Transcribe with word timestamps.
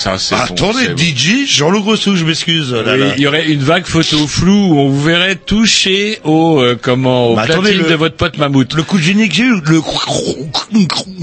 Ça 0.00 0.18
c'est 0.18 0.34
bon, 0.34 0.42
Attendez, 0.42 0.88
bon. 0.88 0.94
DJ, 1.50 1.56
Jean 1.58 1.70
Le 1.70 1.80
Grossou, 1.80 2.16
je 2.16 2.24
m'excuse. 2.24 2.72
là, 2.72 2.94
Oui, 2.94 2.98
là. 3.00 3.14
il 3.16 3.22
y 3.22 3.26
aurait 3.26 3.46
une 3.48 3.60
vague 3.62 3.86
photo 3.86 4.26
floue 4.26 4.68
où 4.74 4.78
on 4.78 4.88
vous 4.88 5.02
verrait 5.02 5.36
toucher 5.36 6.18
au 6.24 6.60
euh, 6.60 6.76
comment 6.80 7.28
au 7.28 7.36
Bah, 7.36 7.42
platine 7.44 7.64
attendez, 7.66 7.74
le- 7.82 7.90
de 7.90 7.94
votre 7.94 8.16
pote 8.16 8.38
mammouth. 8.38 8.74
Le 8.74 8.82
coup 8.82 8.98
de 8.98 9.02
génie 9.02 9.28
que 9.28 9.34
j'ai 9.34 9.42
eu, 9.44 9.54
le... 9.66 9.80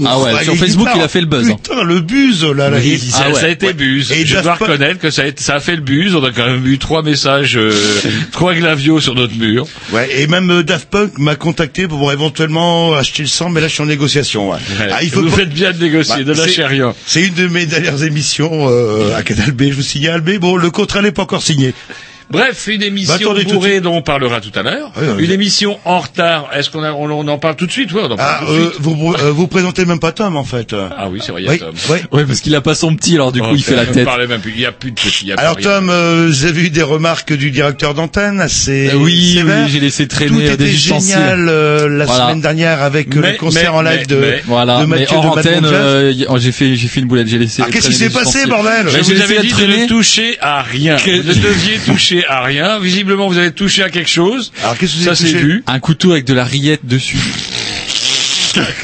Ah 0.06 0.18
ouais, 0.20 0.44
sur 0.44 0.56
Facebook, 0.56 0.86
guitare. 0.86 0.96
il 1.00 1.02
a 1.04 1.08
fait 1.08 1.20
le 1.20 1.26
buzz, 1.26 1.48
hein. 1.50 1.56
Putain, 1.62 1.82
le 1.82 2.00
buzz, 2.00 2.44
là, 2.44 2.70
là. 2.70 2.78
Oui, 2.78 2.98
il- 3.02 3.10
ça, 3.10 3.24
ah 3.26 3.30
ouais. 3.30 3.40
ça 3.40 3.46
a 3.46 3.48
été 3.48 3.66
Ouais. 3.66 3.72
buse. 3.72 4.12
Et 4.12 4.24
je 4.26 4.38
dois 4.40 4.54
reconnaître 4.54 4.98
que 5.00 5.10
ça 5.10 5.22
a, 5.22 5.26
été- 5.26 5.42
ça 5.42 5.56
a 5.56 5.60
fait 5.60 5.76
le 5.76 5.82
buse. 5.82 6.14
On 6.14 6.22
a 6.24 6.30
quand 6.30 6.46
même 6.46 6.66
eu 6.66 6.78
trois 6.78 7.02
messages, 7.02 7.56
euh, 7.56 7.72
trois 8.32 8.54
glavios 8.54 9.00
sur 9.00 9.14
notre 9.14 9.34
mur. 9.36 9.66
Ouais, 9.92 10.08
et 10.20 10.26
même 10.26 10.50
euh, 10.50 10.62
Daft 10.62 10.88
Punk 10.90 11.18
m'a 11.18 11.34
contacté 11.36 11.88
pour 11.88 12.12
éventuellement 12.12 12.94
acheter 12.94 13.22
le 13.22 13.28
sang, 13.28 13.50
mais 13.50 13.60
là 13.60 13.68
je 13.68 13.74
suis 13.74 13.82
en 13.82 13.86
négociation. 13.86 14.50
Ouais. 14.50 14.58
Ah, 14.92 15.02
il 15.02 15.10
faut 15.10 15.22
vous 15.22 15.30
pas- 15.30 15.36
faites 15.38 15.50
bien 15.52 15.72
de 15.72 15.82
négocier, 15.82 16.16
Bah, 16.24 16.24
de 16.24 16.32
lâcher 16.38 16.52
c'est- 16.56 16.66
rien. 16.66 16.94
C'est 17.06 17.22
une 17.22 17.34
de 17.34 17.46
mes 17.48 17.66
dernières 17.66 18.02
émissions 18.04 18.66
euh, 18.68 19.16
à 19.16 19.22
Canal 19.22 19.52
B, 19.52 19.64
je 19.70 19.74
vous 19.74 19.82
signale. 19.82 20.17
Bon, 20.20 20.56
le 20.56 20.70
contrat 20.70 21.02
n'est 21.02 21.12
pas 21.12 21.22
encore 21.22 21.42
signé. 21.42 21.74
Bref, 22.30 22.66
une 22.70 22.82
émission 22.82 23.32
Bah, 23.32 23.40
tout 23.42 23.54
bourrée 23.54 23.80
dont 23.80 23.94
on 23.96 24.02
parlera 24.02 24.40
tout 24.40 24.50
à 24.54 24.62
l'heure. 24.62 24.92
Oui, 25.00 25.06
oui. 25.16 25.24
une 25.24 25.30
émission 25.30 25.78
en 25.86 26.00
retard. 26.00 26.50
Est-ce 26.54 26.68
qu'on 26.70 26.84
on, 26.84 27.10
on 27.10 27.26
en 27.28 27.38
parle 27.38 27.56
tout 27.56 27.66
de 27.66 27.72
suite 27.72 27.90
Ouais, 27.92 28.02
on 28.04 28.10
en 28.10 28.16
parle 28.16 28.38
Ah, 28.42 28.44
tout 28.44 28.52
euh, 28.52 28.70
suite. 28.70 28.80
vous 28.80 29.14
euh, 29.14 29.30
vous 29.32 29.46
présentez 29.46 29.86
même 29.86 29.98
pas 29.98 30.12
Tom 30.12 30.36
en 30.36 30.44
fait. 30.44 30.74
Ah 30.74 31.08
oui, 31.10 31.20
c'est 31.24 31.32
vrai, 31.32 31.42
il 31.42 31.46
y 31.46 31.48
a 31.48 31.52
oui, 31.52 31.58
Tom. 31.58 31.74
oui. 32.12 32.24
Parce 32.26 32.40
qu'il 32.40 32.54
a 32.54 32.60
pas 32.60 32.74
son 32.74 32.94
petit, 32.96 33.14
alors 33.14 33.32
du 33.32 33.40
coup, 33.40 33.46
Oh, 33.50 33.54
il 33.54 33.62
fait 33.62 33.76
la 33.76 33.86
tête. 33.86 34.06
même 34.28 34.40
plus. 34.40 34.52
Il 34.54 34.60
y 34.60 34.66
a 34.66 34.72
plus 34.72 34.90
de 34.90 34.96
petits. 34.96 35.20
il 35.22 35.28
y 35.28 35.32
a 35.32 35.36
plus 35.36 35.42
Alors. 35.44 35.56
Tom, 35.58 35.88
euh, 35.90 36.26
vous 36.28 36.44
avez 36.44 36.62
eu 36.64 36.70
des 36.70 36.82
remarques 36.82 37.32
du 37.32 37.50
directeur 37.50 37.94
d'antenne 37.94 38.40
assez 38.40 38.90
Euh, 38.92 38.96
oui, 38.96 39.42
j'ai 39.68 39.80
laissé 39.80 40.06
Tout 40.06 40.16
traîner 40.16 40.50
euh, 40.50 40.56
des 40.56 40.68
génial 40.72 41.48
euh, 41.48 41.88
la 41.88 42.04
Voilà. 42.04 42.24
semaine 42.24 42.40
dernière 42.42 42.82
avec 42.82 43.16
euh, 43.16 43.20
Mais- 43.22 43.32
le 43.32 43.38
concert 43.38 43.72
mais- 43.72 43.78
en 43.78 43.82
live 43.82 44.00
mais- 44.10 44.14
de, 44.16 44.34
Voilà, 44.46 44.86
Mathieu 44.86 45.16
de 45.16 45.26
antenne, 45.26 45.64
euh, 45.64 46.12
oh, 46.28 46.36
j'ai 46.38 46.52
fait, 46.52 46.76
j'ai 46.76 46.88
fait 46.88 47.00
une 47.00 47.06
boulette, 47.06 47.28
j'ai 47.28 47.38
laissé. 47.38 47.62
Ah, 47.64 47.70
qu'est-ce 47.70 47.88
qui 47.88 47.94
s'est 47.94 48.10
passé, 48.10 48.46
bordel 48.46 48.86
Je 48.88 48.98
j'ai 49.02 49.14
vous 49.14 49.20
avais 49.22 49.40
dit 49.40 49.52
de 49.52 49.64
ne 49.66 49.86
toucher 49.88 50.36
à 50.42 50.60
rien. 50.62 50.96
Vous 50.96 51.10
ne 51.10 51.22
deviez 51.22 51.78
toucher 51.86 52.17
à 52.26 52.42
rien. 52.42 52.78
Visiblement, 52.78 53.28
vous 53.28 53.38
avez 53.38 53.52
touché 53.52 53.82
à 53.82 53.90
quelque 53.90 54.10
chose. 54.10 54.52
Alors 54.62 54.76
qu'est-ce 54.78 54.92
que 54.94 54.98
vous 54.98 55.04
Ça 55.04 55.10
avez 55.10 55.16
c'est 55.18 55.26
touché 55.32 55.38
vu. 55.44 55.64
Un 55.66 55.78
couteau 55.80 56.12
avec 56.12 56.24
de 56.24 56.34
la 56.34 56.44
rillette 56.44 56.86
dessus. 56.86 57.18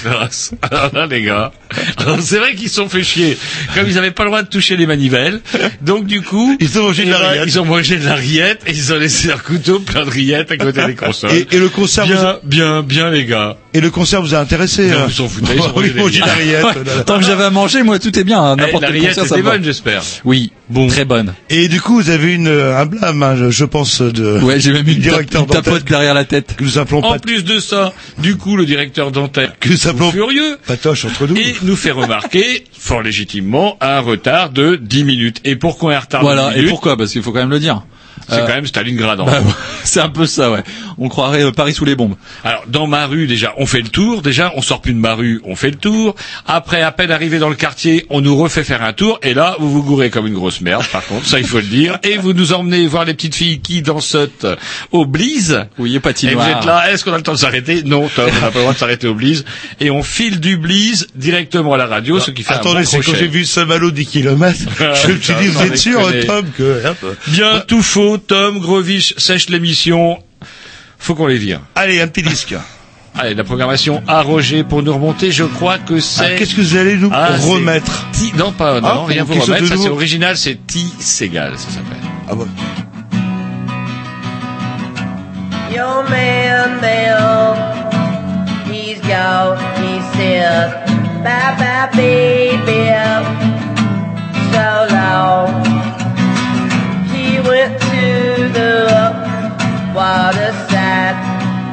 Grâce. 0.04 0.52
Alors 0.70 0.90
là, 0.94 1.06
les 1.06 1.22
gars, 1.22 1.50
alors, 1.96 2.18
c'est 2.20 2.38
vrai 2.38 2.54
qu'ils 2.54 2.68
se 2.68 2.76
sont 2.76 2.88
fait 2.88 3.02
chier. 3.02 3.36
Comme 3.74 3.88
ils 3.88 3.94
n'avaient 3.94 4.12
pas 4.12 4.22
le 4.24 4.28
droit 4.30 4.42
de 4.42 4.48
toucher 4.48 4.76
les 4.76 4.86
manivelles, 4.86 5.40
donc 5.80 6.06
du 6.06 6.20
coup, 6.22 6.56
Ils 6.60 6.78
ont 6.78 6.82
mangé 6.84 7.02
de 7.04 7.08
eh 7.08 7.12
la 7.12 7.18
ben, 7.18 7.28
rillette. 7.30 7.44
Ils 7.48 7.58
ont 7.60 7.64
mangé 7.64 7.96
de 7.96 8.04
la 8.04 8.14
rillette 8.14 8.60
et 8.66 8.70
ils 8.70 8.92
ont 8.92 8.98
laissé 8.98 9.28
leur 9.28 9.42
couteau 9.42 9.80
plein 9.80 10.04
de 10.04 10.10
rillettes 10.10 10.52
à 10.52 10.56
côté 10.58 10.84
des 10.86 10.94
consoles. 10.94 11.32
Et, 11.32 11.46
et 11.50 11.58
le 11.58 11.68
concert, 11.70 12.06
vous 12.06 12.12
a, 12.12 12.38
bien, 12.44 12.82
bien, 12.82 12.82
bien, 12.82 13.10
les 13.10 13.24
gars. 13.24 13.56
et 13.72 13.80
le 13.80 13.90
concert 13.90 14.22
vous 14.22 14.34
a 14.34 14.38
intéressé 14.38 14.88
Non, 14.88 14.98
hein 14.98 15.06
ils 15.08 15.14
s'en 15.14 15.28
foutaient, 15.28 15.54
ils 15.56 15.60
ont 15.62 15.72
mangé 15.74 15.90
des 15.90 16.20
de 16.20 16.26
la 16.26 16.34
rillette. 16.34 16.64
Ouais, 16.64 17.04
Tant 17.06 17.18
que 17.18 17.24
j'avais 17.24 17.44
à 17.44 17.50
manger, 17.50 17.82
moi, 17.82 17.98
tout 17.98 18.16
est 18.16 18.24
bien. 18.24 18.40
hein, 18.40 18.56
Eh, 18.58 18.60
N'importe 18.60 18.82
la 18.82 18.88
quel 18.88 18.96
rillette 18.98 19.14
concert, 19.14 19.26
ça 19.28 19.34
était 19.34 19.42
me 19.42 19.48
va. 19.48 19.52
bonne, 19.56 19.64
j'espère. 19.64 20.02
Oui, 20.24 20.52
bon, 20.68 20.86
très 20.88 21.04
bonne. 21.04 21.34
Et 21.50 21.68
du 21.68 21.80
coup, 21.80 21.94
vous 21.94 22.10
avez 22.10 22.34
une 22.34 22.48
euh, 22.48 22.76
un 22.78 22.86
blâme, 22.86 23.22
hein, 23.22 23.36
je, 23.36 23.50
je 23.50 23.64
pense, 23.64 24.00
de 24.02 24.38
Ouais, 24.40 24.60
j'ai 24.60 24.72
même 24.72 24.86
une, 24.88 24.94
tape- 24.94 25.02
directeur 25.02 25.42
une 25.42 25.48
tapote 25.48 25.84
derrière 25.84 26.14
la 26.14 26.24
tête. 26.24 26.54
que 26.56 26.64
nous 26.64 26.78
appelons 26.78 27.02
En 27.04 27.12
Pat- 27.12 27.22
plus 27.22 27.44
de 27.44 27.58
ça, 27.60 27.92
du 28.18 28.36
coup, 28.36 28.56
le 28.56 28.64
directeur 28.66 29.10
d'antenne, 29.10 29.50
que 29.60 29.68
nous 29.70 29.88
appelons 29.88 30.10
furieux, 30.10 30.58
Patoche 30.66 31.04
entre 31.04 31.26
nous. 31.26 31.36
et 31.36 31.54
nous 31.62 31.76
fait 31.76 31.90
remarquer, 31.90 32.64
fort 32.78 33.02
légitimement, 33.02 33.76
un 33.80 34.00
retard 34.00 34.50
de 34.50 34.76
10 34.76 35.04
minutes. 35.04 35.40
Et 35.44 35.56
pourquoi 35.56 35.94
un 35.96 36.00
retard 36.00 36.22
de 36.22 36.26
10 36.28 36.34
Voilà, 36.34 36.52
et 36.52 36.56
minutes 36.56 36.70
pourquoi? 36.70 36.96
Parce 36.96 37.12
qu'il 37.12 37.22
faut 37.22 37.32
quand 37.32 37.40
même 37.40 37.50
le 37.50 37.58
dire. 37.60 37.82
C'est 38.28 38.36
Euh, 38.36 38.46
quand 38.46 38.54
même 38.54 38.66
Stalingrad. 38.66 39.20
en 39.20 39.26
Bah, 39.26 39.40
c'est 39.84 40.00
un 40.00 40.08
peu 40.08 40.26
ça, 40.26 40.50
ouais. 40.50 40.62
On 40.98 41.08
croirait 41.08 41.42
euh, 41.44 41.50
Paris 41.52 41.74
sous 41.74 41.84
les 41.84 41.94
bombes. 41.96 42.14
Alors 42.44 42.64
dans 42.68 42.86
ma 42.86 43.06
rue 43.06 43.26
déjà, 43.26 43.52
on 43.58 43.66
fait 43.66 43.80
le 43.82 43.88
tour. 43.88 44.22
Déjà, 44.22 44.52
on 44.56 44.62
sort 44.62 44.80
plus 44.80 44.92
de 44.94 44.98
ma 44.98 45.14
rue, 45.14 45.40
on 45.44 45.56
fait 45.56 45.70
le 45.70 45.76
tour. 45.76 46.14
Après, 46.46 46.80
à 46.82 46.92
peine 46.92 47.10
arrivé 47.10 47.38
dans 47.38 47.48
le 47.48 47.54
quartier, 47.54 48.06
on 48.10 48.20
nous 48.20 48.36
refait 48.36 48.64
faire 48.64 48.82
un 48.82 48.92
tour. 48.92 49.18
Et 49.22 49.34
là, 49.34 49.56
vous 49.58 49.70
vous 49.70 49.82
gourrez 49.82 50.10
comme 50.10 50.26
une 50.26 50.34
grosse 50.34 50.60
merde. 50.60 50.84
Par 50.92 51.04
contre, 51.04 51.26
ça 51.26 51.38
il 51.38 51.46
faut 51.46 51.58
le 51.58 51.64
dire. 51.64 51.98
Et 52.02 52.16
vous 52.16 52.32
nous 52.32 52.52
emmenez 52.52 52.86
voir 52.86 53.04
les 53.04 53.14
petites 53.14 53.34
filles 53.34 53.60
qui 53.60 53.82
dansent 53.82 54.16
au 54.92 55.04
Blise. 55.06 55.66
Oui, 55.78 55.90
Et 55.90 55.94
vous 55.94 56.00
patinoire. 56.00 56.48
êtes 56.48 56.64
là, 56.64 56.92
est-ce 56.92 57.04
qu'on 57.04 57.12
a 57.12 57.16
le 57.16 57.22
temps 57.22 57.32
de 57.32 57.38
s'arrêter? 57.38 57.82
Non, 57.84 58.08
Tom, 58.14 58.30
on 58.30 58.40
n'a 58.40 58.50
pas 58.50 58.54
le 58.54 58.60
droit 58.60 58.72
de 58.72 58.78
s'arrêter 58.78 59.06
au 59.06 59.14
Blise. 59.14 59.44
Et 59.80 59.90
on 59.90 60.02
file 60.02 60.40
du 60.40 60.56
Blise 60.56 61.08
directement 61.14 61.74
à 61.74 61.76
la 61.76 61.86
radio, 61.86 62.20
ce 62.20 62.30
qui 62.30 62.42
fait 62.42 62.52
un 62.54 62.56
Attendez, 62.56 62.80
bon 62.80 62.84
c'est 62.86 63.00
quand 63.00 63.14
j'ai 63.18 63.26
vu 63.28 63.44
Saint-Malo 63.44 63.90
10 63.90 64.06
km, 64.06 64.58
Ah, 64.80 64.92
je 64.94 65.12
me 65.12 65.20
suis 65.20 65.34
dit, 65.34 65.48
vous 65.48 65.62
êtes 65.62 65.76
sûr. 65.76 66.00
Tom, 66.26 66.46
que... 66.56 66.86
hop. 66.86 67.16
Bien, 67.28 67.60
tout 67.66 67.82
faux. 67.82 68.03
Tom, 68.26 68.58
Grovich 68.60 69.14
sèche 69.18 69.48
l'émission. 69.48 70.18
Faut 70.98 71.14
qu'on 71.14 71.26
les 71.26 71.38
vire. 71.38 71.60
Allez, 71.74 72.00
un 72.00 72.08
petit 72.08 72.22
disque. 72.22 72.54
Allez, 73.16 73.34
la 73.34 73.44
programmation 73.44 74.02
à 74.08 74.22
Roger 74.22 74.64
pour 74.64 74.82
nous 74.82 74.92
remonter. 74.92 75.30
Je 75.30 75.44
crois 75.44 75.78
que 75.78 75.94
Ah, 75.94 76.00
c'est... 76.00 76.36
Qu'est-ce 76.36 76.54
que 76.56 76.60
vous 76.62 76.76
allez 76.76 76.96
nous 76.96 77.10
Ah, 77.12 77.36
remettre? 77.40 78.06
Ti- 78.12 78.32
Non, 78.36 78.50
pas, 78.52 78.80
non, 78.80 78.88
Ah, 78.88 79.04
rien 79.06 79.22
vous 79.22 79.34
remettre. 79.34 79.66
Ça, 79.68 79.76
c'est 79.76 79.88
original, 79.88 80.36
c'est 80.36 80.58
Ti 80.66 80.92
Segal, 80.98 81.52
ça 81.56 81.68
s'appelle. 81.70 81.98
ah, 82.28 82.34
bon. 82.34 82.46
Your 85.72 86.04
man 86.08 86.80
Bill, 86.80 87.54
he's 88.72 89.00
gone, 89.00 89.58
he 89.82 90.00
said, 90.16 90.72
bye 91.24 91.54
bye 91.58 91.88
baby, 91.94 92.90
so 94.52 94.86
long. 94.94 95.50
He 97.12 97.40
went 97.40 97.74
to 98.44 98.52
the 98.52 99.92
waterside, 99.94 101.16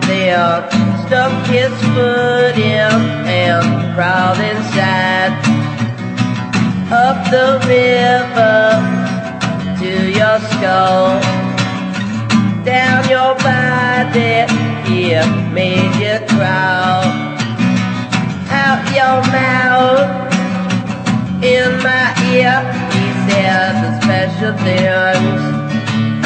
there, 0.07 0.69
stuck 1.06 1.47
his 1.47 1.73
foot 1.94 2.57
in 2.57 2.91
and 3.27 3.95
crawled 3.95 4.39
inside. 4.39 5.33
Up 6.91 7.18
the 7.31 7.59
river 7.68 8.68
to 9.79 10.12
your 10.12 10.39
skull 10.51 11.19
down 12.63 13.09
your 13.09 13.33
body 13.35 14.45
have 15.12 15.53
made 15.53 15.95
you 15.95 16.19
crawl 16.27 17.03
out 18.51 18.83
your 18.94 19.18
mouth 19.31 20.33
in 21.44 21.71
my 21.81 22.13
ear. 22.33 22.59
He 22.91 23.06
said 23.31 23.71
the 23.83 24.01
special 24.01 24.53
things 24.57 25.61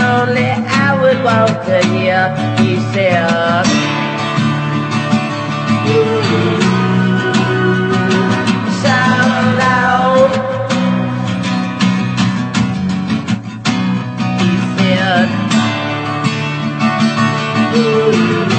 only 0.06 0.52
I 0.86 0.90
would 1.02 1.20
want 1.24 1.56
to 1.68 1.78
hear. 1.92 2.22
Sound 8.84 9.48
loud. 9.64 10.32
He 14.40 14.52
said. 14.80 15.28
Sound 17.74 18.55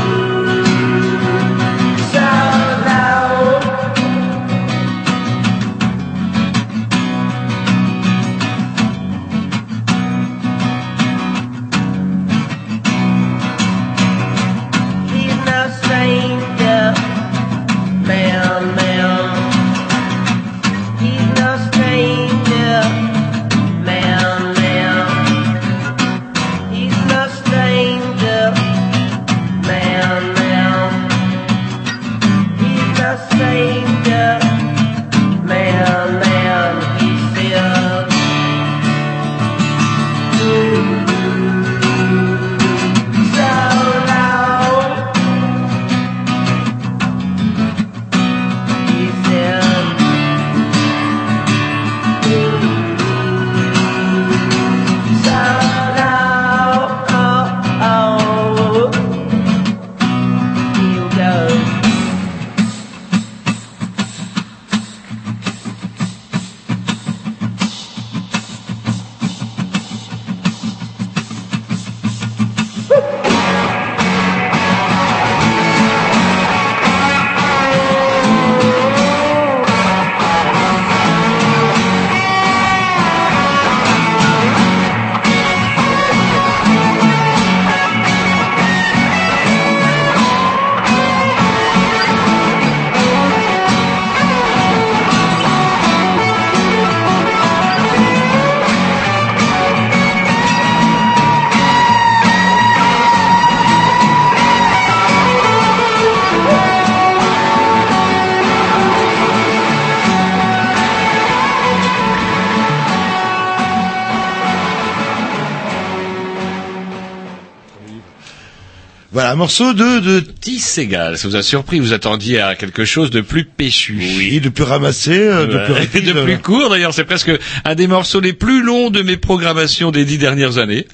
morceau 119.36 119.72
de, 119.72 120.00
de, 120.00 120.20
Petit 120.20 120.58
Segal, 120.58 121.16
ça 121.16 121.28
vous 121.28 121.36
a 121.36 121.42
surpris, 121.42 121.78
vous 121.78 121.92
attendiez 121.92 122.40
à 122.40 122.54
quelque 122.54 122.84
chose 122.84 123.10
de 123.10 123.20
plus 123.20 123.44
péchu. 123.44 123.96
oui, 124.00 124.40
de 124.40 124.48
plus 124.48 124.64
ramassé, 124.64 125.12
euh, 125.12 125.46
de 125.46 125.64
plus 125.64 125.72
rapide. 125.72 126.04
de 126.14 126.24
plus 126.24 126.38
court 126.38 126.70
d'ailleurs, 126.70 126.92
c'est 126.92 127.04
presque 127.04 127.30
un 127.64 127.74
des 127.74 127.86
morceaux 127.86 128.20
les 128.20 128.32
plus 128.32 128.62
longs 128.62 128.90
de 128.90 129.02
mes 129.02 129.16
programmations 129.16 129.90
des 129.90 130.04
dix 130.04 130.18
dernières 130.18 130.58
années. 130.58 130.86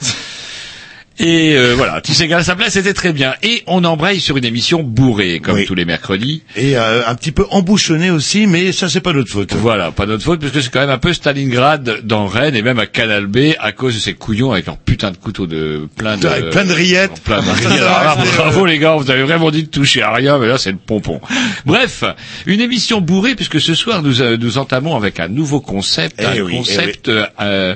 Et 1.24 1.52
euh, 1.56 1.74
voilà, 1.76 2.00
Petit 2.00 2.14
Segal, 2.14 2.42
ça 2.42 2.56
plaît, 2.56 2.68
c'était 2.68 2.94
très 2.94 3.12
bien. 3.12 3.34
Et 3.44 3.62
on 3.68 3.84
embraye 3.84 4.18
sur 4.20 4.36
une 4.36 4.44
émission 4.44 4.82
bourrée, 4.82 5.38
comme 5.38 5.54
Oui. 5.54 5.66
tous 5.66 5.76
les 5.76 5.84
mercredis. 5.84 6.42
Et 6.56 6.76
euh, 6.76 7.06
un 7.06 7.14
petit 7.14 7.30
peu 7.30 7.46
embouchonné 7.50 8.10
aussi, 8.10 8.48
mais 8.48 8.72
ça 8.72 8.88
c'est 8.88 9.00
pas 9.00 9.12
notre 9.12 9.30
faute. 9.30 9.52
Voilà, 9.54 9.92
pas 9.92 10.04
notre 10.06 10.24
faute, 10.24 10.40
puisque 10.40 10.60
c'est 10.60 10.70
quand 10.72 10.80
même 10.80 10.90
un 10.90 10.98
peu 10.98 11.12
Stalingrad 11.12 12.00
dans 12.02 12.26
Rennes 12.26 12.56
et 12.56 12.62
même 12.62 12.80
à 12.80 12.86
Canal 12.86 13.26
B 13.26 13.52
à 13.60 13.70
cause 13.70 13.94
de 13.94 14.00
ces 14.00 14.14
couillons 14.14 14.50
avec 14.50 14.66
leurs 14.66 14.78
putains 14.78 15.12
de 15.12 15.16
couteaux 15.16 15.46
de 15.46 15.88
plein 15.96 16.16
de 16.16 16.26
Avec 16.26 16.50
plein 16.50 16.64
de 16.64 16.72
rillettes. 16.72 17.20
plein 17.22 17.40
de 17.40 17.50
rillettes. 17.50 17.82
Ah, 18.04 18.16
bravo 18.36 18.66
les 18.66 18.78
gars, 18.78 18.96
vous 18.96 19.10
avez 19.10 19.22
vraiment 19.22 19.50
dit 19.52 19.62
de 19.62 19.68
toucher 19.68 20.02
à 20.02 20.12
rien, 20.12 20.38
mais 20.38 20.48
là 20.48 20.58
c'est 20.58 20.72
le 20.72 20.78
pompon. 20.78 21.20
Bref, 21.66 22.02
une 22.46 22.60
émission 22.60 23.00
bourrée 23.00 23.36
puisque 23.36 23.60
ce 23.60 23.74
soir 23.76 24.02
nous 24.02 24.20
euh, 24.22 24.36
nous 24.36 24.58
entamons 24.58 24.96
avec 24.96 25.20
un 25.20 25.28
nouveau 25.28 25.60
concept, 25.60 26.16
Eh 26.18 26.24
un 26.24 26.42
oui, 26.42 26.52
eh 26.52 26.56
concept. 26.56 27.08
euh, 27.08 27.74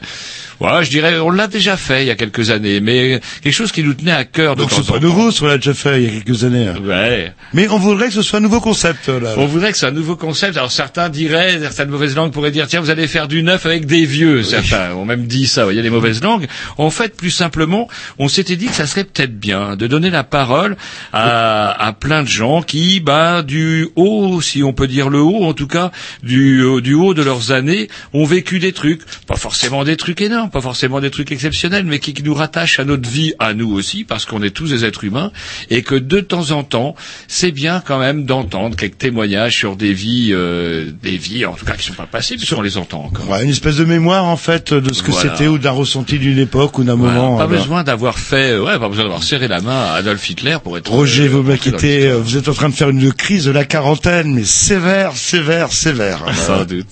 voilà, 0.60 0.82
je 0.82 0.90
dirais, 0.90 1.18
on 1.18 1.30
l'a 1.30 1.46
déjà 1.48 1.76
fait 1.76 2.02
il 2.04 2.06
y 2.06 2.10
a 2.10 2.14
quelques 2.14 2.50
années, 2.50 2.80
mais 2.80 3.20
quelque 3.42 3.52
chose 3.52 3.72
qui 3.72 3.82
nous 3.82 3.94
tenait 3.94 4.12
à 4.12 4.24
cœur 4.24 4.56
de 4.56 4.60
Donc 4.62 4.70
temps 4.70 4.76
c'est 4.84 4.92
pas 4.92 4.98
nouveau, 4.98 5.30
on 5.42 5.46
l'a 5.46 5.56
déjà 5.56 5.74
fait 5.74 6.02
il 6.02 6.04
y 6.04 6.16
a 6.16 6.20
quelques 6.22 6.44
années. 6.44 6.68
hein. 6.68 6.76
Ouais. 6.84 7.32
Mais 7.52 7.68
on 7.68 7.78
voudrait 7.78 8.08
que 8.08 8.14
ce 8.14 8.22
soit 8.22 8.38
un 8.38 8.42
nouveau 8.42 8.60
concept 8.60 9.08
là. 9.08 9.34
On 9.36 9.46
voudrait 9.46 9.72
que 9.72 9.78
c'est 9.78 9.86
un 9.86 9.90
nouveau 9.90 10.16
concept. 10.16 10.56
Alors 10.56 10.72
certains 10.72 11.08
diraient, 11.08 11.58
certaines 11.60 11.90
mauvaises 11.90 12.14
langues 12.16 12.32
pourraient 12.32 12.50
dire, 12.50 12.66
tiens, 12.66 12.80
vous 12.80 12.90
allez 12.90 13.06
faire 13.06 13.28
du 13.28 13.42
neuf 13.42 13.66
avec 13.66 13.86
des 13.86 14.04
vieux. 14.04 14.42
Certains 14.42 14.92
ont 14.94 15.04
même 15.04 15.26
dit 15.26 15.46
ça. 15.46 15.66
Il 15.70 15.76
y 15.76 15.78
a 15.78 15.82
des 15.82 15.90
mauvaises 15.90 16.22
langues. 16.22 16.46
En 16.78 16.90
fait, 16.90 17.16
plus 17.16 17.30
simplement, 17.30 17.88
on 18.18 18.28
s'était 18.28 18.56
dit 18.56 18.66
que 18.66 18.74
ça 18.74 18.86
serait 18.86 19.04
peut-être 19.04 19.38
bien 19.38 19.76
de 19.76 19.86
donner 19.86 20.10
la 20.10 20.24
parole 20.24 20.76
à, 21.12 21.70
à 21.86 21.92
plein 21.92 22.22
de 22.22 22.28
gens 22.28 22.62
qui, 22.62 23.00
bah, 23.00 23.42
du 23.42 23.88
haut, 23.96 24.40
si 24.40 24.62
on 24.62 24.72
peut 24.72 24.86
dire 24.86 25.08
le 25.08 25.20
haut, 25.20 25.44
en 25.44 25.52
tout 25.52 25.66
cas, 25.66 25.90
du, 26.22 26.62
du 26.82 26.94
haut 26.94 27.14
de 27.14 27.22
leurs 27.22 27.52
années, 27.52 27.88
ont 28.12 28.24
vécu 28.24 28.58
des 28.58 28.72
trucs, 28.72 29.02
pas 29.26 29.36
forcément 29.36 29.84
des 29.84 29.96
trucs 29.96 30.20
énormes, 30.20 30.45
pas 30.48 30.60
forcément 30.60 31.00
des 31.00 31.10
trucs 31.10 31.32
exceptionnels, 31.32 31.84
mais 31.84 31.98
qui, 31.98 32.14
qui 32.14 32.22
nous 32.22 32.34
rattachent 32.34 32.78
à 32.80 32.84
notre 32.84 33.08
vie, 33.08 33.34
à 33.38 33.54
nous 33.54 33.72
aussi, 33.72 34.04
parce 34.04 34.24
qu'on 34.24 34.42
est 34.42 34.50
tous 34.50 34.70
des 34.70 34.84
êtres 34.84 35.04
humains, 35.04 35.30
et 35.70 35.82
que 35.82 35.94
de 35.94 36.20
temps 36.20 36.50
en 36.50 36.62
temps, 36.62 36.94
c'est 37.28 37.50
bien 37.52 37.82
quand 37.84 37.98
même 37.98 38.24
d'entendre 38.24 38.76
quelques 38.76 38.98
témoignages 38.98 39.56
sur 39.56 39.76
des 39.76 39.92
vies, 39.92 40.30
euh, 40.32 40.90
des 41.02 41.16
vies 41.16 41.44
en 41.46 41.52
tout 41.54 41.64
cas 41.64 41.74
qui 41.74 41.84
sont 41.86 41.94
pas 41.94 42.06
passées, 42.06 42.36
puisqu'on 42.36 42.62
les 42.62 42.76
entend 42.78 43.04
encore. 43.04 43.28
Ouais, 43.28 43.42
une 43.44 43.50
espèce 43.50 43.76
de 43.76 43.84
mémoire 43.84 44.24
en 44.24 44.36
fait 44.36 44.72
de 44.74 44.92
ce 44.92 45.02
que 45.02 45.10
Voilà. 45.10 45.30
c'était 45.32 45.48
ou 45.48 45.58
d'un 45.58 45.70
ressenti 45.70 46.18
d'une 46.18 46.38
époque 46.38 46.78
ou 46.78 46.84
d'un 46.84 46.94
Voilà, 46.96 47.14
moment. 47.20 47.36
pas 47.36 47.44
euh, 47.44 47.46
besoin 47.48 47.84
d'avoir 47.84 48.18
fait, 48.18 48.52
euh, 48.52 48.62
ouais, 48.64 48.78
pas 48.78 48.88
besoin 48.88 49.04
d'avoir 49.04 49.22
serré 49.22 49.48
la 49.48 49.60
main 49.60 49.76
à 49.86 49.94
Adolf 49.94 50.28
Hitler 50.30 50.56
pour 50.62 50.76
être. 50.78 50.90
Roger, 50.90 51.24
euh, 51.24 51.28
vous 51.28 51.42
m'inquiétez, 51.42 52.06
euh, 52.08 52.18
vous 52.18 52.36
êtes 52.36 52.48
en 52.48 52.54
train 52.54 52.68
de 52.68 52.74
faire 52.74 52.90
une 52.90 53.12
crise 53.12 53.44
de 53.44 53.50
la 53.50 53.64
quarantaine, 53.64 54.32
mais 54.34 54.44
sévère, 54.44 55.16
sévère, 55.16 55.72
sévère. 55.72 56.22
Sans 56.34 56.64
doute. 56.64 56.86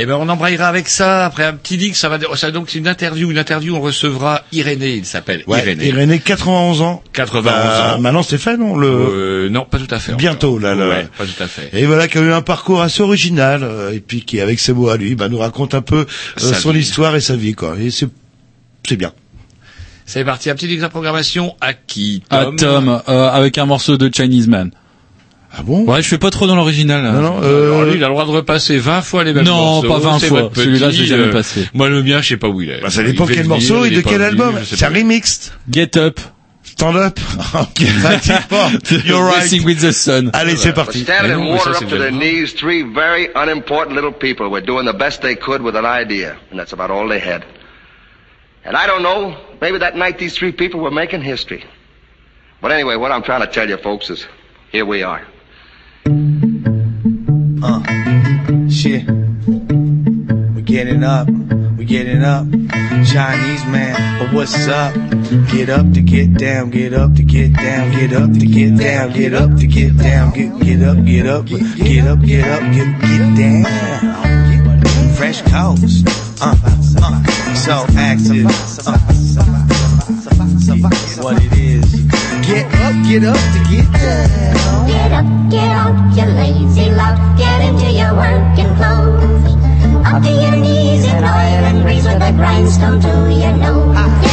Eh 0.00 0.06
ben, 0.06 0.14
on 0.14 0.28
embrayera 0.28 0.68
avec 0.68 0.88
ça 0.88 1.26
après 1.26 1.44
un 1.44 1.54
petit 1.54 1.76
dix. 1.76 1.94
Ça 1.94 2.08
va, 2.08 2.18
ça 2.36 2.50
donc 2.50 2.70
c'est 2.70 2.78
une 2.78 2.86
interview. 2.88 3.30
Une 3.30 3.38
interview, 3.38 3.74
on 3.74 3.80
recevra 3.80 4.42
Irénée. 4.52 4.94
Il 4.94 5.04
s'appelle 5.04 5.42
Ouais, 5.46 5.58
Irénée. 5.60 5.86
Irénée, 5.88 6.18
91 6.20 6.82
ans. 6.82 7.02
91 7.12 7.44
Bah, 7.44 7.94
ans. 7.96 8.00
Maintenant 8.00 8.22
c'est 8.22 8.38
fait, 8.38 8.56
non 8.56 8.76
le... 8.76 8.88
Euh, 8.88 9.48
non, 9.48 9.64
pas 9.64 9.78
tout 9.78 9.92
à 9.92 9.98
fait. 9.98 10.14
Bientôt, 10.14 10.56
encore. 10.56 10.60
là, 10.60 10.74
là. 10.74 10.88
Ouais, 10.88 11.08
pas 11.18 11.24
tout 11.24 11.42
à 11.42 11.46
fait. 11.48 11.70
Et 11.72 11.84
voilà, 11.86 12.06
qui 12.08 12.18
a 12.18 12.20
eu 12.20 12.32
un 12.32 12.42
parcours 12.42 12.80
assez 12.80 13.02
original, 13.02 13.62
euh, 13.62 13.92
et 13.92 14.00
puis 14.00 14.22
qui, 14.22 14.40
avec 14.40 14.60
ses 14.60 14.72
mots 14.72 14.88
à 14.88 14.96
lui, 14.96 15.14
bah, 15.14 15.28
nous 15.28 15.38
raconte 15.38 15.74
un 15.74 15.82
peu 15.82 16.06
euh, 16.06 16.54
son 16.54 16.70
vie. 16.70 16.80
histoire 16.80 17.16
et 17.16 17.20
sa 17.20 17.36
vie, 17.36 17.54
quoi. 17.54 17.76
Et 17.80 17.90
c'est, 17.90 18.08
c'est 18.88 18.96
bien. 18.96 19.12
C'est 20.06 20.24
parti. 20.24 20.48
Un 20.48 20.54
petit 20.54 20.66
examen 20.72 20.86
de 20.86 20.92
programmation 20.92 21.54
à 21.60 21.74
qui 21.74 22.22
Tom? 22.30 22.56
Tom, 22.56 23.02
euh, 23.08 23.28
avec 23.28 23.58
un 23.58 23.66
morceau 23.66 23.96
de 23.98 24.10
Chinese 24.14 24.48
Man. 24.48 24.70
Ah 25.58 25.62
bon 25.64 25.84
Ouais, 25.84 26.00
je 26.02 26.08
fais 26.08 26.18
pas 26.18 26.30
trop 26.30 26.46
dans 26.46 26.54
l'original. 26.54 27.02
là. 27.02 27.10
Non, 27.12 27.20
non, 27.20 27.38
Alors, 27.38 27.44
euh, 27.44 27.86
lui, 27.90 27.96
il 27.96 28.04
a 28.04 28.08
le 28.08 28.12
droit 28.14 28.24
de 28.26 28.30
repasser 28.30 28.78
20 28.78 29.02
fois 29.02 29.24
les 29.24 29.32
mêmes 29.32 29.44
Non, 29.44 29.82
morceaux. 29.82 29.88
pas 29.88 29.98
20 29.98 30.18
C'est 30.20 30.28
fois. 30.28 30.50
Celui-là, 30.54 30.90
je 30.90 31.00
l'ai 31.02 31.06
jamais 31.06 31.24
euh, 31.24 31.32
passé. 31.32 31.68
Moi, 31.74 31.88
le 31.88 32.02
mien, 32.02 32.20
je 32.22 32.28
sais 32.28 32.36
pas 32.36 32.48
où 32.48 32.60
il 32.62 32.70
est. 32.70 32.80
bah, 32.80 32.90
ça 32.90 33.02
dépend 33.02 33.26
quel 33.26 33.46
morceau 33.46 33.84
et 33.84 33.90
de 33.90 34.00
quel 34.00 34.22
album. 34.22 34.54
C'est 34.64 34.82
un 34.84 34.88
remixed. 34.90 35.52
Get 35.70 35.96
Up. 35.98 36.20
Stand 36.62 36.96
up. 36.96 37.18
Effectivement. 37.80 38.70
You're 39.04 39.24
right. 39.24 39.50
With 39.64 39.80
the 39.80 39.90
Sun. 39.90 40.30
Allez, 40.32 40.54
c'est 40.56 40.72
parti. 40.72 41.00
standing 41.02 41.28
Mais 41.28 41.34
in 41.34 41.38
non, 41.38 41.52
mais 41.54 41.58
ça, 41.58 41.70
water 41.70 41.78
c'est 41.78 41.84
up 41.86 41.90
to 41.90 41.98
their 41.98 42.10
bien. 42.12 42.20
knees, 42.20 42.54
three 42.54 42.82
very 42.82 43.28
unimportant 43.34 43.94
little 43.94 44.12
people 44.12 44.48
were 44.48 44.60
doing 44.64 44.84
the 44.86 44.96
best 44.96 45.20
they 45.22 45.34
could 45.34 45.60
with 45.62 45.74
an 45.74 45.84
idea, 45.86 46.36
and 46.52 46.58
that's 46.58 46.72
about 46.72 46.90
all 46.90 47.08
they 47.08 47.18
had. 47.18 47.42
And 48.64 48.76
I 48.76 48.86
don't 48.86 49.02
know, 49.02 49.34
maybe 49.60 49.78
that 49.78 49.96
night 49.96 50.18
these 50.18 50.34
three 50.36 50.52
people 50.52 50.78
were 50.80 50.92
making 50.92 51.22
history. 51.22 51.64
But 52.60 52.70
anyway, 52.70 52.94
what 52.96 53.10
I'm 53.10 53.22
trying 53.22 53.40
to 53.40 53.48
tell 53.48 53.68
you 53.68 53.76
folks 53.78 54.10
is, 54.10 54.26
here 54.70 54.84
we 54.84 55.02
are. 55.02 55.22
Uh, 56.08 57.82
shit. 58.70 59.04
We 60.54 60.62
getting 60.62 61.04
up, 61.04 61.28
we 61.76 61.84
getting 61.84 62.24
up. 62.24 62.46
Chinese 63.04 63.64
man, 63.66 64.18
but 64.18 64.32
what's 64.32 64.68
up? 64.68 64.94
Get 65.52 65.68
up 65.68 65.92
to 65.92 66.00
get 66.00 66.32
down, 66.32 66.70
get 66.70 66.94
up 66.94 67.14
to 67.14 67.22
get 67.22 67.52
down, 67.52 67.92
get 67.92 68.14
up 68.14 68.32
to 68.32 68.46
get 68.46 68.78
down, 68.78 69.12
get 69.12 69.34
up 69.34 69.54
to 69.58 69.66
get 69.66 69.98
down, 69.98 70.32
get 70.32 70.58
get 70.60 70.82
up, 70.82 71.04
get 71.04 71.26
up, 71.26 71.44
get 71.44 72.06
up, 72.06 72.22
get 72.22 72.48
up, 72.48 72.62
get 72.72 73.00
get 73.02 73.36
down. 73.36 75.14
Fresh 75.14 75.42
coast, 75.42 76.08
uh, 76.40 76.54
uh, 76.64 77.54
so 77.54 77.84
active, 77.98 78.46
uh, 78.86 78.98
what 81.22 81.36
it 81.42 81.52
is. 81.52 82.07
Get 82.46 82.66
up, 82.74 82.94
get 83.06 83.24
up 83.24 83.36
to 83.36 83.60
get 83.70 83.92
down. 83.92 84.86
Get 84.86 85.12
up, 85.12 85.26
get 85.50 85.70
out, 85.70 86.16
you 86.16 86.24
lazy 86.24 86.90
lout. 86.90 87.18
Get 87.36 87.60
into 87.68 87.90
your 87.90 88.14
working 88.14 88.74
clothes. 88.76 89.54
Up 90.06 90.22
to 90.22 90.30
your 90.30 90.56
knees 90.56 91.04
in 91.04 91.24
oil 91.24 91.64
and 91.68 91.82
grease 91.82 92.04
with 92.04 92.22
a 92.22 92.32
grindstone 92.32 93.00
to 93.00 93.32
your 93.32 93.56
nose. 93.56 94.27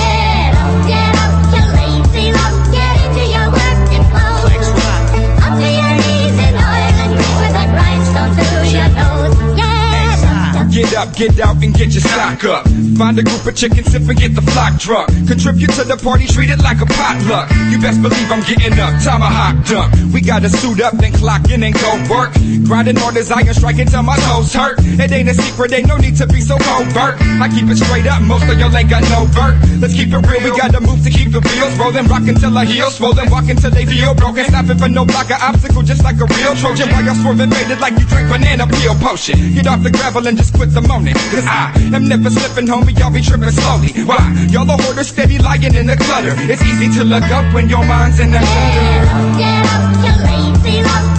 Get 10.85 10.93
up, 10.93 11.15
get 11.15 11.39
out, 11.39 11.57
and 11.63 11.73
get 11.73 11.89
your 11.97 12.01
stock 12.05 12.43
up. 12.45 12.69
Find 12.95 13.17
a 13.17 13.23
group 13.23 13.43
of 13.43 13.55
chickens, 13.57 13.89
sip 13.89 14.05
and 14.05 14.19
get 14.21 14.35
the 14.35 14.45
flock 14.53 14.77
drunk. 14.77 15.09
Contribute 15.25 15.73
to 15.73 15.83
the 15.83 15.97
party, 15.97 16.27
treat 16.27 16.53
it 16.53 16.61
like 16.61 16.77
a 16.77 16.85
potluck. 16.85 17.49
You 17.73 17.81
best 17.81 18.05
believe 18.05 18.29
I'm 18.29 18.45
getting 18.45 18.77
up, 18.77 18.93
tomahawk 19.01 19.65
dunk. 19.65 19.89
We 20.13 20.21
gotta 20.21 20.47
suit 20.47 20.81
up, 20.85 20.93
then 20.93 21.11
clock 21.11 21.49
in 21.49 21.63
and 21.63 21.73
go 21.73 21.89
work. 22.05 22.37
Grinding 22.69 23.01
orders, 23.01 23.31
iron 23.31 23.53
striking 23.57 23.89
till 23.89 24.03
my 24.03 24.15
toes 24.29 24.53
hurt. 24.53 24.77
It 24.79 25.11
ain't 25.11 25.27
a 25.27 25.33
secret, 25.33 25.73
ain't 25.73 25.87
no 25.87 25.97
need 25.97 26.17
to 26.17 26.27
be 26.27 26.39
so 26.39 26.55
covert. 26.61 27.17
I 27.41 27.49
keep 27.49 27.65
it 27.65 27.81
straight 27.81 28.05
up, 28.05 28.21
most 28.21 28.45
of 28.45 28.53
y'all 28.59 28.69
ain't 28.77 28.89
got 28.89 29.01
no 29.09 29.25
vert. 29.33 29.57
Let's 29.81 29.97
keep 29.97 30.13
it 30.13 30.21
real, 30.21 30.41
we 30.45 30.53
gotta 30.53 30.85
move 30.85 31.01
to 31.01 31.09
keep 31.09 31.33
the 31.33 31.41
wheels 31.41 31.73
rolling. 31.81 32.05
Rockin' 32.05 32.37
till 32.37 32.55
I 32.55 32.65
heal, 32.65 32.93
swollen, 32.93 33.33
walking 33.33 33.57
till 33.57 33.73
they 33.73 33.89
feel 33.89 34.13
broken. 34.13 34.45
Stopping 34.45 34.77
for 34.77 34.89
no 34.89 35.03
block 35.03 35.33
or 35.33 35.41
obstacle, 35.41 35.81
just 35.81 36.03
like 36.05 36.21
a 36.21 36.29
real 36.29 36.53
Trojan. 36.61 36.93
While 36.93 37.03
y'all 37.03 37.17
swerving, 37.17 37.49
faded 37.49 37.81
like 37.81 37.97
you 37.97 38.05
drink 38.05 38.29
banana 38.29 38.69
peel 38.69 38.93
potion. 39.01 39.57
Get 39.57 39.65
off 39.65 39.81
the 39.81 39.89
gravel 39.89 40.21
and 40.27 40.37
just 40.37 40.53
quit 40.53 40.74
the 40.75 40.81
moaning. 40.81 41.15
Cause 41.31 41.45
I 41.47 41.71
am 41.95 42.07
never 42.07 42.29
slipping, 42.29 42.67
homie, 42.67 42.97
y'all 42.99 43.11
be 43.11 43.21
tripping 43.21 43.49
slowly. 43.51 43.91
Why? 44.03 44.19
Y'all 44.49 44.65
the 44.65 44.75
hoarders 44.75 45.07
steady 45.07 45.37
lying 45.39 45.73
in 45.73 45.87
the 45.87 45.95
clutter. 45.95 46.35
It's 46.51 46.61
easy 46.61 46.91
to 46.99 47.03
look 47.03 47.23
up 47.23 47.53
when 47.53 47.69
your 47.69 47.83
mind's 47.85 48.19
in 48.19 48.31
the 48.31 48.39
gutter. 48.39 49.39
get 49.39 49.65
up, 49.65 50.03
get 50.03 50.15
out, 50.19 50.65
you 50.65 50.83
lazy. 50.83 51.14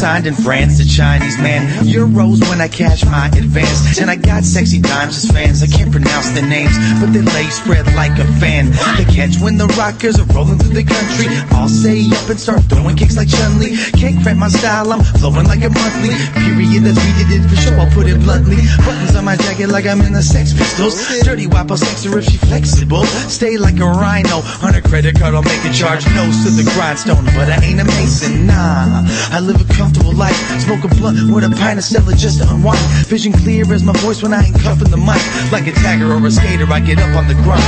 Signed 0.00 0.26
in 0.26 0.32
France, 0.32 0.78
to 0.78 0.88
Chinese 0.88 1.36
man. 1.38 1.60
Euros 1.84 2.40
when 2.48 2.58
I 2.58 2.68
cash 2.68 3.04
my 3.04 3.26
advance. 3.36 4.00
And 4.00 4.10
I 4.10 4.16
got 4.16 4.44
sexy 4.44 4.80
dimes 4.80 5.12
as 5.22 5.30
fans. 5.30 5.62
I 5.62 5.66
can't 5.66 5.92
pronounce 5.92 6.30
their 6.30 6.48
names, 6.48 6.72
but 7.00 7.12
their 7.12 7.22
legs 7.36 7.60
spread 7.60 7.84
like 7.92 8.16
a 8.16 8.24
fan. 8.40 8.72
They 8.96 9.04
catch 9.04 9.36
when 9.44 9.58
the 9.58 9.68
rockers 9.76 10.18
are 10.18 10.24
rolling 10.32 10.56
through 10.56 10.72
the 10.72 10.88
country. 10.88 11.28
I'll 11.52 11.68
say 11.68 12.08
up 12.16 12.30
and 12.32 12.40
start 12.40 12.64
throwing 12.64 12.96
kicks 12.96 13.16
like 13.18 13.28
Chun 13.28 13.58
Li. 13.60 13.76
Can't 14.00 14.16
cramp 14.22 14.40
my 14.40 14.48
style, 14.48 14.90
I'm 14.90 15.04
flowing 15.20 15.44
like 15.44 15.60
a 15.64 15.68
monthly. 15.68 16.16
Period, 16.32 16.80
that's 16.80 16.96
it 16.96 17.44
for 17.44 17.56
sure, 17.60 17.76
I'll 17.76 17.92
put 17.92 18.08
it 18.08 18.18
bluntly. 18.24 18.56
Buttons 18.80 19.14
on 19.16 19.26
my 19.26 19.36
jacket 19.36 19.68
like 19.68 19.84
I'm 19.84 20.00
in 20.00 20.14
the 20.14 20.22
Sex 20.22 20.56
Pistols. 20.56 20.96
Dirty 21.28 21.44
Wappo 21.44 21.76
sex 21.76 22.04
her 22.04 22.16
if 22.18 22.24
she 22.24 22.38
flexible. 22.38 23.04
Stay 23.28 23.58
like 23.58 23.78
a 23.80 23.90
rhino. 24.00 24.40
On 24.64 24.72
a 24.74 24.80
credit 24.80 25.20
card, 25.20 25.34
I'll 25.34 25.44
make 25.44 25.64
a 25.68 25.72
charge. 25.72 26.08
Nose 26.16 26.40
to 26.48 26.50
the 26.56 26.64
grindstone, 26.72 27.24
but 27.36 27.52
I 27.52 27.60
ain't 27.60 27.80
a 27.80 27.84
mason, 27.84 28.46
nah. 28.46 29.04
I 29.28 29.40
live 29.40 29.60
a 29.60 29.68
comfortable 29.90 30.18
life. 30.18 30.36
Smoke 30.60 30.84
a 30.84 30.88
blunt 30.88 31.32
with 31.32 31.44
a 31.44 31.50
pint 31.50 31.78
of 31.78 31.84
Stella 31.84 32.14
just 32.14 32.38
to 32.40 32.50
unwind. 32.50 32.80
Vision 33.06 33.32
clear 33.32 33.72
as 33.72 33.82
my 33.82 33.92
voice 33.98 34.22
when 34.22 34.32
I 34.32 34.44
ain't 34.44 34.58
cuffing 34.60 34.90
the 34.90 34.96
mic. 34.96 35.20
Like 35.52 35.66
a 35.66 35.72
tagger 35.72 36.10
or 36.10 36.26
a 36.26 36.30
skater, 36.30 36.66
I 36.70 36.80
get 36.80 36.98
up 36.98 37.16
on 37.16 37.28
the 37.28 37.34
grind. 37.34 37.62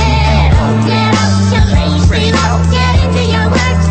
Get 0.87 1.13
up, 1.13 1.51
get 1.51 1.65
lazy 1.71 2.31
lout. 2.31 2.71
Get 2.71 3.03
into 3.03 3.23
your 3.31 3.49
working 3.49 3.82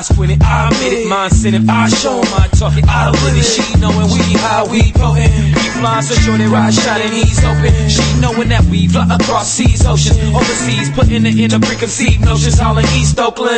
I 0.00 0.68
admit 0.72 0.92
it, 0.94 1.08
mine 1.10 1.28
sent 1.28 1.56
it, 1.56 1.68
I 1.68 1.86
show 1.90 2.22
my 2.32 2.48
talk 2.56 2.72
I 2.88 3.10
live 3.10 3.36
it, 3.36 3.44
she 3.44 3.60
knowing 3.80 4.08
we 4.08 4.32
how 4.40 4.64
we 4.64 4.92
potent, 4.92 5.28
we 5.28 5.68
fly 5.76 6.00
so 6.00 6.14
sure 6.14 6.38
they 6.38 6.46
ride 6.46 6.72
shot 6.72 7.02
and 7.02 7.12
he's 7.12 7.44
open, 7.44 7.68
she 7.86 8.00
knowing 8.18 8.48
that 8.48 8.64
we 8.64 8.88
fly 8.88 9.04
across 9.12 9.52
seas, 9.52 9.84
oceans, 9.84 10.16
overseas, 10.34 10.88
putting 10.96 11.26
it 11.26 11.38
in 11.38 11.52
a 11.52 11.60
preconceived 11.60 12.24
notions, 12.24 12.60
all 12.60 12.78
in 12.78 12.86
East 12.96 13.20
Oakland, 13.20 13.52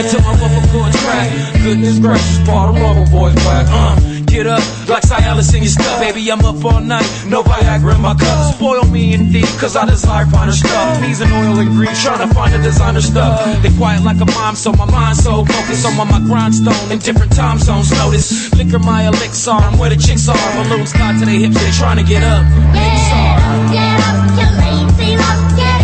until 0.00 0.22
my 0.22 0.36
vocal 0.40 0.72
cords 0.72 0.96
crack, 1.04 1.28
goodness 1.62 1.98
gracious, 1.98 2.38
part 2.48 2.70
of 2.70 2.80
Marvel 2.80 3.04
boys 3.12 3.34
back, 3.44 3.66
uh, 3.68 4.17
get 4.38 4.46
up, 4.46 4.62
like 4.88 5.02
Cialis 5.02 5.52
in 5.54 5.62
your 5.64 5.72
stuff, 5.72 5.98
baby, 5.98 6.30
I'm 6.30 6.44
up 6.44 6.64
all 6.64 6.80
night, 6.80 7.08
no 7.26 7.42
Viagra 7.42 7.96
in 7.96 8.00
my 8.00 8.14
cup, 8.14 8.54
spoil 8.54 8.84
me 8.84 9.12
indeed, 9.12 9.50
cause 9.58 9.74
I 9.74 9.84
desire 9.84 10.26
finer 10.26 10.52
stuff, 10.52 11.02
knees 11.02 11.20
in 11.20 11.32
oil 11.32 11.58
and 11.58 11.70
grease, 11.70 12.00
trying 12.04 12.22
to 12.22 12.32
find 12.32 12.54
the 12.54 12.58
designer 12.58 13.00
stuff, 13.00 13.62
they 13.62 13.74
quiet 13.76 14.04
like 14.04 14.20
a 14.20 14.26
mom, 14.26 14.54
so 14.54 14.70
my 14.72 14.84
mind's 14.86 15.24
so 15.24 15.44
focused. 15.44 15.86
On 15.88 15.96
my 15.96 16.20
grindstone 16.20 16.92
in 16.92 16.98
different 16.98 17.34
time 17.34 17.58
zones, 17.58 17.90
notice, 17.90 18.52
liquor 18.54 18.78
my 18.78 19.08
elixir, 19.08 19.50
I'm 19.50 19.78
where 19.78 19.90
the 19.90 19.96
chicks 19.96 20.28
are, 20.28 20.36
balloons 20.54 20.92
tied 20.92 21.18
to 21.18 21.24
their 21.24 21.38
hips, 21.38 21.58
they 21.58 21.70
trying 21.72 21.96
to 21.96 22.04
get 22.04 22.22
up, 22.22 22.44
Get 22.74 23.14
up, 23.18 23.70
get 23.74 23.98
out, 24.06 24.38
you 24.38 24.46
lazy 24.60 25.16
lout. 25.16 25.56
Get 25.56 25.77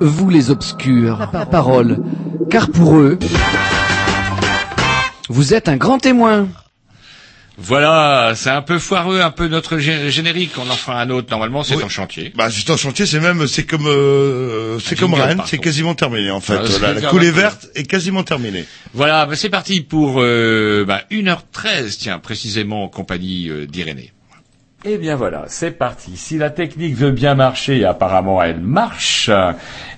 Vous 0.00 0.30
les 0.30 0.50
obscurs, 0.50 1.28
la 1.32 1.46
parole, 1.46 1.98
car 2.48 2.70
pour 2.70 2.96
eux, 2.96 3.18
vous 5.28 5.54
êtes 5.54 5.68
un 5.68 5.76
grand 5.76 5.98
témoin. 5.98 6.46
Voilà, 7.58 8.32
c'est 8.36 8.50
un 8.50 8.62
peu 8.62 8.78
foireux, 8.78 9.20
un 9.20 9.30
peu 9.30 9.46
notre 9.48 9.76
gé- 9.76 10.08
générique. 10.08 10.52
On 10.58 10.68
en 10.70 10.74
fera 10.74 11.00
un 11.00 11.10
autre. 11.10 11.28
Normalement, 11.30 11.62
c'est 11.62 11.76
Oui. 11.76 11.84
en 11.84 11.88
chantier. 11.88 12.32
Bah, 12.34 12.48
c'est 12.50 12.70
en 12.70 12.76
chantier, 12.76 13.04
c'est 13.06 13.20
même, 13.20 13.46
c'est 13.46 13.64
comme, 13.64 13.86
euh, 13.86 14.78
c'est 14.80 14.98
comme 14.98 15.14
Rennes, 15.14 15.42
c'est 15.46 15.58
quasiment 15.58 15.94
terminé, 15.94 16.30
en 16.30 16.40
fait. 16.40 16.58
Ah, 16.82 16.92
la, 16.94 17.08
coulée 17.08 17.30
verte 17.30 17.68
est 17.74 17.84
quasiment 17.84 18.22
terminée. 18.22 18.64
Voilà, 18.94 19.26
bah, 19.26 19.36
c'est 19.36 19.50
parti 19.50 19.82
pour 19.82 20.16
euh, 20.18 20.84
bah, 20.86 21.02
1h13, 21.10 21.96
tiens, 21.98 22.18
précisément 22.18 22.84
en 22.84 22.88
compagnie 22.88 23.48
euh, 23.48 23.66
d'Irénée. 23.66 24.12
Eh 24.86 24.96
bien 24.96 25.14
voilà, 25.14 25.44
c'est 25.46 25.72
parti. 25.72 26.16
Si 26.16 26.38
la 26.38 26.48
technique 26.48 26.96
veut 26.96 27.10
bien 27.10 27.34
marcher, 27.34 27.80
et 27.80 27.84
apparemment 27.84 28.42
elle 28.42 28.60
marche, 28.60 29.30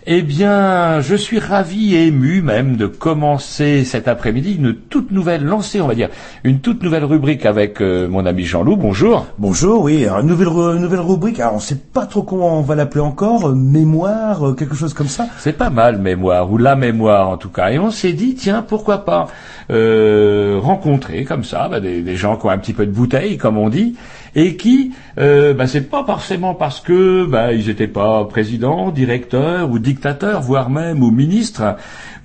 eh 0.09 0.23
bien 0.23 1.01
je 1.01 1.15
suis 1.15 1.39
ravi 1.39 1.95
et 1.95 2.09
ému 2.09 2.43
même 2.43 2.77
de 2.77 2.89
commencer 2.89 3.85
cet 3.85 4.09
après-midi 4.09 4.57
une 4.57 4.75
toute 4.75 5.13
nouvelle 5.13 5.45
lancée, 5.45 5.81
on 5.81 5.87
va 5.87 5.95
dire, 5.95 6.09
une 6.43 6.59
toute 6.59 6.83
nouvelle 6.83 7.05
rubrique 7.05 7.47
avec 7.47 7.81
euh, 7.81 8.09
mon 8.09 8.27
ami 8.27 8.43
Jean-Loup. 8.43 8.75
Bonjour. 8.75 9.27
Bonjour, 9.39 9.85
oui, 9.85 10.05
alors 10.05 10.19
une 10.19 10.27
nouvelle, 10.27 10.49
une 10.49 10.83
nouvelle 10.83 10.99
rubrique, 10.99 11.39
alors 11.39 11.55
on 11.55 11.61
sait 11.61 11.79
pas 11.79 12.07
trop 12.07 12.25
comment 12.25 12.59
on 12.59 12.63
va 12.63 12.75
l'appeler 12.75 13.03
encore, 13.03 13.51
euh, 13.51 13.55
mémoire, 13.55 14.49
euh, 14.49 14.55
quelque 14.55 14.75
chose 14.75 14.95
comme 14.95 15.07
ça. 15.07 15.29
C'est 15.39 15.57
pas 15.57 15.71
mal, 15.71 15.99
mémoire, 15.99 16.51
ou 16.51 16.59
la 16.59 16.75
mémoire 16.75 17.29
en 17.29 17.37
tout 17.37 17.51
cas. 17.51 17.71
Et 17.71 17.79
on 17.79 17.93
s'est 17.93 18.15
dit, 18.15 18.35
tiens, 18.35 18.65
pourquoi 18.67 19.05
pas 19.05 19.29
euh, 19.71 20.59
rencontrer 20.61 21.23
comme 21.23 21.45
ça 21.45 21.69
bah, 21.69 21.79
des, 21.79 22.03
des 22.03 22.17
gens 22.17 22.37
qui 22.37 22.47
ont 22.47 22.51
un 22.51 22.59
petit 22.59 22.73
peu 22.73 22.85
de 22.85 22.91
bouteille, 22.91 23.39
comme 23.39 23.59
on 23.59 23.69
dit, 23.69 23.95
et 24.35 24.57
qui, 24.57 24.93
euh, 25.19 25.53
bah, 25.55 25.67
c'est 25.67 25.91
pas 25.91 26.05
forcément 26.05 26.55
parce 26.55 26.81
que 26.81 27.27
bah, 27.27 27.53
ils 27.53 27.69
étaient 27.69 27.87
pas 27.87 28.25
présidents, 28.25 28.91
directeurs 28.91 29.71
ou 29.71 29.79
dictateurs, 29.79 30.41
voire 30.41 30.71
même 30.71 31.03
ou 31.03 31.11
ministres, 31.11 31.77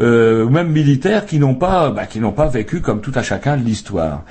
euh, 0.02 0.46
ou 0.46 0.50
même 0.50 0.70
militaires, 0.72 1.26
qui 1.26 1.38
n'ont 1.40 1.56
pas, 1.56 1.90
bah, 1.92 2.06
qui 2.06 2.20
n'ont 2.20 2.32
pas 2.32 2.48
vécu 2.48 2.82
comme 2.82 3.02
tout 3.02 3.12
à 3.16 3.24
chacun 3.24 3.58
de 3.58 3.64
l'histoire. 3.64 4.24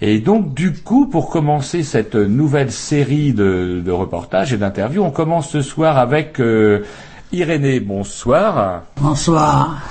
Et 0.00 0.20
donc, 0.20 0.54
du 0.54 0.72
coup, 0.72 1.06
pour 1.06 1.28
commencer 1.28 1.82
cette 1.82 2.14
nouvelle 2.14 2.70
série 2.70 3.32
de, 3.32 3.82
de 3.84 3.90
reportages 3.90 4.52
et 4.52 4.56
d'interviews, 4.56 5.02
on 5.02 5.10
commence 5.10 5.50
ce 5.50 5.60
soir 5.60 5.98
avec 5.98 6.40
euh, 6.40 6.84
Irénée. 7.32 7.80
Bonsoir. 7.80 8.84
Bonsoir. 9.00 9.82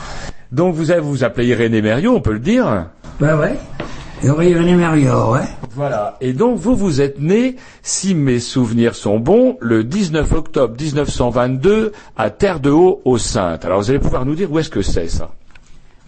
Donc, 0.51 0.75
vous 0.75 0.91
avez- 0.91 1.01
vous 1.01 1.09
vous 1.11 1.23
appelez 1.25 1.47
Irénée 1.47 1.81
Mériot, 1.81 2.15
on 2.15 2.21
peut 2.21 2.31
le 2.33 2.39
dire? 2.39 2.85
Ben 3.19 3.37
ouais. 3.37 3.57
Voilà. 5.75 6.17
Et 6.21 6.33
donc, 6.33 6.57
vous, 6.57 6.75
vous 6.75 7.01
êtes 7.01 7.19
né, 7.19 7.55
si 7.83 8.15
mes 8.15 8.39
souvenirs 8.39 8.95
sont 8.95 9.19
bons, 9.19 9.57
le 9.61 9.83
19 9.83 10.31
octobre 10.33 10.75
1922 10.79 11.91
à 12.15 12.29
Terre 12.29 12.59
de 12.59 12.71
Haut, 12.71 13.01
au 13.05 13.17
Sainte. 13.17 13.63
Alors, 13.65 13.81
vous 13.81 13.89
allez 13.89 13.99
pouvoir 13.99 14.25
nous 14.25 14.35
dire 14.35 14.51
où 14.51 14.57
est-ce 14.57 14.71
que 14.71 14.81
c'est, 14.81 15.07
ça? 15.07 15.29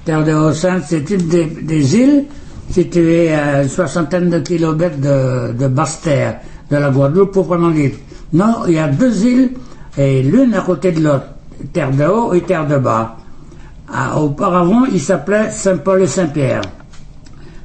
Terre 0.05 0.23
de 0.23 0.33
Haut-Sainte, 0.33 0.83
c'est 0.87 1.09
une 1.09 1.27
des, 1.27 1.45
des 1.45 1.95
îles 1.97 2.25
située 2.71 3.33
à 3.33 3.63
une 3.63 3.69
soixantaine 3.69 4.29
de 4.29 4.39
kilomètres 4.39 4.97
de, 4.97 5.53
de 5.53 5.67
Basse-Terre, 5.67 6.39
de 6.71 6.77
la 6.77 6.89
Guadeloupe 6.89 7.31
proprement 7.31 7.69
dite. 7.69 7.99
Non, 8.33 8.63
il 8.67 8.73
y 8.73 8.79
a 8.79 8.87
deux 8.87 9.25
îles, 9.25 9.51
et 9.97 10.23
l'une 10.23 10.53
à 10.53 10.61
côté 10.61 10.91
de 10.91 11.01
l'autre, 11.03 11.25
Terre 11.73 11.91
de 11.91 12.05
Haut 12.05 12.33
et 12.33 12.41
Terre 12.41 12.67
de 12.67 12.77
Bas. 12.77 13.17
Ah, 13.91 14.19
auparavant, 14.19 14.85
il 14.85 15.01
s'appelait 15.01 15.49
Saint-Paul 15.49 16.03
et 16.03 16.07
Saint-Pierre. 16.07 16.61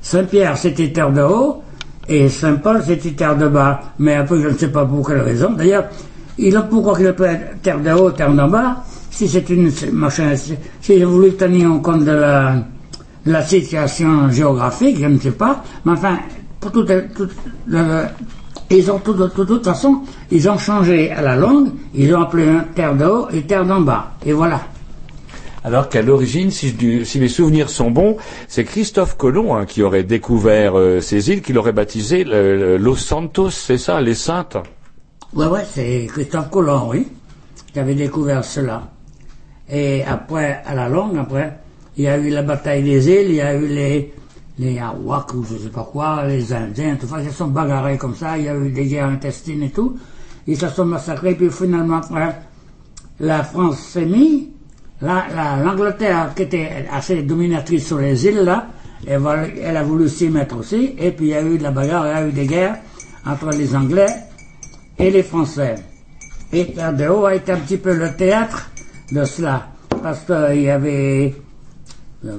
Saint-Pierre, 0.05 0.55
c'était 0.59 0.93
Terre 0.93 1.11
de 1.11 1.23
Haut, 1.23 1.63
et 2.07 2.29
Saint-Paul, 2.29 2.83
c'était 2.87 3.13
Terre 3.13 3.37
de 3.39 3.49
Bas. 3.49 3.81
Mais 3.99 4.15
après, 4.17 4.39
je 4.39 4.49
ne 4.49 4.55
sais 4.55 4.69
pas 4.69 4.85
pour 4.85 5.07
quelle 5.09 5.23
raison. 5.23 5.53
D'ailleurs, 5.53 5.87
il 6.37 6.55
a 6.55 6.61
pourquoi 6.61 6.95
qu'il 6.99 7.07
appelle 7.07 7.57
Terre 7.63 7.81
de 7.81 7.91
Haut, 7.91 8.11
Terre 8.11 8.31
de 8.33 8.47
Bas, 8.51 8.85
si 9.11 9.27
c'est 9.27 9.49
une 9.49 9.71
machin, 9.93 10.35
si 10.83 11.03
voulu 11.03 11.33
tenir 11.37 11.73
en 11.73 11.79
compte 11.79 12.05
de 12.05 12.11
la, 13.25 13.43
situation 13.47 14.29
géographique, 14.31 14.99
je 15.01 15.07
ne 15.07 15.19
sais 15.19 15.31
pas. 15.31 15.65
Mais 15.87 15.93
enfin, 15.93 16.19
pour 16.61 16.71
tout, 16.71 16.85
tout- 16.85 17.29
ils 18.71 18.91
ont 18.91 18.99
tout, 18.99 19.15
de 19.15 19.27
tout- 19.29 19.45
de 19.45 19.55
toute 19.55 19.65
façon, 19.65 20.01
ils 20.31 20.47
ont 20.51 20.59
changé 20.59 21.11
à 21.13 21.23
la 21.23 21.35
langue, 21.37 21.69
ils 21.95 22.15
ont 22.15 22.21
appelé 22.21 22.47
un 22.47 22.65
Terre 22.75 22.95
de 22.95 23.07
Haut 23.07 23.27
et 23.33 23.41
Terre 23.43 23.65
d'en 23.65 23.81
bas. 23.81 24.13
Et 24.27 24.35
voilà. 24.35 24.61
Alors 25.67 25.89
qu'à 25.89 26.03
l'origine, 26.03 26.51
si, 26.51 26.77
mes 27.19 27.29
souvenirs 27.29 27.71
sont 27.71 27.91
bons, 27.91 28.19
c'est 28.49 28.65
Christophe 28.65 29.17
Colomb 29.17 29.55
hein, 29.55 29.65
qui 29.65 29.83
aurait 29.83 30.05
découvert 30.05 30.79
euh, 30.79 31.01
ces 31.01 31.31
îles, 31.31 31.41
qui 31.41 31.55
l'aurait 31.55 31.73
baptisé 31.73 32.23
Los 32.25 32.97
Santos, 32.97 33.49
c'est 33.49 33.79
ça, 33.79 33.99
les 34.03 34.15
Saintes? 34.15 34.59
Ouais, 35.33 35.47
ouais, 35.47 35.65
c'est 35.73 36.07
Christophe 36.09 36.51
Colomb, 36.51 36.91
oui, 36.91 37.09
qui 37.73 37.79
avait 37.79 37.95
découvert 37.95 38.45
cela. 38.45 38.91
Et 39.71 40.05
après, 40.05 40.63
à 40.67 40.75
la 40.75 40.91
longue, 40.91 41.17
après, 41.17 41.59
il 41.97 42.05
y 42.05 42.09
a 42.09 42.19
eu 42.19 42.29
la 42.29 42.43
bataille 42.43 42.83
des 42.83 43.09
îles, 43.09 43.31
il 43.31 43.37
y 43.37 43.41
a 43.41 43.55
eu 43.55 43.67
les, 43.67 44.13
les 44.59 44.79
ou 45.03 45.45
je 45.51 45.57
sais 45.57 45.71
pas 45.71 45.89
quoi, 45.91 46.27
les 46.27 46.53
Indiens, 46.53 46.97
tout 47.01 47.07
ça, 47.07 47.23
ils 47.23 47.31
se 47.31 47.37
sont 47.37 47.47
bagarrés 47.47 47.97
comme 47.97 48.15
ça, 48.15 48.37
il 48.37 48.45
y 48.45 48.49
a 48.49 48.55
eu 48.55 48.69
des 48.69 48.85
guerres 48.85 49.09
intestines 49.09 49.63
et 49.63 49.71
tout. 49.71 49.97
Ils 50.47 50.59
se 50.59 50.69
sont 50.69 50.85
massacrés, 50.85 51.35
puis 51.35 51.49
finalement, 51.51 51.97
après, 51.97 52.37
la 53.19 53.43
France 53.43 53.79
s'est 53.79 54.05
mise, 54.05 54.49
l'Angleterre, 55.05 56.33
qui 56.35 56.43
était 56.43 56.87
assez 56.91 57.23
dominatrice 57.23 57.87
sur 57.87 57.99
les 57.99 58.27
îles, 58.27 58.41
là, 58.41 58.67
elle, 59.07 59.77
a 59.77 59.83
voulu 59.83 60.09
s'y 60.09 60.29
mettre 60.29 60.57
aussi, 60.59 60.95
et 60.99 61.11
puis 61.11 61.27
il 61.27 61.31
y 61.31 61.35
a 61.35 61.43
eu 61.43 61.59
de 61.59 61.63
la 61.63 61.71
bagarre, 61.71 62.07
il 62.07 62.11
y 62.11 62.13
a 62.13 62.27
eu 62.27 62.33
des 62.33 62.47
guerres 62.47 62.77
entre 63.27 63.51
les 63.51 63.75
Anglais 63.77 64.09
et 64.99 65.11
les 65.11 65.23
Français. 65.23 65.75
Et 66.53 66.75
Haut 67.09 67.27
a 67.27 67.35
été 67.35 67.53
un 67.53 67.59
petit 67.59 67.77
peu 67.77 67.95
le 67.95 68.15
théâtre 68.17 68.71
de 69.13 69.25
cela, 69.25 69.69
parce 70.03 70.21
qu'il 70.21 70.63
y 70.63 70.71
avait, 70.71 71.35
euh, 72.25 72.33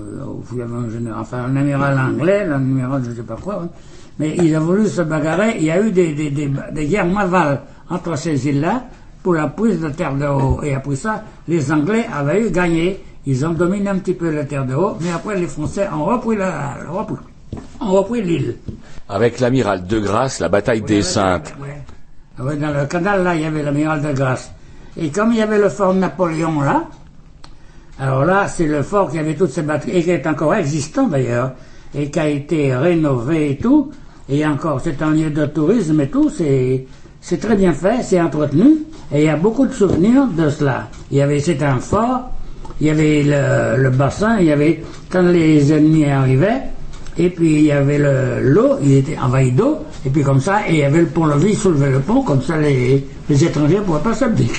il 0.52 0.58
y 0.58 0.62
avait 0.62 0.74
un, 0.74 0.90
général- 0.90 1.20
enfin, 1.22 1.44
un 1.44 1.56
amiral 1.56 2.00
anglais, 2.00 2.46
un 2.48 2.54
amiral 2.54 3.04
je 3.04 3.10
ne 3.12 3.16
sais 3.16 3.24
pas 3.24 3.38
quoi, 3.40 3.62
hein, 3.64 3.70
mais 4.18 4.36
ils 4.38 4.56
ont 4.58 4.62
voulu 4.62 4.88
se 4.88 5.02
bagarrer, 5.02 5.56
il 5.58 5.66
y 5.66 5.72
a 5.72 5.82
eu 5.82 5.92
des, 5.92 6.14
des, 6.14 6.32
des 6.32 6.86
guerres 6.88 7.06
navales 7.06 7.62
entre 7.90 8.18
ces 8.18 8.48
îles-là 8.48 8.86
pour 9.26 9.34
la 9.34 9.48
prise 9.48 9.80
de 9.82 9.90
Terre 9.90 10.14
de 10.14 10.28
Haut. 10.28 10.60
Et 10.62 10.76
après 10.76 10.96
ça, 10.96 11.24
les 11.48 11.72
Anglais 11.72 12.06
avaient 12.14 12.48
eu 12.48 12.52
gagné, 12.52 13.04
ils 13.26 13.44
ont 13.44 13.54
dominé 13.54 13.90
un 13.90 13.98
petit 13.98 14.14
peu 14.14 14.30
la 14.30 14.44
Terre 14.44 14.68
de 14.68 14.76
Haut, 14.76 14.98
mais 15.02 15.10
après 15.10 15.36
les 15.36 15.48
Français 15.48 15.88
ont 15.92 16.06
repris 16.06 16.36
la, 16.36 16.76
repris, 16.88 17.16
ont 17.82 17.92
repris 17.92 18.22
l'île. 18.22 18.58
Avec 19.10 19.40
l'amiral 19.40 19.88
de 19.88 20.00
Grasse, 20.00 20.40
la 20.40 20.48
bataille 20.48 20.84
des 20.84 21.02
Saintes. 21.02 21.56
Ah 22.38 22.44
ouais, 22.44 22.56
dans 22.56 22.70
le 22.70 22.86
canal, 22.86 23.24
là, 23.24 23.34
il 23.34 23.42
y 23.42 23.46
avait 23.46 23.64
l'amiral 23.64 24.04
de 24.04 24.14
Grasse. 24.14 24.52
Et 24.96 25.10
comme 25.10 25.32
il 25.32 25.40
y 25.40 25.42
avait 25.42 25.58
le 25.58 25.70
fort 25.70 25.96
Napoléon, 25.96 26.62
là, 26.62 26.84
alors 27.98 28.26
là, 28.26 28.48
c'est 28.48 28.68
le 28.68 28.84
fort 28.84 29.10
qui 29.10 29.18
avait 29.18 29.34
toutes 29.34 29.50
ces 29.50 29.64
batteries, 29.64 29.98
et 29.98 30.04
qui 30.04 30.12
est 30.12 30.28
encore 30.28 30.54
existant 30.54 31.08
d'ailleurs, 31.08 31.54
et 31.96 32.12
qui 32.12 32.20
a 32.20 32.28
été 32.28 32.76
rénové 32.76 33.54
et 33.54 33.58
tout, 33.58 33.90
et 34.30 34.46
encore, 34.46 34.82
c'est 34.82 35.02
un 35.02 35.10
lieu 35.10 35.32
de 35.32 35.48
tourisme 35.48 36.00
et 36.02 36.10
tout, 36.10 36.30
c'est, 36.30 36.86
c'est 37.28 37.40
très 37.40 37.56
bien 37.56 37.74
fait, 37.74 38.04
c'est 38.04 38.22
entretenu, 38.22 38.68
et 39.12 39.22
il 39.22 39.26
y 39.26 39.30
a 39.30 39.36
beaucoup 39.36 39.66
de 39.66 39.74
souvenirs 39.74 40.28
de 40.28 40.48
cela. 40.52 40.90
Il 41.10 41.18
y 41.18 41.22
avait, 41.22 41.40
c'était 41.40 41.66
un 41.66 41.80
fort, 41.80 42.30
il 42.80 42.86
y 42.86 42.90
avait 42.92 43.24
le, 43.24 43.82
le 43.82 43.90
bassin, 43.90 44.38
il 44.40 44.46
y 44.46 44.52
avait, 44.52 44.84
quand 45.10 45.24
les 45.24 45.74
ennemis 45.74 46.06
arrivaient, 46.06 46.62
et 47.18 47.30
puis 47.32 47.56
il 47.56 47.62
y 47.64 47.72
avait 47.72 47.98
le- 47.98 48.42
l'eau, 48.44 48.76
il 48.84 48.94
était 48.94 49.18
envahi 49.18 49.52
d'eau, 49.52 49.80
et 50.06 50.10
puis 50.12 50.22
comme 50.22 50.40
ça, 50.40 50.62
et 50.70 50.74
il 50.74 50.80
y 50.80 50.84
avait 50.84 51.00
le 51.00 51.08
pont-levis, 51.08 51.56
soulever 51.56 51.90
le 51.90 52.00
pont, 52.00 52.22
comme 52.22 52.44
ça 52.44 52.58
les, 52.60 53.04
les 53.28 53.44
étrangers 53.44 53.78
ne 53.78 53.82
pouvaient 53.82 54.00
pas 54.04 54.14
s'habiller. 54.14 54.52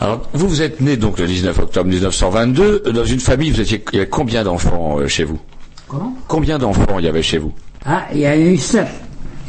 Alors, 0.00 0.22
vous, 0.32 0.48
vous 0.48 0.62
êtes 0.62 0.80
né 0.80 0.96
donc 0.96 1.18
le 1.18 1.26
19 1.26 1.58
octobre 1.58 1.88
1922, 1.90 2.82
euh, 2.86 2.92
dans 2.92 3.04
une 3.04 3.20
famille, 3.20 3.50
vous 3.50 3.60
étiez, 3.60 3.84
il 3.92 3.96
y 3.96 4.00
avait 4.00 4.08
combien 4.08 4.42
d'enfants 4.44 4.98
euh, 4.98 5.08
chez 5.08 5.24
vous? 5.24 5.38
Comment? 5.88 6.14
Combien 6.26 6.58
d'enfants 6.58 6.98
il 6.98 7.04
y 7.04 7.08
avait 7.08 7.22
chez 7.22 7.36
vous? 7.38 7.52
Ah, 7.84 8.04
il 8.14 8.20
y 8.20 8.26
a 8.26 8.36
eu 8.38 8.56
sept. 8.56 8.86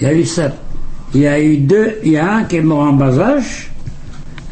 Il 0.02 0.04
y 0.04 0.10
a 0.10 0.14
eu 0.14 0.26
sept. 0.26 0.52
Il 1.16 1.22
y 1.22 1.28
a 1.28 1.40
eu 1.42 1.58
deux, 1.58 1.98
il 2.04 2.12
y 2.14 2.18
a 2.18 2.34
un 2.38 2.44
qui 2.46 2.58
est 2.58 2.62
mort 2.62 2.80
en 2.88 2.94
bas 2.94 3.18
âge, 3.20 3.72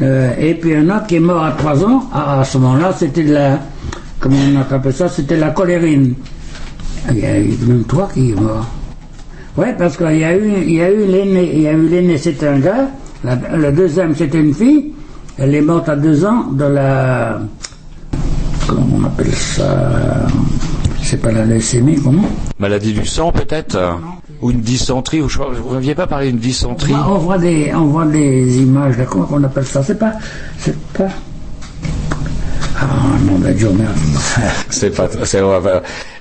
euh, 0.02 0.32
et 0.40 0.54
puis 0.54 0.76
un 0.76 0.90
autre 0.90 1.08
qui 1.08 1.16
est 1.16 1.20
mort 1.20 1.44
à 1.44 1.52
trois 1.54 1.84
ans. 1.84 2.04
Ah, 2.14 2.42
à 2.42 2.44
ce 2.44 2.58
moment-là, 2.60 2.94
c'était 2.98 3.24
de 3.24 3.34
la, 3.34 3.60
comment 4.20 4.36
on 4.56 4.62
appelle 4.62 4.94
ça, 4.94 5.10
c'était 5.10 5.38
la 5.38 5.50
colérine. 5.50 6.14
Il 7.10 7.18
y 7.20 7.26
a 7.26 7.40
eu 7.40 7.58
même 7.68 7.84
trois 7.86 8.08
qui 8.14 8.32
sont 8.34 8.42
morts. 8.42 8.68
Ouais, 9.58 9.76
parce 9.78 9.98
qu'il 9.98 10.18
y 10.18 10.24
a 10.24 10.38
eu, 10.38 10.52
il 10.66 10.74
y 10.74 10.82
a 10.82 10.92
eu 10.92 11.06
l'aîné, 11.08 11.52
il 11.56 11.62
y 11.64 11.68
a 11.68 11.74
eu 11.74 11.88
l'aîné, 11.88 12.18
c'était 12.18 12.48
un 12.48 12.60
gars, 12.60 12.90
la- 13.24 13.58
le 13.58 13.72
deuxième, 13.72 14.16
c'était 14.16 14.40
une 14.40 14.54
fille, 14.54 14.94
elle 15.38 15.54
est 15.56 15.62
morte 15.62 15.90
à 15.90 15.96
deux 15.96 16.24
ans 16.24 16.44
de 16.52 16.64
la, 16.66 17.42
comment 18.68 18.86
on 19.00 19.04
appelle 19.06 19.34
ça, 19.34 20.28
c'est 21.02 21.20
pas 21.22 21.32
la 21.32 21.46
leucémie, 21.46 22.00
comment? 22.02 22.30
Maladie 22.60 22.94
du 22.94 23.06
sang 23.06 23.32
peut-être? 23.34 23.76
Euh, 23.76 23.92
Ou 24.42 24.52
une 24.52 24.62
dysenterie 24.62 25.22
ou 25.22 25.30
je 25.30 25.38
Vous 25.38 25.74
n'aviez 25.74 25.94
pas 25.94 26.08
parlé 26.08 26.28
d'une 26.32 26.40
dysenterie 26.40 26.94
On 26.94 27.18
voit 27.18 27.38
des, 27.38 27.72
on 27.76 27.86
voit 27.86 28.06
des 28.06 28.58
images, 28.60 28.98
là, 28.98 29.06
comment 29.06 29.28
on 29.32 29.44
appelle 29.44 29.66
ça? 29.66 29.84
C'est 29.84 30.00
pas, 30.00 30.14
c'est 30.58 30.78
pas. 30.94 31.10
Ah 32.80 32.86
non, 33.26 33.38
ben 33.38 33.54
Dieu 33.54 33.70
merde. 33.70 33.92
C'est 34.70 34.90
pas, 34.96 35.08
c'est, 35.24 35.40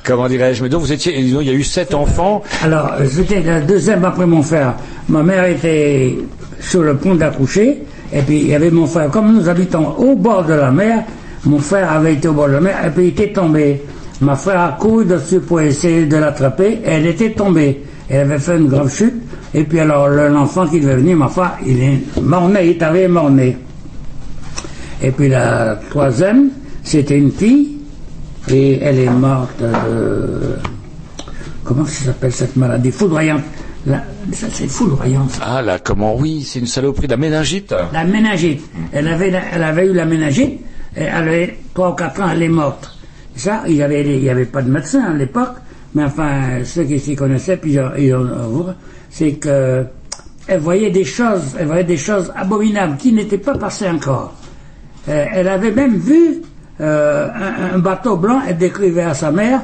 comment 0.05 0.29
dirais-je? 0.29 0.63
Mais 0.63 0.69
donc 0.69 0.83
vous 0.83 0.93
étiez, 0.93 1.19
disons, 1.23 1.41
il 1.41 1.47
y 1.47 1.51
a 1.51 1.55
eu 1.55 1.63
sept 1.63 1.95
enfants. 1.95 2.43
Alors, 2.63 2.91
c'était 3.09 3.41
la 3.41 3.61
deuxième 3.61 4.05
après 4.05 4.27
mon 4.27 4.43
frère. 4.43 4.75
Ma 5.09 5.23
mère 5.23 5.45
était 5.47 6.19
sur 6.61 6.83
le 6.83 6.97
point 6.97 7.15
d'accoucher, 7.15 7.85
et 8.13 8.21
puis 8.21 8.41
il 8.41 8.49
y 8.49 8.55
avait 8.55 8.71
mon 8.71 8.87
frère. 8.87 9.11
Comme 9.11 9.33
nous 9.35 9.49
habitons 9.49 9.95
au 9.97 10.17
bord 10.17 10.45
de 10.45 10.53
la 10.53 10.71
mer, 10.71 11.05
mon 11.45 11.59
frère 11.59 11.91
avait 11.93 12.15
été 12.15 12.29
au 12.29 12.35
bord 12.35 12.49
de 12.49 12.55
la 12.55 12.61
mer, 12.61 12.77
et 12.87 12.91
puis 12.91 13.05
il 13.05 13.09
était 13.09 13.33
tombé. 13.33 13.81
Ma 14.21 14.37
frère 14.37 14.61
a 14.61 14.77
couru 14.79 15.07
dessus 15.07 15.41
pour 15.41 15.63
essayer 15.63 16.05
de 16.05 16.17
l'attraper, 16.19 16.81
et 16.85 16.91
elle 16.91 17.07
était 17.07 17.31
tombée. 17.31 17.83
Elle 18.11 18.21
avait 18.23 18.39
fait 18.41 18.57
une 18.59 18.67
grave 18.67 18.93
chute, 18.93 19.15
et 19.55 19.63
puis 19.65 19.79
alors 19.81 20.09
le- 20.09 20.29
l'enfant 20.29 20.67
qui 20.67 20.81
devait 20.81 20.97
venir, 20.97 21.17
ma 21.17 21.29
foi, 21.29 21.53
il 21.65 21.81
est 21.81 22.21
mort-né, 22.21 22.65
il 22.65 22.71
est 22.71 22.83
arrivé 22.83 23.07
mort-né. 23.09 23.57
Et 25.03 25.11
puis 25.13 25.29
la 25.29 25.79
troisième, 25.91 26.51
c'était 26.83 27.17
une 27.19 27.31
fille, 27.31 27.79
et 28.49 28.79
elle 28.81 28.99
est 28.99 29.11
morte 29.11 29.61
de... 29.61 30.57
Comment 31.65 31.85
ça 31.87 32.07
s'appelle 32.07 32.33
cette 32.33 32.57
maladie 32.57 32.91
Foudroyante? 32.91 33.43
La- 33.87 34.03
ça, 34.33 34.47
c'est 34.53 34.69
foudroyant. 34.69 35.27
ça. 35.29 35.43
Ah 35.43 35.63
là, 35.63 35.79
comment 35.79 36.15
Oui, 36.17 36.43
c'est 36.43 36.59
une 36.59 36.67
saloperie, 36.67 37.07
la 37.07 37.17
méningite. 37.17 37.73
La 37.93 38.05
méningite. 38.05 38.63
Elle 38.93 39.07
avait, 39.09 39.31
la- 39.31 39.43
elle 39.55 39.63
avait 39.63 39.87
eu 39.87 39.93
la 39.95 40.05
méningite, 40.05 40.61
et 40.97 41.03
elle 41.03 41.09
avait 41.29 41.59
3 41.75 41.91
ou 41.93 41.95
4 41.95 42.21
ans, 42.23 42.29
elle 42.33 42.43
est 42.43 42.49
morte. 42.49 42.91
Ça, 43.37 43.63
il 43.69 43.75
n'y 43.75 43.83
avait, 43.83 44.03
il 44.05 44.23
y 44.25 44.29
avait 44.29 44.45
pas 44.47 44.61
de 44.63 44.71
médecin 44.71 45.05
à 45.05 45.15
l'époque, 45.15 45.55
mais 45.95 46.05
enfin, 46.05 46.63
ceux 46.65 46.85
qui 46.85 46.99
s'y 46.99 47.17
connaissaient, 47.17 47.57
puis 47.57 47.77
ils 47.99 48.17
c'est 49.11 49.33
que 49.33 49.85
elle 50.47 50.61
voyait 50.61 50.91
des 50.91 51.05
choses, 51.05 51.57
elle 51.59 51.67
voyait 51.67 51.85
des 51.85 51.97
choses 51.97 52.33
abominables 52.35 52.97
qui 52.97 53.13
n'étaient 53.13 53.39
pas 53.39 53.57
passées 53.57 53.89
encore. 53.89 54.35
Euh, 55.09 55.27
elle 55.33 55.49
avait 55.49 55.71
même 55.71 55.97
vu 55.97 56.43
euh, 56.81 57.29
un, 57.75 57.79
bateau 57.79 58.17
blanc, 58.17 58.41
elle 58.49 58.57
décrivait 58.57 59.03
à 59.03 59.15
sa 59.15 59.31
mère 59.31 59.63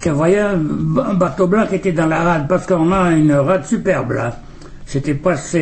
qu'elle 0.00 0.12
voyait 0.12 0.40
un, 0.40 0.58
bateau 1.14 1.46
blanc 1.46 1.66
qui 1.68 1.76
était 1.76 1.92
dans 1.92 2.06
la 2.06 2.22
rade, 2.22 2.48
parce 2.48 2.66
qu'on 2.66 2.92
a 2.92 3.10
une 3.12 3.32
rade 3.32 3.64
superbe 3.64 4.12
là. 4.12 4.36
C'était 4.86 5.14
presque, 5.14 5.58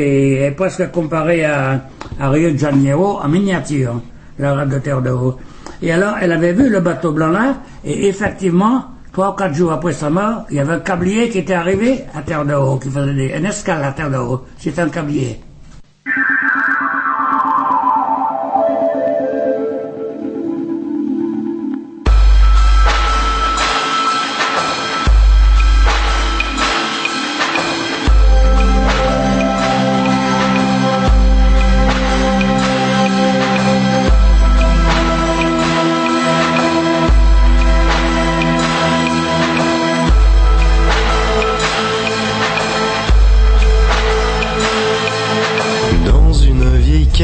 presque 0.57 0.91
comparé 0.93 1.45
à, 1.45 1.81
à 2.21 2.29
Rio 2.29 2.51
de 2.51 2.59
Janeiro 2.59 3.19
en 3.23 3.29
miniature, 3.29 4.01
la 4.39 4.55
rade 4.55 4.69
de 4.69 4.79
terre 4.79 5.03
de 5.03 5.11
haut. 5.11 5.37
Et 5.83 5.91
alors, 5.91 6.15
elle 6.21 6.33
avait 6.33 6.53
vu 6.53 6.69
le 6.69 6.81
bateau 6.81 7.13
blanc 7.13 7.29
là, 7.29 7.57
et 7.85 8.09
effectivement, 8.09 8.85
trois 9.17 9.31
ou 9.31 9.33
quatre 9.33 9.55
jours 9.55 9.73
après 9.73 9.95
sa 9.95 10.11
mort, 10.11 10.45
il 10.51 10.57
y 10.57 10.61
avait 10.61 10.75
un 10.75 10.81
câblier 10.81 11.31
qui 11.31 11.39
était 11.39 11.55
arrivé 11.55 12.05
à 12.15 12.21
Terre 12.21 12.45
de 12.45 12.53
Haut, 12.53 12.77
qui 12.77 12.91
faisait 12.91 13.15
des, 13.15 13.33
un 13.33 13.45
escale 13.45 13.83
à 13.83 13.93
Terre 13.93 14.11
de 14.11 14.19
Haut. 14.19 14.45
C'était 14.59 14.83
un 14.83 14.91
câblier. 14.91 15.41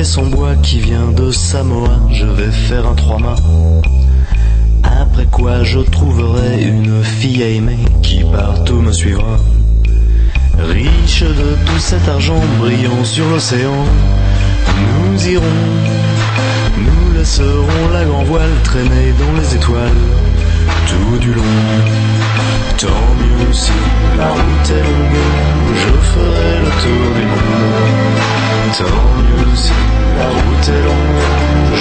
En 0.03 0.27
bois 0.27 0.57
qui 0.57 0.81
vient 0.81 1.13
de 1.13 1.31
Samoa, 1.31 1.97
je 2.11 2.27
vais 2.27 2.51
faire 2.51 2.89
un 2.89 2.95
trois-mâts. 2.95 3.37
Après 4.83 5.27
quoi 5.27 5.63
je 5.63 5.79
trouverai 5.79 6.65
une 6.65 7.05
fille 7.05 7.41
à 7.41 7.49
aimer 7.49 7.79
qui 8.03 8.25
partout 8.25 8.81
me 8.81 8.91
suivra. 8.91 9.37
Riche 10.59 11.23
de 11.23 11.57
tout 11.67 11.79
cet 11.79 12.09
argent 12.09 12.41
brillant 12.59 13.05
sur 13.05 13.29
l'océan, 13.29 13.85
nous 14.77 15.29
irons, 15.29 15.61
nous 16.79 17.17
laisserons 17.17 17.89
la 17.93 18.05
grand 18.05 18.25
voile 18.25 18.57
traîner 18.65 19.13
dans 19.21 19.41
les 19.41 19.55
étoiles 19.55 20.03
tout 20.93 21.19
du 21.19 21.33
long. 21.33 21.43
Tant 22.79 23.07
mieux 23.21 23.53
si 23.53 23.73
la 24.19 24.29
route 24.29 24.71
est 24.79 24.85
longue, 24.91 25.21
je 25.83 25.93
ferai 26.11 26.53
le 26.65 26.71
tour 26.83 27.07
du 27.19 27.25
monde. 27.33 28.19
Tant 28.79 29.05
mieux 29.19 29.57
si 29.57 29.73
la 30.19 30.29
route 30.29 30.69
est 30.77 30.85
longue, 30.89 31.23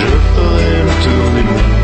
je 0.01 0.11
ferai 0.33 0.71
le 0.87 0.93
tour 1.03 1.25
du 1.35 1.43
monde. 1.49 1.77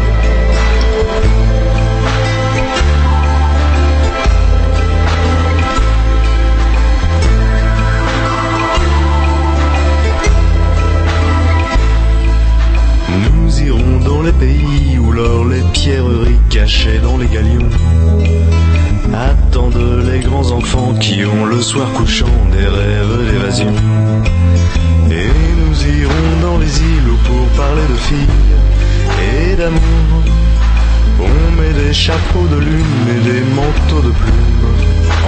Nous 13.34 13.62
irons 13.62 13.98
dans 14.06 14.22
les 14.22 14.34
pays 14.34 14.87
cachées 16.58 16.98
dans 17.04 17.18
les 17.18 17.28
galions 17.28 17.70
attendent 19.14 20.02
les 20.10 20.22
grands 20.22 20.50
enfants 20.52 20.92
qui 21.00 21.24
ont 21.24 21.46
le 21.46 21.62
soir 21.62 21.88
couchant 21.94 22.38
des 22.52 22.68
rêves 22.68 23.32
d'évasion. 23.32 23.74
Et 25.12 25.30
nous 25.60 25.78
irons 26.02 26.34
dans 26.42 26.58
les 26.58 26.74
îles 26.94 27.14
pour 27.28 27.46
parler 27.62 27.88
de 27.94 27.98
filles 28.08 28.40
et 29.30 29.56
d'amour, 29.56 30.10
on 31.20 31.62
met 31.62 31.74
des 31.84 31.94
chapeaux 31.94 32.48
de 32.48 32.60
lune 32.70 33.06
et 33.16 33.22
des 33.32 33.44
manteaux 33.60 34.04
de 34.10 34.14
plumes 34.22 34.74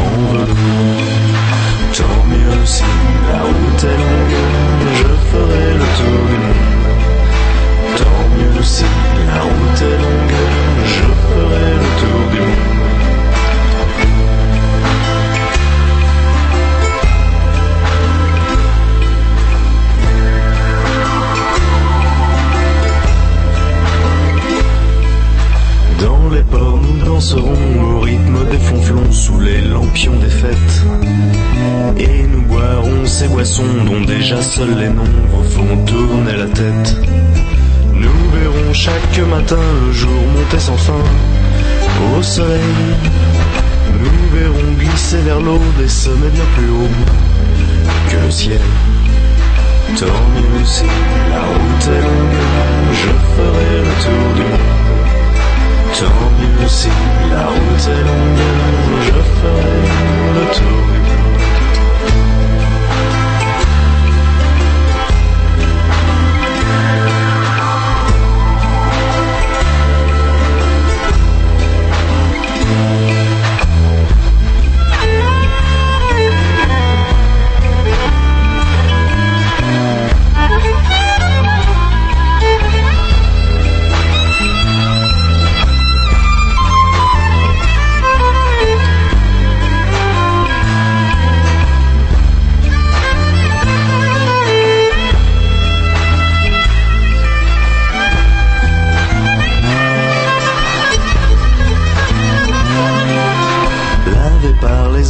en 0.03 0.31
velours. 0.31 1.03
Tant 1.93 2.21
mieux 2.33 2.65
si 2.65 2.89
la 3.31 3.41
route 3.43 3.83
est 3.83 3.99
longue, 4.03 4.39
je 5.01 5.11
ferai 5.29 5.73
le 5.75 5.87
tour 5.97 6.21
du 6.31 6.37
monde. 6.47 6.78
Tant 7.97 8.23
mieux 8.37 8.63
si 8.63 8.83
la 9.27 9.41
route 9.41 9.81
est 9.81 9.97
longue, 10.03 10.39
je 10.85 11.07
ferai 11.27 11.69
le 11.83 11.89
tour 11.99 12.21
du 12.31 12.39
monde. 12.39 12.69
Dans 25.99 26.29
les 26.33 26.43
ports, 26.43 26.79
nous 26.81 27.05
danserons 27.05 27.81
au 27.81 27.99
rythme 28.01 28.45
des 28.49 28.57
fonflons 28.57 29.11
sous 29.11 29.39
les 29.39 29.61
lampions 29.61 30.15
des 30.17 30.29
fêtes. 30.29 30.85
Et 31.97 32.23
nous 32.27 32.41
boirons 32.43 33.05
ces 33.05 33.27
boissons 33.27 33.63
dont 33.85 34.01
déjà 34.01 34.41
seuls 34.41 34.77
les 34.77 34.89
nombres 34.89 35.43
font 35.49 35.85
tourner 35.85 36.37
la 36.37 36.45
tête. 36.47 36.95
Nous 37.99 38.29
verrons 38.31 38.73
chaque 38.73 39.19
matin 39.29 39.57
le 39.85 39.91
jour 39.91 40.21
monter 40.33 40.59
sans 40.59 40.77
fin 40.77 41.03
au 42.17 42.23
soleil. 42.23 42.59
Nous 44.01 44.37
verrons 44.37 44.71
glisser 44.77 45.17
vers 45.17 45.41
l'eau 45.41 45.59
des 45.77 45.89
sommets 45.89 46.29
bien 46.29 46.45
plus 46.55 46.69
hauts 46.69 46.95
que 48.09 48.15
le 48.25 48.31
ciel. 48.31 48.61
Tant 49.97 50.05
mieux 50.05 50.65
si 50.65 50.85
la 51.29 51.41
route 51.41 51.87
est 51.87 52.01
longue, 52.07 52.39
je 53.01 53.11
ferai 53.35 53.69
le 53.87 53.93
tour 54.03 54.27
du 54.35 54.43
monde. 54.43 54.69
Tant 55.99 56.29
mieux 56.39 56.67
si 56.69 56.89
la 57.31 57.45
route 57.47 57.87
est 57.95 58.03
longue, 58.09 58.45
je 59.07 59.19
ferai 59.39 59.79
le 60.35 60.45
tour 60.55 60.77
du 60.85 60.93
monde. 60.93 60.98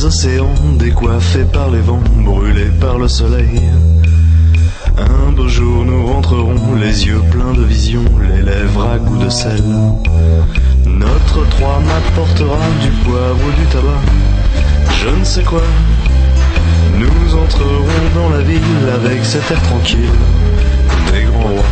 Océans, 0.05 0.53
décoiffé 0.77 1.43
par 1.51 1.69
les 1.69 1.81
vents, 1.81 2.03
brûlé 2.17 2.65
par 2.79 2.97
le 2.97 3.07
soleil. 3.07 3.61
Un 4.97 5.31
beau 5.31 5.47
jour 5.47 5.85
nous 5.85 6.07
rentrerons, 6.07 6.75
les 6.75 7.07
yeux 7.07 7.21
pleins 7.31 7.53
de 7.53 7.63
vision, 7.63 8.03
les 8.29 8.41
lèvres 8.41 8.87
à 8.93 8.97
goût 8.97 9.17
de 9.17 9.29
sel. 9.29 9.63
Notre 10.85 11.47
trois 11.49 11.79
m'apportera 11.79 12.59
du 12.81 12.89
poivre 13.03 13.39
ou 13.47 13.59
du 13.59 13.65
tabac, 13.67 14.01
je 15.01 15.09
ne 15.09 15.23
sais 15.23 15.43
quoi. 15.43 15.63
Nous 16.97 17.35
entrerons 17.35 18.05
dans 18.15 18.29
la 18.29 18.41
ville 18.41 18.89
avec 18.93 19.23
cet 19.23 19.49
air 19.51 19.61
tranquille 19.63 20.09
des 21.11 21.23
grands 21.23 21.49
rois. 21.49 21.68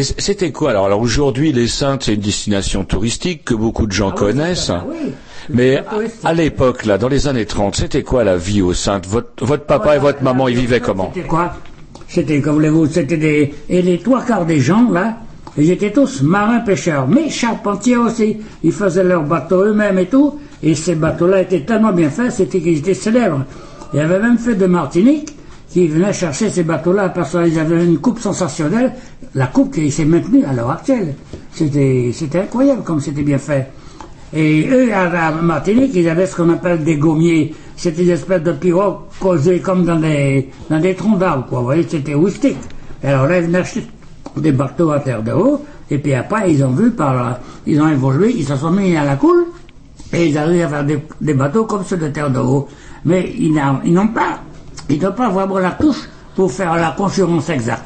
Mais 0.00 0.06
c'était 0.16 0.50
quoi? 0.50 0.70
Alors 0.70 0.86
Alors 0.86 1.02
aujourd'hui, 1.02 1.52
les 1.52 1.68
Saintes, 1.68 2.04
c'est 2.04 2.14
une 2.14 2.22
destination 2.22 2.84
touristique 2.84 3.44
que 3.44 3.52
beaucoup 3.52 3.86
de 3.86 3.92
gens 3.92 4.12
connaissent. 4.12 4.70
Ah 4.70 4.86
oui. 4.88 5.12
Mais 5.50 5.82
à, 6.24 6.32
l'époque, 6.32 6.86
là, 6.86 6.96
dans 6.96 7.08
les 7.08 7.28
années 7.28 7.44
30, 7.44 7.76
c'était 7.76 8.02
quoi 8.02 8.24
la 8.24 8.38
vie 8.38 8.62
aux 8.62 8.72
Saintes? 8.72 9.06
Votre, 9.06 9.44
votre 9.44 9.64
papa 9.64 9.96
et 9.96 9.98
votre 9.98 10.22
maman, 10.22 10.48
ils 10.48 10.56
vivaient 10.56 10.80
comment? 10.80 11.12
C'était 11.14 11.28
quoi? 11.28 11.52
C'était, 12.08 12.40
comme 12.40 12.54
voulez-vous, 12.54 12.86
c'était 12.86 13.18
des... 13.18 13.54
Et 13.68 13.82
les 13.82 13.98
trois 13.98 14.22
quarts 14.22 14.46
des 14.46 14.60
gens, 14.60 14.90
là, 14.90 15.18
ils 15.58 15.70
étaient 15.70 15.92
tous 15.92 16.22
marins-pêcheurs, 16.22 17.06
mais 17.06 17.28
charpentiers 17.28 17.98
aussi. 17.98 18.38
Ils 18.62 18.72
faisaient 18.72 19.04
leurs 19.04 19.24
bateaux 19.24 19.64
eux-mêmes 19.64 19.98
et 19.98 20.06
tout. 20.06 20.40
Et 20.62 20.74
ces 20.74 20.94
bateaux-là 20.94 21.42
étaient 21.42 21.60
tellement 21.60 21.92
bien 21.92 22.08
faits, 22.08 22.32
c'était 22.32 22.60
qu'ils 22.60 22.78
étaient 22.78 22.94
célèbres. 22.94 23.44
Il 23.92 23.98
y 23.98 24.02
avait 24.02 24.18
même 24.18 24.38
fait 24.38 24.54
de 24.54 24.64
Martinique 24.64 25.36
qui 25.70 25.86
venaient 25.86 26.12
chercher 26.12 26.50
ces 26.50 26.64
bateaux-là 26.64 27.10
parce 27.10 27.30
qu'ils 27.30 27.58
avaient 27.58 27.84
une 27.84 27.98
coupe 27.98 28.18
sensationnelle, 28.18 28.92
la 29.34 29.46
coupe 29.46 29.74
qui 29.74 29.90
s'est 29.90 30.04
maintenue 30.04 30.44
à 30.44 30.52
l'heure 30.52 30.70
actuelle. 30.70 31.14
C'était, 31.52 32.10
c'était 32.12 32.40
incroyable 32.40 32.82
comme 32.82 33.00
c'était 33.00 33.22
bien 33.22 33.38
fait. 33.38 33.70
Et 34.32 34.68
eux, 34.68 34.92
à 34.92 35.08
la 35.08 35.30
Martinique, 35.32 35.92
ils 35.94 36.08
avaient 36.08 36.26
ce 36.26 36.36
qu'on 36.36 36.50
appelle 36.50 36.84
des 36.84 36.96
gommiers. 36.96 37.54
C'était 37.76 38.04
des 38.04 38.10
espèces 38.10 38.42
de 38.42 38.52
pirogues 38.52 38.98
causées 39.18 39.60
comme 39.60 39.84
dans 39.84 39.96
des, 39.98 40.50
dans 40.68 40.80
des 40.80 40.94
troncs 40.94 41.18
d'arbres, 41.18 41.46
quoi. 41.48 41.60
Vous 41.60 41.64
voyez, 41.66 41.86
c'était 41.88 42.14
rustique. 42.14 42.58
Alors 43.02 43.26
là, 43.26 43.38
ils 43.38 43.46
venaient 43.46 43.58
acheter 43.58 43.86
des 44.36 44.52
bateaux 44.52 44.90
à 44.90 45.00
terre 45.00 45.22
de 45.22 45.32
haut. 45.32 45.64
Et 45.90 45.98
puis 45.98 46.14
après, 46.14 46.52
ils 46.52 46.64
ont 46.64 46.70
vu 46.70 46.90
par, 46.90 47.38
ils 47.66 47.80
ont 47.80 47.88
évolué, 47.88 48.32
ils 48.36 48.44
se 48.44 48.56
sont 48.56 48.70
mis 48.70 48.96
à 48.96 49.04
la 49.04 49.16
coule. 49.16 49.46
Et 50.12 50.26
ils 50.28 50.38
arrivent 50.38 50.64
à 50.64 50.68
faire 50.68 50.84
des, 50.84 50.98
des 51.20 51.34
bateaux 51.34 51.64
comme 51.64 51.84
ceux 51.84 51.96
de 51.96 52.08
terre 52.08 52.30
de 52.30 52.38
haut. 52.38 52.68
Mais 53.04 53.32
ils 53.36 53.52
n'ont 53.52 54.08
pas, 54.08 54.40
ils 54.90 55.02
n'ont 55.02 55.12
pas 55.12 55.28
vraiment 55.28 55.58
la 55.58 55.70
touche 55.72 56.08
pour 56.34 56.50
faire 56.52 56.74
la 56.76 56.94
concurrence 56.96 57.48
exacte. 57.50 57.84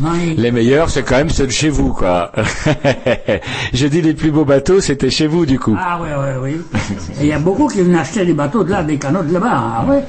Non, 0.00 0.10
ils- 0.22 0.40
Les 0.40 0.52
meilleurs, 0.52 0.88
c'est 0.90 1.02
quand 1.02 1.16
même 1.16 1.30
ceux 1.30 1.46
de 1.46 1.50
chez 1.52 1.68
vous, 1.68 1.92
quoi. 1.92 2.30
J'ai 3.72 3.88
dit 3.88 4.02
les 4.02 4.14
plus 4.14 4.30
beaux 4.30 4.44
bateaux, 4.44 4.80
c'était 4.80 5.10
chez 5.10 5.26
vous, 5.26 5.46
du 5.46 5.58
coup. 5.58 5.76
Ah 5.78 5.98
oui, 6.00 6.08
oui, 6.42 6.54
oui. 6.76 6.80
Il 7.20 7.26
y 7.26 7.32
a 7.32 7.38
beaucoup 7.38 7.66
qui 7.66 7.80
venaient 7.80 7.98
acheter 7.98 8.24
des 8.24 8.34
bateaux 8.34 8.62
de 8.62 8.70
là, 8.70 8.82
des 8.82 8.98
canaux 8.98 9.22
de 9.22 9.32
là-bas. 9.32 9.50
Ah 9.52 9.84
ouais. 9.88 10.04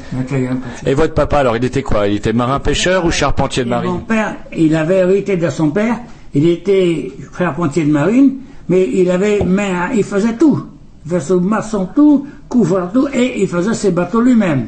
Et 0.86 0.93
votre 0.93 1.13
papa, 1.13 1.39
alors, 1.39 1.58
il 1.58 1.63
était 1.65 1.81
quoi? 1.84 2.08
Il 2.08 2.17
était 2.17 2.34
marin-pêcheur 2.34 3.05
ou 3.05 3.12
charpentier 3.12 3.63
de 3.63 3.69
Mon 3.69 3.75
marine? 3.75 4.01
père, 4.08 4.36
il 4.55 4.75
avait 4.75 4.97
hérité 4.99 5.38
de 5.38 5.49
son 5.49 5.69
père. 5.69 5.97
Il 6.34 6.47
était 6.47 7.12
charpentier 7.38 7.86
de 7.86 7.91
marine, 7.91 8.34
mais 8.69 8.88
il 8.93 9.10
avait, 9.10 9.39
mais 9.45 9.71
il 9.95 10.03
faisait 10.03 10.34
tout. 10.34 10.63
Il 11.05 11.12
faisait 11.12 11.36
maçon 11.39 11.88
tout, 11.95 12.27
couvreur 12.49 12.91
tout, 12.91 13.08
et 13.13 13.41
il 13.41 13.47
faisait 13.47 13.73
ses 13.73 13.91
bateaux 13.91 14.21
lui-même. 14.21 14.67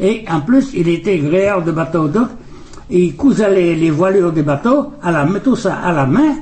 Et 0.00 0.24
en 0.30 0.40
plus, 0.40 0.70
il 0.74 0.88
était 0.88 1.18
gréeur 1.18 1.62
de 1.62 1.72
bateaux. 1.72 2.08
Donc, 2.08 2.28
il 2.90 3.14
cousait 3.16 3.54
les, 3.54 3.74
les 3.76 3.90
voilures 3.90 4.32
des 4.32 4.42
bateaux, 4.42 4.92
à 5.02 5.10
la, 5.12 5.26
tout 5.42 5.56
ça 5.56 5.76
à 5.76 5.92
la 5.92 6.06
main, 6.06 6.36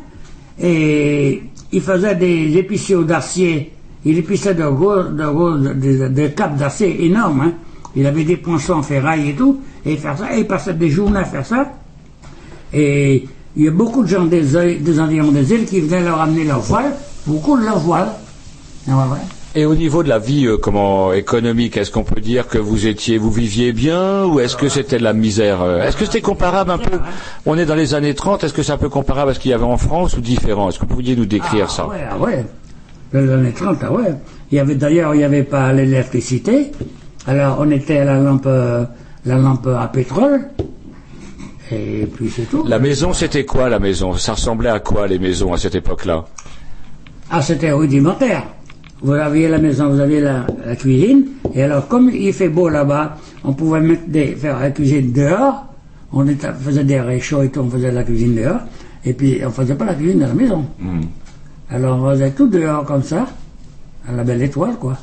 et 0.60 1.42
il 1.72 1.80
faisait 1.80 2.14
des 2.16 2.56
épiciaux 2.56 3.04
d'acier. 3.04 3.72
Il 4.04 4.18
épissait 4.18 4.54
de 4.54 4.66
gros, 4.68 5.02
de 5.04 5.26
gros, 5.26 5.56
de, 5.56 6.08
de 6.08 6.26
capes 6.28 6.56
d'acier 6.56 7.04
énormes. 7.04 7.40
hein. 7.42 7.52
Il 7.94 8.06
avait 8.06 8.24
des 8.24 8.36
poinçons 8.36 8.74
en 8.74 8.82
ferraille 8.82 9.30
et 9.30 9.34
tout, 9.34 9.60
et 9.84 9.96
faire 9.96 10.16
ça, 10.16 10.34
et 10.34 10.40
il 10.40 10.46
passait 10.46 10.74
des 10.74 10.90
journées 10.90 11.20
à 11.20 11.24
faire 11.24 11.44
ça. 11.44 11.72
Et 12.72 13.26
il 13.56 13.64
y 13.64 13.68
a 13.68 13.72
beaucoup 13.72 14.02
de 14.02 14.08
gens 14.08 14.24
des, 14.24 14.42
des 14.78 15.00
environs 15.00 15.32
des 15.32 15.52
îles 15.52 15.66
qui 15.66 15.80
venaient 15.80 16.04
leur 16.04 16.20
amener 16.20 16.44
leur 16.44 16.60
voile, 16.60 16.92
beaucoup 17.26 17.58
de 17.58 17.64
leur 17.64 17.78
voile. 17.78 18.08
Ah 18.88 19.06
ouais. 19.12 19.39
Et 19.56 19.66
au 19.66 19.74
niveau 19.74 20.04
de 20.04 20.08
la 20.08 20.20
vie, 20.20 20.46
euh, 20.46 20.58
comment 20.58 21.12
économique, 21.12 21.76
est-ce 21.76 21.90
qu'on 21.90 22.04
peut 22.04 22.20
dire 22.20 22.46
que 22.46 22.58
vous 22.58 22.86
étiez, 22.86 23.18
vous 23.18 23.32
viviez 23.32 23.72
bien, 23.72 24.24
ou 24.24 24.38
est-ce 24.38 24.56
que 24.56 24.68
c'était 24.68 24.98
de 24.98 25.02
la 25.02 25.12
misère 25.12 25.60
euh, 25.60 25.82
Est-ce 25.82 25.96
que 25.96 26.04
c'était 26.04 26.20
comparable 26.20 26.70
un 26.70 26.78
peu 26.78 26.98
On 27.46 27.58
est 27.58 27.66
dans 27.66 27.74
les 27.74 27.94
années 27.94 28.14
30. 28.14 28.44
Est-ce 28.44 28.54
que 28.54 28.62
c'est 28.62 28.70
un 28.70 28.78
peu 28.78 28.88
comparable 28.88 29.32
à 29.32 29.34
ce 29.34 29.40
qu'il 29.40 29.50
y 29.50 29.54
avait 29.54 29.64
en 29.64 29.76
France 29.76 30.16
ou 30.16 30.20
différent? 30.20 30.68
Est-ce 30.68 30.78
que 30.78 30.82
vous 30.84 30.94
pourriez 30.94 31.16
nous 31.16 31.26
décrire 31.26 31.68
ça? 31.68 31.88
Ouais, 31.88 31.96
ah 32.08 32.16
ouais. 32.16 32.44
Dans 33.12 33.20
les 33.22 33.32
années 33.32 33.52
30, 33.52 33.78
ah 33.82 33.92
ouais. 33.92 34.14
Il 34.52 34.56
y 34.56 34.60
avait 34.60 34.76
d'ailleurs, 34.76 35.16
il 35.16 35.18
n'y 35.18 35.24
avait 35.24 35.42
pas 35.42 35.72
l'électricité. 35.72 36.70
Alors 37.26 37.56
on 37.58 37.70
était 37.72 37.98
à 37.98 38.04
la 38.04 38.18
lampe, 38.20 38.46
euh, 38.46 38.84
la 39.24 39.36
lampe 39.36 39.66
à 39.66 39.88
pétrole. 39.88 40.42
Et 41.72 42.06
puis 42.06 42.30
c'est 42.30 42.48
tout. 42.48 42.64
La 42.68 42.78
maison, 42.78 43.12
c'était 43.12 43.44
quoi 43.44 43.68
la 43.68 43.80
maison? 43.80 44.14
Ça 44.14 44.34
ressemblait 44.34 44.70
à 44.70 44.78
quoi 44.78 45.08
les 45.08 45.18
maisons 45.18 45.52
à 45.52 45.58
cette 45.58 45.74
époque-là? 45.74 46.24
Ah, 47.32 47.42
c'était 47.42 47.72
rudimentaire. 47.72 48.44
Vous 49.02 49.12
aviez 49.12 49.48
la 49.48 49.58
maison, 49.58 49.88
vous 49.90 50.00
aviez 50.00 50.20
la, 50.20 50.46
la 50.66 50.76
cuisine. 50.76 51.24
Et 51.54 51.62
alors, 51.62 51.88
comme 51.88 52.10
il 52.10 52.32
fait 52.32 52.48
beau 52.50 52.68
là-bas, 52.68 53.16
on 53.44 53.52
pouvait 53.54 53.80
mettre 53.80 54.06
des, 54.08 54.26
faire 54.36 54.58
la 54.60 54.70
cuisine 54.70 55.12
dehors. 55.12 55.66
On 56.12 56.26
était- 56.28 56.52
faisait 56.52 56.84
des 56.84 57.00
réchauds 57.00 57.42
et 57.42 57.48
tout, 57.48 57.60
on 57.60 57.70
faisait 57.70 57.92
la 57.92 58.02
cuisine 58.04 58.34
dehors. 58.34 58.60
Et 59.04 59.12
puis, 59.14 59.40
on 59.46 59.50
faisait 59.50 59.74
pas 59.74 59.86
la 59.86 59.94
cuisine 59.94 60.18
dans 60.20 60.26
la 60.28 60.34
maison. 60.34 60.64
Alors, 61.70 62.02
on 62.02 62.10
faisait 62.10 62.30
tout 62.32 62.48
dehors 62.48 62.84
comme 62.84 63.02
ça, 63.02 63.26
à 64.08 64.12
la 64.12 64.24
belle 64.24 64.42
étoile, 64.42 64.74
quoi. 64.78 64.98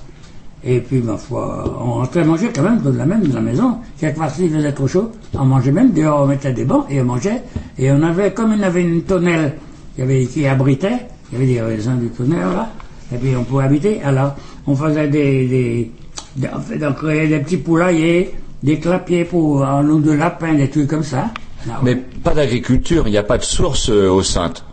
Et 0.64 0.80
puis, 0.80 1.00
ma 1.02 1.16
foi, 1.18 1.64
on 1.80 1.94
rentrait 1.94 2.26
manger 2.26 2.50
quand 2.54 2.64
même 2.64 2.82
de 2.82 2.90
la 2.92 3.06
même 3.06 3.22
de 3.22 3.34
la 3.34 3.42
maison. 3.42 3.78
Quelquefois, 4.00 4.30
s'il 4.30 4.50
faisait 4.52 4.72
trop 4.74 4.88
chaud, 4.88 5.12
on 5.34 5.46
mangeait 5.46 5.72
même 5.72 5.92
dehors, 5.92 6.24
on 6.24 6.28
mettait 6.28 6.52
des 6.54 6.66
bancs 6.66 6.86
et 6.90 7.00
on 7.02 7.06
mangeait. 7.06 7.42
Et 7.80 7.92
on 7.92 8.02
avait, 8.04 8.32
comme 8.34 8.54
il 8.54 8.60
y 8.60 8.64
avait 8.64 8.84
une 8.84 9.02
tonnelle 9.04 9.54
il 9.98 10.02
y 10.02 10.04
avait, 10.04 10.26
qui 10.26 10.46
abritait, 10.46 11.08
il 11.32 11.40
y 11.40 11.42
avait 11.42 11.54
des 11.54 11.62
raisins 11.62 11.98
du 12.00 12.10
tonnerre 12.10 12.50
là, 12.54 12.70
et 13.14 13.18
puis 13.18 13.36
on 13.36 13.44
pouvait 13.44 13.66
habiter. 13.66 14.02
Alors, 14.04 14.36
on 14.66 14.76
faisait 14.76 15.08
des, 15.08 15.48
des, 15.48 15.92
des- 16.36 16.94
créait 16.98 17.28
des 17.28 17.40
petits 17.40 17.58
poulaillers, 17.58 18.34
des 18.64 18.80
clapiers 18.80 19.26
pour 19.26 19.64
un 19.66 19.88
ou 19.90 20.00
deux 20.00 20.16
lapins, 20.16 20.54
des 20.54 20.70
trucs 20.70 20.88
comme 20.88 21.04
ça. 21.04 21.30
Alors, 21.66 21.84
Mais 21.84 21.96
pas 21.96 22.34
d'agriculture, 22.34 23.08
il 23.08 23.12
n'y 23.12 23.18
a 23.18 23.24
pas 23.24 23.38
de 23.38 23.44
source 23.44 23.90
euh, 23.90 24.10
aux 24.10 24.24
Saintes. 24.24 24.64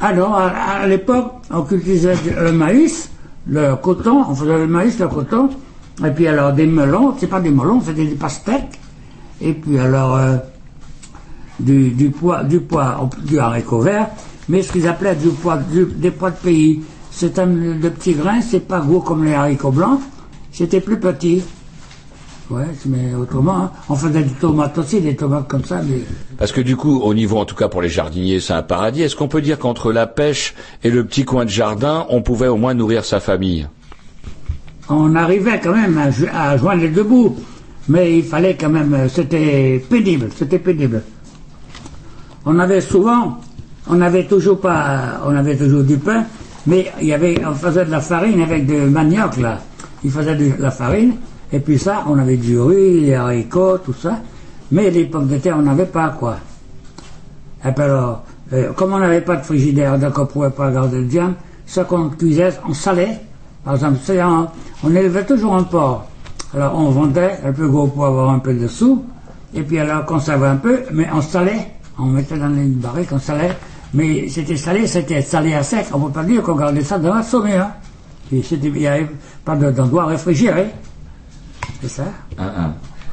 alors, 0.00 0.34
à, 0.34 0.48
à 0.82 0.86
l'époque, 0.86 1.32
on 1.50 1.62
cultivait 1.62 2.14
le 2.40 2.52
maïs, 2.52 3.10
le 3.46 3.74
coton, 3.76 4.24
on 4.28 4.34
faisait 4.34 4.58
le 4.58 4.66
maïs, 4.66 4.98
le 4.98 5.08
coton, 5.08 5.50
et 6.04 6.10
puis 6.10 6.26
alors 6.26 6.52
des 6.52 6.66
melons, 6.66 7.14
c'est 7.18 7.26
pas 7.28 7.40
des 7.40 7.50
melons, 7.50 7.80
c'était 7.80 8.04
des 8.06 8.14
pastèques, 8.16 8.78
et 9.40 9.52
puis 9.52 9.78
alors 9.78 10.16
euh, 10.16 10.36
du, 11.60 11.90
du 11.90 12.10
pois, 12.10 12.42
du 12.42 12.60
pois, 12.60 13.08
du 13.24 13.38
haricot 13.38 13.80
vert, 13.80 14.08
mais 14.48 14.62
ce 14.62 14.72
qu'ils 14.72 14.88
appelaient 14.88 15.14
du 15.14 15.28
pois, 15.28 15.56
du- 15.58 15.86
des 15.86 16.10
pois 16.10 16.30
de 16.30 16.36
pays. 16.36 16.82
C'est 17.16 17.38
un 17.38 17.46
de 17.46 17.88
petits 17.90 18.14
grains, 18.14 18.40
c'est 18.40 18.66
pas 18.66 18.80
gros 18.80 19.00
comme 19.00 19.24
les 19.24 19.34
haricots 19.34 19.70
blancs, 19.70 20.00
c'était 20.50 20.80
plus 20.80 20.98
petit. 20.98 21.44
Ouais, 22.50 22.66
mais 22.86 23.14
autrement, 23.14 23.56
hein, 23.56 23.70
on 23.88 23.94
faisait 23.94 24.22
des 24.24 24.30
tomates 24.32 24.76
aussi, 24.76 25.00
des 25.00 25.14
tomates 25.14 25.46
comme 25.46 25.64
ça, 25.64 25.80
mais 25.88 26.00
Parce 26.38 26.50
que 26.50 26.60
du 26.60 26.76
coup, 26.76 26.98
au 27.00 27.14
niveau 27.14 27.38
en 27.38 27.44
tout 27.44 27.54
cas 27.54 27.68
pour 27.68 27.82
les 27.82 27.88
jardiniers, 27.88 28.40
c'est 28.40 28.52
un 28.52 28.62
paradis. 28.62 29.02
Est-ce 29.02 29.14
qu'on 29.14 29.28
peut 29.28 29.40
dire 29.40 29.60
qu'entre 29.60 29.92
la 29.92 30.08
pêche 30.08 30.54
et 30.82 30.90
le 30.90 31.04
petit 31.04 31.24
coin 31.24 31.44
de 31.44 31.50
jardin, 31.50 32.04
on 32.10 32.20
pouvait 32.20 32.48
au 32.48 32.56
moins 32.56 32.74
nourrir 32.74 33.04
sa 33.04 33.20
famille? 33.20 33.68
On 34.88 35.14
arrivait 35.14 35.60
quand 35.62 35.72
même 35.72 35.96
à 36.34 36.56
joindre 36.56 36.82
les 36.82 36.88
deux 36.90 37.04
bouts, 37.04 37.36
mais 37.88 38.18
il 38.18 38.24
fallait 38.24 38.56
quand 38.56 38.70
même, 38.70 38.92
euh, 38.92 39.08
c'était 39.08 39.82
pénible, 39.88 40.30
c'était 40.36 40.58
pénible. 40.58 41.02
On 42.44 42.58
avait 42.58 42.80
souvent, 42.80 43.38
on 43.88 44.00
avait 44.00 44.26
toujours 44.26 44.60
pas, 44.60 45.22
on 45.24 45.34
avait 45.34 45.56
toujours 45.56 45.84
du 45.84 45.96
pain, 45.96 46.24
mais 46.66 46.90
il 47.00 47.08
y 47.08 47.12
avait, 47.12 47.40
on 47.46 47.54
faisait 47.54 47.84
de 47.84 47.90
la 47.90 48.00
farine 48.00 48.40
avec 48.42 48.66
du 48.66 48.76
manioc 48.76 49.36
là. 49.38 49.58
Il 50.02 50.10
faisait 50.10 50.34
de 50.34 50.52
la 50.58 50.70
farine, 50.70 51.14
et 51.52 51.60
puis 51.60 51.78
ça, 51.78 52.04
on 52.08 52.18
avait 52.18 52.36
du 52.36 52.60
riz, 52.60 53.06
des 53.06 53.14
haricots, 53.14 53.78
tout 53.78 53.94
ça, 53.94 54.18
mais 54.70 54.90
les 54.90 55.04
pommes 55.06 55.28
de 55.28 55.36
terre, 55.38 55.56
on 55.58 55.62
n'avait 55.62 55.86
pas 55.86 56.08
quoi. 56.10 56.36
Et 57.66 57.72
puis 57.72 57.84
alors, 57.84 58.22
euh, 58.52 58.72
comme 58.74 58.92
on 58.92 58.98
n'avait 58.98 59.22
pas 59.22 59.36
de 59.36 59.42
frigidaire, 59.42 59.98
donc 59.98 60.18
on 60.18 60.22
ne 60.22 60.26
pouvait 60.26 60.50
pas 60.50 60.70
garder 60.70 60.98
de 60.98 61.04
viande, 61.08 61.34
ce 61.66 61.80
qu'on 61.80 62.10
cuisait, 62.10 62.50
on 62.68 62.74
salait. 62.74 63.18
Par 63.64 63.74
exemple, 63.74 63.98
un- 64.20 64.48
on 64.82 64.94
élevait 64.94 65.24
toujours 65.24 65.54
un 65.54 65.62
porc. 65.62 66.06
Alors 66.52 66.78
on 66.78 66.90
vendait 66.90 67.38
un 67.44 67.52
peu 67.52 67.66
gros 67.68 67.86
pour 67.86 68.04
avoir 68.04 68.30
un 68.30 68.38
peu 68.38 68.52
de 68.52 68.66
sous, 68.68 69.02
et 69.54 69.62
puis 69.62 69.78
alors 69.78 70.04
qu'on 70.04 70.20
savait 70.20 70.46
un 70.46 70.56
peu, 70.56 70.80
mais 70.92 71.06
on 71.14 71.22
salait. 71.22 71.68
On 71.98 72.06
mettait 72.06 72.36
dans 72.36 72.48
une 72.50 72.74
barrique, 72.74 73.08
on 73.12 73.18
salait. 73.18 73.56
Mais 73.94 74.28
c'était 74.28 74.56
salé, 74.56 74.86
c'était 74.86 75.22
salé 75.22 75.54
à 75.54 75.62
sec. 75.62 75.86
On 75.92 75.98
ne 76.00 76.06
peut 76.06 76.12
pas 76.12 76.24
dire 76.24 76.42
qu'on 76.42 76.56
gardait 76.56 76.82
ça 76.82 76.98
dans 76.98 77.14
la 77.14 77.22
sommet. 77.22 77.54
Hein. 77.54 77.72
Et 78.32 78.42
Il 78.50 78.72
n'y 78.72 78.86
avait 78.86 79.06
pas 79.44 79.54
de- 79.56 79.70
d'endroit 79.70 80.06
réfrigéré. 80.06 80.66
C'est 81.80 81.88
ça 81.88 82.04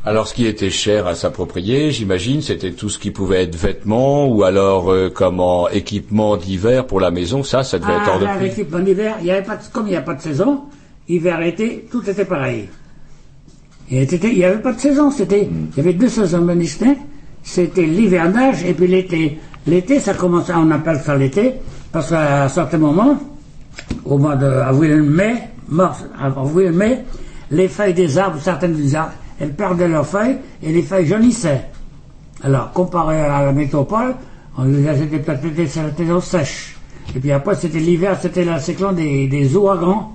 Alors, 0.03 0.27
ce 0.27 0.33
qui 0.33 0.47
était 0.47 0.71
cher 0.71 1.05
à 1.05 1.13
s'approprier, 1.13 1.91
j'imagine, 1.91 2.41
c'était 2.41 2.71
tout 2.71 2.89
ce 2.89 2.97
qui 2.97 3.11
pouvait 3.11 3.43
être 3.43 3.55
vêtements 3.55 4.27
ou 4.27 4.43
alors 4.43 4.91
euh, 4.91 5.11
comment 5.13 5.69
équipement 5.69 6.37
d'hiver 6.37 6.87
pour 6.87 6.99
la 6.99 7.11
maison. 7.11 7.43
Ça, 7.43 7.63
ça 7.63 7.77
devait 7.77 7.93
être 7.93 8.01
Ah, 8.07 8.11
hors 8.13 8.19
de 8.19 8.25
là, 8.25 8.35
prix. 8.35 8.45
l'équipement 8.45 8.79
d'hiver, 8.79 9.17
il 9.21 9.27
y 9.27 9.31
avait 9.31 9.43
pas 9.45 9.57
de- 9.57 9.61
comme 9.71 9.85
il 9.85 9.91
n'y 9.91 9.95
a 9.95 10.01
pas 10.01 10.15
de 10.15 10.21
saison, 10.21 10.61
hiver, 11.07 11.39
été, 11.43 11.87
tout 11.91 12.09
était 12.09 12.25
pareil. 12.25 12.67
Il 13.91 14.07
n'y 14.07 14.43
avait 14.45 14.57
pas 14.61 14.71
de 14.73 14.79
saison, 14.79 15.11
c'était, 15.11 15.47
il 15.51 15.77
y 15.77 15.79
avait 15.81 15.93
deux 15.93 16.07
saisons 16.09 16.45
distinctes, 16.55 17.01
c'était 17.43 17.85
l'hivernage 17.85 18.63
et 18.65 18.73
puis 18.73 18.87
l'été. 18.87 19.37
L'été, 19.67 19.99
ça 19.99 20.13
commençait, 20.13 20.53
on 20.55 20.71
appelle 20.71 20.99
ça 20.99 21.15
l'été, 21.15 21.53
parce 21.91 22.09
qu'à 22.09 22.45
un 22.45 22.49
certain 22.49 22.77
moment, 22.77 23.17
au 24.05 24.17
mois 24.17 24.35
d'avril-mai, 24.35 25.49
mars, 25.69 26.03
avril-mai, 26.19 27.03
les 27.51 27.67
feuilles 27.67 27.93
des 27.93 28.17
arbres, 28.17 28.39
certaines 28.41 28.73
des 28.73 28.95
arbres, 28.95 29.13
elles 29.39 29.53
perdaient 29.53 29.87
leurs 29.87 30.07
feuilles 30.07 30.37
et 30.63 30.71
les 30.71 30.81
feuilles 30.81 31.05
jaunissaient. 31.05 31.65
Alors, 32.43 32.71
comparé 32.71 33.19
à 33.21 33.45
la 33.45 33.51
métropole, 33.51 34.15
On 34.57 34.65
disait 34.65 34.95
c'était 34.97 35.19
peut-être 35.19 35.43
l'été, 35.43 35.67
c'était 35.67 36.03
l'eau 36.03 36.19
sèche. 36.19 36.75
Et 37.15 37.19
puis 37.19 37.31
après, 37.31 37.55
c'était 37.55 37.79
l'hiver, 37.79 38.17
c'était 38.21 38.43
la 38.43 38.59
cyclone 38.59 38.95
des, 38.95 39.27
des 39.27 39.55
ouragans. 39.55 40.11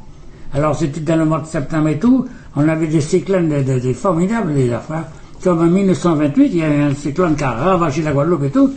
Alors 0.54 0.76
c'était 0.76 1.00
dans 1.00 1.16
le 1.16 1.24
mois 1.24 1.40
de 1.40 1.46
septembre 1.46 1.88
et 1.88 1.98
tout, 1.98 2.26
on 2.54 2.68
avait 2.68 2.86
des 2.86 3.00
cyclones 3.00 3.52
formidables, 3.94 4.52
les 4.52 4.72
affaires. 4.72 5.04
Comme 5.42 5.60
en 5.60 5.66
1928, 5.66 6.46
il 6.46 6.56
y 6.56 6.62
avait 6.62 6.82
un 6.82 6.94
cyclone 6.94 7.34
qui 7.36 7.44
a 7.44 7.50
ravagé 7.50 8.02
la 8.02 8.12
Guadeloupe 8.12 8.44
et 8.44 8.50
tout. 8.50 8.70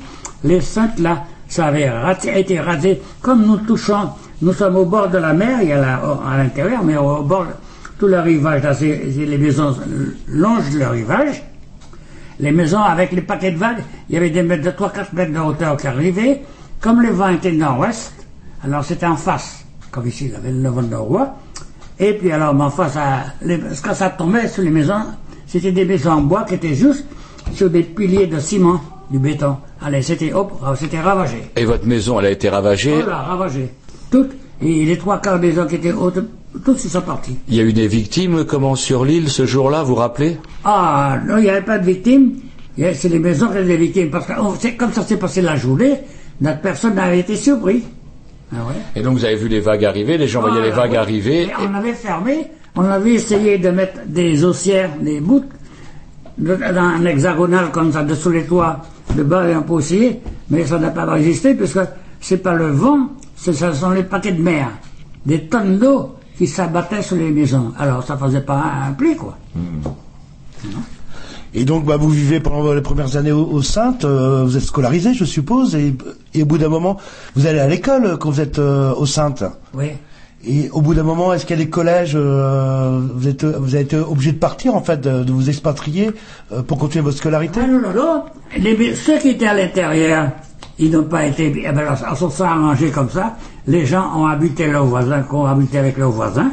Les 0.43 0.61
Saintes, 0.61 0.99
là, 0.99 1.25
ça 1.47 1.65
avait 1.67 1.91
été 2.35 2.59
rasé. 2.59 3.01
Comme 3.21 3.45
nous 3.45 3.57
touchons, 3.57 4.09
nous 4.41 4.53
sommes 4.53 4.75
au 4.77 4.85
bord 4.85 5.09
de 5.09 5.17
la 5.17 5.33
mer, 5.33 5.59
il 5.61 5.69
y 5.69 5.73
a 5.73 5.95
à 6.27 6.37
l'intérieur, 6.37 6.83
mais 6.83 6.95
au 6.97 7.23
bord, 7.23 7.45
tout 7.97 8.07
le 8.07 8.19
rivage, 8.19 8.63
là, 8.63 8.71
les 8.81 9.37
maisons 9.37 9.75
longent 10.27 10.73
le 10.73 10.87
rivage. 10.87 11.43
Les 12.39 12.51
maisons 12.51 12.79
avec 12.81 13.11
les 13.11 13.21
paquets 13.21 13.51
de 13.51 13.57
vagues, 13.57 13.83
il 14.07 14.15
y 14.15 14.17
avait 14.17 14.29
des 14.29 14.43
mètres 14.43 14.63
de 14.63 14.71
3-4 14.71 15.07
mètres 15.13 15.33
de 15.33 15.39
hauteur 15.39 15.75
qui 15.75 15.87
arrivaient. 15.87 16.41
Comme 16.79 17.01
le 17.01 17.09
vent 17.09 17.27
était 17.29 17.51
nord-ouest, 17.51 18.13
alors 18.63 18.85
c'était 18.85 19.05
en 19.07 19.17
face, 19.17 19.65
comme 19.91 20.07
ici, 20.07 20.25
il 20.27 20.31
y 20.31 20.35
avait 20.35 20.51
le 20.51 20.69
vent 20.69 20.81
nord-ouest. 20.81 21.31
Et 21.99 22.13
puis 22.13 22.31
alors, 22.31 22.55
en 22.61 22.69
face, 22.69 22.95
à- 22.95 23.25
les- 23.41 23.59
quand 23.83 23.93
ça 23.93 24.09
tombait 24.11 24.47
sur 24.47 24.63
les 24.63 24.69
maisons, 24.69 25.03
c'était 25.47 25.73
des 25.73 25.83
maisons 25.83 26.11
en 26.11 26.21
bois 26.21 26.43
qui 26.45 26.53
étaient 26.53 26.75
juste 26.75 27.03
sur 27.51 27.69
des 27.69 27.83
piliers 27.83 28.27
de 28.27 28.39
ciment, 28.39 28.79
du 29.09 29.19
béton. 29.19 29.57
Allez, 29.81 30.01
c'était 30.01 30.33
hop, 30.33 30.53
c'était 30.75 30.99
ravagé. 30.99 31.51
Et 31.55 31.65
votre 31.65 31.85
maison, 31.85 32.19
elle 32.19 32.27
a 32.27 32.31
été 32.31 32.49
ravagée. 32.49 32.93
Voilà, 33.01 33.17
ravagé. 33.17 33.69
Toutes, 34.11 34.31
et 34.61 34.85
les 34.85 34.97
trois 34.97 35.19
quarts 35.19 35.39
des 35.39 35.53
gens 35.53 35.65
qui 35.67 35.75
étaient 35.75 35.91
hautes, 35.91 36.19
tous 36.65 36.83
ils 36.83 36.89
sont 36.89 37.01
partis. 37.01 37.37
Il 37.47 37.55
y 37.55 37.59
a 37.59 37.63
eu 37.63 37.73
des 37.73 37.87
victimes, 37.87 38.43
comment, 38.45 38.75
sur 38.75 39.05
l'île 39.05 39.29
ce 39.29 39.45
jour-là, 39.45 39.83
vous 39.83 39.89
vous 39.89 39.95
rappelez? 39.95 40.37
Ah, 40.63 41.17
non, 41.25 41.37
il 41.37 41.43
n'y 41.43 41.49
avait 41.49 41.61
pas 41.61 41.79
de 41.79 41.85
victimes. 41.85 42.33
C'est 42.77 43.09
les 43.09 43.19
maisons 43.19 43.47
qui 43.47 43.57
avaient 43.57 43.67
des 43.67 43.77
victimes. 43.77 44.09
Parce 44.09 44.25
que 44.25 44.33
oh, 44.39 44.53
comme 44.77 44.93
ça 44.93 45.01
s'est 45.01 45.17
passé 45.17 45.41
la 45.41 45.55
journée, 45.55 45.99
notre 46.41 46.61
personne 46.61 46.95
n'avait 46.95 47.19
été 47.19 47.35
surpris. 47.35 47.83
Ah 48.51 48.57
ouais. 48.67 48.75
Et 48.95 49.03
donc 49.03 49.17
vous 49.17 49.25
avez 49.25 49.35
vu 49.35 49.47
les 49.47 49.59
vagues 49.59 49.85
arriver, 49.85 50.17
les 50.17 50.27
gens 50.27 50.41
voyaient 50.41 50.61
les 50.61 50.71
Voilà, 50.71 50.87
vagues 50.87 50.95
arriver. 50.95 51.43
Et 51.43 51.49
on 51.59 51.73
avait 51.75 51.93
fermé, 51.93 52.47
on 52.75 52.83
avait 52.83 53.13
essayé 53.13 53.57
de 53.59 53.69
mettre 53.69 53.99
des 54.07 54.43
ossières, 54.43 54.91
des 54.99 55.19
bouts, 55.19 55.45
dans 56.37 56.81
un 56.81 57.05
hexagonal 57.05 57.69
comme 57.71 57.91
ça, 57.91 58.03
dessous 58.03 58.31
les 58.31 58.45
toits, 58.45 58.79
de 59.15 59.23
bas 59.23 59.47
et 59.47 59.53
un 59.53 59.61
peu 59.61 59.73
aussi, 59.73 60.17
mais 60.49 60.65
ça 60.65 60.77
n'a 60.79 60.89
pas 60.89 61.05
résisté 61.05 61.55
puisque 61.55 61.79
c'est 62.21 62.37
pas 62.37 62.53
le 62.53 62.67
vent, 62.71 63.09
ce 63.35 63.53
sont 63.53 63.91
les 63.91 64.03
paquets 64.03 64.31
de 64.31 64.41
mer, 64.41 64.69
des 65.25 65.47
tonnes 65.47 65.79
d'eau 65.79 66.15
qui 66.37 66.47
s'abattaient 66.47 67.01
sur 67.01 67.15
les 67.17 67.31
maisons. 67.31 67.73
Alors 67.77 68.03
ça 68.03 68.17
faisait 68.17 68.41
pas 68.41 68.63
un 68.87 68.93
pli, 68.93 69.15
quoi. 69.15 69.37
Et 71.53 71.65
donc, 71.65 71.85
bah, 71.85 71.97
vous 71.97 72.09
vivez 72.09 72.39
pendant 72.39 72.73
les 72.73 72.81
premières 72.81 73.17
années 73.17 73.31
au, 73.31 73.43
au 73.45 73.61
Saintes, 73.63 74.05
euh, 74.05 74.43
vous 74.45 74.55
êtes 74.55 74.63
scolarisé, 74.63 75.15
je 75.15 75.25
suppose, 75.25 75.73
et, 75.73 75.95
et 76.35 76.43
au 76.43 76.45
bout 76.45 76.59
d'un 76.59 76.69
moment, 76.69 76.97
vous 77.35 77.47
allez 77.47 77.59
à 77.59 77.67
l'école 77.67 78.17
quand 78.19 78.29
vous 78.29 78.39
êtes 78.41 78.59
euh, 78.59 78.93
au 78.93 79.07
Saintes. 79.07 79.43
Oui. 79.73 79.87
Et 80.45 80.69
au 80.71 80.81
bout 80.81 80.93
d'un 80.93 81.03
moment, 81.03 81.33
est-ce 81.33 81.45
qu'il 81.45 81.57
y 81.57 81.61
a 81.61 81.65
des 81.65 81.69
collèges, 81.69 82.13
euh, 82.15 83.01
vous, 83.13 83.27
êtes, 83.27 83.43
vous 83.43 83.75
avez 83.75 83.83
été 83.83 83.97
obligé 83.97 84.31
de 84.31 84.37
partir, 84.37 84.73
en 84.73 84.81
fait, 84.81 85.01
de, 85.01 85.31
vous 85.31 85.49
expatrier 85.49 86.11
euh, 86.53 86.61
pour 86.61 86.77
continuer 86.77 87.03
votre 87.03 87.17
scolarité 87.17 87.59
Ah 87.63 87.67
non, 87.67 87.81
non, 87.81 87.93
non. 87.93 88.23
Ceux 88.95 89.19
qui 89.19 89.29
étaient 89.29 89.47
à 89.47 89.53
l'intérieur, 89.53 90.29
ils 90.77 90.91
n'ont 90.91 91.03
pas 91.03 91.25
été. 91.25 91.53
Eh 91.57 91.71
ben, 91.71 91.79
alors, 91.79 91.97
on 92.09 92.15
s'en 92.15 92.29
sont 92.29 92.43
arrangés 92.45 92.89
comme 92.89 93.09
ça. 93.09 93.35
Les 93.67 93.85
gens 93.85 94.17
ont 94.17 94.27
habité 94.27 94.67
leurs 94.67 94.85
voisins, 94.85 95.23
qui 95.23 95.35
ont 95.35 95.45
habité 95.45 95.77
avec 95.77 95.97
leurs 95.97 96.11
voisins. 96.11 96.51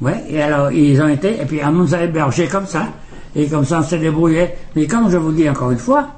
Ouais, 0.00 0.24
et 0.28 0.42
alors 0.42 0.70
ils 0.70 1.00
ont 1.00 1.08
été, 1.08 1.40
et 1.40 1.44
puis 1.44 1.60
on 1.64 1.72
nous 1.72 1.94
a 1.94 2.02
hébergés 2.02 2.46
comme 2.46 2.66
ça. 2.66 2.86
Et 3.36 3.46
comme 3.46 3.64
ça, 3.64 3.80
on 3.80 3.82
s'est 3.82 3.98
débrouillé. 3.98 4.50
Mais 4.76 4.86
comme 4.86 5.10
je 5.10 5.16
vous 5.16 5.32
dis 5.32 5.48
encore 5.48 5.72
une 5.72 5.78
fois, 5.78 6.08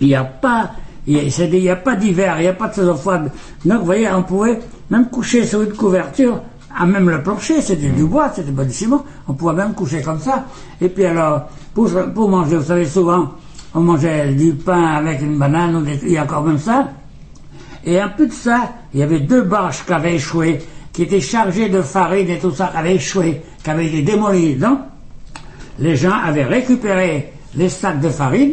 il 0.00 0.08
n'y 0.08 0.14
a 0.14 0.24
pas, 0.24 0.70
il 1.06 1.16
y 1.22 1.26
a, 1.26 1.30
c'est 1.30 1.48
des- 1.48 1.58
il 1.58 1.64
y 1.64 1.70
a 1.70 1.76
pas 1.76 1.96
d'hiver, 1.96 2.36
il 2.38 2.42
n'y 2.42 2.48
a 2.48 2.52
pas 2.54 2.68
de 2.68 2.74
saison 2.74 2.94
froide. 2.94 3.30
Donc, 3.64 3.80
vous 3.80 3.84
voyez, 3.86 4.08
on 4.10 4.22
pouvait 4.22 4.58
même 4.90 5.08
coucher 5.08 5.44
sur 5.46 5.62
une 5.62 5.72
couverture, 5.72 6.40
à 6.76 6.86
même 6.86 7.08
le 7.08 7.22
plancher, 7.22 7.60
c'était 7.60 7.88
du 7.88 8.04
bois, 8.04 8.32
c'était 8.34 8.50
pas 8.50 8.64
du 8.64 8.72
ciment. 8.72 9.04
On 9.28 9.34
pouvait 9.34 9.52
même 9.52 9.74
coucher 9.74 10.02
comme 10.02 10.18
ça. 10.20 10.44
Et 10.80 10.88
puis 10.88 11.04
alors, 11.04 11.42
pour, 11.72 11.88
pour 12.14 12.28
manger, 12.28 12.56
vous 12.56 12.64
savez, 12.64 12.86
souvent, 12.86 13.30
on 13.74 13.80
mangeait 13.80 14.32
du 14.34 14.54
pain 14.54 14.82
avec 14.96 15.20
une 15.22 15.38
banane, 15.38 15.76
ou 15.76 15.82
des, 15.82 16.00
il 16.02 16.12
y 16.12 16.18
a 16.18 16.24
encore 16.24 16.42
même 16.42 16.58
ça. 16.58 16.88
Et 17.84 18.02
en 18.02 18.08
plus 18.08 18.26
de 18.28 18.32
ça, 18.32 18.72
il 18.92 19.00
y 19.00 19.02
avait 19.02 19.20
deux 19.20 19.42
barges 19.42 19.84
qui 19.86 19.92
avaient 19.92 20.14
échoué, 20.14 20.60
qui 20.92 21.02
étaient 21.02 21.20
chargées 21.20 21.68
de 21.68 21.82
farine 21.82 22.28
et 22.30 22.38
tout 22.38 22.50
ça, 22.50 22.68
qui 22.72 22.76
avaient 22.78 22.94
échoué, 22.96 23.42
qui 23.62 23.70
avaient 23.70 23.86
été 23.86 24.02
démolies. 24.02 24.54
Donc, 24.56 24.78
les 25.78 25.94
gens 25.96 26.12
avaient 26.24 26.44
récupéré 26.44 27.32
les 27.54 27.68
sacs 27.68 28.00
de 28.00 28.08
farine, 28.08 28.52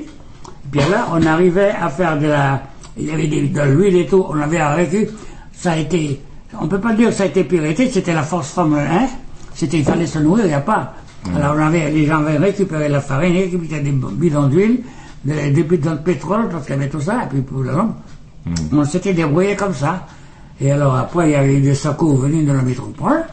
puis 0.72 0.80
là, 0.90 1.08
on 1.14 1.26
arrivait 1.26 1.72
à 1.72 1.90
faire 1.90 2.18
de 2.18 2.28
la, 2.28 2.62
il 2.98 3.06
y 3.06 3.12
avait 3.12 3.28
de 3.28 3.62
l'huile 3.62 3.98
et 3.98 4.06
tout, 4.06 4.26
on 4.28 4.40
avait 4.40 4.64
récupéré, 4.64 5.10
ça 5.54 5.74
a 5.74 5.78
été, 5.78 6.22
on 6.60 6.68
peut 6.68 6.80
pas 6.80 6.94
dire 6.94 7.10
que 7.10 7.16
ça 7.16 7.24
a 7.24 7.26
été 7.28 7.44
piraté, 7.44 7.90
c'était 7.90 8.14
la 8.14 8.24
force 8.24 8.50
Formule 8.52 8.80
1, 8.80 9.08
c'était, 9.54 9.80
il 9.80 9.84
fallait 9.84 10.08
se 10.08 10.20
nourrir, 10.20 10.46
il 10.46 10.50
n'y 10.50 10.54
a 10.54 10.62
pas. 10.62 10.94
Alors, 11.36 11.56
on 11.56 11.62
avait, 11.62 11.92
les 11.92 12.06
gens 12.08 12.20
avaient 12.20 12.38
récupéré 12.38 12.90
la 12.90 13.02
farine, 13.02 13.34
récupéraient 13.34 13.82
des 13.82 13.92
bidons 13.92 14.48
d'huile, 14.48 14.80
des, 15.24 15.52
des 15.52 15.64
bidons 15.64 15.92
de 15.92 15.98
pétrole, 15.98 16.50
parce 16.50 16.66
qu'il 16.66 16.76
y 16.76 16.78
avait 16.80 16.90
tout 16.90 17.02
ça, 17.02 17.26
et 17.26 17.28
puis 17.30 17.42
pour 17.42 17.62
le 17.62 17.70
reste, 17.70 17.90
on 18.74 18.84
s'était 18.86 19.14
débrouillé 19.14 19.56
comme 19.56 19.74
ça. 19.74 20.08
Et 20.60 20.72
alors 20.72 20.96
après, 20.96 21.30
il 21.30 21.32
y 21.32 21.36
avait 21.36 21.56
eu 21.58 21.62
des 21.62 21.76
secours 21.76 22.16
venus 22.18 22.48
de 22.48 22.54
la 22.54 22.62
métropole. 22.62 23.24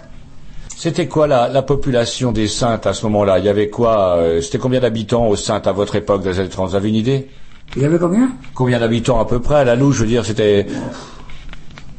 C'était 0.81 1.09
quoi 1.09 1.27
la, 1.27 1.49
la 1.49 1.62
population 1.62 2.31
des 2.31 2.47
Saintes 2.47 2.87
à 2.87 2.93
ce 2.93 3.05
moment-là? 3.07 3.41
Il 3.41 3.45
y 3.45 3.49
avait 3.49 3.69
quoi 3.69 4.14
euh, 4.19 4.41
C'était 4.41 4.59
combien 4.59 4.79
d'habitants 4.79 5.27
aux 5.27 5.35
Saintes 5.35 5.67
à 5.67 5.73
votre 5.73 5.97
époque 5.97 6.23
dans 6.23 6.31
les 6.31 6.38
années 6.38 6.49
30 6.49 6.71
Vous 6.71 6.77
avez 6.77 6.88
une 6.88 6.95
idée? 6.95 7.29
Il 7.75 7.83
y 7.83 7.85
avait 7.85 7.99
combien? 7.99 8.31
Combien 8.55 8.79
d'habitants 8.79 9.19
à 9.19 9.25
peu 9.25 9.41
près? 9.41 9.57
À 9.57 9.64
la 9.64 9.75
louche 9.75 9.97
Je 9.97 10.03
veux 10.03 10.07
dire, 10.07 10.25
c'était... 10.25 10.69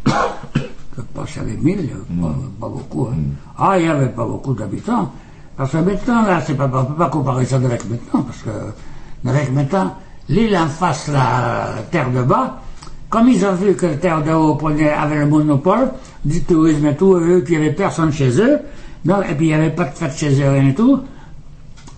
Je 0.08 1.02
pense 1.14 1.30
qu'il 1.30 1.42
y 1.42 1.46
avait 1.46 1.58
1000, 1.58 1.78
il 1.82 1.86
y 1.88 1.92
avait 1.92 2.22
pas, 2.22 2.36
pas 2.62 2.70
beaucoup. 2.70 3.08
hein. 3.12 3.16
Ah, 3.58 3.78
il 3.78 3.84
n'y 3.84 3.90
avait 3.92 4.08
pas 4.08 4.26
beaucoup 4.26 4.54
d'habitants. 4.54 5.12
Parce 5.58 5.72
que 5.74 5.78
maintenant, 5.78 6.22
là, 6.26 6.42
c'est 6.46 6.54
pas, 6.54 6.72
on 6.74 6.80
ne 6.80 6.86
peut 6.86 6.94
pas 6.94 7.10
comparer 7.10 7.44
ça 7.46 7.58
avec 7.58 7.84
maintenant, 7.90 8.22
parce 8.22 8.38
que 8.44 9.30
avec 9.30 9.52
maintenant, 9.52 9.94
l'île 10.30 10.56
en 10.58 10.68
face, 10.68 11.10
la 11.10 11.68
terre 11.92 12.10
de 12.12 12.22
bas, 12.24 12.62
comme 13.10 13.28
ils 13.30 13.44
ont 13.46 13.54
vu 13.54 13.76
que 13.76 13.88
terre 13.88 14.24
de 14.24 14.58
prenait, 14.58 14.92
avait 14.92 15.18
le 15.20 15.26
monopole 15.26 15.92
du 16.24 16.44
tourisme 16.44 16.86
et 16.86 16.96
tout, 16.96 17.16
eux, 17.16 17.42
qu'il 17.42 17.60
n'y 17.60 17.66
avait 17.66 17.76
personne 17.76 18.12
chez 18.12 18.30
eux, 18.40 18.60
donc, 19.06 19.24
et 19.30 19.34
puis 19.34 19.48
il 19.48 19.50
n'y 19.50 19.54
avait 19.56 19.72
pas 19.72 19.86
de 19.86 19.96
fête 19.96 20.16
chez 20.16 20.42
eux, 20.42 20.50
rien 20.50 20.68
et 20.68 20.76
tout, 20.76 21.00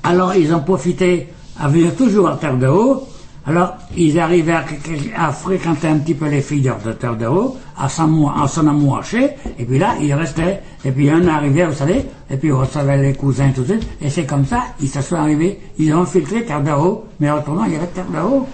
alors 0.04 0.34
ils 0.36 0.54
ont 0.54 0.62
profité 0.62 1.28
à 1.60 1.68
venir 1.68 1.96
toujours 1.96 2.30
à 2.30 2.38
Terre 2.38 2.58
de 2.58 2.68
Haut. 2.68 3.08
Alors 3.46 3.74
ils 3.98 4.20
arrivaient 4.20 4.54
à, 4.54 4.66
à 5.18 5.32
fréquenter 5.32 5.88
un 5.88 5.98
petit 5.98 6.14
peu 6.14 6.28
les 6.28 6.42
filles 6.42 6.62
de 6.62 6.92
Terre 6.92 7.16
de 7.16 7.26
Haut, 7.26 7.58
à 7.76 7.90
s'en 7.90 8.68
amouacher, 8.68 9.32
et 9.58 9.66
puis 9.66 9.80
là 9.80 9.96
ils 10.00 10.14
restaient. 10.14 10.62
Et 10.86 10.92
puis 10.92 11.10
un 11.10 11.28
arrivait, 11.28 11.66
vous 11.66 11.74
savez, 11.74 12.06
et 12.30 12.38
puis 12.38 12.52
on 12.52 12.60
recevait 12.60 13.02
les 13.02 13.14
cousins 13.16 13.50
et 13.50 13.54
tout 13.54 13.66
ça. 13.66 13.74
Et 14.00 14.10
c'est 14.12 14.26
comme 14.26 14.46
ça, 14.46 14.62
ils 14.80 14.88
se 14.88 15.02
sont 15.02 15.16
arrivés, 15.16 15.60
ils 15.80 15.92
ont 15.94 16.02
infiltré 16.02 16.46
Terre 16.46 16.62
de 16.62 16.72
Haut, 16.72 17.06
mais 17.20 17.32
autrement 17.32 17.66
il 17.66 17.74
y 17.74 17.76
avait 17.76 17.88
Terre 17.88 18.06
de 18.14 18.20
Haut. 18.20 18.48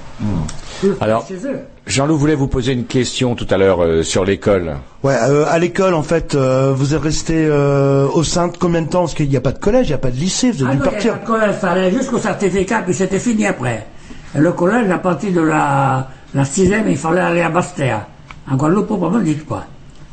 Alors, 1.02 1.28
Chez 1.28 1.46
eux. 1.46 1.60
Jean-Loup 1.88 2.17
voulait 2.17 2.36
vous 2.36 2.47
poser 2.47 2.73
une 2.73 2.86
question 2.86 3.34
tout 3.36 3.47
à 3.50 3.58
l'heure 3.58 3.82
euh, 3.82 4.04
sur 4.04 4.26
l'école. 4.26 4.76
Ouais, 5.04 5.15
euh, 5.15 5.45
à 5.47 5.58
l'école, 5.58 5.93
en 5.93 6.04
fait, 6.04 6.36
euh, 6.36 6.73
vous 6.76 6.93
êtes 6.93 7.02
resté 7.02 7.34
euh, 7.38 8.08
au 8.10 8.23
Saintes 8.23 8.58
combien 8.60 8.82
de 8.82 8.89
temps? 8.89 9.02
Parce 9.02 9.13
qu'il 9.13 9.30
n'y 9.30 9.38
a 9.38 9.41
pas 9.41 9.54
de 9.54 9.60
collège, 9.60 9.88
il 9.88 9.91
n'y 9.91 9.95
a 9.95 10.00
pas 10.00 10.12
de 10.12 10.17
lycée, 10.17 10.52
vous 10.52 10.63
avez 10.63 10.71
Ah 10.71 10.76
dû 10.76 10.80
non, 10.80 10.86
il 10.86 10.91
partir. 10.91 11.19
de 11.21 11.26
collège, 11.26 11.50
il 11.54 11.60
fallait 11.60 11.91
jusqu'au 11.91 12.17
certificat, 12.19 12.82
puis 12.84 12.93
c'était 12.93 13.19
fini 13.19 13.45
après. 13.47 13.88
Et 14.36 14.39
le 14.39 14.52
collège, 14.52 14.89
à 14.91 14.97
partir 14.97 15.32
de 15.32 15.41
la, 15.41 16.10
la 16.34 16.45
sixième, 16.45 16.88
il 16.89 16.97
fallait 16.97 17.21
aller 17.21 17.41
à 17.41 17.50
Bastia. 17.50 18.08
En 18.52 18.56
Guadeloupe, 18.58 18.88
proprement 18.88 19.19
dit, 19.19 19.38
quoi? 19.38 19.63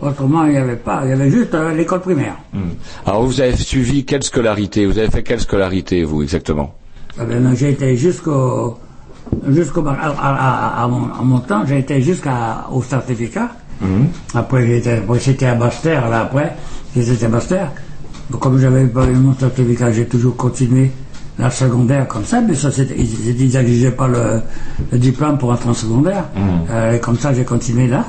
Autrement, 0.00 0.44
il 0.44 0.50
n'y 0.52 0.56
avait 0.58 0.76
pas, 0.76 1.00
il 1.04 1.10
y 1.10 1.12
avait 1.12 1.30
juste 1.30 1.54
euh, 1.54 1.72
l'école 1.72 2.00
primaire. 2.00 2.34
Alors 3.06 3.22
vous 3.24 3.40
avez 3.40 3.56
suivi 3.56 4.04
quelle 4.04 4.22
scolarité? 4.22 4.86
Vous 4.86 4.98
avez 4.98 5.08
fait 5.08 5.22
quelle 5.22 5.40
scolarité, 5.40 6.02
vous, 6.04 6.22
exactement? 6.22 6.74
Eh 7.20 7.24
bien, 7.24 7.40
j'ai 7.54 7.70
été 7.70 7.96
jusqu'au, 7.96 8.76
jusqu'au, 9.48 9.84
à, 9.86 9.92
à, 10.82 10.88
mon, 10.88 11.04
à 11.12 11.22
mon 11.22 11.38
temps, 11.40 11.64
j'ai 11.66 11.78
été 11.78 12.00
jusqu'au 12.02 12.82
certificat. 12.88 13.50
Après, 14.34 14.66
j'étais, 14.66 14.98
après, 14.98 15.18
c'était 15.18 15.46
à 15.46 15.54
Bastia, 15.54 16.08
là, 16.08 16.20
après, 16.22 16.54
j'étais 16.96 17.28
à. 17.28 17.72
Donc, 18.30 18.40
comme 18.40 18.58
j'avais 18.58 18.86
pas 18.86 19.04
eu 19.06 19.14
mon 19.14 19.34
certificat, 19.34 19.92
j'ai 19.92 20.06
toujours 20.06 20.36
continué 20.36 20.90
la 21.38 21.50
secondaire 21.50 22.06
comme 22.06 22.24
ça, 22.24 22.40
mais 22.40 22.54
ça, 22.54 22.68
ils, 22.96 23.40
ils 23.40 23.52
n'exigeaient 23.52 23.90
pas 23.90 24.06
le, 24.08 24.40
le 24.92 24.98
diplôme 24.98 25.36
pour 25.36 25.50
entrer 25.50 25.68
en 25.68 25.74
secondaire. 25.74 26.24
Euh, 26.70 26.92
et 26.94 27.00
comme 27.00 27.18
ça, 27.18 27.34
j'ai 27.34 27.44
continué 27.44 27.88
là. 27.88 28.04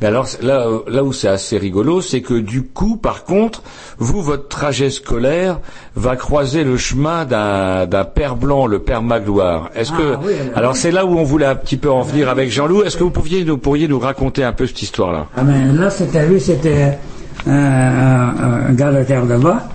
Mais 0.00 0.08
alors 0.08 0.26
là, 0.42 0.66
là 0.88 1.04
où 1.04 1.12
c'est 1.12 1.28
assez 1.28 1.56
rigolo, 1.58 2.00
c'est 2.00 2.20
que 2.20 2.34
du 2.34 2.62
coup, 2.62 2.96
par 2.96 3.24
contre, 3.24 3.62
vous, 3.98 4.22
votre 4.22 4.48
trajet 4.48 4.90
scolaire 4.90 5.60
va 5.94 6.16
croiser 6.16 6.64
le 6.64 6.76
chemin 6.76 7.24
d'un 7.24 7.86
d'un 7.86 8.04
père 8.04 8.36
blanc, 8.36 8.66
le 8.66 8.78
père 8.80 9.02
Magloire. 9.02 9.70
Est-ce 9.74 9.92
Ah, 9.94 9.98
que 9.98 10.26
oui, 10.26 10.32
alors, 10.54 10.76
c'est 10.76 10.90
là 10.90 11.06
où 11.06 11.16
on 11.18 11.24
voulait 11.24 11.46
un 11.46 11.54
petit 11.54 11.76
peu 11.76 11.90
en 11.90 12.02
venir 12.02 12.28
avec 12.28 12.50
Jean-Loup. 12.50 12.82
Est-ce 12.84 12.96
que 12.96 13.04
vous 13.04 13.10
pouviez 13.10 13.44
nous 13.44 13.58
pourriez 13.58 13.88
nous 13.88 13.98
raconter 13.98 14.42
un 14.44 14.52
peu 14.52 14.66
cette 14.66 14.82
histoire-là? 14.82 15.26
Ah 15.36 15.42
ben, 15.42 15.74
là, 15.76 15.90
c'était 15.90 16.26
lui, 16.26 16.40
c'était 16.40 16.98
un, 17.46 17.52
un, 17.52 18.68
un 18.68 18.72
gars 18.72 18.92
de 18.92 19.04
terre 19.04 19.26
de 19.26 19.36
bas. 19.36 19.68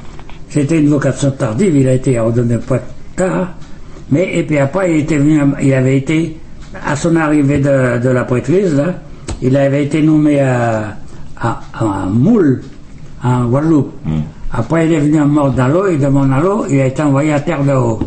C'était 0.49 0.79
une 0.79 0.89
vocation 0.89 1.31
tardive, 1.31 1.75
il 1.75 1.87
a 1.87 1.93
été 1.93 2.19
ordonné 2.19 2.57
pas 2.57 2.79
tard. 3.15 3.49
Mais, 4.11 4.37
et 4.37 4.43
puis 4.43 4.57
après, 4.57 4.91
il 4.91 4.99
était 5.01 5.17
venu, 5.17 5.39
il 5.61 5.73
avait 5.73 5.97
été 5.97 6.37
à 6.85 6.95
son 6.95 7.15
arrivée 7.15 7.59
de, 7.59 7.99
de 7.99 8.09
la 8.09 8.23
prêtrise, 8.23 8.73
là, 8.75 8.95
il 9.41 9.55
avait 9.55 9.85
été 9.85 10.01
nommé 10.01 10.39
à, 10.39 10.97
à, 11.39 11.61
à 11.73 12.05
Moule, 12.05 12.61
en 13.23 13.45
Guadeloupe. 13.45 13.93
Après, 14.51 14.87
il 14.87 14.93
est 14.93 14.99
venu 14.99 15.19
à 15.19 15.25
Mort-d'Allo, 15.25 15.87
et 15.87 15.97
de 15.97 16.07
Mort-d'Allo, 16.07 16.65
il 16.69 16.79
a 16.79 16.87
été 16.87 17.01
envoyé 17.01 17.33
à 17.33 17.39
Terre 17.39 17.63
de 17.63 17.71
Haut. 17.71 17.99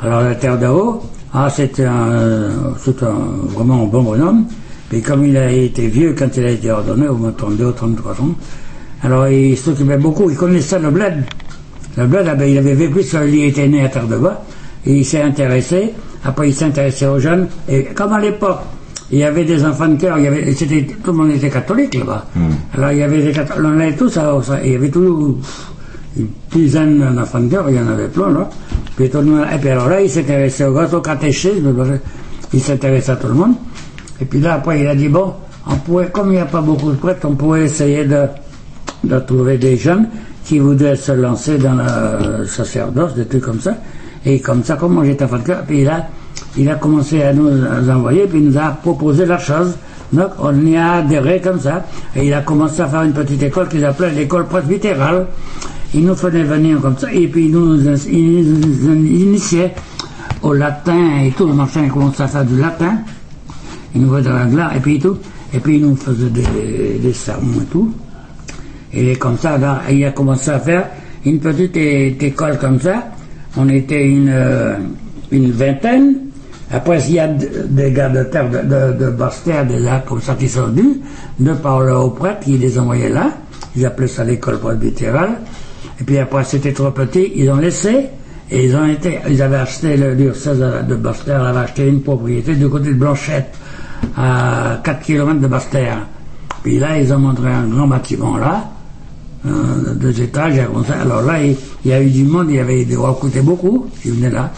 Alors, 0.00 0.22
la 0.22 0.34
Terre 0.34 0.58
de 0.58 0.66
Haut, 0.66 1.02
ah, 1.32 1.48
c'était 1.50 1.84
un, 1.84 2.50
c'est 2.78 3.02
un, 3.02 3.14
vraiment 3.48 3.82
un 3.82 3.86
bon 3.86 4.02
bonhomme. 4.02 4.46
Puis 4.88 5.02
comme 5.02 5.26
il 5.26 5.36
a 5.36 5.52
été 5.52 5.86
vieux 5.88 6.14
quand 6.18 6.34
il 6.36 6.44
a 6.44 6.50
été 6.50 6.70
ordonné, 6.70 7.08
au 7.08 7.16
moins 7.16 7.32
32 7.32 7.66
ou 7.66 7.72
33 7.72 8.12
ans, 8.12 8.34
alors 9.02 9.28
il 9.28 9.56
s'occupait 9.56 9.98
beaucoup, 9.98 10.30
il 10.30 10.36
connaissait 10.36 10.78
le 10.78 10.90
bled. 10.90 11.24
Le 11.96 12.06
bled, 12.06 12.26
ah 12.28 12.34
ben, 12.34 12.48
il 12.48 12.56
avait 12.56 12.74
vécu, 12.74 13.02
ça, 13.02 13.24
il 13.26 13.44
était 13.44 13.68
né 13.68 13.84
à 13.84 13.88
Terre 13.88 14.06
de 14.06 14.16
Bas, 14.16 14.42
et 14.86 14.94
il 14.94 15.04
s'est 15.04 15.20
intéressé, 15.20 15.92
après 16.24 16.48
il 16.48 16.54
s'est 16.54 16.64
intéressé 16.64 17.06
aux 17.06 17.18
jeunes, 17.18 17.48
et 17.68 17.84
comme 17.84 18.12
à 18.14 18.20
l'époque, 18.20 18.60
il 19.10 19.18
y 19.18 19.24
avait 19.24 19.44
des 19.44 19.64
enfants 19.64 19.88
de 19.88 19.96
cœur, 19.96 20.18
il 20.18 20.24
y 20.24 20.26
avait, 20.26 20.52
c'était, 20.52 20.86
tout 21.02 21.12
le 21.12 21.16
monde 21.16 21.30
était 21.30 21.48
catholique 21.50 21.94
là-bas. 21.94 22.26
Alors 22.76 22.92
il 22.92 22.98
y 22.98 23.02
avait 23.02 23.22
des 23.22 23.32
catholiques, 23.32 23.64
on 23.64 23.80
allait 23.80 23.96
tous 23.96 24.10
ça, 24.10 24.38
il 24.64 24.72
y 24.72 24.74
avait 24.74 24.90
toujours 24.90 25.38
une 26.16 26.26
dizaine 26.52 27.14
d'enfants 27.14 27.40
de 27.40 27.48
cœur, 27.48 27.70
il 27.70 27.76
y 27.76 27.80
en 27.80 27.88
avait 27.88 28.08
plein 28.08 28.30
là. 28.30 28.48
Puis 28.96 29.08
tout 29.08 29.18
le 29.18 29.24
monde, 29.24 29.46
et 29.54 29.58
puis 29.58 29.70
alors 29.70 29.88
là, 29.88 30.00
il 30.02 30.10
s'intéressait 30.10 30.64
au 30.64 30.74
gâteau 30.74 31.00
catéchisme, 31.00 31.74
il 32.52 32.60
s'intéressait 32.60 33.12
à 33.12 33.16
tout 33.16 33.28
le 33.28 33.34
monde. 33.34 33.54
Et 34.20 34.24
puis 34.24 34.40
là, 34.40 34.54
après, 34.54 34.80
il 34.80 34.86
a 34.86 34.94
dit, 34.94 35.08
bon, 35.08 35.32
on 35.66 35.76
pourrait, 35.76 36.10
comme 36.10 36.28
il 36.28 36.32
n'y 36.32 36.38
a 36.38 36.46
pas 36.46 36.60
beaucoup 36.60 36.90
de 36.90 36.96
prêtres, 36.96 37.26
on 37.28 37.34
pourrait 37.34 37.64
essayer 37.64 38.04
de, 38.04 38.26
de 39.04 39.18
trouver 39.20 39.58
des 39.58 39.76
jeunes 39.76 40.08
qui 40.44 40.58
voudraient 40.58 40.96
se 40.96 41.12
lancer 41.12 41.58
dans 41.58 41.74
le 41.74 42.44
sacerdoce, 42.46 43.14
des 43.14 43.26
trucs 43.26 43.44
comme 43.44 43.60
ça. 43.60 43.76
Et 44.24 44.40
comme 44.40 44.64
ça, 44.64 44.76
comme 44.76 44.94
moi 44.94 45.04
j'étais 45.04 45.24
enfant 45.24 45.38
de 45.38 45.42
cœur, 45.42 45.62
puis 45.66 45.84
là, 45.84 46.08
il 46.56 46.68
a 46.68 46.74
commencé 46.76 47.22
à 47.22 47.32
nous 47.32 47.50
envoyer, 47.90 48.26
puis 48.26 48.38
il 48.38 48.46
nous 48.46 48.58
a 48.58 48.70
proposé 48.82 49.26
la 49.26 49.38
chose. 49.38 49.76
Donc, 50.12 50.30
on 50.38 50.64
y 50.64 50.76
a 50.76 50.94
adhéré 50.94 51.40
comme 51.40 51.60
ça. 51.60 51.84
Et 52.16 52.26
il 52.26 52.34
a 52.34 52.40
commencé 52.40 52.80
à 52.80 52.86
faire 52.86 53.02
une 53.02 53.12
petite 53.12 53.42
école 53.42 53.68
qu'il 53.68 53.84
appelait 53.84 54.10
l'école 54.10 54.46
presbytérale. 54.46 55.26
Il 55.94 56.04
nous 56.06 56.14
faisait 56.14 56.42
venir 56.42 56.80
comme 56.80 56.96
ça, 56.96 57.12
et 57.12 57.26
puis 57.28 57.46
il 57.46 57.52
nous, 57.52 57.78
initiait 58.88 59.74
au 60.42 60.52
latin 60.52 61.22
et 61.24 61.30
tout. 61.32 61.46
Le 61.46 61.54
machin, 61.54 61.82
il 61.84 61.90
commençait 61.90 62.22
à 62.22 62.28
faire 62.28 62.44
du 62.44 62.58
latin. 62.60 62.98
Il 63.94 64.02
nous 64.02 64.10
faisait 64.10 64.28
de 64.28 64.34
l'anglais, 64.34 64.64
et 64.76 64.80
puis 64.80 64.98
tout. 64.98 65.16
Et 65.52 65.60
puis 65.60 65.76
il 65.76 65.82
nous 65.82 65.96
faisait 65.96 66.28
des, 66.30 66.98
des 67.02 67.12
sermons 67.12 67.60
et 67.62 67.66
tout. 67.66 67.92
Et 68.92 69.16
comme 69.16 69.36
ça, 69.36 69.58
il 69.90 70.04
a 70.04 70.10
commencé 70.12 70.50
à 70.50 70.58
faire 70.58 70.88
une 71.24 71.40
petite 71.40 71.76
école 71.76 72.58
comme 72.58 72.80
ça. 72.80 73.08
On 73.56 73.68
était 73.68 74.06
une, 74.06 74.30
euh, 74.30 74.76
une 75.30 75.50
vingtaine. 75.50 76.27
Après, 76.70 77.00
il 77.08 77.14
y 77.14 77.18
a 77.18 77.28
des 77.28 77.92
gars 77.92 78.10
de 78.10 78.24
terre, 78.24 78.50
de, 78.50 78.58
de, 78.58 78.92
de 78.92 79.84
là, 79.84 80.02
comme 80.06 80.20
ça, 80.20 80.34
qui 80.34 80.48
sont 80.48 80.66
venus, 80.66 80.98
de 81.38 81.52
par 81.54 81.80
le 81.80 82.10
prêtre, 82.14 82.40
qui 82.40 82.58
les 82.58 82.78
envoyait 82.78 83.08
là. 83.08 83.30
Ils 83.74 83.86
appelaient 83.86 84.06
ça 84.06 84.24
l'école 84.24 84.58
presbytérale. 84.58 85.38
Et 86.00 86.04
puis 86.04 86.18
après, 86.18 86.44
c'était 86.44 86.72
trop 86.72 86.90
petit, 86.90 87.32
ils 87.34 87.50
ont 87.50 87.56
laissé. 87.56 88.08
Et 88.50 88.66
ils 88.66 88.76
ont 88.76 88.86
été, 88.86 89.18
ils 89.28 89.42
avaient 89.42 89.56
acheté, 89.56 89.96
le 89.96 90.14
diocèse 90.14 90.58
de 90.58 90.94
Basse-Terre 90.94 91.42
avait 91.42 91.60
acheté 91.60 91.86
une 91.86 92.00
propriété 92.02 92.54
du 92.54 92.68
côté 92.68 92.88
de 92.88 92.94
Blanchette, 92.94 93.54
à 94.16 94.80
4 94.82 95.00
km 95.00 95.40
de 95.40 95.46
Basse-Terre. 95.46 96.06
Puis 96.62 96.78
là, 96.78 96.98
ils 96.98 97.12
ont 97.12 97.18
montré 97.18 97.50
un 97.50 97.66
grand 97.66 97.86
bâtiment 97.86 98.36
là, 98.36 98.64
euh, 99.46 99.94
deux 99.94 100.20
étages. 100.20 100.58
Alors 101.00 101.22
là, 101.22 101.42
il, 101.42 101.56
y 101.84 101.92
a 101.92 102.00
eu 102.00 102.10
du 102.10 102.24
monde, 102.24 102.46
il 102.50 102.56
y 102.56 102.58
avait 102.58 102.84
des 102.84 102.96
coûté 103.20 103.40
beaucoup, 103.40 103.86
qui 104.02 104.10
venaient 104.10 104.30
là. 104.30 104.50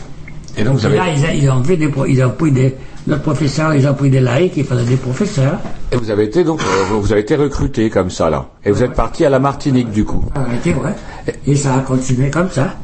Et 0.56 0.64
donc, 0.64 0.74
vous 0.76 0.86
avez- 0.86 0.96
là, 0.96 1.04
ils, 1.34 1.48
ont 1.50 1.62
fait 1.64 1.76
des, 1.76 1.90
ils 2.08 2.24
ont 2.24 2.30
pris 2.30 2.50
des, 2.52 2.74
notre 3.06 3.22
professeur, 3.22 3.74
ils 3.74 3.86
ont 3.88 3.94
pris 3.94 4.10
des 4.10 4.20
laïcs, 4.20 4.52
ils 4.56 4.64
faisaient 4.64 4.84
des 4.84 4.96
professeurs. 4.96 5.58
Et 5.92 5.96
vous 5.96 6.10
avez 6.10 6.24
été 6.24 6.44
donc, 6.44 6.60
euh, 6.60 6.94
vous 7.00 7.12
avez 7.12 7.20
été 7.22 7.36
recruté 7.36 7.88
comme 7.90 8.10
ça 8.10 8.30
là. 8.30 8.46
Et 8.64 8.70
vous 8.70 8.82
êtes 8.82 8.94
parti 8.94 9.24
à 9.24 9.30
la 9.30 9.38
Martinique 9.38 9.90
du 9.90 10.04
coup. 10.04 10.24
Arrêté, 10.34 10.74
ouais. 10.74 11.34
Et 11.46 11.54
ça 11.56 11.76
a 11.76 11.80
continué 11.80 12.30
comme 12.30 12.50
ça. 12.50 12.74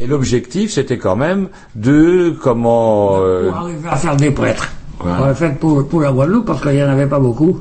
Et 0.00 0.06
l'objectif, 0.06 0.72
c'était 0.72 0.98
quand 0.98 1.16
même 1.16 1.48
de 1.76 2.34
comment. 2.42 3.18
euh, 3.20 3.48
Pour 3.50 3.58
arriver 3.58 3.88
à 3.88 3.96
faire 3.96 4.16
des 4.16 4.30
prêtres. 4.30 4.68
Ouais. 5.04 5.10
L'a 5.26 5.34
fait 5.34 5.58
pour, 5.58 5.86
pour 5.88 6.00
la 6.00 6.12
Guadeloupe 6.12 6.46
parce 6.46 6.60
qu'il 6.60 6.72
n'y 6.72 6.82
en 6.82 6.88
avait 6.88 7.06
pas 7.06 7.18
beaucoup. 7.20 7.60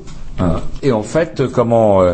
Et 0.82 0.92
en 0.92 1.04
fait, 1.04 1.44
comment 1.54 2.02
euh, 2.02 2.14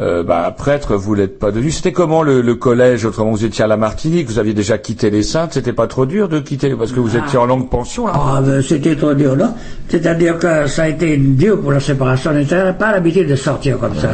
euh, 0.00 0.22
bah, 0.22 0.54
prêtre, 0.56 0.94
vous 0.94 1.14
l'êtes 1.14 1.38
pas 1.38 1.50
devenu. 1.50 1.72
C'était 1.72 1.92
comment 1.92 2.22
le, 2.22 2.40
le 2.40 2.54
collège 2.54 3.04
Autrement, 3.04 3.32
vous 3.32 3.44
étiez 3.44 3.64
à 3.64 3.66
la 3.66 3.76
Martinique, 3.76 4.28
vous 4.28 4.38
aviez 4.38 4.54
déjà 4.54 4.78
quitté 4.78 5.10
les 5.10 5.24
Saintes. 5.24 5.54
C'était 5.54 5.72
pas 5.72 5.88
trop 5.88 6.06
dur 6.06 6.28
de 6.28 6.38
quitter 6.38 6.74
parce 6.76 6.92
que 6.92 7.00
vous 7.00 7.16
étiez 7.16 7.36
en 7.38 7.46
longue 7.46 7.68
pension. 7.68 8.06
Là. 8.06 8.12
Ah, 8.14 8.40
ben, 8.40 8.62
c'était 8.62 8.94
trop 8.94 9.14
dur, 9.14 9.36
non? 9.36 9.52
C'est-à-dire 9.88 10.38
que 10.38 10.68
ça 10.68 10.84
a 10.84 10.88
été 10.88 11.16
dur 11.16 11.60
pour 11.60 11.72
la 11.72 11.80
séparation. 11.80 12.30
On 12.30 12.34
n'avait 12.34 12.72
pas 12.74 12.92
l'habitude 12.92 13.28
de 13.28 13.34
sortir 13.34 13.78
comme 13.78 13.96
ça. 13.96 14.10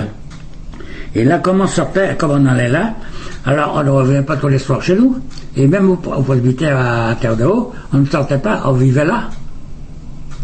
Et 1.14 1.24
là, 1.24 1.38
comme 1.38 1.60
on 1.60 1.66
sortait, 1.66 2.16
comme 2.16 2.30
on 2.30 2.46
allait 2.46 2.68
là, 2.70 2.94
alors 3.44 3.74
on 3.76 3.84
ne 3.84 3.90
revenait 3.90 4.22
pas 4.22 4.36
tous 4.36 4.48
les 4.48 4.58
soirs 4.58 4.82
chez 4.82 4.96
nous. 4.96 5.16
Et 5.56 5.66
même 5.66 5.90
au, 5.90 5.94
au 5.94 6.22
presbytère 6.22 6.78
à 6.78 7.14
Terre 7.14 7.36
de 7.36 7.44
Haut, 7.44 7.72
on 7.92 7.98
ne 7.98 8.06
sortait 8.06 8.38
pas, 8.38 8.62
on 8.64 8.72
vivait 8.72 9.04
là. 9.04 9.24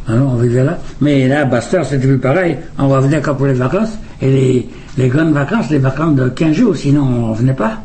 Alors, 0.07 0.33
on 0.35 0.37
vivait 0.37 0.65
là. 0.65 0.79
Mais 1.01 1.29
là, 1.29 1.49
à 1.51 1.61
c'était 1.61 1.99
plus 1.99 2.19
pareil. 2.19 2.57
On 2.79 2.89
revenait 2.89 3.21
quand 3.21 3.35
pour 3.35 3.47
les 3.47 3.53
vacances. 3.55 3.97
Et 4.21 4.31
les, 4.31 4.69
les 4.99 5.09
grandes 5.09 5.33
vacances, 5.33 5.71
les 5.71 5.79
vacances 5.79 6.15
de 6.17 6.29
15 6.29 6.53
jours, 6.55 6.77
sinon 6.77 7.03
on 7.03 7.31
revenait 7.33 7.55
pas. 7.55 7.79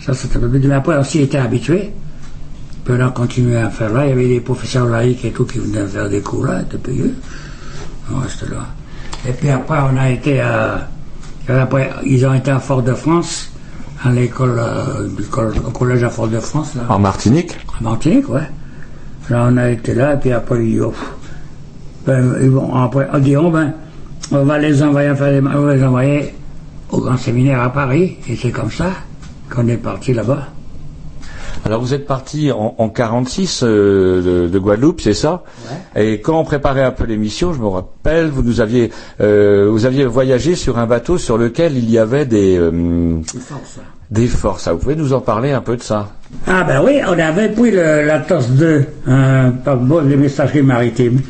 Ça, 0.00 0.12
c'était 0.14 0.36
un 0.36 0.40
peu 0.40 0.48
plus 0.48 0.60
dur. 0.60 0.68
Mais 0.70 0.76
après, 0.76 0.96
on 0.98 1.04
s'y 1.04 1.20
était 1.20 1.38
habitué. 1.38 1.92
Puis 2.84 2.94
on 2.98 3.06
a 3.06 3.10
continué 3.10 3.56
à 3.56 3.70
faire 3.70 3.92
là. 3.92 4.04
Il 4.04 4.10
y 4.10 4.12
avait 4.12 4.28
des 4.28 4.40
professeurs 4.40 4.86
laïcs 4.86 5.24
et 5.24 5.30
tout 5.30 5.44
qui 5.46 5.58
venaient 5.58 5.86
faire 5.86 6.08
des 6.08 6.20
cours 6.20 6.44
là, 6.46 6.60
étaient 6.60 6.76
payés. 6.78 7.14
On 8.12 8.20
là. 8.20 8.66
Et 9.26 9.32
puis 9.32 9.48
après, 9.48 9.78
on 9.90 9.96
a 9.96 10.10
été 10.10 10.40
à. 10.40 10.88
Après, 11.48 11.90
ils 12.04 12.26
ont 12.26 12.34
été 12.34 12.50
à 12.50 12.58
Fort-de-France, 12.58 13.50
à 14.04 14.10
l'école, 14.12 14.56
euh, 14.58 15.08
au 15.66 15.70
collège 15.70 16.02
à 16.02 16.10
Fort-de-France, 16.10 16.74
là. 16.74 16.82
En 16.88 16.98
Martinique? 16.98 17.56
En 17.80 17.84
Martinique, 17.84 18.28
ouais. 18.30 18.48
Là, 19.30 19.48
on 19.50 19.56
a 19.56 19.70
été 19.70 19.94
là, 19.94 20.14
et 20.14 20.16
puis 20.18 20.32
après, 20.32 20.66
ils, 20.66 20.80
oh, 20.80 20.92
ben, 22.06 22.34
ils 22.42 22.50
vont- 22.50 22.74
après, 22.74 23.08
on 23.12 23.18
dit, 23.18 23.36
oh, 23.36 23.50
ben, 23.50 23.72
on 24.32 24.44
va 24.44 24.58
les 24.58 24.82
envoyer, 24.82 25.14
faire 25.14 25.40
des- 25.40 25.46
on 25.46 25.60
va 25.62 25.74
les 25.74 25.84
envoyer 25.84 26.34
au 26.90 26.98
grand 27.00 27.16
séminaire 27.16 27.60
à 27.62 27.72
Paris, 27.72 28.16
et 28.28 28.36
c'est 28.36 28.50
comme 28.50 28.70
ça 28.70 28.90
qu'on 29.54 29.66
est 29.68 29.76
parti 29.76 30.12
là-bas. 30.14 30.48
Alors 31.66 31.80
vous 31.80 31.94
êtes 31.94 32.06
parti 32.06 32.52
en, 32.52 32.74
en 32.76 32.88
46 32.90 33.62
euh, 33.62 34.44
de, 34.44 34.48
de 34.48 34.58
Guadeloupe, 34.58 35.00
c'est 35.00 35.14
ça? 35.14 35.44
Et 35.96 36.20
quand 36.20 36.38
on 36.38 36.44
préparait 36.44 36.82
un 36.82 36.90
peu 36.90 37.04
l'émission, 37.04 37.54
je 37.54 37.60
me 37.60 37.66
rappelle, 37.68 38.26
vous 38.28 38.42
nous 38.42 38.60
aviez, 38.60 38.90
euh, 39.22 39.68
vous 39.70 39.86
aviez 39.86 40.04
voyagé 40.04 40.56
sur 40.56 40.78
un 40.78 40.86
bateau 40.86 41.16
sur 41.16 41.38
lequel 41.38 41.78
il 41.78 41.88
y 41.90 41.98
avait 41.98 42.26
des 42.26 42.58
euh, 42.58 43.18
des 44.10 44.26
forces. 44.26 44.68
Ah, 44.68 44.74
Vous 44.74 44.78
pouvez 44.80 44.96
nous 44.96 45.14
en 45.14 45.20
parler 45.20 45.52
un 45.52 45.62
peu 45.62 45.76
de 45.78 45.82
ça? 45.82 46.10
Ah 46.46 46.64
ben 46.64 46.82
oui, 46.84 46.98
on 47.08 47.18
avait 47.18 47.48
pris 47.48 47.70
le, 47.70 48.04
la 48.06 48.18
TOS 48.18 48.48
2, 48.50 48.84
un 49.06 49.50
paquebot 49.52 50.02
de 50.02 50.16
messagerie 50.16 50.62
maritime. 50.62 51.20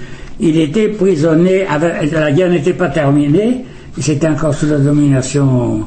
Il 0.40 0.58
était 0.58 0.88
prisonnier, 0.88 1.66
la 2.12 2.32
guerre 2.32 2.50
n'était 2.50 2.72
pas 2.72 2.88
terminée, 2.88 3.64
c'était 4.00 4.26
encore 4.28 4.54
sous 4.54 4.66
la 4.66 4.78
domination 4.78 5.84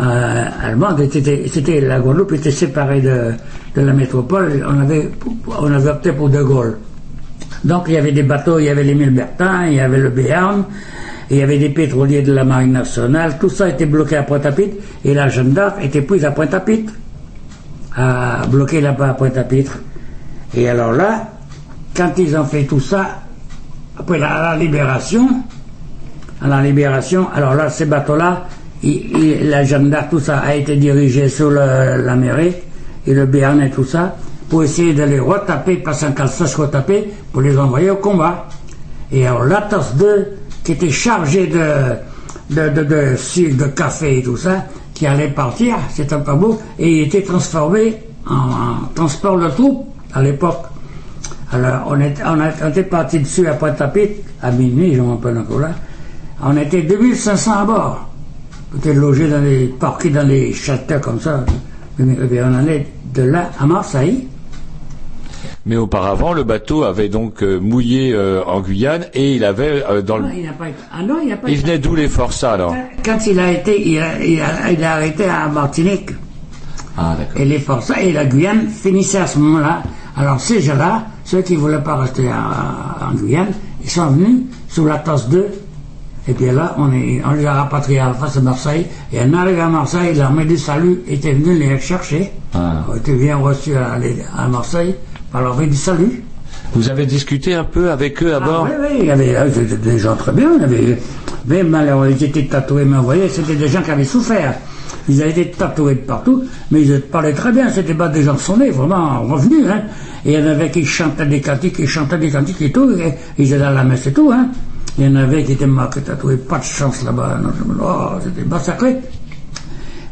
euh, 0.00 0.44
allemande. 0.62 1.08
C'était, 1.10 1.44
c'était- 1.48 1.80
la 1.80 1.98
Guadeloupe 1.98 2.32
était 2.32 2.52
séparée 2.52 3.00
de, 3.00 3.32
la 3.74 3.92
métropole. 3.92 4.64
On 4.68 4.80
avait, 4.80 5.10
on 5.46 5.72
avait 5.72 5.90
opté 5.90 6.12
pour 6.12 6.28
De 6.28 6.42
Gaulle. 6.42 6.78
Donc 7.64 7.84
il 7.88 7.94
y 7.94 7.96
avait 7.98 8.12
des 8.12 8.22
bateaux, 8.22 8.58
il 8.58 8.66
y 8.66 8.68
avait 8.68 8.84
l'Émile 8.84 9.10
Bertin, 9.10 9.66
il 9.66 9.74
y 9.74 9.80
avait 9.80 9.98
le 9.98 10.08
Béarn, 10.08 10.64
il 11.30 11.36
y 11.36 11.42
avait 11.42 11.58
des 11.58 11.68
pétroliers 11.68 12.22
de 12.22 12.32
la 12.32 12.44
Marine 12.44 12.72
nationale. 12.72 13.36
Tout 13.38 13.50
ça 13.50 13.68
était 13.68 13.86
bloqué 13.86 14.16
à 14.16 14.22
Pointe-à-Pitre 14.22 14.76
et 15.04 15.12
la 15.12 15.28
Jeanne 15.28 15.52
d'Arc 15.52 15.76
était 15.82 16.02
prise 16.02 16.24
à 16.24 16.30
Pointe-à-Pitre 16.30 16.92
à 17.96 18.46
bloquer 18.50 18.80
là-bas 18.80 19.10
à 19.10 19.14
Pointe-à-Pitre. 19.14 19.78
Et 20.54 20.68
alors 20.68 20.92
là, 20.92 21.28
quand 21.94 22.12
ils 22.16 22.36
ont 22.36 22.44
fait 22.44 22.64
tout 22.64 22.80
ça, 22.80 23.19
après 24.00 24.18
la, 24.18 24.56
libération, 24.56 25.28
à 26.40 26.48
la 26.48 26.62
libération, 26.62 27.28
alors 27.34 27.54
là, 27.54 27.68
ces 27.68 27.84
bateaux-là, 27.84 28.46
la 28.82 29.62
Jeanne 29.64 29.90
d'Arc, 29.90 30.08
tout 30.10 30.20
ça 30.20 30.38
a 30.38 30.54
été 30.54 30.76
dirigé 30.76 31.28
sur 31.28 31.50
l'Amérique 31.50 32.56
et 33.06 33.12
le 33.12 33.26
Béarn 33.26 33.60
et 33.60 33.70
tout 33.70 33.84
ça, 33.84 34.16
pour 34.48 34.64
essayer 34.64 34.94
de 34.94 35.02
les 35.02 35.20
retaper, 35.20 35.82
un 35.86 36.12
calçage 36.12 36.56
retaper, 36.56 37.10
pour 37.30 37.42
les 37.42 37.58
envoyer 37.58 37.90
au 37.90 37.96
combat. 37.96 38.46
Et 39.12 39.26
alors 39.26 39.44
l'Atos 39.44 39.94
2, 39.96 40.38
qui 40.64 40.72
était 40.72 40.88
chargé 40.88 41.46
de, 41.46 42.68
de, 42.70 43.66
café 43.66 44.18
et 44.18 44.22
tout 44.22 44.38
ça, 44.38 44.64
qui 44.94 45.06
allait 45.06 45.28
partir, 45.28 45.76
un 46.10 46.18
pas 46.20 46.34
beau, 46.34 46.58
et 46.78 46.90
il 46.90 47.06
était 47.06 47.22
transformé 47.22 47.98
en 48.26 48.86
transport 48.94 49.38
de 49.38 49.48
troupes 49.50 49.86
à 50.14 50.22
l'époque. 50.22 50.62
Alors 51.52 51.86
on, 51.88 52.00
est, 52.00 52.14
on, 52.24 52.40
a- 52.40 52.52
on 52.64 52.68
était 52.70 52.84
parti 52.84 53.18
dessus 53.20 53.46
à 53.48 53.54
Pointe-à-Pitre, 53.54 54.22
à 54.42 54.50
minuit, 54.50 54.94
je 54.94 55.00
m'en 55.00 55.16
rappelle 55.16 55.38
encore 55.38 55.60
là. 55.60 55.70
On 56.42 56.56
était 56.56 56.82
2500 56.82 57.52
à 57.52 57.64
bord. 57.64 58.08
On 58.72 58.78
était 58.78 58.94
logés 58.94 59.28
dans 59.28 59.40
les, 59.42 59.66
parqués 59.66 60.10
dans 60.10 60.26
les 60.26 60.52
châteaux 60.52 61.00
comme 61.00 61.20
ça. 61.20 61.44
Bien, 61.98 62.50
on 62.50 62.54
allait 62.58 62.86
de 63.14 63.22
là 63.22 63.50
à 63.58 63.66
Marseille. 63.66 64.26
Mais 65.66 65.76
auparavant, 65.76 66.32
le 66.32 66.42
bateau 66.44 66.84
avait 66.84 67.08
donc 67.10 67.42
euh, 67.42 67.58
mouillé 67.58 68.12
euh, 68.14 68.42
en 68.46 68.60
Guyane 68.60 69.06
et 69.12 69.34
il 69.34 69.44
avait 69.44 69.84
euh, 69.90 70.00
dans 70.00 70.16
le... 70.16 70.22
Non, 70.28 70.30
il 70.34 70.46
n'a 70.46 70.52
pas 70.52 70.68
été. 70.68 70.78
Ah 70.90 71.02
non, 71.02 71.18
il 71.22 71.28
n'a 71.28 71.36
pas 71.36 71.48
Il 71.48 71.54
été. 71.58 71.62
venait 71.66 71.78
d'où 71.78 71.94
les 71.94 72.08
forçats 72.08 72.52
alors? 72.54 72.74
Quand 73.04 73.18
il 73.26 73.38
a 73.38 73.52
été, 73.52 73.88
il 73.90 73.98
a, 73.98 74.24
il 74.24 74.40
a, 74.40 74.70
il 74.72 74.82
a 74.82 74.92
arrêté 74.94 75.24
à 75.26 75.48
Martinique. 75.48 76.10
Ah 76.96 77.14
d'accord. 77.18 77.40
Et 77.40 77.44
les 77.44 77.58
forçats 77.58 78.00
et 78.00 78.12
la 78.12 78.24
Guyane 78.24 78.68
finissaient 78.68 79.18
à 79.18 79.26
ce 79.26 79.38
moment-là. 79.38 79.82
Alors 80.16 80.40
ces 80.40 80.60
gens-là, 80.62 81.04
ceux 81.30 81.42
qui 81.42 81.54
ne 81.54 81.60
voulaient 81.60 81.78
pas 81.78 81.94
rester 81.94 82.28
en, 82.28 83.06
en 83.08 83.14
Guyane, 83.14 83.52
ils 83.84 83.88
sont 83.88 84.08
venus 84.08 84.40
sous 84.68 84.84
la 84.84 84.98
tasse 84.98 85.28
2. 85.28 85.46
Et 86.26 86.32
puis 86.32 86.46
là, 86.46 86.74
on, 86.76 86.92
est, 86.92 87.22
on 87.24 87.34
les 87.34 87.46
a 87.46 87.52
rapatriés 87.54 88.00
à 88.00 88.08
la 88.08 88.14
face 88.14 88.34
de 88.34 88.40
Marseille. 88.40 88.86
Et 89.12 89.20
en 89.20 89.32
arrivant 89.34 89.66
à 89.66 89.68
Marseille, 89.68 90.12
l'armée 90.14 90.44
du 90.44 90.58
salut 90.58 91.02
était 91.06 91.32
venue 91.32 91.56
les 91.56 91.78
chercher. 91.78 92.32
Ah. 92.52 92.84
On 92.90 92.96
était 92.96 93.14
bien 93.14 93.36
reçus 93.36 93.74
à, 93.76 94.48
Marseille 94.48 94.96
par 95.30 95.42
l'armée 95.42 95.68
du 95.68 95.76
salut. 95.76 96.24
Vous 96.74 96.90
avez 96.90 97.06
discuté 97.06 97.54
un 97.54 97.64
peu 97.64 97.92
avec 97.92 98.20
eux 98.24 98.34
à 98.34 98.40
bord 98.40 98.66
Ah, 98.68 98.74
oui, 98.80 98.86
oui, 98.90 98.96
il 99.02 99.06
y 99.06 99.10
avait 99.12 99.36
euh, 99.36 99.48
des 99.82 99.98
gens 100.00 100.16
très 100.16 100.32
bien. 100.32 100.50
Il 100.56 100.62
y 100.62 100.64
avait, 100.64 100.98
même 101.46 101.72
alors, 101.76 102.08
ils 102.08 102.22
étaient 102.24 102.46
tatoués, 102.46 102.84
mais 102.84 102.96
vous 102.96 103.04
voyez, 103.04 103.28
c'était 103.28 103.54
des 103.54 103.68
gens 103.68 103.82
qui 103.82 103.92
avaient 103.92 104.04
souffert. 104.04 104.54
Ils 105.08 105.22
avaient 105.22 105.30
été 105.30 105.50
tatoués 105.52 105.94
de 105.94 106.00
partout, 106.00 106.42
mais 106.72 106.82
ils 106.82 107.00
parlaient 107.00 107.32
très 107.32 107.52
bien. 107.52 107.70
C'était 107.70 107.94
pas 107.94 108.08
des 108.08 108.24
gens 108.24 108.34
de 108.34 108.40
son 108.40 108.56
nez, 108.56 108.70
vraiment 108.70 109.22
revenus. 109.22 109.64
Hein. 109.68 109.82
Et 110.24 110.32
il 110.32 110.38
y 110.40 110.42
en 110.42 110.46
avait 110.46 110.70
qui 110.70 110.84
chantaient 110.84 111.26
des 111.26 111.40
cantiques, 111.40 111.76
qui 111.76 111.86
chantaient 111.86 112.18
des 112.18 112.30
cantiques 112.30 112.60
et 112.62 112.72
tout. 112.72 112.90
Et 112.98 113.14
ils 113.38 113.52
étaient 113.52 113.62
à 113.62 113.70
la 113.70 113.84
messe 113.84 114.06
et 114.06 114.12
tout. 114.12 114.30
Hein. 114.32 114.48
Il 114.98 115.04
y 115.04 115.08
en 115.08 115.16
avait 115.16 115.42
qui 115.44 115.52
étaient 115.52 115.66
marqués 115.66 116.00
tatoués. 116.02 116.36
Pas 116.36 116.58
de 116.58 116.64
chance 116.64 117.02
là-bas. 117.04 117.38
Oh, 117.82 118.08
c'était 118.22 118.46
massacré. 118.46 118.96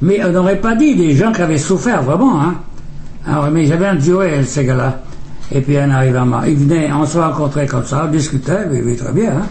Mais 0.00 0.24
on 0.24 0.30
n'aurait 0.30 0.60
pas 0.60 0.74
dit 0.76 0.94
des 0.94 1.14
gens 1.14 1.32
qui 1.32 1.42
avaient 1.42 1.58
souffert 1.58 2.02
vraiment. 2.02 2.40
Hein. 2.40 2.54
Alors, 3.26 3.50
mais 3.50 3.64
j'avais 3.66 3.86
un 3.86 3.96
duo, 3.96 4.22
ces 4.44 4.64
gars-là. 4.64 5.02
Et 5.50 5.60
puis 5.60 5.76
on 5.78 5.90
arrive 5.90 6.16
à 6.16 6.24
Mar- 6.24 6.46
Ils 6.46 6.56
venaient, 6.56 6.90
on 6.92 7.04
se 7.06 7.18
rencontrait 7.18 7.66
comme 7.66 7.84
ça, 7.84 8.04
on 8.06 8.10
discutait, 8.10 8.66
mais, 8.70 8.80
mais 8.82 8.96
très 8.96 9.12
bien. 9.12 9.30
Hein. 9.32 9.46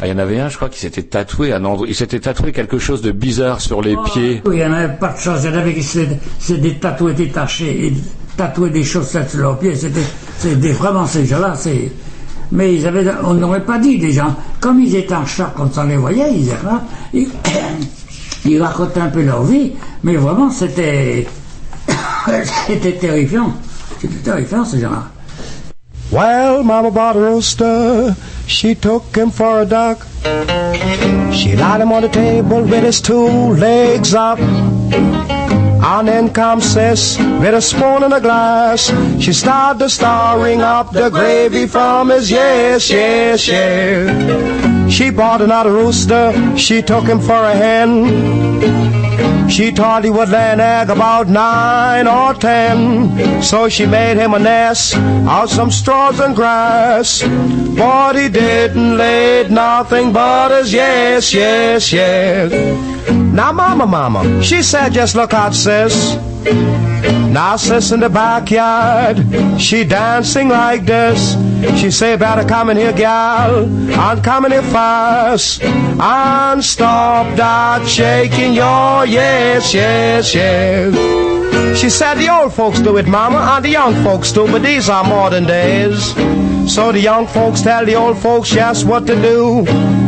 Ah, 0.00 0.06
Il 0.06 0.10
y 0.10 0.12
en 0.12 0.18
avait 0.18 0.40
un, 0.40 0.48
je 0.48 0.56
crois, 0.56 0.68
qui 0.68 0.78
s'était 0.78 1.02
tatoué 1.02 1.52
un 1.52 1.64
endroit. 1.64 1.86
Il 1.88 1.94
s'était 1.94 2.20
tatoué 2.20 2.52
quelque 2.52 2.78
chose 2.78 3.02
de 3.02 3.10
bizarre 3.12 3.60
sur 3.60 3.82
les 3.82 3.96
pieds. 4.06 4.42
Oui, 4.46 4.56
il 4.56 4.58
n'y 4.58 4.64
en 4.64 4.72
avait 4.72 4.94
pas 4.94 5.12
de 5.12 5.18
chance. 5.18 5.40
Il 5.44 5.50
y 5.50 5.54
en 5.54 5.58
avait 5.58 5.74
qui 5.74 5.82
s'étaient 5.82 6.74
tatoués 6.80 7.14
détachés, 7.14 7.86
et 7.88 7.94
tatoués 8.36 8.70
des 8.70 8.84
chaussettes 8.84 9.30
sur 9.30 9.40
leurs 9.40 9.58
pieds. 9.58 9.74
C'était 10.38 10.72
vraiment 10.72 11.06
ces 11.06 11.26
gens-là. 11.26 11.54
Mais 12.52 12.74
ils 12.74 12.86
avaient, 12.86 13.06
on 13.24 13.34
n'aurait 13.34 13.64
pas 13.64 13.78
dit 13.78 13.98
des 13.98 14.12
gens. 14.12 14.34
Comme 14.60 14.80
ils 14.80 14.94
étaient 14.94 15.14
en 15.14 15.26
choc 15.26 15.48
quand 15.56 15.70
on 15.78 15.84
les 15.84 15.96
voyait, 15.96 16.32
ils, 16.32 16.52
ils 18.44 18.62
racontaient 18.62 19.00
un 19.00 19.08
peu 19.08 19.22
leur 19.22 19.42
vie. 19.44 19.72
Mais 20.02 20.16
vraiment, 20.16 20.50
c'était 20.50 21.26
c'était 22.66 22.92
terrifiant. 22.92 23.52
C'était 24.00 24.14
terrifiant 24.16 24.64
ces 24.64 24.80
gens-là. 24.80 25.04
Well, 26.12 26.62
Mama 26.62 26.90
bought 26.90 27.16
a 27.16 27.18
rooster. 27.18 28.14
She 28.46 28.74
took 28.74 29.16
him 29.16 29.30
for 29.30 29.62
a 29.62 29.66
duck. 29.66 30.06
She 31.32 31.56
laid 31.56 31.80
him 31.80 31.90
on 31.90 32.02
the 32.02 32.08
table 32.08 32.62
with 32.62 32.84
his 32.84 33.00
two 33.00 33.54
legs 33.54 34.14
up. 34.14 34.38
And 35.86 36.08
then 36.08 36.32
comes 36.32 36.64
Sis 36.64 37.18
with 37.18 37.54
a 37.54 37.60
spoon 37.60 38.04
and 38.04 38.14
a 38.14 38.20
glass. 38.20 38.90
She 39.22 39.34
started 39.34 39.90
stirring 39.90 40.62
up 40.62 40.92
the 40.92 41.10
gravy 41.10 41.66
from 41.66 42.08
his 42.08 42.30
yes, 42.30 42.88
yes, 42.88 43.46
yes. 43.46 44.92
She 44.92 45.10
bought 45.10 45.42
another 45.42 45.72
rooster. 45.72 46.32
She 46.56 46.80
took 46.80 47.04
him 47.04 47.20
for 47.20 47.34
a 47.34 47.54
hen. 47.54 49.50
She 49.50 49.72
thought 49.72 50.04
he 50.04 50.10
would 50.10 50.30
lay 50.30 50.52
an 50.52 50.60
egg 50.60 50.88
about 50.88 51.28
nine 51.28 52.08
or 52.08 52.32
ten. 52.32 53.42
So 53.42 53.68
she 53.68 53.84
made 53.84 54.16
him 54.16 54.32
a 54.32 54.38
nest 54.38 54.94
out 54.96 55.50
some 55.50 55.70
straws 55.70 56.18
and 56.18 56.34
grass. 56.34 57.22
But 57.76 58.16
he 58.16 58.30
didn't 58.30 58.96
lay 58.96 59.46
nothing 59.50 60.14
but 60.14 60.48
his 60.56 60.72
yes, 60.72 61.34
yes, 61.34 61.92
yes. 61.92 63.23
Now, 63.34 63.50
mama, 63.50 63.84
mama, 63.84 64.42
she 64.44 64.62
said, 64.62 64.92
just 64.92 65.16
look 65.16 65.34
out, 65.34 65.54
sis. 65.54 66.14
Now, 67.34 67.56
sis 67.56 67.90
in 67.90 67.98
the 67.98 68.08
backyard, 68.08 69.18
she 69.60 69.82
dancing 69.82 70.48
like 70.48 70.86
this. 70.86 71.34
She 71.80 71.90
say, 71.90 72.14
better 72.14 72.46
come 72.46 72.70
in 72.70 72.76
here, 72.76 72.92
gal, 72.92 73.64
and 73.64 74.22
come 74.22 74.44
in 74.44 74.52
here 74.52 74.62
fast. 74.62 75.64
And 75.64 76.64
stop 76.64 77.36
that 77.36 77.88
shaking 77.88 78.54
your 78.54 79.04
yes, 79.04 79.74
yes, 79.74 80.32
yes. 80.32 80.94
She 81.76 81.90
said, 81.90 82.14
the 82.14 82.28
old 82.28 82.54
folks 82.54 82.78
do 82.78 82.98
it, 82.98 83.08
mama, 83.08 83.38
and 83.38 83.64
the 83.64 83.70
young 83.70 83.94
folks 84.04 84.30
do, 84.30 84.46
but 84.46 84.62
these 84.62 84.88
are 84.88 85.02
modern 85.02 85.44
days. 85.44 86.14
So 86.72 86.92
the 86.92 87.00
young 87.00 87.26
folks 87.26 87.62
tell 87.62 87.84
the 87.84 87.96
old 87.96 88.16
folks 88.16 88.50
just 88.50 88.86
what 88.86 89.08
to 89.08 89.16
do. 89.20 89.64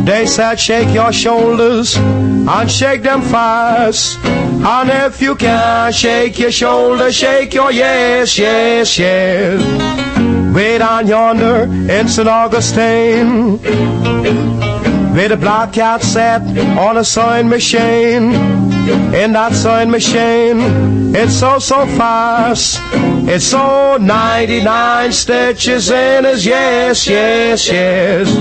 They 0.07 0.25
said, 0.25 0.57
shake 0.57 0.93
your 0.95 1.11
shoulders 1.11 1.97
and 1.97 2.71
shake 2.71 3.01
them 3.03 3.21
fast. 3.21 4.17
And 4.23 4.89
if 4.89 5.21
you 5.21 5.35
can 5.35 5.91
shake 5.91 6.39
your 6.39 6.49
shoulders, 6.49 7.13
shake 7.13 7.53
your 7.53 7.73
yes, 7.73 8.37
yes, 8.37 8.97
yes. 8.97 10.55
Way 10.55 10.77
down 10.77 11.07
yonder 11.07 11.63
in 11.91 12.07
St. 12.07 12.25
Augustine, 12.25 13.57
where 15.13 15.27
the 15.27 15.35
black 15.35 15.73
cat 15.73 16.01
sat 16.01 16.41
on 16.77 16.95
a 16.95 17.03
sewing 17.03 17.49
machine. 17.49 18.76
In 18.87 19.33
that 19.33 19.53
sewing 19.53 19.89
machine, 19.91 21.13
it's 21.15 21.37
so, 21.37 21.59
so 21.59 21.85
fast. 21.97 22.79
It's 23.29 23.45
so 23.45 23.97
99 23.97 25.11
stitches 25.11 25.89
in 25.91 26.23
his 26.23 26.45
yes, 26.45 27.05
yes, 27.07 27.67
yes. 27.67 28.33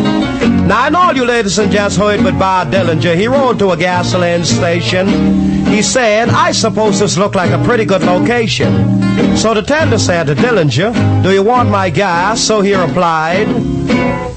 Now, 0.66 0.86
and 0.86 0.94
all 0.96 1.14
you 1.14 1.24
ladies 1.24 1.58
and 1.58 1.72
gents 1.72 1.96
heard 1.96 2.22
with 2.22 2.38
Bob 2.38 2.70
Dillinger, 2.70 3.16
he 3.16 3.26
rode 3.26 3.58
to 3.58 3.70
a 3.70 3.76
gasoline 3.76 4.44
station. 4.44 5.08
He 5.66 5.82
said, 5.82 6.28
I 6.28 6.52
suppose 6.52 7.00
this 7.00 7.16
looked 7.16 7.34
like 7.34 7.50
a 7.50 7.62
pretty 7.64 7.84
good 7.84 8.02
location. 8.02 9.36
So 9.36 9.54
the 9.54 9.62
tender 9.62 9.98
said 9.98 10.28
to 10.28 10.34
Dillinger, 10.34 11.22
Do 11.22 11.32
you 11.32 11.42
want 11.42 11.70
my 11.70 11.90
gas? 11.90 12.40
So 12.40 12.60
he 12.60 12.74
replied, 12.74 13.48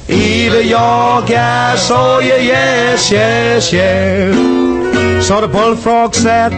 Either 0.09 0.61
your 0.61 1.21
gas 1.27 1.91
or 1.91 2.23
your 2.23 2.39
yes, 2.39 3.11
yes, 3.11 3.71
yes. 3.71 4.78
So 5.21 5.41
the 5.41 5.47
bullfrog 5.47 6.15
sat 6.15 6.53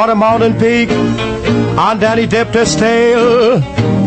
on 0.00 0.10
a 0.10 0.14
mountain 0.14 0.54
peak, 0.58 0.90
and 0.90 2.00
then 2.00 2.18
he 2.18 2.26
dipped 2.26 2.54
his 2.54 2.74
tail 2.74 3.54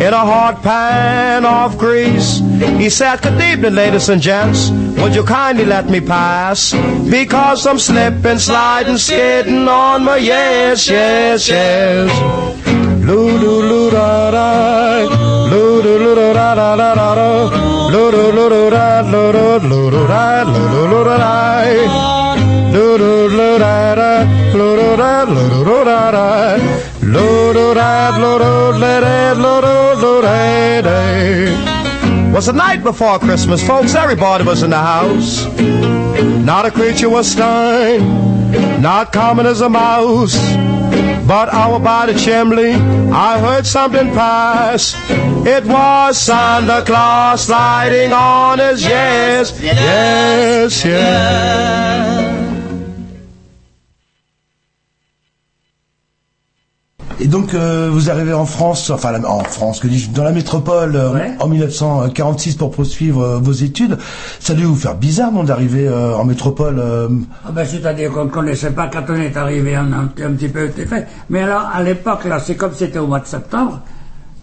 in 0.01 0.13
a 0.13 0.23
hot 0.31 0.61
pan 0.61 1.45
of 1.45 1.77
grease. 1.77 2.39
He 2.77 2.89
said, 2.89 3.21
Good 3.21 3.39
evening, 3.41 3.75
ladies 3.75 4.09
and 4.09 4.21
gents. 4.21 4.69
Would 4.99 5.15
you 5.15 5.23
kindly 5.23 5.65
let 5.65 5.89
me 5.89 6.01
pass? 6.01 6.73
Because 7.09 7.65
I'm 7.65 7.79
slipping, 7.79 8.39
sliding, 8.39 8.97
skidding 8.97 9.67
on 9.67 10.03
my 10.03 10.17
yes, 10.17 10.89
yes, 10.89 11.47
yes. 11.47 12.09
Loo 13.05 13.39
doo 13.39 13.61
loo 13.61 13.89
da 13.89 14.31
da, 14.31 15.03
loo 15.49 15.81
doo 15.81 15.97
loo 15.97 16.15
da 16.15 16.55
da 16.55 16.75
da 16.75 16.95
da 16.95 17.15
da, 17.15 17.89
loo 17.89 18.11
doo 18.11 18.31
loo 18.31 18.49
doo 18.49 18.69
da 18.69 19.01
loo 19.01 19.31
doo 19.31 20.07
da 20.07 20.43
loo 20.43 20.69
doo 20.69 20.87
loo 20.91 21.03
da 21.05 21.17
da, 21.17 22.18
Was 32.31 32.45
the 32.45 32.53
night 32.53 32.83
before 32.83 33.17
Christmas, 33.17 33.65
folks. 33.65 33.95
Everybody 33.95 34.43
was 34.43 34.61
in 34.61 34.69
the 34.69 34.77
house. 34.77 35.45
Not 36.45 36.65
a 36.65 36.71
creature 36.71 37.09
was 37.09 37.31
stirring, 37.31 38.01
not 38.81 39.11
common 39.11 39.47
as 39.47 39.61
a 39.61 39.69
mouse. 39.69 40.37
But 41.27 41.53
out 41.53 41.83
by 41.83 42.05
the 42.05 42.13
chimney, 42.19 42.73
I 43.11 43.39
heard 43.39 43.65
something 43.65 44.13
pass. 44.13 44.95
It 45.45 45.65
was 45.65 46.19
Santa 46.19 46.83
Claus 46.85 47.45
sliding 47.45 48.13
on 48.13 48.59
his 48.59 48.83
yes, 48.83 49.59
yes, 49.61 50.85
yes. 50.85 52.48
Et 57.21 57.27
donc 57.27 57.53
euh, 57.53 57.89
vous 57.91 58.09
arrivez 58.09 58.33
en 58.33 58.45
France, 58.45 58.89
enfin 58.89 59.11
la- 59.11 59.29
en 59.29 59.39
France, 59.43 59.79
que 59.81 59.87
dis-je, 59.87 60.09
dans 60.11 60.23
la 60.23 60.31
métropole 60.31 60.95
euh, 60.95 61.27
en 61.39 61.47
1946 61.49 62.55
pour 62.55 62.71
poursuivre 62.71 63.21
euh, 63.21 63.39
vos 63.39 63.51
études. 63.51 63.97
Ça 64.39 64.53
a 64.53 64.55
dû 64.55 64.63
vous 64.63 64.75
faire 64.75 64.95
bizarre, 64.95 65.31
non, 65.31 65.43
d'arriver 65.43 65.89
en 65.89 66.23
métropole. 66.23 66.81
Ah 67.45 67.51
ben, 67.51 67.65
C'est-à-dire 67.65 68.11
qu'on 68.11 68.25
ne 68.25 68.29
connaissait 68.29 68.71
pas 68.71 68.87
quand 68.87 69.03
on 69.09 69.15
est 69.15 69.35
arrivé, 69.35 69.77
on 69.77 69.91
a 69.91 69.97
un, 69.97 70.03
un 70.27 70.31
petit 70.33 70.47
peu 70.47 70.65
été 70.65 70.85
fait. 70.85 71.07
Mais 71.29 71.41
alors, 71.41 71.69
à 71.73 71.83
l'époque, 71.83 72.23
là, 72.25 72.39
c'est 72.39 72.55
comme 72.55 72.71
c'était 72.73 72.99
au 72.99 73.07
mois 73.07 73.19
de 73.19 73.27
septembre. 73.27 73.81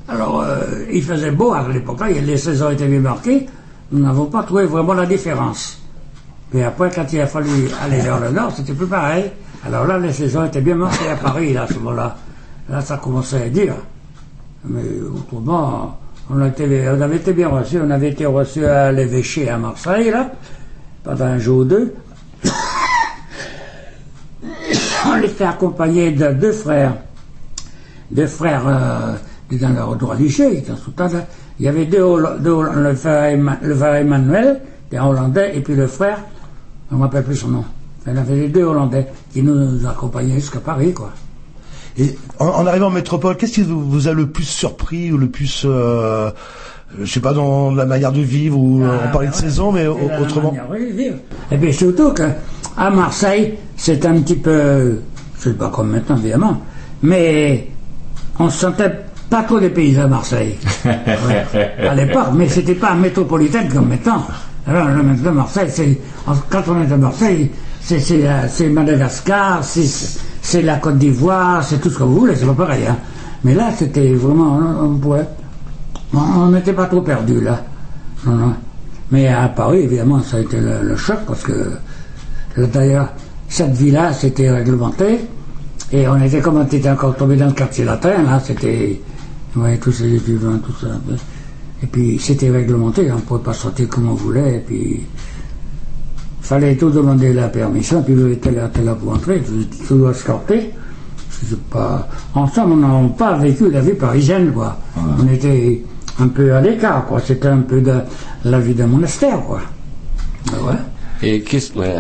Alors, 0.09 0.45
il 0.93 1.03
faisait 1.03 1.31
beau 1.33 1.53
à 1.53 1.65
l'époque, 1.73 1.99
là, 2.01 2.09
les 2.11 2.37
saisons 2.37 2.71
étaient 2.71 2.87
bien 2.87 3.01
marquées. 3.01 3.47
Nous 3.91 4.05
n'avons 4.05 4.27
pas 4.27 4.43
trouvé 4.43 4.65
vraiment 4.67 4.93
la 4.95 5.07
différence. 5.07 5.79
Puis 6.51 6.63
après, 6.63 6.91
quand 6.95 7.11
il 7.13 7.21
a 7.21 7.27
fallu 7.27 7.51
aller 7.83 8.01
vers 8.01 8.21
le 8.21 8.31
nord, 8.31 8.53
c'était 8.55 8.73
plus 8.75 8.87
pareil. 8.87 9.25
Alors 9.67 9.87
là, 9.87 9.99
les 9.99 10.13
saisons 10.13 10.45
étaient 10.45 10.61
bien 10.61 10.77
marquées 10.77 11.09
à 11.11 11.17
Paris, 11.17 11.53
là, 11.55 11.63
à 11.63 11.67
ce 11.67 11.75
moment-là. 11.75 12.17
Là, 12.69 12.81
ça 12.81 12.97
commençait 12.97 13.43
à 13.45 13.49
dire. 13.49 13.75
Mais 14.65 14.83
autrement, 15.15 15.99
On, 16.29 16.39
on 16.39 16.41
avait 16.41 17.17
été 17.17 17.33
bien 17.33 17.49
reçus. 17.49 17.79
On 17.81 17.91
avait 17.91 18.11
été 18.11 18.27
reçus 18.27 18.67
à 18.67 18.91
l'évêché 18.93 19.49
à 19.49 19.59
Marseille, 19.59 20.11
là, 20.11 20.33
pendant 21.05 21.25
un 21.25 21.39
jour 21.39 21.59
ou 21.59 21.65
deux. 21.65 21.95
on 25.07 25.23
était 25.23 25.45
accompagné 25.45 26.11
de 26.13 26.33
deux 26.33 26.53
frères. 26.53 26.97
Deux 28.11 28.27
frères 28.27 28.67
euh, 28.67 29.15
dans 29.53 29.69
leur 29.71 29.99
religieux, 30.01 30.49
ils 30.53 30.59
étaient 30.59 30.73
en 30.73 30.77
soutane, 30.77 31.13
là. 31.13 31.27
Il 31.59 31.65
y 31.65 31.69
avait 31.69 31.87
deux, 31.87 32.05
deux 32.41 32.63
le, 32.63 32.95
frère 32.95 33.95
Emmanuel, 33.95 34.61
qui 34.91 34.99
Hollandais, 34.99 35.57
et 35.57 35.61
puis 35.61 35.75
le 35.75 35.87
frère, 35.87 36.19
on 36.91 36.97
ne 36.97 36.99
me 37.01 37.05
rappelle 37.05 37.25
plus 37.25 37.37
son 37.37 37.49
nom. 37.49 37.65
Il 38.07 38.15
y 38.15 38.19
avait 38.19 38.35
les 38.35 38.49
deux 38.49 38.65
Hollandais 38.65 39.07
qui 39.33 39.43
nous 39.43 39.87
accompagnaient 39.87 40.35
jusqu'à 40.35 40.61
Paris, 40.61 40.93
quoi. 40.93 41.13
Et 41.99 42.17
en, 42.39 42.47
en 42.47 42.67
arrivant 42.67 42.87
en 42.89 42.91
métropole, 42.91 43.37
qu'est-ce 43.37 43.53
qui 43.55 43.63
vous, 43.63 44.09
a 44.09 44.13
le 44.13 44.27
plus 44.27 44.45
surpris 44.45 45.11
ou 45.13 45.17
le 45.19 45.29
plus, 45.29 45.63
euh, 45.65 46.31
je 47.01 47.11
sais 47.11 47.21
pas, 47.21 47.33
dans 47.33 47.71
la 47.75 47.87
manière 47.87 48.13
de 48.13 48.21
vivre 48.21 48.59
ou 48.59 48.83
euh, 48.83 48.99
on 49.09 49.13
parlait 49.13 49.29
de 49.29 49.35
saison, 49.35 49.73
mais 49.73 49.87
au- 49.87 49.97
C'est 50.03 50.09
la 50.09 50.21
autrement. 50.21 50.53
manière 50.53 50.69
de 50.69 50.93
vivre. 50.97 51.17
Et 51.51 51.57
puis 51.57 51.73
surtout 51.73 52.13
que 52.13 52.25
à 52.77 52.91
Marseille, 52.91 53.55
c'est 53.77 54.05
un 54.05 54.21
petit 54.21 54.37
peu, 54.37 55.01
c'est 55.39 55.57
pas 55.57 55.71
comme 55.71 55.91
maintenant 55.91 56.17
évidemment, 56.19 56.61
mais 57.03 57.69
on 58.39 58.51
se 58.51 58.59
sentait 58.61 58.93
pas 59.31 59.43
trop 59.45 59.59
des 59.59 59.71
paysans 59.71 60.03
à 60.05 60.07
Marseille 60.09 60.55
Ouais. 60.85 61.73
à 61.89 61.95
l'époque, 61.95 62.29
mais 62.35 62.49
c'était 62.49 62.75
pas 62.75 62.95
métropolitaine 62.95 63.69
comme 63.73 63.89
maintenant. 63.89 64.23
Alors 64.67 64.87
là, 64.89 64.95
maintenant 65.03 65.33
Marseille, 65.33 65.69
c'est 65.71 65.99
quand 66.51 66.63
on 66.69 66.83
est 66.87 66.93
à 66.93 66.97
Marseille, 66.97 67.51
c'est 67.81 68.01
c'est 68.01 68.69
Madagascar, 68.69 69.65
c'est 69.65 69.87
c'est 70.47 70.63
la 70.63 70.77
Côte 70.77 70.97
d'Ivoire, 70.97 71.65
c'est 71.65 71.81
tout 71.81 71.91
ce 71.91 71.99
que 71.99 72.05
vous 72.05 72.21
voulez, 72.21 72.37
c'est 72.37 72.47
pas 72.47 72.55
pareil. 72.55 72.87
Hein. 72.87 72.97
Mais 73.43 73.53
là, 73.53 73.73
c'était 73.77 74.15
vraiment, 74.15 74.61
on, 74.81 74.95
pouvait, 74.97 75.27
on 76.15 76.51
n'était 76.51 76.73
pas 76.73 76.87
trop 76.87 77.01
perdu 77.01 77.41
là. 77.41 77.65
Mais 79.11 79.27
à 79.27 79.49
Paris, 79.49 79.81
évidemment, 79.81 80.23
ça 80.23 80.37
a 80.37 80.41
été 80.41 80.59
le, 80.61 80.95
choc 80.95 81.19
parce 81.27 81.43
que 81.43 81.53
euh, 82.59 82.67
d'ailleurs, 82.73 83.09
cette 83.49 83.73
vie-là, 83.73 84.13
c'était 84.13 84.49
réglementé. 84.49 85.19
Et 85.91 86.07
on 86.07 86.21
était 86.23 86.41
comme 86.41 86.59
on 86.59 86.65
était 86.65 86.89
encore 86.89 87.17
tombé 87.17 87.35
dans 87.35 87.47
le 87.47 87.53
quartier 87.53 87.85
latin, 87.85 88.23
là, 88.23 88.41
c'était. 88.43 89.01
Vous 89.53 89.63
voyez, 89.63 89.79
tous 89.79 89.93
ces 89.93 90.15
étudiants, 90.15 90.59
tout 90.59 90.75
ça. 90.81 90.89
Et 91.83 91.87
puis, 91.87 92.21
c'était 92.21 92.51
réglementé, 92.51 93.11
on 93.11 93.17
ne 93.17 93.21
pouvait 93.21 93.43
pas 93.43 93.53
sortir 93.53 93.89
comme 93.89 94.11
on 94.11 94.15
voulait. 94.15 94.59
Et 94.59 94.61
puis, 94.61 95.07
fallait 96.47 96.77
tout 96.77 96.91
demander 96.91 97.33
la 97.33 97.49
permission. 97.49 98.03
Puis, 98.03 98.15
vous 98.15 98.29
était 98.29 98.53
là, 98.53 98.71
là 98.85 98.95
pour 98.95 99.13
entrer, 99.13 99.43
tu, 99.43 99.95
dois 99.95 100.13
escorter. 100.13 100.71
Pas... 101.71 102.09
Ensemble, 102.35 102.73
on 102.85 103.03
n'a 103.03 103.09
pas 103.11 103.37
vécu 103.37 103.71
la 103.71 103.81
vie 103.81 103.93
parisienne, 103.93 104.53
quoi. 104.53 104.79
On 104.97 105.27
était 105.33 105.83
un 106.19 106.29
peu 106.29 106.55
à 106.55 106.61
l'écart, 106.61 107.05
quoi. 107.07 107.21
C'était 107.21 107.49
un 107.49 107.59
peu 107.59 107.81
de 107.81 107.95
la 108.45 108.61
vie 108.61 108.75
d'un 108.75 108.87
monastère, 108.87 109.41
quoi. 109.43 109.61
Ah 110.53 110.65
ouais. 110.65 110.77
Et 111.23 111.41
qu'est-ce 111.41 111.73
ouais. 111.79 111.95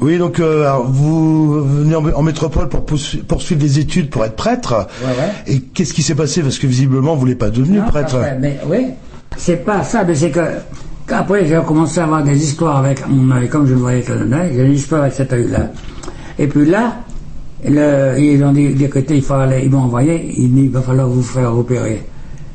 Oui, 0.00 0.18
donc 0.18 0.40
euh, 0.40 0.62
alors, 0.62 0.90
vous 0.90 1.62
venez 1.62 1.94
en, 1.94 2.22
métropole 2.22 2.68
pour 2.68 2.84
poursu- 2.84 3.22
poursuivre 3.22 3.60
des 3.60 3.78
études 3.78 4.08
pour 4.10 4.24
être 4.24 4.34
prêtre. 4.34 4.88
Ouais, 5.02 5.08
ouais. 5.08 5.32
Et 5.54 5.60
qu'est-ce 5.60 5.92
qui 5.92 6.02
s'est 6.02 6.14
passé? 6.14 6.42
Parce 6.42 6.58
que 6.58 6.66
visiblement, 6.66 7.14
vous 7.14 7.28
n'êtes 7.28 7.38
pas 7.38 7.50
devenu 7.50 7.78
Non, 7.78 7.86
prêtre. 7.86 8.18
pas 8.18 8.34
mais 8.40 8.58
oui, 8.66 8.86
c'est 9.36 9.64
pas 9.64 9.84
ça, 9.84 10.04
mais 10.04 10.14
c'est 10.14 10.30
que 10.30 10.40
qu'après 11.06 11.46
j'ai 11.46 11.60
commencé 11.66 12.00
à 12.00 12.04
avoir 12.04 12.22
des 12.22 12.36
histoires 12.42 12.78
avec 12.78 13.06
mon 13.08 13.34
œil, 13.34 13.48
comme 13.48 13.66
je 13.66 13.74
le 13.74 13.80
voyais 13.80 14.04
œil, 14.10 14.52
j'ai 14.54 14.64
une 14.66 14.72
histoire 14.72 15.02
avec 15.02 15.14
cet 15.14 15.32
œil-là. 15.32 15.70
Et 16.38 16.46
puis 16.46 16.64
là, 16.66 16.96
le- 17.68 18.18
ils 18.18 18.42
ont 18.44 18.52
dit, 18.52 18.74
écoutez, 18.84 19.16
il 19.16 19.22
fallait, 19.22 19.64
ils 19.64 19.70
m'ont 19.70 19.82
envoyé, 19.82 20.32
il 20.36 20.52
dit, 20.54 20.62
il 20.64 20.70
va 20.70 20.80
falloir 20.80 21.08
vous 21.08 21.22
faire 21.22 21.56
opérer. 21.56 22.02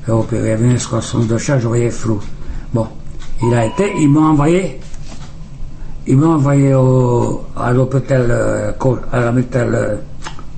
Faire 0.06 0.18
opérer, 0.18 0.54
avait 0.54 0.66
une 0.66 0.72
escroissance 0.74 1.28
de 1.28 1.38
chat, 1.38 1.60
je 1.60 1.68
voyais 1.68 1.90
flou. 1.90 2.20
Bon, 2.74 2.88
il 3.44 3.54
a 3.54 3.66
été, 3.66 3.92
ils 4.00 4.10
m'ont 4.10 4.26
envoyé, 4.26 4.80
ils 6.08 6.18
m'ont 6.18 6.34
envoyé 6.34 6.74
au, 6.74 7.44
à 7.56 7.72
l'hôpital, 7.72 8.26
euh, 8.30 8.72
à 9.12 9.32
l'hôpital, 9.32 9.76
euh, 9.76 9.96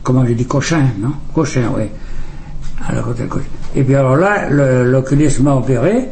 comment 0.04 0.26
j'ai 0.26 0.36
dit, 0.36 0.46
Cochin, 0.46 0.84
non? 1.00 1.12
Cochin, 1.34 1.70
oui. 1.76 1.84
À 2.88 2.94
l'hôpital 2.96 3.28
Cochin. 3.28 3.46
Et 3.76 3.84
puis 3.84 3.96
alors 3.96 4.16
là, 4.16 4.50
l'oculiste 4.50 5.42
m'a 5.42 5.54
opéré, 5.56 6.08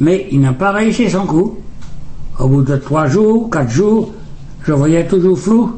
mais 0.00 0.28
il 0.30 0.40
n'a 0.40 0.52
pas 0.52 0.72
réussi 0.72 1.10
son 1.10 1.26
coup. 1.26 1.58
Au 2.38 2.48
bout 2.48 2.62
de 2.62 2.76
trois 2.76 3.06
jours, 3.06 3.50
quatre 3.50 3.70
jours, 3.70 4.12
je 4.64 4.72
voyais 4.72 5.06
toujours 5.06 5.38
flou. 5.38 5.72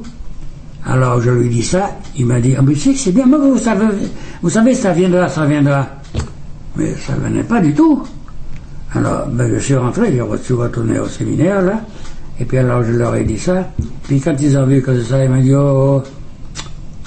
Alors 0.85 1.21
je 1.21 1.31
lui 1.31 1.49
dis 1.49 1.62
ça, 1.62 1.91
il 2.16 2.27
m'a 2.27 2.41
dit, 2.41 2.55
ah 2.57 2.62
mais 2.62 2.75
si, 2.75 2.97
c'est 2.97 3.12
bien, 3.12 3.27
mais 3.27 3.39
vous 3.39 3.59
savez, 3.59 3.87
vous 4.43 4.51
savez, 4.51 4.75
ça 4.75 4.95
là, 4.95 5.29
ça 5.29 5.47
là. 5.47 6.01
Mais 6.77 6.95
ça 6.95 7.14
venait 7.14 7.45
pas 7.45 7.61
du 7.61 7.75
tout. 7.75 8.03
Alors, 8.95 9.27
ben, 9.29 9.53
je 9.53 9.59
suis 9.59 9.77
rentré, 9.77 10.12
j'ai 10.12 10.21
reçu 10.21 10.55
retourné 10.55 10.99
au 10.99 11.07
séminaire, 11.07 11.62
là. 11.62 11.81
Et 12.41 12.45
puis 12.45 12.59
alors, 12.59 12.83
je 12.83 12.93
leur 12.93 13.14
ai 13.14 13.25
dit 13.25 13.39
ça. 13.39 13.68
Puis 14.05 14.21
quand 14.21 14.35
ils 14.41 14.57
ont 14.57 14.66
vu 14.66 14.83
que 14.83 15.01
ça, 15.03 15.23
ils 15.23 15.31
m'ont 15.31 15.41
dit, 15.41 15.55
oh, 15.55 16.03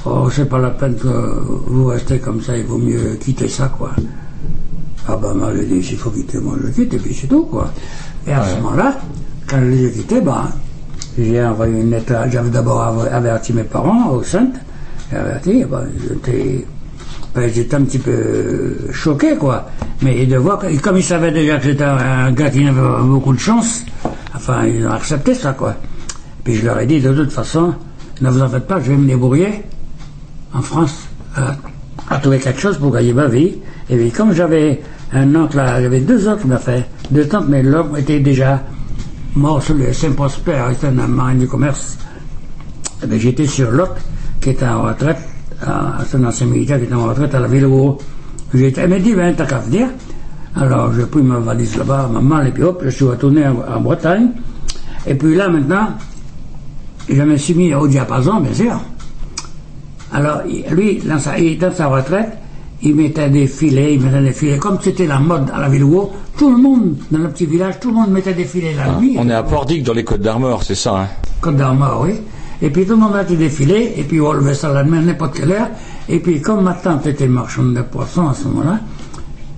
oh, 0.06 0.30
c'est 0.30 0.48
pas 0.48 0.60
la 0.60 0.70
peine 0.70 0.96
que 0.96 1.08
vous 1.68 1.88
restez 1.88 2.20
comme 2.20 2.42
ça, 2.42 2.56
il 2.56 2.66
vaut 2.66 2.78
mieux 2.78 3.18
quitter 3.20 3.48
ça, 3.48 3.72
quoi. 3.76 3.92
Ah 5.08 5.18
ben, 5.18 5.34
moi, 5.34 5.50
j'ai 5.56 5.66
dit, 5.66 5.84
s'il 5.84 5.98
faut 5.98 6.10
quitter, 6.12 6.38
moi, 6.40 6.56
je 6.64 6.70
quitte, 6.72 6.94
et 6.94 6.98
puis 6.98 7.14
c'est 7.14 7.28
tout, 7.28 7.44
quoi. 7.46 7.72
Et 8.26 8.32
à 8.32 8.44
ce 8.44 8.56
moment-là, 8.62 8.98
quand 9.48 9.60
je 9.60 9.66
les 9.66 9.86
ai 9.88 9.92
quittés, 9.92 10.22
ben, 10.22 10.48
j'ai 11.18 11.44
envoyé 11.44 11.82
une 11.82 11.90
lettre, 11.92 12.14
j'avais 12.32 12.50
d'abord 12.50 12.82
aver- 12.82 13.10
averti 13.12 13.52
mes 13.54 13.64
parents, 13.64 14.12
aux 14.12 14.24
saintes, 14.24 14.56
j'ai 15.12 15.18
averti, 15.18 15.66
ben, 15.66 15.84
j'étais, 16.08 16.66
ben, 17.36 17.52
j'étais 17.54 17.76
un 17.76 17.82
petit 17.84 18.00
peu 18.00 18.78
choqué, 18.94 19.36
quoi. 19.36 19.68
Mais 20.02 20.26
de 20.26 20.38
voir, 20.38 20.60
que, 20.60 20.76
comme 20.80 20.98
ils 20.98 21.04
savaient 21.04 21.32
déjà 21.32 21.58
que 21.58 21.66
j'étais 21.66 21.84
un, 21.84 21.98
un 21.98 22.32
gars 22.32 22.50
qui 22.50 22.64
n'avait 22.64 22.80
pas 22.80 23.02
beaucoup 23.02 23.34
de 23.34 23.40
chance, 23.40 23.82
enfin, 24.34 24.66
ils 24.66 24.88
ont 24.88 24.92
accepté 24.92 25.34
ça, 25.36 25.52
quoi. 25.52 25.76
Puis 26.46 26.56
je 26.56 26.66
leur 26.66 26.80
ai 26.80 26.86
dit, 26.86 27.02
de 27.02 27.14
toute 27.14 27.32
façon, 27.32 27.74
ne 28.22 28.30
vous 28.30 28.42
en 28.42 28.48
faites 28.48 28.68
pas, 28.68 28.80
je 28.80 28.92
vais 28.92 28.98
me 28.98 29.08
débrouiller 29.08 29.64
en 30.54 30.62
France 30.62 31.08
à, 31.36 31.56
à 32.10 32.18
trouver 32.20 32.40
quelque 32.40 32.60
chose 32.62 32.78
pour 32.78 32.92
gagner 32.92 33.14
ma 33.14 33.28
vie. 33.28 33.56
Et 33.90 33.98
puis, 33.98 34.12
comme 34.12 34.34
j'avais 34.34 34.82
un 35.14 35.36
oncle, 35.36 35.58
là, 35.58 35.82
j'avais 35.82 36.02
deux 36.02 36.28
oncles, 36.28 36.48
m'a 36.48 36.58
fait, 36.58 36.86
deux 37.12 37.28
tantes, 37.28 37.46
mais 37.48 37.62
l'homme 37.62 37.96
était 37.98 38.20
déjà 38.20 38.62
mort 39.36 39.62
sur 39.62 39.76
le 39.76 39.94
Saint-Prosper, 39.94 40.58
c'était 40.74 40.88
un 40.88 41.08
marine 41.08 41.40
du 41.40 41.48
commerce. 41.48 41.98
Eh 43.04 43.08
bien, 43.08 43.18
j'étais 43.20 43.46
sur 43.46 43.70
l'autre, 43.72 43.96
qui 44.42 44.50
était 44.52 44.66
en 44.66 44.84
retraite, 44.84 45.18
à- 45.66 46.00
c'est 46.08 46.18
un 46.18 46.26
ancien 46.26 46.48
militaire 46.48 46.80
qui 46.80 46.86
était 46.86 46.94
en 46.96 47.06
retraite 47.06 47.34
à 47.36 47.40
la 47.40 47.48
ville 47.48 47.66
où 47.66 47.98
j'étais. 48.54 48.82
Elle 48.82 48.90
m'a 48.90 49.00
dit, 49.00 49.14
ben, 49.14 49.34
t'as 49.36 49.46
qu'à 49.46 49.60
venir. 49.60 49.88
Alors, 50.56 50.94
j'ai 50.94 51.06
pris 51.06 51.22
ma 51.22 51.40
valise 51.40 51.78
là-bas, 51.78 52.10
ma 52.12 52.20
malle, 52.22 52.48
et 52.48 52.52
puis 52.52 52.64
hop, 52.64 52.82
je 52.84 52.90
suis 52.90 53.06
retourné 53.06 53.46
en, 53.48 53.82
Bretagne. 53.82 54.30
Et 55.06 55.16
puis 55.16 55.36
là, 55.36 55.48
maintenant, 55.50 55.90
je 57.10 57.22
me 57.22 57.38
suis 57.38 57.54
mis 57.54 57.74
au 57.74 57.88
diapason, 57.88 58.40
bien 58.40 58.54
sûr. 58.54 58.80
Alors, 60.12 60.42
il- 60.48 60.64
lui, 60.74 61.02
il- 61.04 61.08
dans 61.60 61.72
sa 61.72 61.88
retraite, 61.88 62.38
il 62.84 62.96
mettait 62.96 63.30
des 63.30 63.48
filets, 63.48 63.96
il 63.96 64.02
mettait 64.02 64.22
des 64.22 64.34
filets. 64.34 64.58
Comme 64.58 64.78
c'était 64.82 65.08
la 65.08 65.20
mode 65.20 65.50
à 65.54 65.60
la 65.60 65.70
ville 65.70 65.84
où, 65.84 66.10
tout 66.38 66.52
le 66.52 66.62
monde, 66.62 66.96
dans 67.10 67.20
le 67.20 67.30
petit 67.30 67.46
village, 67.46 67.80
tout 67.80 67.90
le 67.90 67.96
monde 67.96 68.12
mettait 68.12 68.34
des 68.34 68.44
filets 68.44 68.76
la 68.76 69.00
nuit. 69.00 69.16
On 69.18 69.30
est 69.30 69.34
à 69.34 69.44
Pordic 69.44 69.84
dans 69.84 69.94
les 69.94 70.04
Côtes 70.04 70.22
d'Armor, 70.22 70.64
c'est 70.64 70.76
ça, 70.76 70.98
hein 70.98 71.08
Côte 71.40 71.56
d'Armor, 71.56 72.02
oui. 72.04 72.16
Et 72.62 72.70
puis 72.70 72.86
tout 72.86 72.92
le 72.92 72.98
monde 72.98 73.16
mettait 73.16 73.36
des 73.36 73.50
filets, 73.50 73.94
et 73.98 74.04
puis 74.04 74.20
on 74.20 74.34
levait 74.34 74.54
ça 74.54 74.72
la 74.72 74.84
main 74.84 75.00
à 75.00 75.02
n'importe 75.02 75.38
quelle 75.38 75.52
heure. 75.52 75.70
Et 76.10 76.20
puis 76.20 76.42
comme 76.42 76.64
ma 76.64 76.74
tante 76.74 77.06
était 77.08 77.28
marchande 77.28 77.74
de 77.74 77.82
poissons 77.82 78.28
à 78.28 78.34
ce 78.34 78.48
moment-là, 78.50 78.80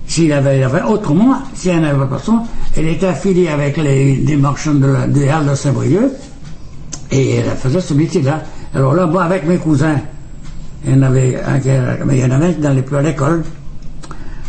s'il 0.06 0.32
avait, 0.32 0.62
avait 0.62 0.82
autrement, 0.82 1.34
si 1.52 1.68
elle 1.68 1.80
n'avait 1.80 1.98
pas 1.98 2.04
de 2.04 2.08
poisson, 2.10 2.40
elle 2.76 2.86
était 2.86 3.06
affiliée 3.06 3.48
avec 3.48 3.76
les, 3.76 4.16
les 4.16 4.36
marchands 4.36 4.74
de 4.74 4.86
la, 4.86 5.06
des 5.08 5.28
Halles 5.28 5.48
de 5.48 5.54
Saint-Brieuc, 5.54 6.12
et 7.10 7.36
elle 7.36 7.56
faisait 7.56 7.80
ce 7.80 7.94
métier-là. 7.94 8.42
Alors 8.74 8.94
là, 8.94 9.06
moi, 9.06 9.24
avec 9.24 9.46
mes 9.46 9.56
cousins, 9.56 9.96
il 10.86 10.92
y 10.92 10.98
en 10.98 11.02
avait 11.02 11.40
un 11.42 11.58
qui 11.58 11.68
era- 11.68 11.96
mais 12.04 12.18
il 12.18 12.24
en 12.24 12.30
avait 12.36 12.52
dans 12.54 12.72
les 12.72 12.82
plus 12.82 12.96
à 12.96 13.02
l'école. 13.02 13.42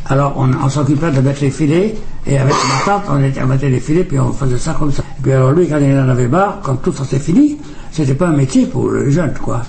Alors, 0.10 0.36
on, 0.38 0.50
on 0.64 0.70
s'occupait 0.70 1.12
de 1.12 1.20
mettre 1.20 1.42
les 1.42 1.50
filets, 1.50 1.96
et 2.26 2.38
avec 2.38 2.54
ma 2.54 2.86
tante, 2.94 3.04
on, 3.10 3.22
était, 3.24 3.42
on 3.42 3.48
mettait 3.48 3.70
les 3.70 3.80
filets, 3.80 4.04
puis 4.04 4.20
on 4.20 4.32
faisait 4.32 4.58
ça 4.58 4.76
comme 4.78 4.92
ça. 4.92 5.04
Et 5.18 5.22
puis 5.22 5.32
alors 5.32 5.52
lui, 5.52 5.68
quand 5.68 5.78
il 5.80 5.98
en 5.98 6.08
avait 6.10 6.28
marre, 6.28 6.60
quand 6.62 6.76
tout 6.76 6.94
ça 6.94 7.04
s'est 7.04 7.20
fini, 7.20 7.58
c'était 7.92 8.14
pas 8.14 8.28
un 8.28 8.36
métier 8.36 8.66
pour 8.66 8.92
les 8.92 9.12
jeunes, 9.12 9.34
quoi. 9.42 9.62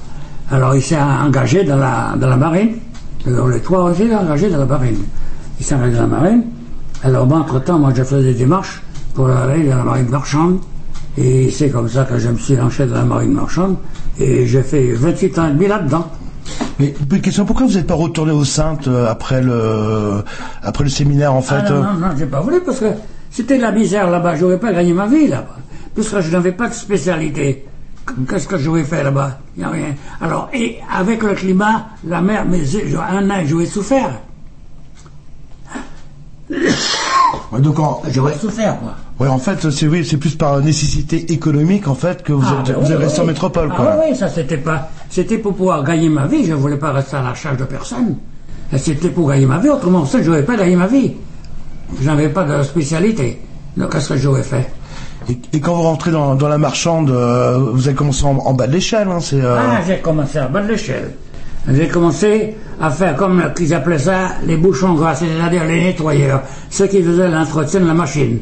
Alors 0.50 0.74
il 0.74 0.82
s'est 0.82 0.98
engagé 0.98 1.64
dans 1.64 1.76
la, 1.76 2.36
marine. 2.36 2.70
Alors 3.26 3.48
les 3.48 3.60
trois 3.60 3.84
ont 3.84 3.92
été 3.92 4.14
engagés 4.14 4.50
dans 4.50 4.58
la 4.58 4.66
marine. 4.66 4.96
Il 5.60 5.64
s'est 5.66 5.74
engagé 5.74 5.94
dans 5.94 6.02
la 6.02 6.06
marine. 6.06 6.44
Alors 7.02 7.32
entre-temps, 7.32 7.78
moi, 7.78 7.92
je 7.94 8.02
faisais 8.02 8.32
des 8.32 8.34
démarches 8.34 8.82
pour 9.14 9.28
aller 9.30 9.68
dans 9.68 9.76
la 9.78 9.84
marine 9.84 10.08
marchande. 10.08 10.58
Et 11.16 11.50
c'est 11.50 11.68
comme 11.70 11.88
ça 11.88 12.04
que 12.04 12.18
je 12.18 12.28
me 12.28 12.36
suis 12.38 12.56
lancé 12.56 12.86
dans 12.86 12.94
la 12.94 13.04
marine 13.04 13.32
marchande. 13.32 13.76
Et 14.18 14.46
j'ai 14.46 14.62
fait 14.62 14.92
28 14.92 15.38
ans 15.38 15.48
et 15.48 15.52
demi 15.52 15.66
là-dedans. 15.66 16.08
Mais 16.78 16.94
une 17.10 17.20
question, 17.20 17.44
pourquoi 17.44 17.66
vous 17.66 17.74
n'êtes 17.74 17.86
pas 17.86 17.94
retourné 17.94 18.32
aux 18.32 18.44
Saintes 18.44 18.88
euh, 18.88 19.08
après 19.08 19.42
le 19.42 20.22
après 20.62 20.84
le 20.84 20.90
séminaire 20.90 21.34
en 21.34 21.42
fait 21.42 21.64
Ah 21.66 21.70
non, 21.70 21.76
euh, 21.76 21.82
non, 21.82 21.92
non, 21.94 22.08
j'ai 22.16 22.26
pas 22.26 22.40
voulu 22.40 22.60
parce 22.60 22.80
que 22.80 22.86
c'était 23.30 23.58
la 23.58 23.72
misère 23.72 24.10
là-bas. 24.10 24.36
J'aurais 24.36 24.58
pas 24.58 24.72
gagné 24.72 24.92
ma 24.92 25.06
vie 25.06 25.28
là-bas. 25.28 25.56
Puisque 25.94 26.20
je 26.20 26.30
n'avais 26.30 26.52
pas 26.52 26.68
de 26.68 26.74
spécialité. 26.74 27.64
Qu'est-ce 28.28 28.48
que 28.48 28.56
je 28.56 28.70
vais 28.70 28.84
faire 28.84 29.04
là-bas? 29.04 29.38
Il 29.56 29.60
n'y 29.60 29.64
a 29.64 29.70
rien. 29.70 29.94
Alors, 30.20 30.48
et 30.52 30.78
avec 30.92 31.22
le 31.22 31.34
climat, 31.34 31.88
la 32.06 32.20
mer, 32.20 32.44
mais 32.48 32.62
un 32.96 33.30
an, 33.30 33.42
j'aurais 33.44 33.66
souffert. 33.66 34.20
Ouais, 36.50 37.60
donc 37.60 37.76
J'aurais 38.10 38.34
souffert, 38.34 38.78
quoi. 38.80 38.94
Ouais, 39.20 39.28
en 39.28 39.38
fait, 39.38 39.70
c'est 39.70 39.86
oui, 39.86 40.04
c'est 40.04 40.16
plus 40.16 40.34
par 40.36 40.60
nécessité 40.60 41.32
économique 41.32 41.88
en 41.88 41.94
fait 41.94 42.22
que 42.22 42.32
vous 42.32 42.44
Ah, 42.46 42.60
êtes, 42.60 42.74
ben 42.74 42.80
vous 42.80 42.86
oui, 42.86 42.92
êtes 42.92 42.98
resté 42.98 43.18
oui. 43.20 43.24
en 43.24 43.26
métropole, 43.28 43.68
Ah 43.72 43.76
quoi. 43.76 43.96
oui, 44.08 44.16
ça 44.16 44.28
c'était 44.28 44.56
pas. 44.58 44.90
C'était 45.10 45.38
pour 45.38 45.54
pouvoir 45.54 45.82
gagner 45.84 46.08
ma 46.08 46.26
vie, 46.26 46.44
je 46.44 46.52
voulais 46.54 46.76
pas 46.76 46.92
rester 46.92 47.16
à 47.16 47.22
la 47.22 47.34
charge 47.34 47.56
de 47.58 47.64
personne. 47.64 48.16
C'était 48.76 49.08
pour 49.08 49.28
gagner 49.30 49.46
ma 49.46 49.58
vie, 49.58 49.70
autrement 49.70 50.04
ça, 50.04 50.20
je 50.22 50.28
n'aurais 50.28 50.44
pas 50.44 50.56
gagné 50.56 50.76
ma 50.76 50.86
vie. 50.86 51.12
Je 52.00 52.06
n'avais 52.06 52.28
pas 52.28 52.44
de 52.44 52.62
spécialité. 52.62 53.40
Donc 53.76 53.92
qu'est-ce 53.92 54.10
que 54.10 54.16
j'aurais 54.16 54.42
fait? 54.42 54.70
Et, 55.30 55.38
et 55.54 55.60
quand 55.60 55.74
vous 55.74 55.82
rentrez 55.82 56.10
dans, 56.10 56.34
dans 56.34 56.48
la 56.48 56.58
marchande, 56.58 57.10
euh, 57.10 57.58
vous 57.72 57.86
avez 57.88 57.96
commencé 57.96 58.24
en, 58.24 58.36
en 58.38 58.52
bas 58.54 58.66
de 58.66 58.72
l'échelle, 58.72 59.08
hein, 59.08 59.20
c'est. 59.20 59.40
euh, 59.40 59.56
Ah, 59.58 59.80
j'ai 59.86 59.98
commencé 59.98 60.38
à 60.38 60.46
bas 60.48 60.62
de 60.62 60.68
l'échelle. 60.68 61.12
J'ai 61.70 61.88
commencé 61.88 62.54
à 62.80 62.90
faire 62.90 63.14
comme 63.16 63.42
qu'ils 63.56 63.74
appelaient 63.74 63.98
ça 63.98 64.32
les 64.46 64.56
bouchons 64.56 64.94
gras, 64.94 65.14
c'est-à-dire 65.14 65.64
les 65.64 65.80
nettoyeurs, 65.82 66.42
ceux 66.70 66.86
qui 66.86 67.02
faisaient 67.02 67.28
l'entretien 67.28 67.80
de 67.80 67.86
la 67.86 67.94
machine. 67.94 68.38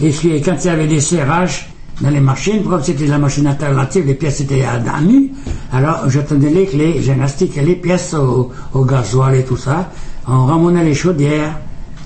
Et 0.00 0.10
puis, 0.10 0.40
quand 0.40 0.54
il 0.64 0.66
y 0.66 0.70
avait 0.70 0.86
des 0.86 1.00
serrages 1.00 1.68
dans 2.00 2.10
les 2.10 2.20
machines, 2.20 2.62
comme 2.62 2.82
c'était 2.82 3.06
la 3.06 3.18
machine 3.18 3.46
alternative, 3.46 4.06
les 4.06 4.14
pièces 4.14 4.40
étaient 4.40 4.62
à, 4.64 4.74
à 4.94 5.00
nu, 5.00 5.32
alors 5.72 6.08
je 6.08 6.20
tenais 6.20 6.50
les 6.50 6.66
clés, 6.66 7.00
j'inastiquais 7.02 7.62
les 7.62 7.74
pièces 7.74 8.14
au, 8.14 8.50
au 8.74 8.84
gasoil 8.84 9.34
et 9.36 9.44
tout 9.44 9.56
ça, 9.56 9.90
on 10.28 10.44
ramenait 10.46 10.84
les 10.84 10.94
chaudières. 10.94 11.58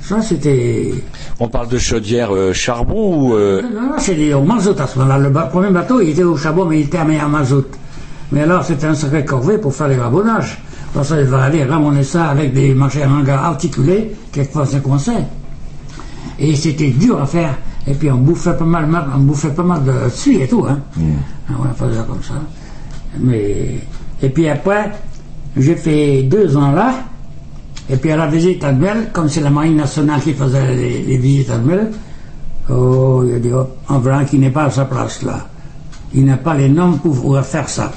Ça, 0.02 0.20
c'était... 0.22 0.92
On 1.38 1.48
parle 1.48 1.68
de 1.68 1.78
chaudière 1.78 2.34
euh, 2.34 2.52
charbon 2.52 3.14
ou 3.30 3.34
euh, 3.34 3.62
Non, 3.62 3.68
non, 3.82 3.88
c'est 3.98 4.14
des- 4.14 4.34
au 4.34 4.42
mazout 4.42 4.78
à 4.80 4.86
ce 4.86 4.98
moment-là. 4.98 5.18
Le 5.18 5.28
ba- 5.30 5.42
premier 5.42 5.70
bateau, 5.70 6.00
il 6.00 6.08
était 6.10 6.24
au 6.24 6.36
charbon, 6.36 6.64
mais 6.64 6.80
il 6.80 6.86
était 6.86 6.98
à 6.98 7.04
mazout. 7.28 7.66
Mais 8.32 8.40
alors, 8.42 8.64
c'était 8.64 8.86
un 8.86 8.94
sacré 8.94 9.24
corvée 9.24 9.58
pour 9.58 9.74
faire 9.74 9.88
les 9.88 9.96
rabonnages. 9.96 10.60
Parce 10.94 11.08
qu'il 11.08 11.24
va 11.24 11.42
aller 11.44 11.62
ramener 11.64 12.02
ça 12.02 12.26
avec 12.26 12.52
des 12.52 12.74
machins 12.74 13.02
hangars 13.08 13.44
articulés, 13.44 14.10
quelquefois 14.32 14.66
ça 14.66 14.80
coinçait. 14.80 15.12
Et 16.38 16.56
c'était 16.56 16.90
dur 16.90 17.20
à 17.20 17.26
faire. 17.26 17.54
Et 17.86 17.94
puis 17.94 18.10
on 18.10 18.16
bouffait 18.18 18.56
pas 18.56 18.64
mal, 18.64 18.88
on 19.16 19.20
bouffait 19.20 19.50
pas 19.50 19.62
mal 19.64 19.84
de 19.84 20.08
suie 20.10 20.42
et 20.42 20.48
tout, 20.48 20.64
hein. 20.68 20.78
On 21.50 21.74
faisait 21.74 21.96
ça 21.96 22.04
comme 22.04 22.22
ça. 22.22 22.34
Mais, 23.18 23.80
et 24.22 24.28
puis 24.28 24.48
après, 24.48 24.92
j'ai 25.56 25.74
fait 25.74 26.22
deux 26.22 26.56
ans 26.56 26.72
là. 26.72 26.94
Et 27.90 27.96
puis 27.96 28.10
à 28.12 28.16
la 28.16 28.28
visite 28.28 28.62
annuelle, 28.62 29.10
comme 29.12 29.28
c'est 29.28 29.40
la 29.40 29.50
Marine 29.50 29.76
nationale 29.76 30.20
qui 30.20 30.32
faisait 30.32 30.74
les, 30.74 31.02
les 31.02 31.18
visites 31.18 31.50
annuelles, 31.50 31.90
oh, 32.70 33.24
il 33.26 33.34
a 33.34 33.38
dit, 33.40 33.50
oh, 33.52 33.66
un 33.88 33.98
blanc 33.98 34.24
qui 34.24 34.38
n'est 34.38 34.50
pas 34.50 34.64
à 34.64 34.70
sa 34.70 34.84
place 34.84 35.22
là. 35.22 35.48
Il 36.14 36.24
n'a 36.24 36.36
pas 36.36 36.54
les 36.54 36.68
normes 36.68 36.98
pour 36.98 37.14
pouvoir 37.14 37.44
faire 37.44 37.68
ça. 37.68 37.90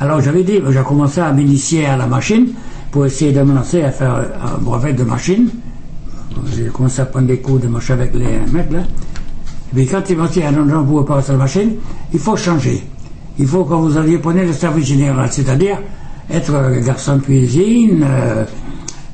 Alors 0.00 0.20
j'avais 0.20 0.44
dit, 0.44 0.60
j'ai 0.70 0.82
commencé 0.82 1.20
à 1.20 1.32
m'initier 1.32 1.86
à 1.86 1.96
la 1.96 2.06
machine 2.06 2.48
pour 2.90 3.04
essayer 3.04 3.32
de 3.32 3.42
me 3.42 3.54
lancer 3.54 3.82
à 3.82 3.90
faire 3.90 4.14
un 4.14 4.58
brevet 4.58 4.94
de 4.94 5.04
machine. 5.04 5.50
J'ai 6.54 6.66
commencé 6.66 7.00
à 7.02 7.06
prendre 7.06 7.26
des 7.26 7.38
cours 7.38 7.58
de 7.58 7.68
machin 7.68 7.94
avec 7.94 8.14
les 8.14 8.38
mecs 8.52 8.70
là. 8.72 8.80
Mais 9.72 9.86
quand 9.86 10.02
il 10.08 10.16
vous 10.16 10.22
ne 10.24 10.82
pouvez 10.84 11.04
pas 11.04 11.20
faire 11.22 11.34
la 11.34 11.44
machine, 11.44 11.72
il 12.12 12.18
faut 12.18 12.36
changer. 12.36 12.82
Il 13.38 13.46
faut 13.46 13.64
que 13.64 13.74
vous 13.74 13.96
alliez 13.96 14.18
prendre 14.18 14.40
le 14.40 14.52
service 14.52 14.86
général, 14.86 15.28
c'est-à-dire 15.30 15.78
être 16.30 16.54
euh, 16.54 16.80
garçon 16.80 17.16
de 17.16 17.22
cuisine, 17.22 18.04
euh, 18.08 18.44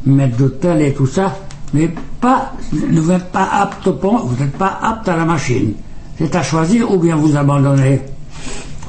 maître 0.07 0.37
d'hôtel 0.37 0.83
et 0.83 0.95
tout 0.95 1.07
ça, 1.07 1.37
mais 1.75 1.91
pas, 2.21 2.53
vous 2.73 3.11
êtes 3.11 3.33
pas 3.33 3.49
apte 3.53 3.87
au 3.87 3.95
pont, 3.95 4.19
vous 4.19 4.43
n'êtes 4.43 4.57
pas 4.57 4.79
apte 4.83 5.09
à 5.09 5.17
la 5.17 5.25
machine. 5.25 5.73
C'est 6.19 6.35
à 6.37 6.43
choisir 6.43 6.91
ou 6.93 6.99
bien 6.99 7.17
vous 7.17 7.37
abandonnez. 7.37 8.01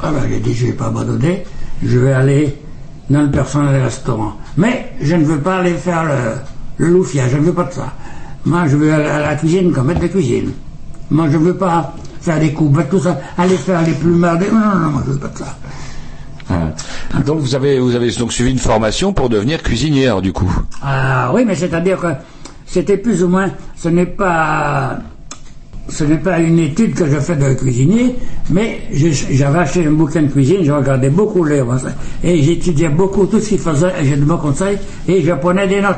Ah 0.01 0.11
ben, 0.11 0.21
j'ai 0.29 0.39
dit, 0.39 0.53
je 0.53 0.65
ne 0.65 0.71
vais 0.71 0.77
pas 0.77 0.87
abandonner, 0.87 1.43
je 1.83 1.97
vais 1.97 2.13
aller 2.13 2.57
dans 3.09 3.21
le 3.23 3.31
personnel 3.31 3.73
des 3.73 3.81
restaurants. 3.81 4.33
Mais 4.57 4.91
je 5.01 5.15
ne 5.15 5.23
veux 5.23 5.39
pas 5.39 5.57
aller 5.57 5.73
faire 5.73 6.03
le, 6.03 6.85
le 6.85 6.91
loufia, 6.91 7.27
je 7.29 7.37
ne 7.37 7.43
veux 7.43 7.53
pas 7.53 7.63
de 7.63 7.73
ça. 7.73 7.93
Moi, 8.45 8.67
je 8.67 8.75
veux 8.75 8.93
aller 8.93 9.05
à 9.05 9.19
la 9.21 9.35
cuisine 9.35 9.71
comme 9.71 9.87
maître 9.87 10.01
de 10.01 10.07
cuisine. 10.07 10.51
Moi, 11.13 11.27
je 11.31 11.37
ne 11.37 11.43
veux 11.43 11.55
pas 11.55 11.93
faire 12.21 12.39
des 12.39 12.51
coupes, 12.51 12.81
tout 12.89 12.99
ça, 12.99 13.19
aller 13.37 13.55
faire 13.55 13.81
les 13.83 13.93
plumards. 13.93 14.37
des- 14.39 14.49
Non, 14.49 14.59
non, 14.59 14.79
non, 14.79 14.89
moi, 14.89 15.01
je 15.05 15.09
ne 15.11 15.13
veux 15.15 15.19
pas 15.21 15.27
de 15.29 15.37
ça. 15.37 15.57
donc 17.25 17.39
vous 17.39 17.55
avez 17.55 17.79
vous 17.79 17.95
avez 17.95 18.11
donc 18.11 18.33
suivi 18.33 18.51
une 18.51 18.57
formation 18.59 19.13
pour 19.13 19.29
devenir 19.29 19.61
cuisinière 19.63 20.21
du 20.21 20.33
coup. 20.33 20.51
Ah 20.81 21.31
oui, 21.33 21.43
mais 21.45 21.55
c'est-à-dire 21.55 21.99
que 21.99 22.07
c'était 22.65 22.97
plus 22.97 23.23
ou 23.23 23.27
moins, 23.29 23.49
ce 23.77 23.89
n'est 23.89 24.05
pas, 24.07 24.97
ce 25.87 26.03
n'est 26.03 26.17
pas 26.17 26.39
une 26.39 26.59
étude 26.59 26.95
que 26.95 27.05
je 27.05 27.19
fais 27.19 27.35
de 27.35 27.53
cuisinier, 27.53 28.15
mais 28.49 28.81
j'avais 29.31 29.59
acheté 29.59 29.85
un 29.85 29.91
bouquin 29.91 30.23
de 30.23 30.27
cuisine, 30.27 30.63
je 30.63 30.71
regardais 30.71 31.09
beaucoup 31.09 31.43
les 31.43 31.61
et 32.23 32.41
j'étudiais 32.41 32.89
beaucoup 32.89 33.25
tout 33.25 33.39
ce 33.39 33.49
qu'il 33.49 33.59
faisait, 33.59 33.93
et 34.01 34.05
j'ai 34.05 34.15
de 34.17 34.25
bons 34.25 34.37
conseils, 34.37 34.77
et 35.07 35.21
je 35.21 35.31
prenais 35.33 35.67
des 35.67 35.81
notes. 35.81 35.95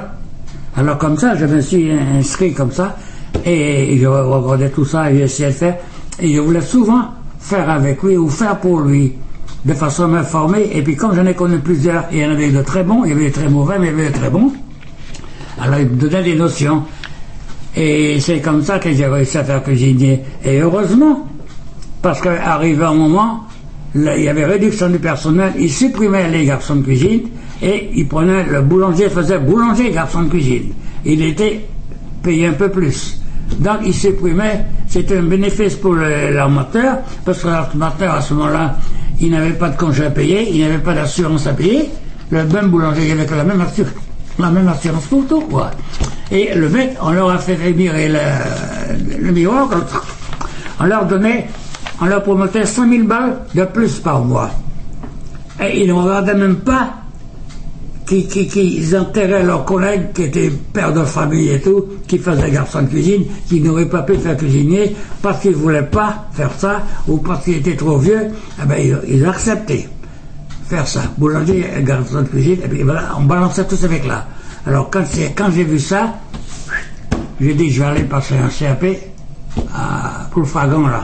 Alors 0.78 0.97
comme 0.97 1.18
ça, 1.18 1.36
je 1.36 1.45
me 1.45 1.61
suis 1.61 1.89
inscrit 1.91 2.53
comme 2.53 2.72
ça, 2.72 2.97
et 3.43 3.97
je 3.97 4.05
regardais 4.05 4.69
tout 4.69 4.86
ça, 4.86 5.11
et 5.11 5.17
j'essayais 5.17 5.49
de 5.49 5.55
faire, 5.55 5.77
et 6.19 6.33
je 6.33 6.39
voulais 6.39 6.61
souvent 6.61 7.05
faire 7.39 7.69
avec 7.69 8.01
lui 8.03 8.17
ou 8.17 8.29
faire 8.29 8.57
pour 8.59 8.81
lui, 8.81 9.13
de 9.65 9.73
façon 9.73 10.03
à 10.03 10.07
m'informer, 10.07 10.69
et 10.73 10.81
puis 10.81 10.95
comme 10.95 11.15
j'en 11.15 11.25
ai 11.25 11.33
connu 11.33 11.59
plusieurs, 11.59 12.05
il 12.11 12.19
y 12.19 12.25
en 12.25 12.31
avait 12.31 12.51
de 12.51 12.61
très 12.61 12.83
bons, 12.83 13.03
il 13.03 13.09
y 13.09 13.13
avait 13.13 13.29
de 13.29 13.33
très 13.33 13.49
mauvais, 13.49 13.79
mais 13.79 13.88
il 13.88 13.97
y 13.97 13.99
avait 14.01 14.09
de 14.09 14.15
très 14.15 14.29
bons, 14.29 14.51
alors 15.59 15.79
il 15.79 15.88
me 15.88 15.95
donnait 15.95 16.23
des 16.23 16.36
notions. 16.36 16.83
Et 17.75 18.19
c'est 18.21 18.39
comme 18.39 18.63
ça 18.63 18.79
que 18.79 18.91
j'ai 18.93 19.05
réussi 19.05 19.38
à 19.38 19.43
faire 19.43 19.61
cuisinier. 19.61 20.21
Et 20.45 20.59
heureusement, 20.59 21.27
parce 22.01 22.21
qu'arrivé 22.21 22.83
un 22.83 22.93
moment, 22.93 23.43
il 23.93 24.23
y 24.23 24.29
avait 24.29 24.45
réduction 24.45 24.89
du 24.89 24.99
personnel, 24.99 25.53
il 25.57 25.71
supprimait 25.71 26.29
les 26.29 26.45
garçons 26.45 26.77
de 26.77 26.83
cuisine 26.83 27.23
et 27.61 27.89
il 27.93 28.07
prenait 28.07 28.45
le 28.45 28.61
boulanger, 28.61 29.09
faisait 29.09 29.39
boulanger 29.39 29.91
garçon 29.91 30.23
de 30.23 30.29
cuisine. 30.29 30.73
Il 31.05 31.21
était 31.21 31.65
payé 32.23 32.47
un 32.47 32.53
peu 32.53 32.69
plus. 32.69 33.21
Donc 33.59 33.77
il 33.85 33.93
supprimait, 33.93 34.65
c'était 34.87 35.17
un 35.17 35.23
bénéfice 35.23 35.75
pour 35.75 35.93
le- 35.93 36.33
l'armateur, 36.33 36.97
parce 37.23 37.41
que 37.41 37.47
l'armateur 37.47 38.15
à 38.15 38.21
ce 38.21 38.33
moment-là, 38.33 38.75
il 39.21 39.31
n'avait 39.31 39.51
pas 39.53 39.69
de 39.69 39.77
congé 39.77 40.05
à 40.05 40.09
payer, 40.09 40.49
il 40.53 40.61
n'avait 40.61 40.79
pas 40.79 40.93
d'assurance 40.93 41.47
à 41.47 41.53
payer. 41.53 41.89
Le 42.31 42.43
même 42.45 42.67
boulanger, 42.69 43.07
il 43.07 43.11
avait 43.19 43.35
la 43.35 43.43
même 43.43 43.61
assurance, 43.61 43.93
la 44.39 44.49
même 44.49 44.67
assurance 44.67 45.05
pour 45.05 45.25
tout, 45.27 45.41
quoi. 45.41 45.71
Et 46.31 46.53
le 46.55 46.67
mec, 46.69 46.97
on 47.01 47.11
leur 47.11 47.29
a 47.29 47.37
fait 47.37 47.55
le, 47.55 49.23
le 49.25 49.31
miroir, 49.31 49.69
on 50.79 50.85
leur 50.85 51.05
donnait, 51.05 51.47
on 52.01 52.05
leur 52.05 52.23
promettait 52.23 52.65
5000 52.65 53.03
balles 53.07 53.37
de 53.53 53.63
plus 53.65 53.99
par 53.99 54.21
mois. 54.21 54.49
Et 55.61 55.81
ils 55.83 55.87
ne 55.87 55.93
regardaient 55.93 56.33
même 56.35 56.57
pas 56.57 56.89
qu'ils 58.05 58.27
qui, 58.27 58.47
qu'ils 58.47 58.97
enterraient 58.97 59.43
leurs 59.43 59.65
collègues 59.65 60.13
qui 60.13 60.23
étaient 60.23 60.51
pères 60.73 60.93
de 60.93 61.03
famille 61.03 61.49
et 61.49 61.61
tout, 61.61 61.85
qui 62.07 62.17
faisaient 62.17 62.51
garçon 62.51 62.83
de 62.83 62.87
cuisine, 62.87 63.25
qui 63.47 63.61
n'auraient 63.61 63.89
pas 63.89 64.03
pu 64.03 64.15
faire 64.15 64.37
cuisinier 64.37 64.95
parce 65.21 65.41
qu'ils 65.41 65.51
ne 65.51 65.55
voulaient 65.57 65.83
pas 65.87 66.27
faire 66.31 66.51
ça 66.57 66.83
ou 67.07 67.17
parce 67.17 67.43
qu'ils 67.43 67.57
étaient 67.57 67.75
trop 67.75 67.97
vieux, 67.97 68.27
eh 68.61 68.65
ben, 68.65 68.77
ils, 68.79 69.15
ils 69.15 69.25
acceptaient 69.25 69.89
faire 70.67 70.87
ça. 70.87 71.01
Boulanger, 71.17 71.65
garçon 71.81 72.21
de 72.21 72.27
cuisine, 72.27 72.57
et 72.63 72.67
puis 72.67 72.83
voilà, 72.83 73.15
on 73.17 73.23
balançait 73.23 73.65
tous 73.65 73.83
avec 73.83 74.05
là. 74.05 74.25
Alors 74.67 74.89
quand, 74.89 75.03
quand 75.35 75.49
j'ai 75.51 75.63
vu 75.63 75.79
ça, 75.79 76.15
j'ai 77.39 77.53
dit 77.53 77.69
je 77.71 77.81
vais 77.81 77.87
aller 77.87 78.03
passer 78.03 78.35
un 78.35 78.47
CAP 78.49 78.85
à 79.73 80.27
Ploufragan 80.31 80.87
là. 80.87 81.03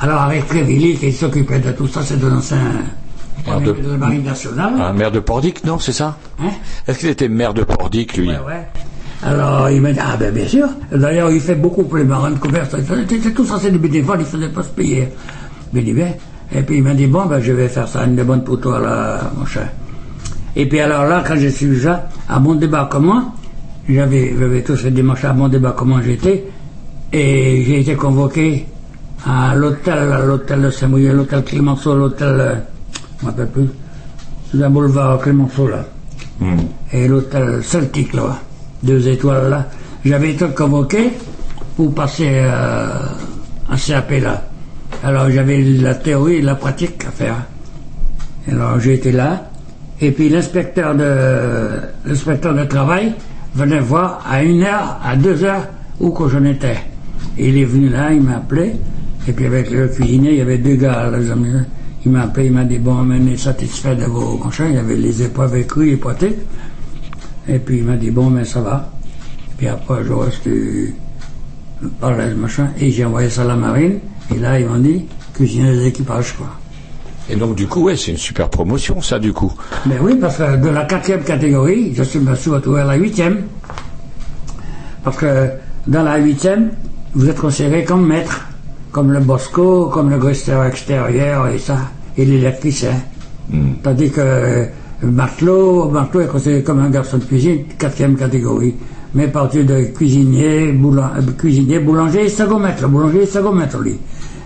Alors 0.00 0.22
avec 0.22 0.50
Révilly 0.50 0.96
qui 0.96 1.12
s'occupait 1.12 1.60
de 1.60 1.72
tout 1.72 1.86
ça, 1.86 2.00
c'est 2.04 2.18
de 2.18 2.26
l'ancien 2.26 2.58
Maire 3.46 3.60
de- 3.60 3.72
de 3.72 3.90
la 3.90 3.96
Marine 3.96 4.22
nationale. 4.24 4.72
Un 4.80 4.92
maire 4.92 5.10
de 5.10 5.20
Pordic, 5.20 5.64
non, 5.64 5.78
c'est 5.78 5.92
ça 5.92 6.16
Hein 6.40 6.50
Est-ce 6.86 6.98
qu'il 6.98 7.08
était 7.08 7.28
maire 7.28 7.54
de 7.54 7.64
Pordic, 7.64 8.16
lui 8.16 8.28
Ouais, 8.28 8.34
ouais. 8.46 8.68
Alors 9.24 9.70
il 9.70 9.80
m'a 9.80 9.92
dit, 9.92 10.00
ah 10.02 10.16
ben 10.16 10.32
bien 10.34 10.46
sûr. 10.48 10.66
D'ailleurs 10.90 11.30
il 11.30 11.40
fait 11.40 11.54
beaucoup 11.54 11.84
pour 11.84 11.96
les 11.98 12.04
marins 12.04 12.32
de 12.32 12.38
commerce. 12.38 12.70
C'était 13.08 13.30
tout 13.30 13.44
ça, 13.44 13.56
c'est 13.60 13.70
des 13.70 13.78
bénévoles, 13.78 14.18
il 14.18 14.22
ne 14.22 14.26
faisait 14.26 14.48
pas 14.48 14.62
se 14.64 14.68
payer. 14.70 15.08
Mais 15.72 15.82
dit 15.82 15.92
bien. 15.92 16.08
Et 16.54 16.62
puis 16.62 16.78
il 16.78 16.82
m'a 16.82 16.92
dit, 16.94 17.06
bon 17.06 17.26
ben 17.26 17.40
je 17.40 17.52
vais 17.52 17.68
faire 17.68 17.86
ça, 17.86 18.04
une 18.04 18.20
bonne 18.24 18.42
pour 18.42 18.60
toi 18.60 18.80
là, 18.80 19.30
mon 19.38 19.46
cher. 19.46 19.68
Et 20.56 20.66
puis 20.68 20.80
alors 20.80 21.06
là, 21.06 21.22
quand 21.26 21.36
je 21.36 21.48
suis 21.48 21.66
déjà 21.66 22.08
à 22.28 22.40
mon 22.40 22.56
débarquement, 22.56 23.32
j'avais, 23.88 24.34
j'avais 24.38 24.62
tous 24.62 24.76
fait 24.76 24.90
des 24.90 25.02
marches 25.02 25.24
à 25.24 25.32
mon 25.32 25.48
débarquement 25.48 26.00
j'étais, 26.02 26.44
et 27.12 27.64
j'ai 27.64 27.80
été 27.80 27.94
convoqué 27.94 28.66
à 29.24 29.54
l'hôtel, 29.54 29.98
à 30.12 30.18
l'hôtel 30.20 30.62
de 30.62 30.70
Saint-Mouillet, 30.70 31.12
l'hôtel 31.12 31.44
Clémenceau, 31.44 31.94
l'hôtel, 31.94 32.28
euh, 32.40 32.54
je 33.22 33.26
ne 33.26 33.30
me 33.30 33.36
rappelle 33.36 33.52
plus, 33.52 33.68
c'est 34.50 34.62
un 34.62 34.70
boulevard 34.70 35.18
Clémenceau 35.20 35.68
là 35.68 35.84
et 36.92 37.08
l'hôtel 37.08 37.62
Celtic, 37.62 38.12
là, 38.12 38.38
deux 38.82 39.08
étoiles, 39.08 39.50
là. 39.50 39.68
J'avais 40.04 40.32
été 40.32 40.46
convoqué 40.48 41.12
pour 41.76 41.94
passer 41.94 42.28
euh, 42.28 42.88
un 43.70 43.76
CAP, 43.76 44.10
là. 44.22 44.42
Alors, 45.04 45.30
j'avais 45.30 45.62
la 45.62 45.94
théorie 45.94 46.36
et 46.36 46.42
la 46.42 46.54
pratique 46.54 47.04
à 47.06 47.10
faire. 47.10 47.36
Alors, 48.50 48.78
j'ai 48.80 48.94
été 48.94 49.12
là. 49.12 49.48
Et 50.00 50.10
puis, 50.10 50.28
l'inspecteur 50.28 50.94
de, 50.94 51.78
l'inspecteur 52.04 52.54
de 52.54 52.64
travail 52.64 53.14
venait 53.54 53.80
voir 53.80 54.24
à 54.28 54.42
une 54.42 54.62
heure, 54.62 54.98
à 55.04 55.16
deux 55.16 55.44
heures, 55.44 55.68
où 56.00 56.10
que 56.10 56.28
j'en 56.28 56.44
étais. 56.44 56.78
Il 57.38 57.56
est 57.56 57.64
venu 57.64 57.88
là, 57.88 58.12
il 58.12 58.22
m'a 58.22 58.36
appelé. 58.36 58.72
Et 59.28 59.32
puis, 59.32 59.46
avec 59.46 59.70
le 59.70 59.88
cuisinier, 59.88 60.32
il 60.32 60.38
y 60.38 60.40
avait 60.40 60.58
deux 60.58 60.74
gars, 60.74 61.08
là, 61.10 61.18
les 61.18 61.30
amis. 61.30 61.52
Il 62.04 62.10
m'a 62.12 62.22
appelé, 62.22 62.46
il 62.46 62.52
m'a 62.52 62.64
dit, 62.64 62.78
bon, 62.78 62.96
on 62.96 63.10
est 63.26 63.36
satisfait 63.36 63.94
de 63.94 64.04
vos 64.04 64.36
machins. 64.38 64.66
Il 64.68 64.74
y 64.74 64.78
avait 64.78 64.96
les 64.96 65.22
épreuves 65.22 65.56
écrites 65.56 65.92
et 65.92 65.96
pratiques. 65.96 66.38
Et 67.48 67.58
puis 67.58 67.78
il 67.78 67.84
m'a 67.84 67.96
dit, 67.96 68.10
bon, 68.10 68.28
mais 68.30 68.44
ça 68.44 68.60
va. 68.60 68.90
Et 69.50 69.54
puis 69.58 69.68
après, 69.68 70.02
je 70.04 70.12
reste. 70.12 70.48
par 72.00 72.12
le 72.16 72.34
machin, 72.36 72.68
et 72.78 72.90
j'ai 72.92 73.04
envoyé 73.04 73.28
ça 73.28 73.42
à 73.42 73.44
la 73.44 73.56
marine, 73.56 73.98
et 74.32 74.38
là, 74.38 74.58
ils 74.60 74.66
m'ont 74.66 74.78
dit, 74.78 75.04
cuisiner 75.34 75.72
des 75.72 75.86
équipages, 75.86 76.32
quoi. 76.36 76.46
Et 77.28 77.34
donc, 77.34 77.56
du 77.56 77.66
coup, 77.66 77.82
ouais, 77.84 77.96
c'est 77.96 78.12
une 78.12 78.16
super 78.18 78.48
promotion, 78.48 79.00
ça, 79.02 79.18
du 79.18 79.32
coup. 79.32 79.52
Mais 79.86 79.98
oui, 80.00 80.14
parce 80.20 80.36
que 80.36 80.56
de 80.58 80.68
la 80.68 80.84
quatrième 80.84 81.22
catégorie, 81.24 81.92
je 81.94 82.04
suis- 82.04 82.20
me 82.20 82.36
suis 82.36 82.50
retrouvé 82.50 82.82
à 82.82 82.84
la 82.84 82.94
huitième. 82.94 83.42
Parce 85.02 85.16
que 85.16 85.50
dans 85.88 86.02
la 86.04 86.18
huitième, 86.18 86.70
vous 87.14 87.28
êtes 87.28 87.38
considéré 87.40 87.84
comme 87.84 88.06
maître, 88.06 88.46
comme 88.92 89.12
le 89.12 89.20
Bosco, 89.20 89.86
comme 89.86 90.10
le 90.10 90.18
gresteur 90.18 90.64
extérieur 90.64 91.48
et 91.48 91.58
ça, 91.58 91.78
et 92.16 92.24
l'électricien. 92.24 92.94
Tandis 93.82 94.10
que 94.10 94.20
euh, 94.20 94.64
matelot, 95.02 95.88
matelot 95.90 96.20
est 96.22 96.26
considéré 96.28 96.62
comme 96.62 96.78
un 96.80 96.90
garçon 96.90 97.18
de 97.18 97.24
cuisine, 97.24 97.64
quatrième 97.78 98.16
catégorie. 98.16 98.74
Mais 99.14 99.28
partir 99.28 99.64
de 99.64 99.84
cuisinier, 99.94 100.72
boulan- 100.72 101.10
euh, 101.18 101.32
cuisinier, 101.38 101.78
boulanger 101.80 102.24
et 102.24 102.28
second 102.28 102.58
maître. 102.58 102.82
Le 102.82 102.88
boulanger 102.88 103.22
et 103.22 103.26
second 103.26 103.52
maître, 103.52 103.78
lui. 103.78 103.98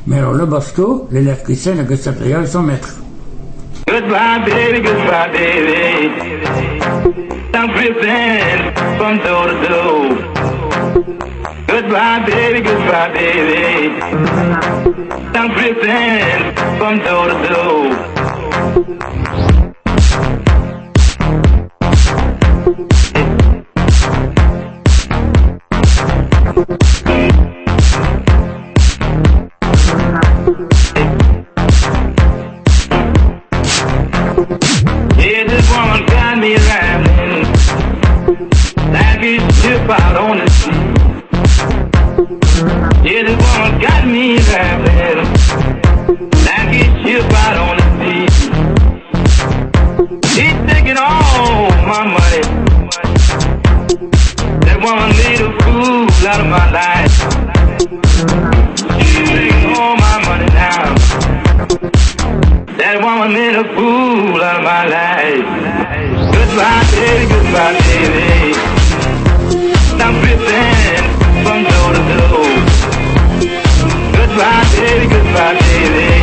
Mais 0.06 0.18
alors 0.18 0.34
le 0.34 0.46
Bosco, 0.46 1.06
l'électricien, 1.12 1.74
le 1.74 1.82
gresteur 1.84 2.14
extérieur, 2.14 2.40
ils 2.42 2.48
sont 2.48 2.62
maîtres. 2.62 2.96
Goodbye, 3.88 4.40
baby, 4.44 4.80
goodbye, 4.80 5.30
baby. 5.32 6.10
I'm 7.54 7.68
drifting 7.72 8.72
from 8.98 9.18
door 9.18 9.46
to 9.48 9.68
door. 9.68 11.26
Goodbye, 11.78 12.24
baby, 12.24 12.62
goodbye, 12.62 13.12
baby. 13.12 14.00
I'm 15.36 15.52
drifting 15.52 16.54
from 16.78 17.00
door 17.00 17.26
to 17.28 17.34
door. 17.48 17.92
Yeah, 35.18 35.44
this 35.44 35.66
woman 35.70 36.06
got 36.06 36.38
me 36.38 36.56
rambling 36.56 37.44
like 38.94 39.22
a 39.22 39.52
ship 39.52 39.90
out 39.90 40.16
on 40.16 40.38
the 40.38 40.45
Made 54.86 55.40
a 55.40 55.50
fool 55.62 56.06
out 56.28 56.40
of 56.40 56.46
my 56.46 56.70
life. 56.70 57.10
She's 59.02 59.28
taking 59.28 59.74
all 59.74 59.96
my 59.96 60.22
money 60.24 60.46
now. 60.54 60.94
That 62.78 63.02
woman 63.02 63.32
made 63.32 63.56
a 63.56 63.64
fool 63.74 64.40
out 64.40 64.58
of 64.58 64.62
my 64.62 64.86
life. 64.86 65.42
Goodbye, 66.30 66.86
baby, 66.94 67.26
goodbye, 67.34 67.74
baby. 67.82 68.54
I'm 69.98 70.14
drifting 70.22 71.02
from 71.42 71.66
door 71.66 71.90
to 71.90 72.02
door. 72.14 72.46
Goodbye, 74.14 74.70
baby, 74.78 75.06
goodbye, 75.10 75.58
baby. 75.66 76.15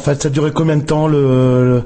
Fait, 0.00 0.20
ça 0.22 0.28
durait 0.30 0.50
combien 0.52 0.76
de 0.76 0.82
temps 0.82 1.06
le, 1.06 1.20
le- 1.64 1.82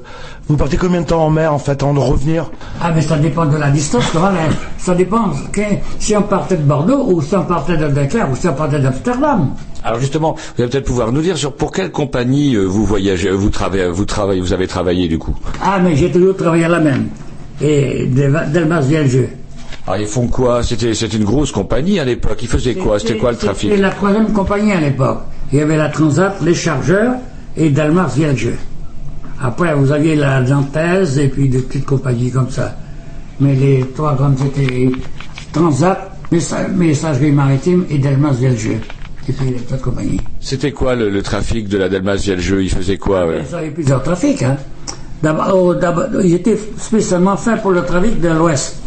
Vous 0.47 0.57
partez 0.57 0.77
combien 0.77 1.01
de 1.01 1.05
temps 1.05 1.23
en 1.23 1.29
mer, 1.29 1.53
en 1.53 1.59
fait, 1.59 1.83
avant 1.83 1.93
de 1.93 1.99
revenir? 1.99 2.49
Ah, 2.81 2.91
mais 2.95 3.01
ça 3.01 3.17
dépend 3.17 3.45
de 3.45 3.57
la 3.57 3.69
distance, 3.69 4.07
quoi, 4.11 4.31
mais 4.33 4.53
ça 4.79 4.95
dépend. 4.95 5.27
ok 5.29 5.61
Si 5.99 6.15
on 6.17 6.23
partait 6.23 6.57
de 6.57 6.63
Bordeaux, 6.63 7.05
ou 7.11 7.21
si 7.21 7.35
on 7.35 7.43
partait 7.43 7.77
de 7.77 7.87
Dakar, 7.89 8.31
ou 8.31 8.35
si 8.35 8.47
on 8.47 8.53
partait 8.53 8.79
d'Amsterdam. 8.79 9.49
Alors 9.83 9.99
justement, 9.99 10.33
vous 10.33 10.63
allez 10.63 10.71
peut-être 10.71 10.85
pouvoir 10.85 11.11
nous 11.11 11.21
dire 11.21 11.37
sur 11.37 11.53
pour 11.53 11.71
quelle 11.71 11.91
compagnie 11.91 12.55
euh, 12.55 12.63
vous 12.65 12.85
voyagez, 12.85 13.29
vous 13.29 13.49
travaillez, 13.51 13.87
vous 13.89 14.05
travaillez, 14.05 14.41
vous 14.41 14.51
avez 14.53 14.65
travaillé 14.67 15.07
du 15.07 15.19
coup? 15.19 15.35
Ah, 15.63 15.77
mais 15.79 15.95
j'ai 15.95 16.11
toujours 16.11 16.35
travaillé 16.35 16.65
à 16.65 16.69
la 16.69 16.79
même. 16.79 17.09
Et 17.61 18.07
Delmas 18.07 18.81
Vieljeu. 18.81 19.29
Alors 19.87 19.99
ils 20.01 20.07
font 20.07 20.27
quoi? 20.27 20.63
C'était 20.63 20.95
c'était 20.95 21.17
une 21.17 21.23
grosse 21.23 21.51
compagnie 21.51 21.99
à 21.99 22.03
l'époque. 22.05 22.39
Ils 22.41 22.47
faisaient 22.47 22.73
quoi? 22.73 22.97
C'était 22.97 23.17
quoi 23.17 23.31
le 23.31 23.37
trafic? 23.37 23.69
C'était 23.69 23.81
la 23.81 23.91
troisième 23.91 24.33
compagnie 24.33 24.71
à 24.73 24.79
l'époque. 24.81 25.19
Il 25.53 25.59
y 25.59 25.61
avait 25.61 25.77
la 25.77 25.89
Transat, 25.89 26.35
les 26.41 26.55
chargeurs 26.55 27.13
et 27.57 27.69
Dalmar 27.69 28.09
Vieljeu. 28.09 28.55
Après, 29.41 29.73
vous 29.75 29.91
aviez 29.91 30.15
la 30.15 30.41
Dantèse 30.41 31.17
et 31.19 31.27
puis 31.27 31.49
des 31.49 31.59
petites 31.59 31.85
compagnies 31.85 32.31
comme 32.31 32.49
ça. 32.49 32.75
Mais 33.39 33.53
les 33.55 33.85
trois 33.95 34.15
grandes 34.15 34.37
c'était 34.37 34.89
Transat, 35.51 36.11
Messa- 36.31 36.67
Messagerie 36.69 37.31
Maritime 37.31 37.85
et 37.89 37.97
Delmas 37.97 38.31
Vieljeu. 38.33 38.77
Et 39.27 39.31
puis 39.33 39.45
les 39.47 39.53
petites 39.53 39.81
compagnies. 39.81 40.21
C'était 40.39 40.71
quoi 40.71 40.95
le, 40.95 41.09
le 41.09 41.21
trafic 41.21 41.67
de 41.67 41.77
la 41.77 41.89
Dalmas 41.89 42.15
via 42.17 42.35
le 42.35 42.41
jeu 42.41 42.63
Ils 42.63 42.69
faisaient 42.69 42.97
quoi 42.97 43.25
ouais? 43.27 43.43
Ils 43.49 43.55
avaient 43.55 43.71
plusieurs 43.71 44.03
trafics. 44.03 44.43
Hein. 44.43 44.57
D'abord, 45.23 45.51
oh, 45.55 46.19
ils 46.23 46.35
étaient 46.35 46.59
spécialement 46.77 47.35
faits 47.35 47.61
pour 47.61 47.71
le 47.71 47.83
trafic 47.83 48.21
de 48.21 48.29
l'Ouest. 48.29 48.77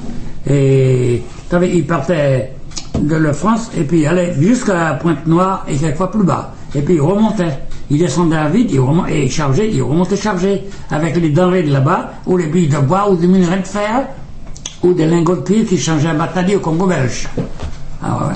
Et 0.49 1.23
ils 1.53 1.87
partaient 1.87 2.53
de 3.01 3.17
la 3.17 3.33
France 3.33 3.71
et 3.77 3.83
puis 3.83 4.01
il 4.01 4.07
allait 4.07 4.35
jusqu'à 4.41 4.99
Pointe-Noire 5.03 5.65
et 5.69 5.77
quelquefois 5.77 6.11
plus 6.11 6.23
bas. 6.25 6.55
Et 6.75 6.81
puis 6.83 6.95
il 6.95 7.01
remontait. 7.01 7.59
Il 7.91 7.99
descendait 7.99 8.37
à 8.37 8.49
vide 8.49 8.71
il 8.71 8.81
remon- 8.81 9.09
et 9.09 9.25
il 9.25 9.31
chargeait, 9.31 9.71
il 9.71 9.83
remontait 9.83 10.17
chargé 10.17 10.65
avec 10.91 11.17
les 11.17 11.31
denrées 11.31 11.63
de 11.63 11.73
là-bas, 11.73 12.13
ou 12.27 12.37
les 12.37 12.47
billes 12.47 12.69
de 12.69 12.79
bois, 12.79 13.09
ou 13.11 13.17
des 13.17 13.27
minerais 13.27 13.61
de 13.61 13.67
fer, 13.67 14.09
ou 14.83 14.93
des 14.93 15.07
lingots 15.07 15.37
de 15.37 15.41
cuivre 15.41 15.69
qui 15.69 15.79
changeaient 15.79 16.09
à 16.09 16.15
Matadi 16.15 16.57
au 16.57 16.61
Congo 16.61 16.87
belge. 16.87 17.29
Ah 18.03 18.29
ouais. 18.29 18.35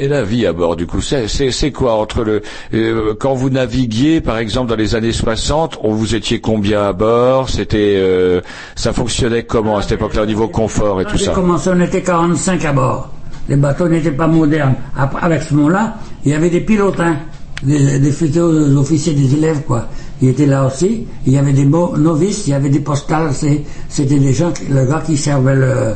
Et 0.00 0.06
la 0.06 0.22
vie 0.22 0.46
à 0.46 0.52
bord, 0.52 0.76
du 0.76 0.86
coup, 0.86 1.00
c'est 1.00 1.72
quoi 1.72 1.94
entre 1.94 2.22
le 2.22 2.40
euh, 2.72 3.14
quand 3.18 3.34
vous 3.34 3.50
naviguiez, 3.50 4.20
par 4.20 4.38
exemple, 4.38 4.70
dans 4.70 4.76
les 4.76 4.94
années 4.94 5.12
60, 5.12 5.80
on 5.82 5.92
vous 5.92 6.14
étiez 6.14 6.40
combien 6.40 6.84
à 6.86 6.92
bord? 6.92 7.50
C'était 7.50 7.94
euh, 7.96 8.40
ça 8.76 8.92
fonctionnait 8.92 9.42
comment 9.42 9.76
à 9.76 9.82
cette 9.82 9.92
époque-là 9.92 10.22
au 10.22 10.26
niveau 10.26 10.46
confort 10.46 11.00
et 11.00 11.04
tout 11.04 11.18
ça? 11.18 11.32
commencé, 11.32 11.70
on 11.74 11.80
était 11.80 12.02
45 12.02 12.64
à 12.64 12.72
bord. 12.72 13.08
Les 13.48 13.56
bateaux 13.56 13.88
n'étaient 13.88 14.12
pas 14.12 14.28
modernes. 14.28 14.74
Après, 14.96 15.20
avec 15.20 15.42
ce 15.42 15.54
moment-là, 15.54 15.96
il 16.24 16.30
y 16.30 16.34
avait 16.34 16.50
des 16.50 16.60
pilotes, 16.60 17.00
hein, 17.00 17.16
des, 17.62 17.98
des 17.98 18.12
futurs 18.12 18.48
officiers, 18.78 19.14
des 19.14 19.34
élèves, 19.34 19.62
quoi. 19.66 19.88
Ils 20.20 20.30
étaient 20.30 20.46
là 20.46 20.66
aussi. 20.66 21.06
Il 21.26 21.32
y 21.32 21.38
avait 21.38 21.52
des 21.52 21.64
novices, 21.64 22.46
il 22.46 22.50
y 22.50 22.54
avait 22.54 22.70
des 22.70 22.80
postales. 22.80 23.30
C'était 23.88 24.18
des 24.18 24.32
gens, 24.32 24.52
le 24.68 24.84
gars 24.86 25.02
qui 25.04 25.16
servait 25.16 25.56
le, 25.56 25.94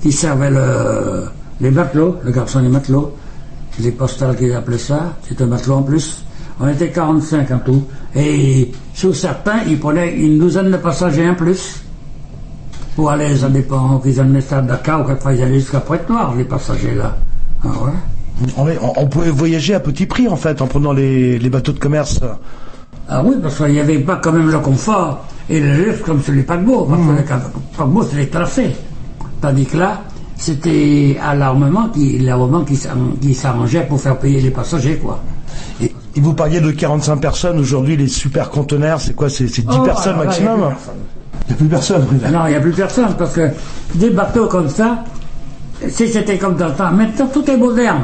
qui 0.00 0.12
servait 0.12 0.50
le, 0.50 1.24
les 1.60 1.70
matelots, 1.70 2.16
le 2.24 2.30
garçon 2.32 2.60
des 2.62 2.68
matelots. 2.68 3.12
Les 3.80 3.92
postales 3.92 4.36
qu'ils 4.36 4.52
appelaient 4.54 4.78
ça, 4.78 5.16
c'était 5.28 5.44
un 5.44 5.46
matelot 5.46 5.76
en 5.76 5.82
plus. 5.82 6.24
On 6.60 6.68
était 6.68 6.90
45 6.90 7.50
en 7.52 7.58
tout. 7.58 7.84
Et 8.16 8.72
sur 8.92 9.14
certains, 9.14 9.62
ils 9.68 9.78
prenaient 9.78 10.16
une 10.16 10.38
douzaine 10.38 10.70
de 10.72 10.76
passagers 10.76 11.28
en 11.28 11.34
plus. 11.34 11.82
Pour 12.96 13.10
aller, 13.10 13.36
ça 13.36 13.48
dépend, 13.48 13.98
qu'ils 13.98 14.18
amenaient 14.18 14.40
ça 14.40 14.58
à 14.58 14.62
Dakar 14.62 15.02
ou 15.02 15.04
quelquefois 15.04 15.32
ils 15.34 15.42
allaient 15.42 15.60
jusqu'à 15.60 15.78
Pointe-Noire, 15.78 16.34
les 16.36 16.42
passagers 16.44 16.94
là. 16.96 17.16
Ah 17.62 17.68
ouais? 17.68 17.92
On, 18.56 19.06
pouvait 19.06 19.30
voyager 19.30 19.74
à 19.74 19.80
petit 19.80 20.06
prix 20.06 20.28
en 20.28 20.36
fait 20.36 20.62
en 20.62 20.66
prenant 20.66 20.92
les, 20.92 21.38
les 21.38 21.50
bateaux 21.50 21.72
de 21.72 21.78
commerce. 21.78 22.20
Ah 23.08 23.22
oui, 23.24 23.36
parce 23.42 23.56
qu'il 23.56 23.72
n'y 23.72 23.80
avait 23.80 23.98
pas 23.98 24.16
quand 24.16 24.32
même 24.32 24.50
le 24.50 24.58
confort 24.58 25.24
et 25.48 25.60
le 25.60 25.72
luxe 25.72 26.02
comme 26.04 26.22
sur 26.22 26.34
les 26.34 26.42
paquebots. 26.42 26.84
Parce 26.84 27.00
que 27.00 27.16
les 27.16 27.40
paquebots, 27.76 28.04
c'est 28.04 28.16
les 28.16 28.28
tracés. 28.28 28.76
Tandis 29.40 29.66
que 29.66 29.78
là, 29.78 30.02
c'était 30.36 31.16
à 31.22 31.34
l'armement 31.34 31.88
qui, 31.88 32.18
l'armement 32.18 32.64
qui, 32.64 32.78
qui 33.20 33.34
s'arrangeait 33.34 33.86
pour 33.88 34.00
faire 34.00 34.18
payer 34.18 34.40
les 34.40 34.50
passagers, 34.50 34.96
quoi. 34.96 35.20
Et, 35.82 35.92
et 36.16 36.20
vous 36.20 36.34
parliez 36.34 36.60
de 36.60 36.70
45 36.70 37.16
personnes, 37.16 37.58
aujourd'hui 37.58 37.96
les 37.96 38.08
super 38.08 38.50
conteneurs, 38.50 39.00
c'est 39.00 39.14
quoi? 39.14 39.30
C'est 39.30 39.48
c'est 39.48 39.62
10 39.62 39.76
Oh, 39.80 39.82
personnes 39.84 40.14
alors 40.14 40.26
maximum? 40.26 40.60
Il 41.48 41.48
n'y 41.48 41.54
a 41.54 41.56
plus 41.56 41.68
personne. 41.68 42.06
Non, 42.30 42.46
il 42.46 42.50
n'y 42.50 42.56
a 42.56 42.60
plus 42.60 42.72
personne 42.72 43.14
parce 43.18 43.32
que 43.32 43.48
des 43.94 44.10
bateaux 44.10 44.46
comme 44.46 44.68
ça, 44.68 45.04
si 45.88 46.08
c'était 46.08 46.36
comme 46.36 46.56
dans 46.56 46.68
le 46.68 46.74
temps, 46.74 46.90
maintenant 46.92 47.26
tout 47.32 47.48
est 47.50 47.56
moderne, 47.56 48.02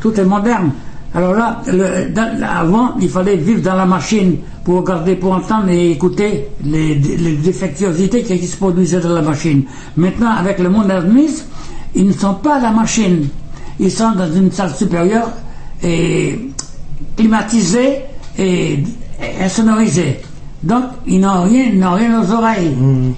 tout 0.00 0.18
est 0.20 0.24
moderne. 0.24 0.70
Alors 1.14 1.34
là, 1.34 1.62
le- 1.66 2.10
dans- 2.12 2.42
avant, 2.46 2.94
il 3.00 3.08
fallait 3.08 3.36
vivre 3.36 3.62
dans 3.62 3.74
la 3.74 3.86
machine 3.86 4.36
pour 4.64 4.80
regarder, 4.80 5.14
pour 5.16 5.32
entendre 5.32 5.68
et 5.70 5.92
écouter 5.92 6.48
les, 6.64 6.94
les 6.96 7.36
défectuosités 7.36 8.22
qui 8.22 8.46
se 8.46 8.56
produisaient 8.56 9.00
dans 9.00 9.14
la 9.14 9.22
machine. 9.22 9.62
Maintenant, 9.96 10.30
avec 10.32 10.58
le 10.58 10.68
modernisme, 10.68 11.46
ils 11.94 12.06
ne 12.06 12.12
sont 12.12 12.34
pas 12.34 12.56
à 12.56 12.60
la 12.60 12.70
machine. 12.70 13.28
Ils 13.80 13.90
sont 13.90 14.12
dans 14.12 14.30
une 14.30 14.50
salle 14.52 14.74
supérieure 14.74 15.28
et 15.82 16.50
climatisée 17.16 18.00
et, 18.38 18.72
et 18.74 19.42
insonorisée. 19.44 20.20
Donc, 20.62 20.84
ils 21.06 21.20
n'ont 21.20 21.42
rien, 21.42 21.64
ils 21.72 21.78
n'ont 21.78 21.94
rien 21.94 22.20
aux 22.20 22.30
oreilles. 22.32 22.74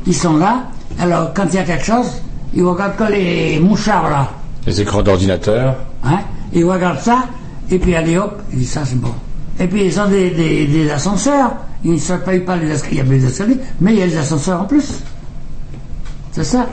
Ils 0.06 0.14
sont 0.14 0.36
là. 0.36 0.64
Alors, 1.00 1.32
quand 1.34 1.46
il 1.50 1.54
y 1.56 1.58
a 1.58 1.64
quelque 1.64 1.84
chose, 1.84 2.10
ils 2.54 2.62
regardent 2.62 2.96
que 2.96 3.04
les 3.12 3.58
mouchards 3.60 4.10
là. 4.10 4.28
Les 4.66 4.80
écrans 4.80 5.02
d'ordinateur. 5.02 5.76
Hein? 6.04 6.18
Ils 6.52 6.64
regardent 6.64 7.00
ça, 7.00 7.26
et 7.70 7.78
puis 7.78 7.94
allez 7.94 8.18
hop, 8.18 8.40
ils 8.52 8.58
disent 8.58 8.70
ça 8.70 8.84
c'est 8.84 9.00
bon. 9.00 9.12
Et 9.60 9.66
puis 9.66 9.84
ils 9.86 10.00
ont 10.00 10.08
des, 10.08 10.30
des, 10.30 10.90
ascenseurs, 10.90 11.52
ils 11.84 11.92
ne 11.92 11.98
se 11.98 12.12
payent 12.14 12.40
pas 12.40 12.56
les 12.56 12.70
escaliers, 12.70 13.02
il 13.02 13.08
y 13.08 13.16
a 13.16 13.18
des 13.18 13.26
escaliers, 13.26 13.58
mais 13.80 13.92
il 13.92 13.98
y 13.98 14.02
a 14.02 14.06
des 14.06 14.16
ascenseurs 14.16 14.62
en 14.62 14.64
plus. 14.64 15.02
C'est 16.32 16.44
ça. 16.44 16.66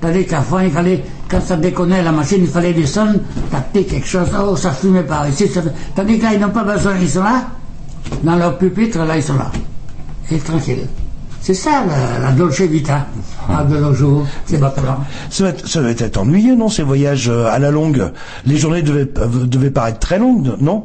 Tandis 0.00 0.26
qu'avant, 0.26 0.60
il 0.60 0.70
fallait, 0.70 1.02
quand 1.28 1.40
ça 1.40 1.56
déconnait 1.56 2.02
la 2.02 2.12
machine, 2.12 2.42
il 2.42 2.48
fallait 2.48 2.72
descendre, 2.72 3.18
taper 3.50 3.84
quelque 3.84 4.06
chose, 4.06 4.28
oh, 4.40 4.56
ça 4.56 4.70
fumait 4.70 5.02
par 5.02 5.28
ici. 5.28 5.48
Ça... 5.48 5.62
Tandis 5.94 6.18
que 6.18 6.24
là, 6.24 6.34
ils 6.34 6.40
n'ont 6.40 6.50
pas 6.50 6.64
besoin, 6.64 6.94
ils 7.00 7.08
sont 7.08 7.22
là, 7.22 7.48
dans 8.22 8.36
leur 8.36 8.58
pupitre, 8.58 8.98
là, 8.98 9.16
ils 9.16 9.22
sont 9.22 9.36
là. 9.36 9.50
Et 10.30 10.38
tranquille. 10.38 10.86
C'est 11.44 11.54
ça, 11.54 11.82
la, 11.88 12.26
la 12.26 12.32
Dolce 12.32 12.60
Vita, 12.60 13.04
ah, 13.50 13.64
de 13.64 13.76
nos 13.76 13.92
jours, 13.92 14.24
ces 14.46 14.58
bateaux-là. 14.58 14.98
Ça, 15.28 15.42
va 15.44 15.50
être- 15.50 15.66
ça 15.66 15.80
devait 15.80 15.96
être 15.98 16.16
ennuyeux, 16.18 16.54
non, 16.54 16.68
ces 16.68 16.84
voyages 16.84 17.28
euh, 17.28 17.46
à 17.50 17.58
la 17.58 17.72
longue? 17.72 18.12
Les 18.46 18.56
journées 18.56 18.82
devaient, 18.82 19.08
euh, 19.18 19.26
devaient 19.46 19.72
paraître 19.72 19.98
très 19.98 20.20
longues, 20.20 20.52
non? 20.60 20.84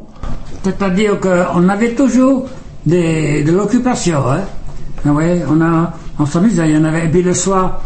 C'est-à-dire 0.64 1.20
qu'on 1.20 1.70
avait 1.70 1.94
toujours 1.94 2.48
des, 2.88 3.44
de 3.44 3.52
l'occupation. 3.52 4.18
Hein. 4.32 4.40
Ah 5.08 5.12
ouais, 5.12 5.44
on, 5.48 5.62
a, 5.62 5.94
on 6.18 6.26
s'amusait, 6.26 6.68
il 6.70 6.76
y 6.76 6.78
en 6.80 6.86
avait. 6.86 7.06
Et 7.06 7.10
puis 7.10 7.22
le 7.22 7.36
soir, 7.36 7.84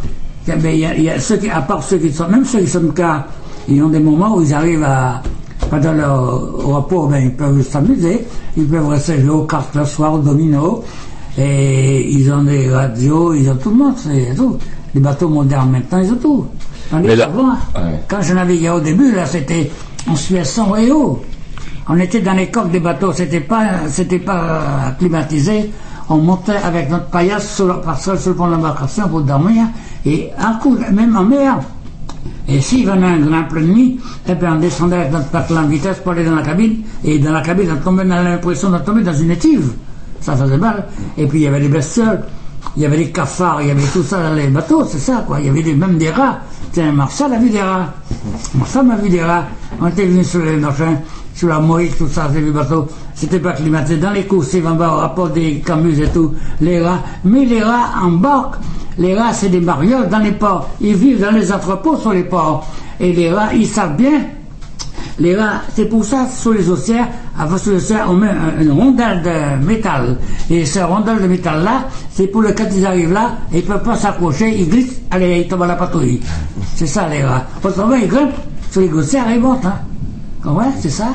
il 0.48 0.54
y 0.54 0.54
a- 0.54 0.72
il 0.72 0.80
y 0.80 0.86
a, 0.86 0.96
il 0.96 1.04
y 1.04 1.10
a 1.10 1.20
ceux 1.20 1.36
qui, 1.38 1.50
à 1.50 1.62
part 1.62 1.84
ceux 1.84 1.98
qui 1.98 2.12
sont, 2.14 2.30
même 2.30 2.46
ceux 2.46 2.62
qui 2.62 2.68
sont 2.68 2.88
cas, 2.96 3.26
ils 3.68 3.84
ont 3.84 3.90
des 3.90 4.00
moments 4.00 4.38
où 4.38 4.42
ils 4.42 4.54
arrivent 4.54 4.84
à, 4.86 5.22
pendant 5.70 5.92
leur 5.92 6.64
repos, 6.64 7.08
ben, 7.08 7.18
ils 7.18 7.36
peuvent 7.36 7.62
s'amuser, 7.68 8.26
ils 8.56 8.66
peuvent 8.66 8.88
rester 8.88 9.20
jouer 9.20 9.30
aux 9.32 9.44
cartes 9.44 9.76
le 9.76 9.84
soir, 9.86 10.14
au 10.14 10.20
domino, 10.20 10.84
et 11.38 12.12
ils 12.12 12.32
ont 12.32 12.44
des 12.44 12.70
radios, 12.70 13.34
ils 13.34 13.50
ont 13.50 13.56
tout 13.56 13.70
le 13.70 13.76
monde, 13.78 13.94
c'est 13.98 14.36
tout. 14.36 14.58
Les 14.94 15.00
bateaux 15.02 15.30
modernes 15.30 15.72
maintenant, 15.72 16.00
ils 16.00 16.12
ont 16.12 16.16
tout. 16.18 16.46
Tandis 16.90 17.08
Mais 17.08 17.16
là- 17.16 17.30
quand 18.10 18.22
je 18.22 18.34
naviguais 18.34 18.70
au 18.70 18.82
début, 18.82 19.14
là, 19.14 19.26
c'était, 19.26 19.72
on 20.10 20.16
suivait 20.16 20.44
son 20.44 20.76
et 20.76 20.92
haut. 20.92 21.22
On 21.88 21.98
était 21.98 22.20
dans 22.22 22.34
les 22.34 22.48
coques 22.48 22.72
des 22.72 22.80
bateaux, 22.82 23.14
c'était 23.14 23.40
pas, 23.40 23.88
c'était 23.88 24.20
pas 24.20 24.44
euh, 24.44 24.92
climatisé. 25.00 25.72
On 26.10 26.18
montait 26.18 26.58
avec 26.64 26.90
notre 26.90 27.06
paillasse 27.06 27.56
sur 27.56 27.82
que 27.82 28.18
sur 28.18 28.32
le 28.32 28.36
pont 28.36 28.50
d'embarcation 28.50 29.08
pour 29.08 29.22
dormir, 29.22 29.66
et 30.06 30.30
un 30.38 30.54
coup, 30.56 30.78
même 30.92 31.16
en 31.16 31.24
mer. 31.24 31.60
Et 32.50 32.60
s'il 32.60 32.86
venait 32.86 33.08
un 33.08 33.20
grand 33.20 33.44
plein 33.46 33.62
de 33.62 33.68
nuit, 33.68 34.00
eh 34.28 34.36
bien, 34.36 34.56
on 34.56 34.60
descendait 34.60 34.98
avec 34.98 35.12
notre 35.14 35.28
patelin 35.28 35.64
en 35.64 35.68
vitesse 35.68 35.98
pour 36.04 36.12
aller 36.12 36.26
dans 36.26 36.36
la 36.36 36.42
cabine, 36.42 36.80
et 37.06 37.18
dans 37.20 37.32
la 37.32 37.42
cabine, 37.42 37.70
on 37.72 37.82
tombait, 37.84 38.04
l'impression 38.04 38.70
de 38.70 38.78
tomber 38.80 39.04
dans 39.04 39.14
une 39.14 39.32
étive. 39.32 39.72
Ça 40.22 40.36
faisait 40.36 40.58
mal. 40.58 40.86
Et 41.18 41.26
puis, 41.26 41.40
il 41.40 41.44
y 41.44 41.48
avait 41.48 41.60
des 41.60 41.68
bestioles, 41.68 42.24
il 42.78 42.84
y 42.84 42.86
avait 42.86 42.98
des 42.98 43.10
cafards, 43.10 43.62
il 43.62 43.68
y 43.68 43.72
avait 43.72 43.82
tout 43.92 44.04
ça 44.04 44.22
dans 44.22 44.34
les 44.34 44.48
bateaux, 44.48 44.86
c'est 44.86 45.00
ça, 45.00 45.24
quoi. 45.26 45.40
Il 45.40 45.48
y 45.48 45.50
avait 45.50 45.74
même 45.74 45.98
des 45.98 46.10
rats. 46.10 46.40
Tiens, 46.72 46.92
Marcel 46.92 47.34
a 47.34 47.38
vu 47.38 47.50
des 47.50 47.62
rats. 47.62 47.88
Marcel 48.56 48.90
a 48.92 48.96
vu 48.96 49.10
des 49.10 49.24
rats. 49.24 49.46
On 49.82 49.88
était 49.88 50.06
venus 50.06 50.30
sur 50.30 50.44
les 50.44 50.58
machins, 50.58 51.00
sur 51.34 51.50
la 51.50 51.60
Moïse, 51.60 51.98
tout 51.98 52.08
ça, 52.08 52.30
ces 52.32 52.40
vieux 52.40 52.52
bateaux. 52.52 52.88
C'était 53.14 53.40
pas 53.40 53.54
climatisé. 53.54 53.98
Dans 53.98 54.12
les 54.12 54.26
coursives 54.26 54.68
en 54.68 54.76
bas, 54.76 54.94
au 54.94 54.98
rapport 54.98 55.30
des 55.30 55.62
camus 55.66 56.00
et 56.00 56.08
tout, 56.08 56.34
les 56.62 56.82
rats. 56.82 57.00
Mais 57.26 57.46
les 57.46 57.62
rats 57.62 57.90
embarquent. 58.02 58.58
Les 58.98 59.18
rats, 59.18 59.34
c'est 59.34 59.50
des 59.50 59.60
marioles 59.60 60.10
dans 60.10 60.20
les 60.20 60.32
ports. 60.32 60.70
Ils 60.80 60.96
vivent 60.96 61.22
dans 61.22 61.32
les 61.32 61.52
entrepôts 61.52 61.98
sur 61.98 62.14
les 62.14 62.24
ports. 62.24 62.68
Et 63.00 63.12
les 63.12 63.32
rats, 63.32 63.54
ils 63.54 63.68
savent 63.68 63.96
bien 63.96 64.22
les 65.22 65.36
rats, 65.36 65.62
c'est 65.76 65.86
pour 65.86 66.04
ça, 66.04 66.28
sur 66.36 66.54
les 66.54 66.68
océans, 66.70 67.08
avant 67.38 67.58
sur 67.58 67.74
les 67.74 67.80
on 68.08 68.14
met 68.14 68.28
un- 68.30 68.62
une 68.62 68.72
rondelle 68.72 69.22
de 69.22 69.66
métal. 69.66 70.18
Et 70.50 70.66
cette 70.66 70.84
rondelle 70.84 71.22
de 71.22 71.28
métal-là, 71.28 71.88
c'est 72.12 72.28
pour 72.28 72.42
le 72.42 72.52
quand 72.54 72.66
ils 72.76 72.86
arrivent 72.86 73.14
là, 73.14 73.34
ils 73.54 73.58
ne 73.58 73.62
peuvent 73.62 73.84
pas 73.84 73.96
s'accrocher, 73.96 74.50
ils 74.50 74.68
glissent, 74.68 75.00
allez, 75.12 75.42
ils 75.42 75.48
tombent 75.48 75.64
à 75.64 75.68
la 75.68 75.76
patrouille. 75.76 76.20
C'est 76.76 76.88
ça, 76.88 77.08
les 77.08 77.24
rats. 77.24 77.44
Autrement, 77.64 77.96
ils 77.96 78.08
grimpent 78.08 78.34
sur 78.72 78.82
les 78.82 78.88
gouttières 78.90 79.30
et 79.30 79.36
ils 79.36 79.40
montent, 79.42 79.66
hein. 79.66 79.80
Ouais, 80.44 80.66
c'est 80.80 80.90
ça? 80.90 81.10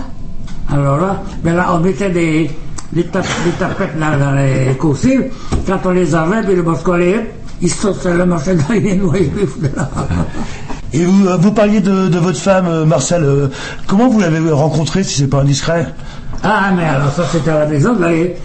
Alors 0.72 0.98
là, 0.98 1.22
ben 1.42 1.60
on 1.72 1.78
mettait 1.80 2.10
des, 2.10 2.50
des, 2.92 3.04
tap- 3.04 3.24
des 3.44 3.50
tapettes 3.58 3.98
dans 3.98 4.34
les 4.36 4.74
coursives. 4.76 5.24
Quand 5.66 5.78
on 5.84 5.90
les 5.90 6.14
avait, 6.14 6.42
puis 6.42 6.54
le 6.54 6.62
boscolet, 6.62 7.34
ils 7.60 7.70
sautent 7.70 8.00
sur 8.00 8.14
le 8.14 8.24
marché 8.26 8.54
dans 8.54 8.74
les 8.74 8.94
noix, 8.96 9.14
ils 9.18 9.30
de 9.32 9.76
là. 9.76 9.88
Et 10.92 11.04
vous, 11.04 11.26
euh, 11.26 11.36
vous 11.36 11.52
parliez 11.52 11.80
de, 11.80 12.08
de 12.08 12.18
votre 12.18 12.38
femme, 12.38 12.66
euh, 12.68 12.84
Marcel. 12.84 13.22
euh, 13.22 13.48
comment 13.86 14.08
vous 14.08 14.20
l'avez 14.20 14.38
rencontrée, 14.50 15.02
si 15.02 15.18
c'est 15.18 15.26
pas 15.28 15.40
indiscret 15.40 15.86
Ah, 16.42 16.70
mais 16.76 16.84
alors 16.84 17.12
ça, 17.12 17.24
c'était 17.30 17.50
à 17.50 17.60
la 17.60 17.66
maison. 17.66 17.98
Là, 17.98 18.12
et- 18.12 18.36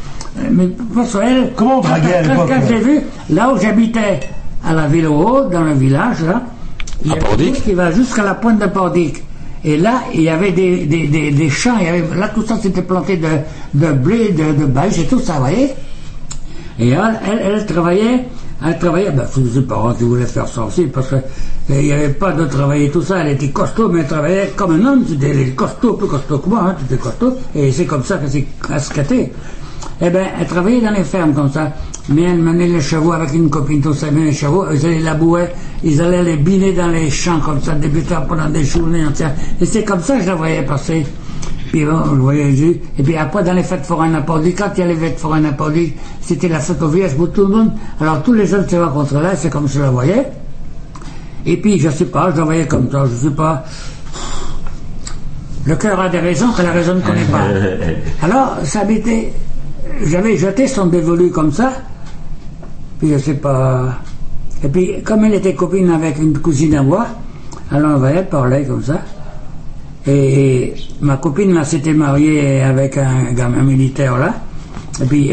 mais 0.50 0.68
parce 0.96 1.16
elle. 1.22 1.52
Comment 1.56 1.80
on 1.80 1.82
draguait 1.82 2.16
à 2.16 2.24
quand, 2.24 2.30
l'époque, 2.30 2.48
quand 2.50 2.60
là 2.60 2.66
j'ai 2.68 2.80
vu, 2.80 3.02
là 3.30 3.52
où 3.54 3.58
j'habitais, 3.60 4.20
à 4.66 4.74
la 4.74 4.88
ville 4.88 5.08
haut, 5.08 5.46
dans 5.52 5.62
le 5.64 5.74
village, 5.74 6.22
là, 6.26 6.44
il 7.04 7.12
y 7.12 7.14
a 7.14 7.18
une 7.48 7.54
qui 7.54 7.74
va 7.74 7.92
jusqu'à 7.92 8.24
la 8.24 8.36
pointe 8.36 8.60
de 8.60 8.68
Pordic. 8.68 9.24
Et 9.64 9.78
là, 9.78 10.02
il 10.14 10.22
y 10.22 10.30
avait 10.30 10.52
des, 10.52 10.86
des, 10.86 11.08
des, 11.08 11.32
des 11.32 11.50
champs, 11.50 11.76
il 11.80 11.86
y 11.86 11.90
avait, 11.90 12.04
là, 12.18 12.30
tout 12.34 12.44
ça, 12.46 12.58
c'était 12.62 12.82
planté 12.82 13.18
de, 13.18 13.28
de 13.74 13.92
blé, 13.92 14.30
de, 14.30 14.66
de 14.66 15.00
et 15.00 15.06
tout 15.06 15.20
ça, 15.20 15.34
vous 15.34 15.40
voyez 15.42 15.70
et 16.80 16.90
elle, 16.90 17.20
elle, 17.30 17.40
elle 17.44 17.66
travaillait, 17.66 18.26
elle 18.64 18.78
travaillait, 18.78 19.12
ben, 19.12 19.26
c'est 19.32 19.54
ses 19.54 19.62
parents 19.62 19.94
qui 19.94 20.04
voulaient 20.04 20.26
faire 20.26 20.48
ça 20.48 20.64
aussi, 20.64 20.84
parce 20.86 21.10
que 21.10 21.16
euh, 21.16 21.82
n'y 21.82 21.92
avait 21.92 22.10
pas 22.10 22.32
de 22.32 22.46
travailler 22.46 22.90
tout 22.92 23.02
ça, 23.02 23.20
elle 23.20 23.34
était 23.34 23.50
costaud, 23.50 23.90
mais 23.90 24.02
elle 24.02 24.08
travaillait 24.08 24.54
comme 24.56 24.72
un 24.80 24.86
homme, 24.86 25.04
c'était 25.08 25.50
costaud, 25.56 25.94
plus 25.94 26.08
costaud 26.08 26.38
que 26.38 26.50
moi, 26.50 26.68
hein, 26.68 26.98
costaud, 27.02 27.38
et 27.56 27.72
c'est 27.72 27.86
comme 27.86 28.04
ça 28.04 28.18
qu'elle 28.18 28.30
s'est 28.30 28.48
casquetée. 28.68 29.32
Eh 30.00 30.10
ben, 30.10 30.28
elle 30.40 30.48
travaillait 30.48 30.82
dans 30.82 30.92
les 30.92 31.04
fermes 31.04 31.34
comme 31.34 31.52
ça, 31.52 31.72
mais 32.10 32.24
elle 32.24 32.38
menait 32.38 32.68
les 32.68 32.82
chevaux 32.82 33.14
avec 33.14 33.34
une 33.34 33.50
copine, 33.50 33.82
tout 33.82 33.94
ça, 33.94 34.12
menait 34.12 34.26
les 34.26 34.34
chevaux, 34.34 34.66
elle 34.70 34.78
faisait 34.78 34.90
les 34.90 35.02
labouets, 35.02 35.52
ils 35.84 36.00
allaient 36.00 36.24
les 36.24 36.38
biner 36.38 36.74
dans 36.74 36.90
les 36.90 37.10
champs 37.10 37.40
comme 37.40 37.62
ça, 37.62 37.74
débutant 37.74 38.22
pendant 38.28 38.50
des 38.50 38.64
journées 38.64 39.06
entières. 39.06 39.34
Et 39.60 39.66
c'est 39.66 39.84
comme 39.84 40.02
ça 40.02 40.18
que 40.18 40.24
je 40.24 40.28
la 40.28 40.36
voyais 40.36 40.64
passer. 40.64 41.06
Puis 41.72 41.86
bon, 41.86 42.32
Jésus. 42.34 42.82
Et 43.00 43.04
puis 43.04 43.16
après, 43.16 43.44
dans 43.44 43.54
les 43.54 43.64
fêtes 43.64 43.86
foraines 43.86 44.16
à 44.16 44.22
Pordy, 44.22 44.54
quand 44.54 44.72
il 44.76 44.80
y 44.82 44.84
a 44.84 44.88
les 44.88 44.96
fêtes 44.96 45.18
foraines 45.18 45.46
à 45.46 45.54
Pordy, 45.54 45.94
c'était 46.20 46.50
la 46.50 46.60
fête 46.60 46.82
aux 46.82 46.90
vierges 46.90 47.16
pour 47.16 47.32
tout 47.32 47.46
le 47.46 47.56
monde. 47.56 47.72
Alors 48.02 48.22
tous 48.24 48.34
les 48.34 48.46
jeunes 48.46 48.68
se 48.68 48.76
rencontraient 48.76 49.24
là, 49.24 49.36
c'est 49.36 49.50
comme 49.50 49.70
je 49.70 49.80
la 49.80 49.90
voyais. 49.90 50.28
Et 51.46 51.58
puis, 51.58 51.80
je 51.80 51.90
sais 51.90 52.06
pas, 52.06 52.30
je 52.32 52.38
la 52.38 52.44
voyais 52.44 52.68
comme 52.68 52.92
ça, 52.92 53.06
je 53.06 53.16
sais 53.16 53.34
pas. 53.34 53.64
Le 55.66 55.76
cœur 55.76 56.00
a 56.00 56.10
des 56.10 56.20
raisons 56.20 56.52
que 56.52 56.62
la 56.62 56.72
raison 56.72 56.96
ne 56.96 57.02
connaît 57.02 57.24
pas. 57.26 57.46
Alors, 58.22 58.58
ça 58.64 58.84
m'était. 58.84 59.32
J'avais 60.04 60.36
jeté 60.38 60.68
son 60.68 60.88
dévolu 60.88 61.32
comme 61.32 61.52
ça, 61.52 61.72
puis 63.00 63.14
je 63.14 63.18
sais 63.18 63.36
pas. 63.36 63.98
Et 64.64 64.68
puis, 64.68 65.02
comme 65.04 65.24
elle 65.24 65.36
était 65.36 65.56
copine 65.56 65.90
avec 65.92 66.20
une 66.20 66.38
cousine 66.38 66.76
à 66.76 66.84
moi, 66.84 67.08
alors 67.72 67.96
on 67.96 68.00
voyait 68.00 68.24
parler 68.24 68.66
comme 68.66 68.84
ça. 68.84 69.02
Et 70.08 70.74
ma 71.00 71.18
copine 71.18 71.54
là 71.54 71.64
s'était 71.64 71.94
mariée 71.94 72.62
avec 72.62 72.98
un 72.98 73.34
gamin 73.34 73.62
militaire 73.64 74.18
là. 74.18 74.34
Et 75.02 75.06
puis, 75.06 75.32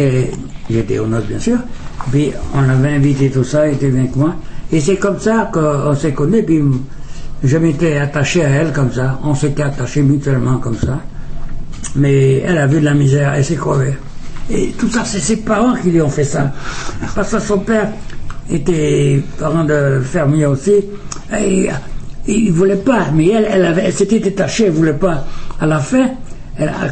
j'étais 0.71 0.99
au 0.99 1.07
noces 1.07 1.25
bien 1.25 1.39
sûr. 1.39 1.57
Et 1.57 2.11
puis, 2.11 2.33
on 2.55 2.69
avait 2.69 2.95
invité 2.95 3.31
tout 3.31 3.45
ça, 3.45 3.67
elle 3.67 3.75
était 3.75 3.87
avec 3.87 4.15
moi. 4.17 4.35
Et 4.71 4.81
c'est 4.81 4.97
comme 4.97 5.19
ça 5.19 5.51
qu'on 5.53 5.95
s'est 5.95 6.13
connus. 6.13 6.43
Puis, 6.43 6.63
je 7.43 7.57
m'étais 7.57 7.99
attaché 7.99 8.45
à 8.45 8.49
elle 8.49 8.73
comme 8.73 8.93
ça. 8.93 9.19
On 9.25 9.35
s'était 9.35 9.63
attachés 9.63 10.03
mutuellement 10.03 10.59
comme 10.59 10.77
ça. 10.77 11.01
Mais 11.97 12.39
elle 12.39 12.59
a 12.59 12.67
vu 12.67 12.81
de 12.81 12.85
la 12.85 12.95
misère, 12.95 13.33
elle 13.35 13.45
s'est 13.45 13.57
crevée. 13.57 13.95
Et 14.51 14.73
tout 14.79 14.89
ça, 14.89 15.05
c'est 15.05 15.21
ses 15.21 15.37
parents 15.37 15.75
qui 15.75 15.91
lui 15.91 16.03
ont 16.03 16.09
fait 16.09 16.25
ça. 16.25 16.53
Parce 17.15 17.31
que 17.31 17.39
son 17.39 17.59
père 17.59 17.89
était 18.51 19.23
parent 19.39 19.65
de 19.65 20.01
fermier 20.03 20.47
aussi. 20.47 20.85
Et 21.39 21.69
il 22.35 22.53
voulait 22.53 22.77
pas, 22.77 23.07
mais 23.15 23.29
elle, 23.29 23.77
elle, 23.83 23.93
s'était 23.93 24.21
détachée, 24.21 24.67
elle 24.67 24.73
voulait 24.73 24.93
pas. 24.93 25.25
À 25.61 25.67
la 25.67 25.79
fin, 25.79 26.11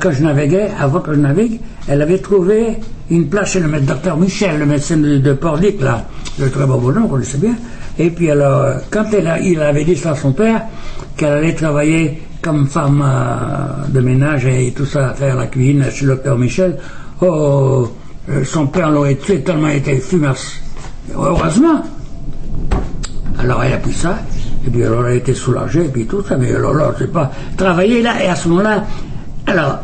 quand 0.01 0.11
je 0.13 0.23
naviguais, 0.23 0.71
avant 0.81 1.01
que 1.01 1.13
je 1.15 1.19
navigue, 1.19 1.61
elle 1.89 2.03
avait 2.03 2.19
trouvé 2.19 2.79
une 3.11 3.29
place 3.29 3.53
chez 3.53 3.61
le 3.61 3.81
docteur 3.81 4.17
Michel, 4.17 4.59
le 4.59 4.67
médecin 4.67 4.97
de, 4.97 5.19
de 5.19 5.33
Pordic, 5.35 5.81
là, 5.81 6.05
le 6.39 6.51
très 6.51 6.67
beau 6.67 6.79
bonhomme, 6.79 7.05
on 7.05 7.09
connaissait 7.09 7.39
bien. 7.39 7.55
Et 7.99 8.11
puis 8.11 8.31
alors, 8.31 8.81
quand 8.91 9.07
elle 9.13 9.27
a- 9.27 9.39
il 9.41 9.61
avait 9.61 9.85
dit 9.85 9.97
ça 9.97 10.11
à 10.13 10.15
son 10.17 10.33
père, 10.33 10.63
qu'elle 11.17 11.33
allait 11.33 11.55
travailler 11.55 12.21
comme 12.43 12.67
femme 12.67 13.03
euh, 13.05 13.87
de 13.89 14.01
ménage 14.01 14.45
et 14.47 14.73
tout 14.77 14.85
ça, 14.87 15.15
faire 15.15 15.37
la 15.37 15.47
cuisine 15.47 15.85
chez 15.91 16.05
le 16.07 16.13
docteur 16.15 16.37
Michel, 16.39 16.77
oh, 17.23 17.89
euh, 18.29 18.45
son 18.45 18.67
père 18.67 18.91
l'aurait 18.91 19.15
tué 19.17 19.41
tellement 19.41 19.69
il 19.69 19.77
était 19.77 19.97
fumasse. 19.99 20.61
Heureusement, 21.15 21.83
alors 23.39 23.63
elle 23.65 23.73
a 23.75 23.79
pris 23.79 23.93
ça, 23.93 24.19
et 24.67 24.71
puis 24.71 24.85
alors 24.85 25.07
elle 25.07 25.13
a 25.13 25.15
été 25.17 25.35
soulagée, 25.35 25.85
et 25.85 25.89
puis 25.89 26.07
tout 26.07 26.23
ça, 26.29 26.37
mais 26.37 26.55
alors 26.55 26.75
là, 26.75 26.93
c'est 26.99 27.13
pas. 27.13 27.31
Travailler 27.57 28.03
là, 28.03 28.23
et 28.23 28.29
à 28.29 28.35
ce 28.37 28.49
moment-là, 28.49 28.85
alors, 29.47 29.79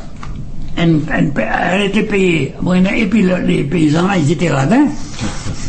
elle, 0.77 1.01
elle- 1.15 1.33
elle 1.73 1.83
était 1.83 2.03
payée. 2.03 2.55
Et 2.97 3.07
puis 3.07 3.23
le- 3.23 3.37
les 3.47 3.65
paysans 3.65 4.07
là, 4.09 4.17
ils 4.17 4.31
étaient 4.33 4.51
radins. 4.51 4.87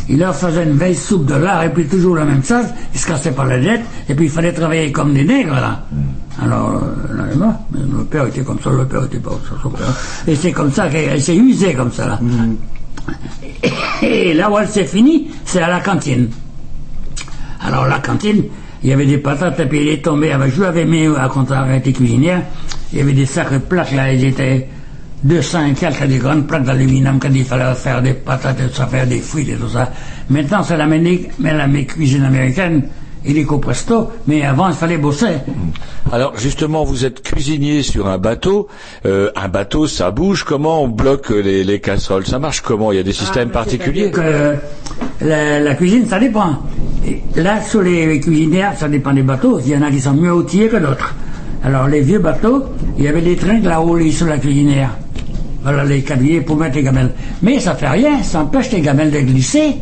Ils 0.08 0.18
leur 0.18 0.34
faisaient 0.34 0.64
une 0.64 0.76
veille 0.76 0.94
soupe 0.94 1.24
de 1.26 1.34
lard, 1.34 1.62
et 1.62 1.70
puis 1.70 1.86
toujours 1.86 2.16
la 2.16 2.24
même 2.24 2.44
chose, 2.44 2.66
ils 2.92 2.98
se 3.00 3.06
cassaient 3.06 3.30
pas 3.32 3.44
la 3.44 3.58
tête, 3.58 3.82
et 4.08 4.14
puis 4.14 4.26
il 4.26 4.30
fallait 4.30 4.52
travailler 4.52 4.92
comme 4.92 5.14
des 5.14 5.24
nègres 5.24 5.54
là. 5.54 5.82
Alors, 6.42 6.82
euh, 6.82 7.16
là, 7.16 7.24
là, 7.38 7.60
le 7.72 8.04
père 8.04 8.26
était 8.26 8.42
comme 8.42 8.58
ça, 8.60 8.70
le 8.70 8.84
père 8.86 9.04
était 9.04 9.18
pas 9.18 9.30
comme 9.30 9.40
ça, 9.48 9.54
son 9.62 9.70
père. 9.70 9.86
Et 10.26 10.34
c'est 10.34 10.50
comme 10.52 10.72
ça 10.72 10.88
qu'elle 10.88 11.10
elle 11.10 11.22
s'est 11.22 11.36
usée 11.36 11.72
comme 11.74 11.92
ça 11.92 12.06
là. 12.08 12.18
Et 14.02 14.34
là 14.34 14.50
où 14.50 14.58
elle 14.58 14.68
s'est 14.68 14.84
finie, 14.84 15.30
c'est 15.44 15.62
à 15.62 15.68
la 15.68 15.80
cantine. 15.80 16.28
Alors 17.66 17.86
la 17.86 17.98
cantine, 18.00 18.42
il 18.84 18.90
y 18.90 18.92
avait 18.92 19.06
des 19.06 19.16
patates 19.18 19.58
et 19.60 19.66
puis 19.66 19.80
il 19.80 19.88
est 19.88 20.04
tombé. 20.04 20.30
Avec, 20.30 20.52
je 20.52 20.60
lui 20.60 20.66
avais 20.66 20.84
mis 20.84 21.06
à 21.06 21.28
quand 21.32 21.46
elle 21.50 21.76
était 21.76 21.92
cuisinière, 21.92 22.42
il 22.92 22.98
y 22.98 23.02
avait 23.02 23.14
des 23.14 23.24
sacrées 23.24 23.58
plaques 23.58 23.92
là, 23.92 24.12
ils 24.12 24.26
étaient 24.26 24.68
200 25.24 25.66
et 25.68 25.72
quelques 25.72 26.04
des 26.04 26.18
grandes 26.18 26.46
plaques 26.46 26.64
d'aluminium 26.64 27.18
quand 27.18 27.30
il 27.34 27.44
fallait 27.46 27.74
faire 27.74 28.02
des 28.02 28.12
patates 28.12 28.60
et 28.60 28.74
ça, 28.74 28.86
faire 28.86 29.06
des 29.06 29.20
frites 29.20 29.48
et 29.48 29.56
tout 29.56 29.70
ça. 29.70 29.90
Maintenant 30.28 30.62
c'est 30.62 30.76
la, 30.76 30.86
cuisine 31.84 32.24
américaine, 32.24 32.82
il 33.26 33.38
est 33.38 33.46
presto, 33.60 34.10
mais 34.26 34.44
avant 34.44 34.68
il 34.68 34.74
fallait 34.74 34.98
bosser. 34.98 35.36
Alors 36.12 36.36
justement, 36.36 36.84
vous 36.84 37.04
êtes 37.04 37.22
cuisinier 37.22 37.82
sur 37.82 38.06
un 38.06 38.18
bateau. 38.18 38.68
Euh, 39.06 39.30
un 39.34 39.48
bateau, 39.48 39.86
ça 39.86 40.10
bouge. 40.10 40.44
Comment 40.44 40.82
on 40.82 40.88
bloque 40.88 41.30
les, 41.30 41.64
les 41.64 41.80
casseroles? 41.80 42.26
Ça 42.26 42.38
marche 42.38 42.60
comment? 42.60 42.92
Il 42.92 42.96
y 42.96 43.00
a 43.00 43.02
des 43.02 43.12
systèmes 43.12 43.50
particuliers? 43.50 44.10
Que 44.10 44.56
la, 45.20 45.60
la 45.60 45.74
cuisine, 45.74 46.06
ça 46.06 46.18
dépend. 46.18 46.58
Là, 47.36 47.62
sur 47.62 47.82
les 47.82 48.20
cuisinières, 48.20 48.74
ça 48.78 48.88
dépend 48.88 49.12
des 49.12 49.22
bateaux. 49.22 49.58
Il 49.64 49.72
y 49.72 49.76
en 49.76 49.82
a 49.82 49.90
qui 49.90 50.00
sont 50.00 50.12
mieux 50.14 50.32
outillés 50.32 50.68
que 50.68 50.76
d'autres. 50.76 51.14
Alors, 51.64 51.88
les 51.88 52.02
vieux 52.02 52.18
bateaux, 52.18 52.64
il 52.98 53.04
y 53.04 53.08
avait 53.08 53.22
des 53.22 53.36
trains 53.36 53.58
de 53.58 53.68
la 53.68 53.78
roulis 53.78 54.12
sur 54.12 54.26
la 54.26 54.38
cuisinière. 54.38 54.90
Voilà, 55.62 55.82
les 55.84 56.02
cavaliers 56.02 56.42
pour 56.42 56.56
mettre 56.56 56.76
les 56.76 56.82
gamelles. 56.82 57.12
Mais 57.42 57.58
ça 57.58 57.74
fait 57.74 57.88
rien, 57.88 58.22
ça 58.22 58.42
empêche 58.42 58.70
les 58.70 58.82
gamelles 58.82 59.10
de 59.10 59.20
glisser. 59.20 59.76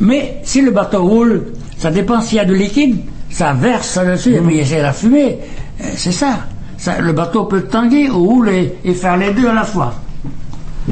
Mais 0.00 0.40
si 0.42 0.62
le 0.62 0.72
bateau 0.72 1.04
roule, 1.04 1.44
ça 1.82 1.90
dépend 1.90 2.20
s'il 2.20 2.36
y 2.36 2.40
a 2.40 2.44
du 2.44 2.54
liquide, 2.54 2.98
ça 3.28 3.52
verse 3.54 3.98
dessus, 4.06 4.36
et 4.36 4.40
puis 4.40 4.60
c'est 4.64 4.80
la 4.80 4.92
fumée. 4.92 5.38
Euh, 5.80 5.84
C'est 5.96 6.12
ça. 6.12 6.46
ça. 6.78 7.00
Le 7.00 7.12
bateau 7.12 7.44
peut 7.46 7.62
tanguer 7.62 8.08
ou 8.08 8.24
rouler 8.24 8.74
et 8.84 8.94
faire 8.94 9.16
les 9.16 9.32
deux 9.32 9.48
à 9.48 9.54
la 9.54 9.64
fois. 9.64 9.92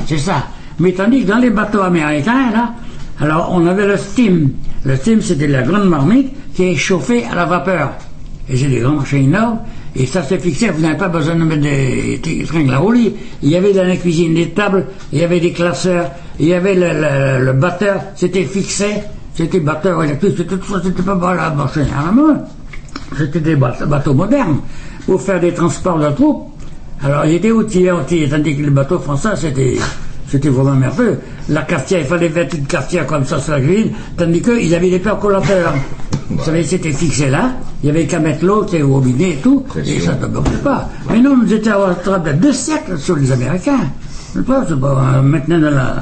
C'est 0.06 0.18
ça. 0.18 0.46
Mais 0.80 0.90
tandis 0.92 1.22
que 1.22 1.28
dans 1.28 1.38
les 1.38 1.50
bateaux 1.50 1.82
américains, 1.82 2.50
là, 2.52 2.72
alors 3.20 3.50
on 3.52 3.66
avait 3.68 3.86
le 3.86 3.96
steam. 3.96 4.50
Le 4.84 4.96
steam, 4.96 5.20
c'était 5.20 5.46
la 5.46 5.62
grande 5.62 5.88
marmite 5.88 6.32
qui 6.54 6.64
est 6.64 6.74
chauffée 6.74 7.24
à 7.30 7.36
la 7.36 7.44
vapeur. 7.44 7.90
Et 8.48 8.56
j'ai 8.56 8.66
des 8.68 8.80
grands 8.80 8.94
machins 8.96 9.22
énormes. 9.22 9.58
Et 9.94 10.06
ça 10.06 10.22
s'est 10.22 10.38
fixé, 10.38 10.70
vous 10.70 10.80
n'avez 10.80 10.96
pas 10.96 11.08
besoin 11.08 11.34
de 11.36 11.44
mettre 11.44 11.62
des 11.62 12.44
tringles 12.48 12.72
à 12.74 12.78
roulis. 12.78 13.12
Il 13.42 13.48
y 13.50 13.56
avait 13.56 13.72
dans 13.72 13.86
la 13.86 13.96
cuisine 13.96 14.34
des 14.34 14.48
tables, 14.50 14.86
il 15.12 15.18
y 15.20 15.24
avait 15.24 15.40
des 15.40 15.52
classeurs, 15.52 16.10
il 16.38 16.46
y 16.46 16.54
avait 16.54 16.74
le, 16.74 16.88
le- 16.92 17.44
le 17.44 17.52
batteur, 17.52 18.00
c'était 18.14 18.44
fixé, 18.44 18.86
c'était 19.34 19.60
batteur 19.60 20.02
électrique, 20.04 20.34
c'était 20.36 20.56
tout 20.56 20.72
ça, 20.72 20.80
c'était 20.82 21.02
pas 21.02 21.16
par 21.16 21.34
la 21.34 21.50
machine 21.50 21.86
à 21.96 22.06
la 22.06 22.12
main. 22.12 22.40
C'était 23.16 23.40
des 23.40 23.56
bateaux, 23.56 23.86
bateaux 23.86 24.14
modernes 24.14 24.58
pour 25.06 25.20
faire 25.20 25.40
des 25.40 25.52
transports 25.52 25.98
de 25.98 26.10
troupes. 26.10 26.46
Alors, 27.02 27.24
il 27.24 27.34
était 27.34 27.50
outillé, 27.50 27.90
outillé, 27.92 28.28
tandis 28.28 28.56
que 28.56 28.62
les 28.62 28.70
bateaux 28.70 28.98
français, 28.98 29.30
c'était, 29.36 29.76
c'était 30.28 30.50
vraiment 30.50 30.74
merveilleux. 30.74 31.18
La 31.48 31.62
cafetière, 31.62 32.00
il 32.00 32.06
fallait 32.06 32.28
mettre 32.28 32.56
une 32.56 32.66
cafetière 32.66 33.06
comme 33.06 33.24
ça 33.24 33.38
sur 33.38 33.52
la 33.52 33.60
grille, 33.60 33.92
tandis 34.16 34.42
qu'ils 34.42 34.74
avaient 34.74 34.90
des 34.90 34.98
percolateurs. 34.98 35.74
Vous 36.28 36.44
savez, 36.44 36.62
c'était 36.62 36.92
fixé 36.92 37.30
là, 37.30 37.52
il 37.82 37.86
y 37.86 37.90
avait 37.90 38.06
qu'à 38.06 38.20
mettre 38.20 38.44
l'eau, 38.44 38.66
sais, 38.68 38.82
au 38.82 38.92
robinet 38.94 39.30
et 39.30 39.36
tout, 39.36 39.64
et 39.84 39.98
ça 39.98 40.14
ne 40.14 40.26
bloquait 40.26 40.50
pas. 40.62 40.88
Mais 41.10 41.20
nous, 41.20 41.42
nous 41.42 41.52
étions 41.52 41.82
en 41.82 41.94
train 41.94 42.18
de 42.18 42.32
deux 42.32 42.52
siècles 42.52 42.98
sur 42.98 43.16
les 43.16 43.32
Américains. 43.32 43.80
C'est 44.32 44.44
pas, 44.44 44.64
euh, 44.70 45.22
maintenant 45.22 45.58
dans 45.58 45.70
la, 45.70 45.96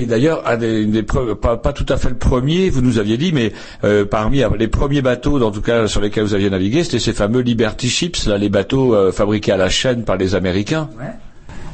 Et 0.00 0.06
d'ailleurs, 0.06 0.42
pas, 0.42 1.72
tout 1.74 1.84
à 1.90 1.98
fait 1.98 2.08
le 2.08 2.14
premier, 2.14 2.70
vous 2.70 2.80
nous 2.80 2.98
aviez 2.98 3.18
dit, 3.18 3.32
mais 3.34 3.52
euh, 3.84 4.06
parmi 4.06 4.42
les 4.58 4.66
premiers 4.68 5.02
bateaux, 5.02 5.42
en 5.42 5.50
tout 5.50 5.60
cas 5.60 5.86
sur 5.88 6.00
lesquels 6.00 6.24
vous 6.24 6.32
aviez 6.32 6.48
navigué, 6.48 6.84
c'était 6.84 6.98
ces 6.98 7.12
fameux 7.12 7.40
Liberty 7.40 7.90
Ships, 7.90 8.26
là, 8.26 8.38
les 8.38 8.48
bateaux 8.48 8.94
euh, 8.94 9.12
fabriqués 9.12 9.52
à 9.52 9.58
la 9.58 9.68
chaîne 9.68 10.04
par 10.04 10.16
les 10.16 10.34
Américains. 10.34 10.88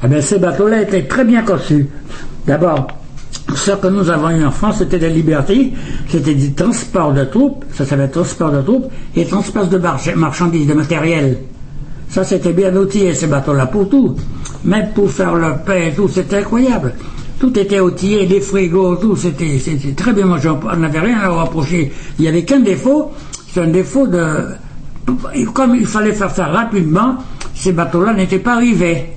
Eh 0.02 0.20
ces 0.20 0.40
bateaux-là 0.40 0.82
étaient 0.82 1.04
très 1.04 1.24
bien 1.24 1.42
conçus. 1.42 1.88
D'abord, 2.48 2.88
ce 3.54 3.70
que 3.70 3.86
nous 3.86 4.10
avons 4.10 4.30
eu 4.30 4.44
en 4.44 4.50
France, 4.50 4.78
c'était 4.78 4.98
des 4.98 5.10
libertés, 5.10 5.72
c'était 6.08 6.34
du 6.34 6.52
transport 6.52 7.12
de 7.12 7.24
troupes, 7.26 7.64
ça 7.72 7.84
s'appelait 7.84 8.08
transport 8.08 8.50
de 8.50 8.60
troupes, 8.60 8.90
et 9.14 9.24
transport 9.24 9.68
de 9.68 9.78
march- 9.78 10.12
marchandises, 10.16 10.66
de 10.66 10.74
matériel. 10.74 11.38
Ça, 12.08 12.24
c'était 12.24 12.52
bien 12.52 12.74
outillé, 12.74 13.14
ces 13.14 13.28
bateaux-là, 13.28 13.66
pour 13.66 13.88
tout. 13.88 14.16
Même 14.64 14.88
pour 14.94 15.10
faire 15.12 15.36
le 15.36 15.54
pain 15.64 15.76
et 15.76 15.92
tout, 15.94 16.08
c'était 16.08 16.38
incroyable. 16.38 16.92
Tout 17.38 17.58
était 17.58 17.80
outillé, 17.80 18.26
des 18.26 18.40
frigos, 18.40 18.96
tout, 18.96 19.14
c'était 19.14 19.58
très 19.94 20.12
bien. 20.12 20.24
Moi, 20.24 20.38
on 20.44 20.76
n'avait 20.76 21.00
rien 21.00 21.18
à 21.18 21.28
reprocher. 21.28 21.92
Il 22.18 22.22
n'y 22.22 22.28
avait 22.28 22.44
qu'un 22.44 22.60
défaut, 22.60 23.12
c'est 23.52 23.60
un 23.60 23.68
défaut 23.68 24.06
de... 24.06 24.54
Comme 25.52 25.74
il 25.76 25.86
fallait 25.86 26.12
faire 26.12 26.30
ça 26.30 26.46
rapidement, 26.46 27.16
ces 27.54 27.72
bateaux-là 27.72 28.14
n'étaient 28.14 28.38
pas 28.38 28.54
arrivés. 28.54 29.10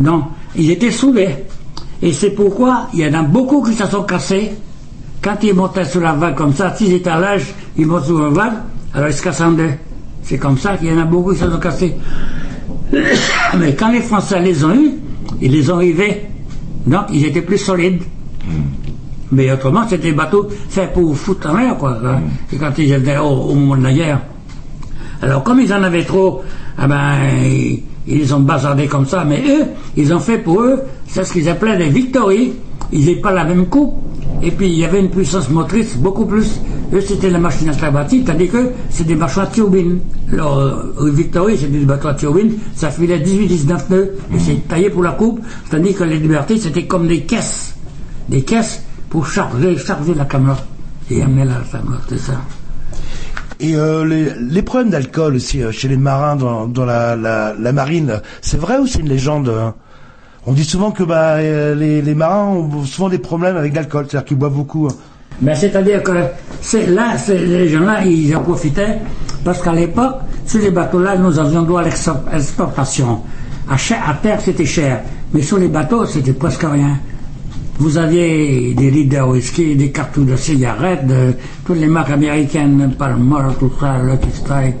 Non, 0.00 0.24
ils 0.54 0.70
étaient 0.70 0.90
soulés. 0.90 1.44
Et 2.02 2.12
c'est 2.12 2.30
pourquoi 2.30 2.88
il 2.94 3.00
y 3.00 3.06
en 3.06 3.14
a 3.14 3.22
beaucoup 3.22 3.62
qui 3.62 3.74
se 3.74 3.86
sont 3.86 4.02
cassés. 4.04 4.52
Quand 5.22 5.36
ils 5.42 5.54
montaient 5.54 5.84
sur 5.84 6.00
la 6.00 6.12
vague 6.12 6.36
comme 6.36 6.54
ça, 6.54 6.74
six 6.74 6.92
étalages, 6.92 7.52
ils 7.76 7.86
montent 7.86 8.04
sur 8.04 8.20
la 8.20 8.28
vague, 8.28 8.52
alors 8.94 9.08
ils 9.08 9.14
se 9.14 9.22
cassent 9.22 9.40
en 9.40 9.52
deux. 9.52 9.70
C'est 10.22 10.38
comme 10.38 10.58
ça 10.58 10.76
qu'il 10.76 10.88
y 10.88 10.92
en 10.92 11.00
a 11.00 11.04
beaucoup 11.04 11.32
qui 11.32 11.38
se 11.38 11.50
sont 11.50 11.58
cassés. 11.58 11.96
Mais 13.58 13.74
quand 13.74 13.90
les 13.90 14.02
Français 14.02 14.40
les 14.40 14.64
ont 14.64 14.74
eus, 14.74 14.92
ils 15.40 15.50
les 15.50 15.70
ont 15.70 15.78
rivés. 15.78 16.26
Donc 16.86 17.06
ils 17.12 17.24
étaient 17.24 17.42
plus 17.42 17.58
solides. 17.58 18.02
Mais 19.32 19.50
autrement, 19.50 19.82
c'était 19.88 20.10
des 20.10 20.12
bateaux 20.12 20.46
faits 20.68 20.92
pour 20.92 21.16
foutre 21.16 21.50
en 21.50 21.54
mer, 21.54 21.76
quoi. 21.76 21.98
hein. 22.04 22.20
Et 22.52 22.56
quand 22.56 22.70
ils 22.78 22.92
étaient 22.92 23.18
au, 23.18 23.24
au 23.26 23.54
moment 23.54 23.76
de 23.76 23.82
la 23.82 23.92
guerre. 23.92 24.20
Alors, 25.20 25.42
comme 25.42 25.58
ils 25.60 25.72
en 25.72 25.82
avaient 25.82 26.04
trop, 26.04 26.42
ah 26.78 26.86
ben, 26.86 27.16
ils, 28.06 28.34
ont 28.34 28.40
bazardés 28.40 28.86
comme 28.86 29.06
ça. 29.06 29.24
Mais 29.24 29.42
eux, 29.48 29.64
ils 29.96 30.12
ont 30.14 30.20
fait 30.20 30.38
pour 30.38 30.62
eux, 30.62 30.82
c'est 31.08 31.24
ce 31.24 31.32
qu'ils 31.32 31.48
appelaient 31.48 31.76
des 31.76 31.88
victories. 31.88 32.52
Ils 32.92 33.00
n'avaient 33.00 33.20
pas 33.20 33.32
la 33.32 33.44
même 33.44 33.66
coupe. 33.66 33.94
Et 34.42 34.50
puis 34.50 34.68
il 34.68 34.78
y 34.78 34.84
avait 34.84 35.00
une 35.00 35.10
puissance 35.10 35.48
motrice 35.48 35.96
beaucoup 35.96 36.26
plus. 36.26 36.60
Eux, 36.92 37.00
c'était 37.00 37.30
la 37.30 37.38
machine 37.38 37.68
à 37.68 37.74
travailler, 37.74 38.22
tandis 38.22 38.48
que 38.48 38.70
c'est 38.90 39.06
des 39.06 39.14
bateaux 39.14 39.40
à 39.40 39.46
turbine. 39.46 39.98
Alors, 40.32 40.58
euh, 40.60 41.10
Victory, 41.12 41.56
c'était 41.56 41.78
des 41.78 41.84
bateaux 41.84 42.08
à 42.08 42.14
turbine, 42.14 42.52
ça 42.74 42.90
filait 42.90 43.18
18-19 43.18 43.90
nœuds, 43.90 44.14
et 44.34 44.38
c'est 44.38 44.68
taillé 44.68 44.90
pour 44.90 45.02
la 45.02 45.12
coupe, 45.12 45.40
tandis 45.70 45.94
que 45.94 46.04
les 46.04 46.18
Libertés, 46.18 46.58
c'était 46.58 46.86
comme 46.86 47.08
des 47.08 47.22
caisses. 47.22 47.74
Des 48.28 48.42
caisses 48.42 48.82
pour 49.10 49.26
charger, 49.26 49.76
charger 49.78 50.14
la 50.14 50.24
caméra. 50.26 50.58
Et 51.10 51.22
amener 51.22 51.44
la 51.44 51.60
caméra, 51.70 52.00
c'est 52.08 52.18
ça. 52.18 52.40
Et 53.58 53.74
euh, 53.74 54.04
les, 54.04 54.32
les 54.38 54.62
problèmes 54.62 54.90
d'alcool 54.90 55.36
aussi 55.36 55.62
euh, 55.62 55.72
chez 55.72 55.88
les 55.88 55.96
marins 55.96 56.36
dans, 56.36 56.66
dans 56.66 56.84
la, 56.84 57.16
la, 57.16 57.54
la 57.58 57.72
marine, 57.72 58.20
c'est 58.42 58.58
vrai 58.58 58.78
ou 58.78 58.86
c'est 58.86 58.98
une 58.98 59.08
légende 59.08 59.48
hein? 59.48 59.74
On 60.48 60.52
dit 60.52 60.64
souvent 60.64 60.92
que 60.92 61.02
bah, 61.02 61.34
euh, 61.38 61.74
les, 61.74 62.14
marins 62.14 62.46
ont 62.46 62.84
souvent 62.84 63.08
des 63.08 63.18
problèmes 63.18 63.56
avec 63.56 63.74
l'alcool, 63.74 64.06
c'est-à-dire 64.08 64.26
qu'ils 64.26 64.36
boivent 64.38 64.54
beaucoup. 64.54 64.86
hein. 64.86 64.94
Ben, 65.40 65.54
c'est-à-dire 65.56 66.02
que 66.04 66.12
là, 66.12 67.14
les 67.28 67.68
gens-là, 67.68 68.04
ils 68.06 68.34
en 68.36 68.40
profitaient 68.42 68.98
parce 69.44 69.60
qu'à 69.60 69.72
l'époque, 69.72 70.16
sur 70.46 70.60
les 70.60 70.70
bateaux-là, 70.70 71.18
nous 71.18 71.38
avions 71.38 71.62
droit 71.62 71.80
à 71.80 71.84
l'expor- 71.84 72.22
l'exportation. 72.32 73.20
À, 73.68 73.74
à 73.74 74.14
terre, 74.14 74.40
c'était 74.40 74.64
cher, 74.64 75.00
mais 75.34 75.42
sur 75.42 75.58
les 75.58 75.68
bateaux, 75.68 76.06
c'était 76.06 76.32
presque 76.32 76.62
rien. 76.62 76.96
Vous 77.78 77.98
aviez 77.98 78.72
des 78.74 78.90
litres 78.90 79.16
de 79.16 79.22
whisky, 79.22 79.74
des 79.76 79.90
cartouches 79.90 80.26
de 80.26 80.36
cigarettes, 80.36 81.02
toutes 81.66 81.78
les 81.78 81.88
marques 81.88 82.10
américaines, 82.10 82.94
Palmer, 82.96 83.52
tout 83.58 83.70
ça, 83.78 83.98
Lucky 83.98 84.30
Strike, 84.34 84.76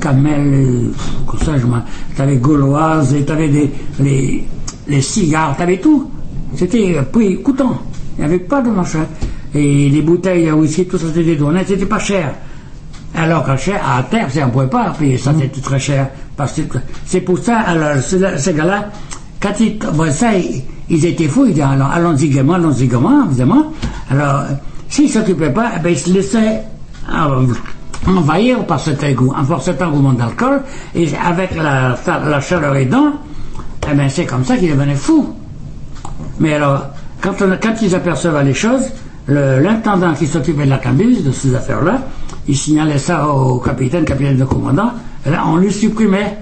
Camel, 0.00 0.90
tout 1.30 1.38
ça, 1.44 1.56
je 1.58 1.66
m'en... 1.66 1.82
T'avais 2.16 2.36
Gauloise, 2.36 3.14
et 3.14 3.24
t'avais 3.24 3.48
des, 3.48 3.70
les, 4.00 4.44
les 4.88 5.02
cigares, 5.02 5.56
t'avais 5.56 5.78
tout. 5.78 6.10
C'était 6.54 6.96
euh, 6.96 7.02
prix 7.02 7.40
coûtant. 7.42 7.78
Il 8.16 8.20
n'y 8.20 8.24
avait 8.26 8.38
pas 8.38 8.60
de 8.62 8.70
machin. 8.70 9.06
Et 9.54 9.88
les 9.88 10.02
bouteilles 10.02 10.46
de 10.46 10.52
whisky, 10.52 10.86
tout 10.86 10.98
ça, 10.98 11.06
c'était 11.08 11.24
détourné, 11.24 11.60
c'était 11.66 11.86
pas 11.86 11.98
cher. 11.98 12.34
Alors 13.14 13.44
qu'à 13.44 13.56
cher, 13.56 13.80
à 13.86 14.02
terre, 14.02 14.26
c'est- 14.30 14.42
on 14.42 14.46
ne 14.46 14.50
pouvait 14.52 14.66
pas 14.68 14.90
payer 14.98 15.16
ça, 15.18 15.32
c'était 15.38 15.60
très 15.60 15.78
cher. 15.78 16.08
Parce 16.36 16.52
que 16.52 16.78
c'est 17.06 17.20
pour 17.22 17.38
ça, 17.38 17.60
alors, 17.60 18.02
ce- 18.02 18.36
ces 18.36 18.52
gars-là, 18.54 18.90
quand 19.40 19.58
ils, 19.60 19.78
bon, 19.94 20.10
ça, 20.12 20.34
ils, 20.34 20.62
ils 20.88 21.04
étaient 21.06 21.28
fous, 21.28 21.44
ils 21.46 21.52
disaient, 21.54 21.62
allons- 21.62 21.86
allons-y 21.92 22.28
gaiement, 22.28 22.54
allons-y 22.54 22.86
gaiement, 22.86 23.24
évidemment. 23.26 23.72
Alors, 24.10 24.40
euh, 24.40 24.44
s'ils 24.88 25.06
ne 25.06 25.10
s'occupaient 25.10 25.50
pas, 25.52 25.72
eh 25.76 25.80
ben, 25.80 25.90
ils 25.90 25.98
se 25.98 26.10
laissaient 26.10 26.62
euh, 27.10 27.46
envahir 28.06 28.64
par 28.66 28.78
cet 28.80 29.02
égout, 29.02 29.32
par 29.48 29.62
cet 29.62 29.80
engouement 29.82 30.12
d'alcool, 30.12 30.62
et 30.94 31.08
avec 31.24 31.56
la, 31.56 31.96
la 32.06 32.40
chaleur 32.40 32.76
aidant, 32.76 33.12
eh 33.90 33.94
ben, 33.94 34.08
c'est 34.08 34.26
comme 34.26 34.44
ça 34.44 34.56
qu'ils 34.56 34.70
devenaient 34.70 34.94
fous. 34.94 35.34
Mais 36.40 36.54
alors, 36.54 36.86
quand, 37.20 37.34
ils 37.82 37.94
apercevaient 37.94 38.44
les 38.44 38.54
choses, 38.54 38.82
le- 39.26 39.60
l'intendant 39.60 40.14
qui 40.14 40.26
s'occupait 40.26 40.64
de 40.64 40.70
la 40.70 40.78
cambuse, 40.78 41.24
de 41.24 41.32
ces 41.32 41.54
affaires-là, 41.54 42.00
il 42.46 42.56
signalait 42.56 42.98
ça 42.98 43.28
au 43.28 43.58
capitaine, 43.58 44.04
capitaine 44.04 44.36
de 44.38 44.44
commandant, 44.44 44.92
et 45.26 45.30
là, 45.30 45.44
on 45.46 45.56
lui 45.56 45.72
supprimait. 45.72 46.38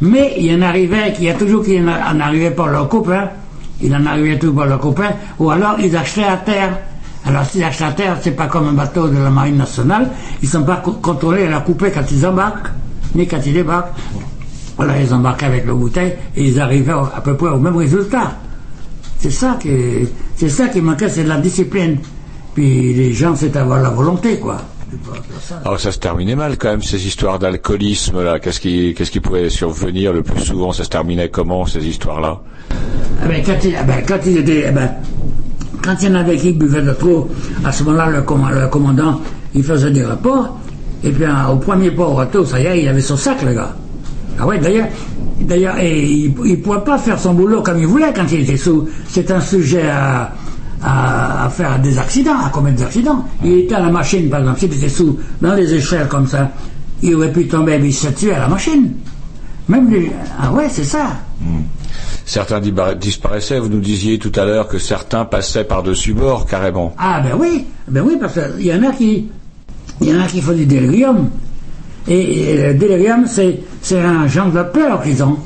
Mais 0.00 0.34
il 0.38 0.54
en 0.56 0.62
arrivait, 0.66 1.12
qu'il 1.14 1.24
y 1.24 1.30
a 1.30 1.34
toujours 1.34 1.64
qui 1.64 1.80
en 1.80 2.20
arrivait 2.20 2.50
par 2.50 2.66
leurs 2.68 2.88
copains, 2.88 3.30
il 3.80 3.94
en 3.94 4.04
arrivait 4.04 4.38
toujours 4.38 4.56
par 4.56 4.66
leurs 4.66 4.80
copains, 4.80 5.10
ou 5.38 5.50
alors 5.50 5.76
ils 5.80 5.96
achetaient 5.96 6.24
à 6.24 6.36
terre. 6.36 6.78
Alors 7.24 7.44
s'ils 7.46 7.64
achetaient 7.64 7.84
à 7.84 7.92
terre, 7.92 8.16
c'est 8.20 8.32
pas 8.32 8.46
comme 8.46 8.68
un 8.68 8.72
bateau 8.72 9.08
de 9.08 9.16
la 9.18 9.30
marine 9.30 9.56
nationale, 9.56 10.08
ils 10.42 10.48
sont 10.48 10.62
pas 10.64 10.76
co- 10.76 10.92
contrôlés 10.92 11.46
à 11.46 11.50
la 11.50 11.60
couper 11.60 11.90
quand 11.90 12.04
ils 12.12 12.24
embarquent, 12.26 12.68
ni 13.14 13.26
quand 13.26 13.38
ils 13.46 13.54
débarquent. 13.54 13.94
Voilà, 14.76 15.00
ils 15.00 15.12
embarquaient 15.14 15.46
avec 15.46 15.66
leur 15.66 15.76
bouteille 15.76 16.14
et 16.36 16.44
ils 16.44 16.60
arrivaient 16.60 16.92
à 16.92 17.20
peu 17.22 17.34
près 17.34 17.48
au 17.48 17.58
même 17.58 17.76
résultat. 17.76 18.32
C'est 19.18 19.30
ça 19.30 19.56
qui, 19.60 19.70
c'est 20.36 20.50
ça 20.50 20.68
qui 20.68 20.80
manquait, 20.82 21.08
c'est 21.08 21.24
de 21.24 21.28
la 21.28 21.38
discipline. 21.38 21.98
Puis 22.54 22.92
les 22.94 23.12
gens, 23.12 23.34
c'est 23.34 23.56
avoir 23.56 23.80
la 23.82 23.90
volonté, 23.90 24.38
quoi. 24.38 24.58
Alors 25.64 25.80
ça 25.80 25.90
se 25.90 25.98
terminait 25.98 26.36
mal 26.36 26.56
quand 26.58 26.68
même 26.70 26.82
ces 26.82 27.04
histoires 27.06 27.38
d'alcoolisme 27.38 28.22
là. 28.22 28.38
Qu'est-ce 28.38 28.60
qui 28.60 28.94
qu'est-ce 28.96 29.10
qui 29.10 29.18
pouvait 29.20 29.50
survenir 29.50 30.12
le 30.12 30.22
plus 30.22 30.40
souvent? 30.40 30.72
Ça 30.72 30.84
se 30.84 30.88
terminait 30.88 31.28
comment 31.28 31.66
ces 31.66 31.84
histoires 31.86 32.20
là 32.20 32.40
Ah 33.22 33.26
ben, 33.26 33.42
quand, 33.44 33.56
il, 33.64 33.74
ah 33.76 33.82
ben, 33.82 34.02
quand 34.06 34.18
il 34.26 34.38
était, 34.38 34.66
ah 34.68 34.72
ben, 34.72 34.90
quand 35.82 35.94
il 36.02 36.08
y 36.08 36.12
en 36.12 36.14
avait 36.14 36.36
qui 36.36 36.52
buvaient 36.52 36.82
de 36.82 36.92
trop, 36.92 37.28
à 37.64 37.72
ce 37.72 37.82
moment-là, 37.82 38.10
le, 38.10 38.20
comm- 38.22 38.52
le 38.54 38.68
commandant, 38.68 39.20
il 39.54 39.64
faisait 39.64 39.90
des 39.90 40.04
rapports, 40.04 40.56
et 41.02 41.10
puis 41.10 41.24
hein, 41.24 41.48
au 41.52 41.56
premier 41.56 41.90
port 41.90 42.12
au 42.12 42.16
retour, 42.16 42.46
ça 42.46 42.60
y 42.60 42.66
est, 42.66 42.82
il 42.82 42.88
avait 42.88 43.00
son 43.00 43.16
sac, 43.16 43.42
le 43.42 43.54
gars. 43.54 43.74
Ah 44.38 44.46
ouais, 44.46 44.58
d'ailleurs, 44.58 44.88
d'ailleurs, 45.40 45.78
et 45.78 46.02
il 46.04 46.30
ne 46.32 46.56
pouvait 46.56 46.80
pas 46.80 46.98
faire 46.98 47.18
son 47.18 47.34
boulot 47.34 47.62
comme 47.62 47.78
il 47.78 47.86
voulait 47.86 48.12
quand 48.14 48.24
il 48.30 48.40
était 48.40 48.56
sous. 48.56 48.88
C'est 49.08 49.30
un 49.30 49.40
sujet 49.40 49.88
à, 49.88 50.32
à, 50.82 51.46
à 51.46 51.48
faire 51.50 51.78
des 51.80 51.98
accidents, 51.98 52.38
à 52.44 52.50
commettre 52.50 52.76
des 52.78 52.82
accidents. 52.84 53.24
Il 53.44 53.52
était 53.60 53.74
à 53.74 53.80
la 53.80 53.90
machine, 53.90 54.28
par 54.28 54.40
exemple, 54.40 54.60
s'il 54.60 54.72
était 54.74 54.88
sous, 54.88 55.18
dans 55.40 55.54
les 55.54 55.72
échelles 55.74 56.08
comme 56.08 56.26
ça, 56.26 56.50
il 57.02 57.14
aurait 57.14 57.32
pu 57.32 57.46
tomber 57.48 57.74
et 57.74 57.84
il 57.86 57.92
se 57.94 58.08
tuer 58.08 58.32
à 58.34 58.40
la 58.40 58.48
machine. 58.48 58.92
Même 59.68 59.90
les... 59.90 60.12
Ah 60.40 60.52
ouais, 60.52 60.68
c'est 60.70 60.84
ça. 60.84 61.08
Certains 62.24 62.60
diba- 62.60 62.94
disparaissaient. 62.96 63.58
Vous 63.58 63.68
nous 63.68 63.80
disiez 63.80 64.18
tout 64.18 64.32
à 64.36 64.44
l'heure 64.44 64.68
que 64.68 64.78
certains 64.78 65.24
passaient 65.24 65.64
par-dessus 65.64 66.12
bord 66.14 66.46
carrément. 66.46 66.94
Ah 66.98 67.20
ben 67.20 67.36
oui, 67.38 67.64
ben 67.88 68.02
oui, 68.06 68.16
parce 68.20 68.34
qu'il 68.34 68.66
y 68.66 68.72
en 68.72 68.82
a 68.82 68.92
qui, 68.92 69.28
il 70.00 70.08
y 70.08 70.14
en 70.14 70.20
a 70.20 70.26
qui 70.26 70.40
font 70.40 70.52
du 70.52 70.66
délirium. 70.66 71.28
Et, 72.08 72.50
et 72.50 72.66
le 72.68 72.74
délirium, 72.74 73.24
c'est, 73.26 73.60
un 73.98 74.26
genre 74.26 74.50
de 74.50 74.62
peur 74.62 75.02
qu'ils 75.02 75.22
ont. 75.22 75.36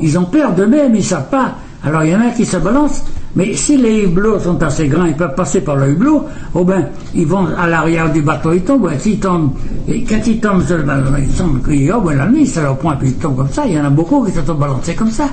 Ils 0.00 0.18
ont 0.18 0.24
peur 0.24 0.52
d'eux-mêmes, 0.52 0.94
ils 0.94 0.98
ne 0.98 1.04
savent 1.04 1.28
pas. 1.28 1.54
Alors 1.84 2.04
il 2.04 2.10
y 2.10 2.16
en 2.16 2.20
a 2.20 2.30
qui 2.30 2.44
se 2.44 2.56
balancent. 2.56 3.02
Mais 3.36 3.52
si 3.52 3.76
les 3.76 4.04
hublots 4.04 4.40
sont 4.40 4.60
assez 4.62 4.88
grands, 4.88 5.04
ils 5.04 5.14
peuvent 5.14 5.34
passer 5.34 5.60
par 5.60 5.76
le 5.76 5.90
hublot, 5.90 6.24
oh 6.54 6.64
ben, 6.64 6.86
ils 7.14 7.26
vont 7.26 7.46
à 7.58 7.68
l'arrière 7.68 8.10
du 8.10 8.22
bateau, 8.22 8.54
ils 8.54 8.62
tombent. 8.62 8.90
Et 9.04 9.16
tombent, 9.18 9.52
quand 9.86 10.26
ils 10.26 10.40
tombent 10.40 10.66
sur 10.66 10.78
le 10.78 10.84
bateau, 10.84 11.10
ils 11.18 11.28
tombent, 11.28 11.60
ils- 11.70 11.92
oh 11.92 12.00
ben 12.00 12.16
la 12.16 12.26
nuit, 12.26 12.46
ça 12.46 12.62
leur 12.62 12.78
point, 12.78 12.96
puis 12.96 13.08
ils 13.10 13.14
tombent 13.16 13.36
comme 13.36 13.50
ça. 13.50 13.64
Il 13.66 13.74
y 13.74 13.80
en 13.80 13.84
a 13.84 13.90
beaucoup 13.90 14.24
qui 14.24 14.32
se 14.32 14.40
sont 14.42 14.54
balancés 14.54 14.94
comme 14.94 15.10
ça. 15.10 15.28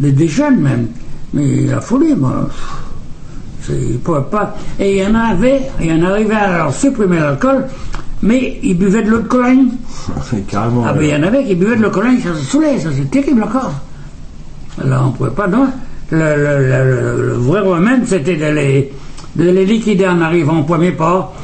Des, 0.00 0.26
jeunes 0.26 0.60
même. 0.60 0.88
Mais 1.32 1.66
la 1.66 1.80
folie, 1.80 2.14
moi. 2.16 2.48
Ils 3.68 3.92
ne 3.92 3.98
pouvaient 3.98 4.20
pas. 4.28 4.56
Et 4.80 4.96
il 4.98 5.04
y 5.04 5.06
en 5.06 5.14
avait, 5.14 5.62
il 5.80 5.86
y 5.86 5.92
en 5.92 6.02
arrivait 6.02 6.34
à 6.34 6.58
leur 6.58 6.74
supprimer 6.74 7.20
l'alcool, 7.20 7.66
mais 8.22 8.58
ils 8.62 8.76
buvaient 8.76 9.02
de 9.02 9.10
l'eau 9.10 9.18
de 9.18 9.28
Cologne. 9.28 9.68
Carrément. 10.48 10.84
Ah, 10.86 10.92
ben 10.92 11.02
il 11.02 11.10
y 11.10 11.14
en 11.16 11.22
avait 11.22 11.44
qui 11.44 11.54
buvaient 11.54 11.76
de 11.76 11.82
l'eau 11.82 11.88
de 11.88 11.94
Cologne, 11.94 12.18
ça 12.22 12.34
se 12.34 12.44
saoulait, 12.44 12.78
ça 12.78 12.88
c'est 12.94 13.10
terrible 13.10 13.42
encore. 13.42 13.72
Alors 14.82 15.04
on 15.04 15.06
ne 15.08 15.12
pouvait 15.12 15.30
pas, 15.30 15.46
non. 15.48 15.66
Le, 16.10 16.18
le- 16.18 16.68
le- 16.68 17.16
le- 17.16 17.26
le 17.28 17.32
vrai 17.34 17.60
remède, 17.60 18.06
c'était 18.06 18.36
de 18.36 18.46
les, 18.46 18.92
de 19.36 19.50
les 19.50 19.66
liquider 19.66 20.06
en 20.06 20.20
arrivant 20.22 20.60
au 20.60 20.62
premier 20.62 20.92
port, 20.92 21.34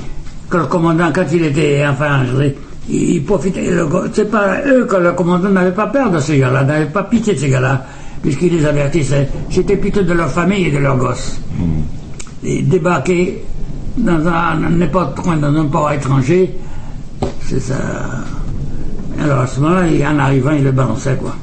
que 0.49 0.57
le 0.57 0.65
commandant, 0.67 1.11
quand 1.15 1.25
il 1.33 1.45
était, 1.45 1.85
enfin, 1.87 2.23
je 2.25 2.45
il, 2.89 3.15
il 3.17 3.25
profitait, 3.25 3.71
c'est 4.13 4.31
pas 4.31 4.59
eux 4.67 4.85
que 4.87 4.97
le 4.97 5.13
commandant 5.13 5.49
n'avait 5.51 5.73
pas 5.73 5.87
peur 5.89 6.11
de 6.11 6.19
ces 6.19 6.39
gars-là, 6.39 6.65
n'avait 6.65 6.87
pas 6.87 7.03
pitié 7.05 7.35
de 7.35 7.39
ces 7.39 7.49
gars-là, 7.51 7.85
puisqu'il 8.23 8.55
les 8.57 8.65
avertissait. 8.67 9.29
C'était 9.51 9.77
plutôt 9.77 10.03
de 10.03 10.13
leur 10.13 10.31
famille 10.31 10.67
et 10.67 10.71
de 10.71 10.79
leurs 10.79 10.97
gosses 10.99 11.41
et 12.43 12.63
débarquer 12.63 13.43
dans 13.97 14.27
un 14.27 14.57
n'importe 14.71 15.21
quoi 15.21 15.35
dans 15.37 15.55
un 15.55 15.65
port 15.67 15.91
étranger, 15.93 16.55
c'est 17.43 17.61
ça. 17.61 17.77
Alors 19.21 19.41
à 19.41 19.47
ce 19.47 19.61
moment-là, 19.61 20.11
en 20.11 20.19
arrivant, 20.19 20.53
il 20.53 20.65
le 20.65 20.73
balançait 20.73 21.17
quoi. 21.17 21.35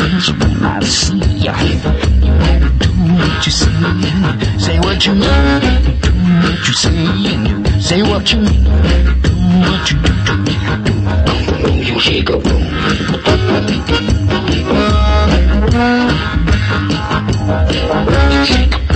Suckers 0.00 0.32
when 0.32 0.64
I 0.64 0.80
see. 0.80 1.12
You 1.14 1.52
do 2.78 2.90
what 3.20 3.46
you 3.46 3.52
you 3.52 4.58
say 4.58 4.78
what 4.78 5.04
you 5.04 5.12
mean. 5.12 5.60
Do 6.00 6.10
what 6.40 6.66
you 6.66 6.72
say 6.72 6.96
and 7.34 7.82
say 7.82 8.00
what 8.02 8.32
you 8.32 8.38
mean. 8.40 8.64
Do 8.64 9.30
what 9.68 9.90
you 9.90 9.98
do, 10.00 10.12
do, 10.24 10.34
do, 10.46 10.54
do. 11.66 11.72
You 11.84 12.00
shake 12.00 12.30
a 12.30 12.38
boom. 12.38 12.64
Shake 18.46 18.74
a 18.74 18.89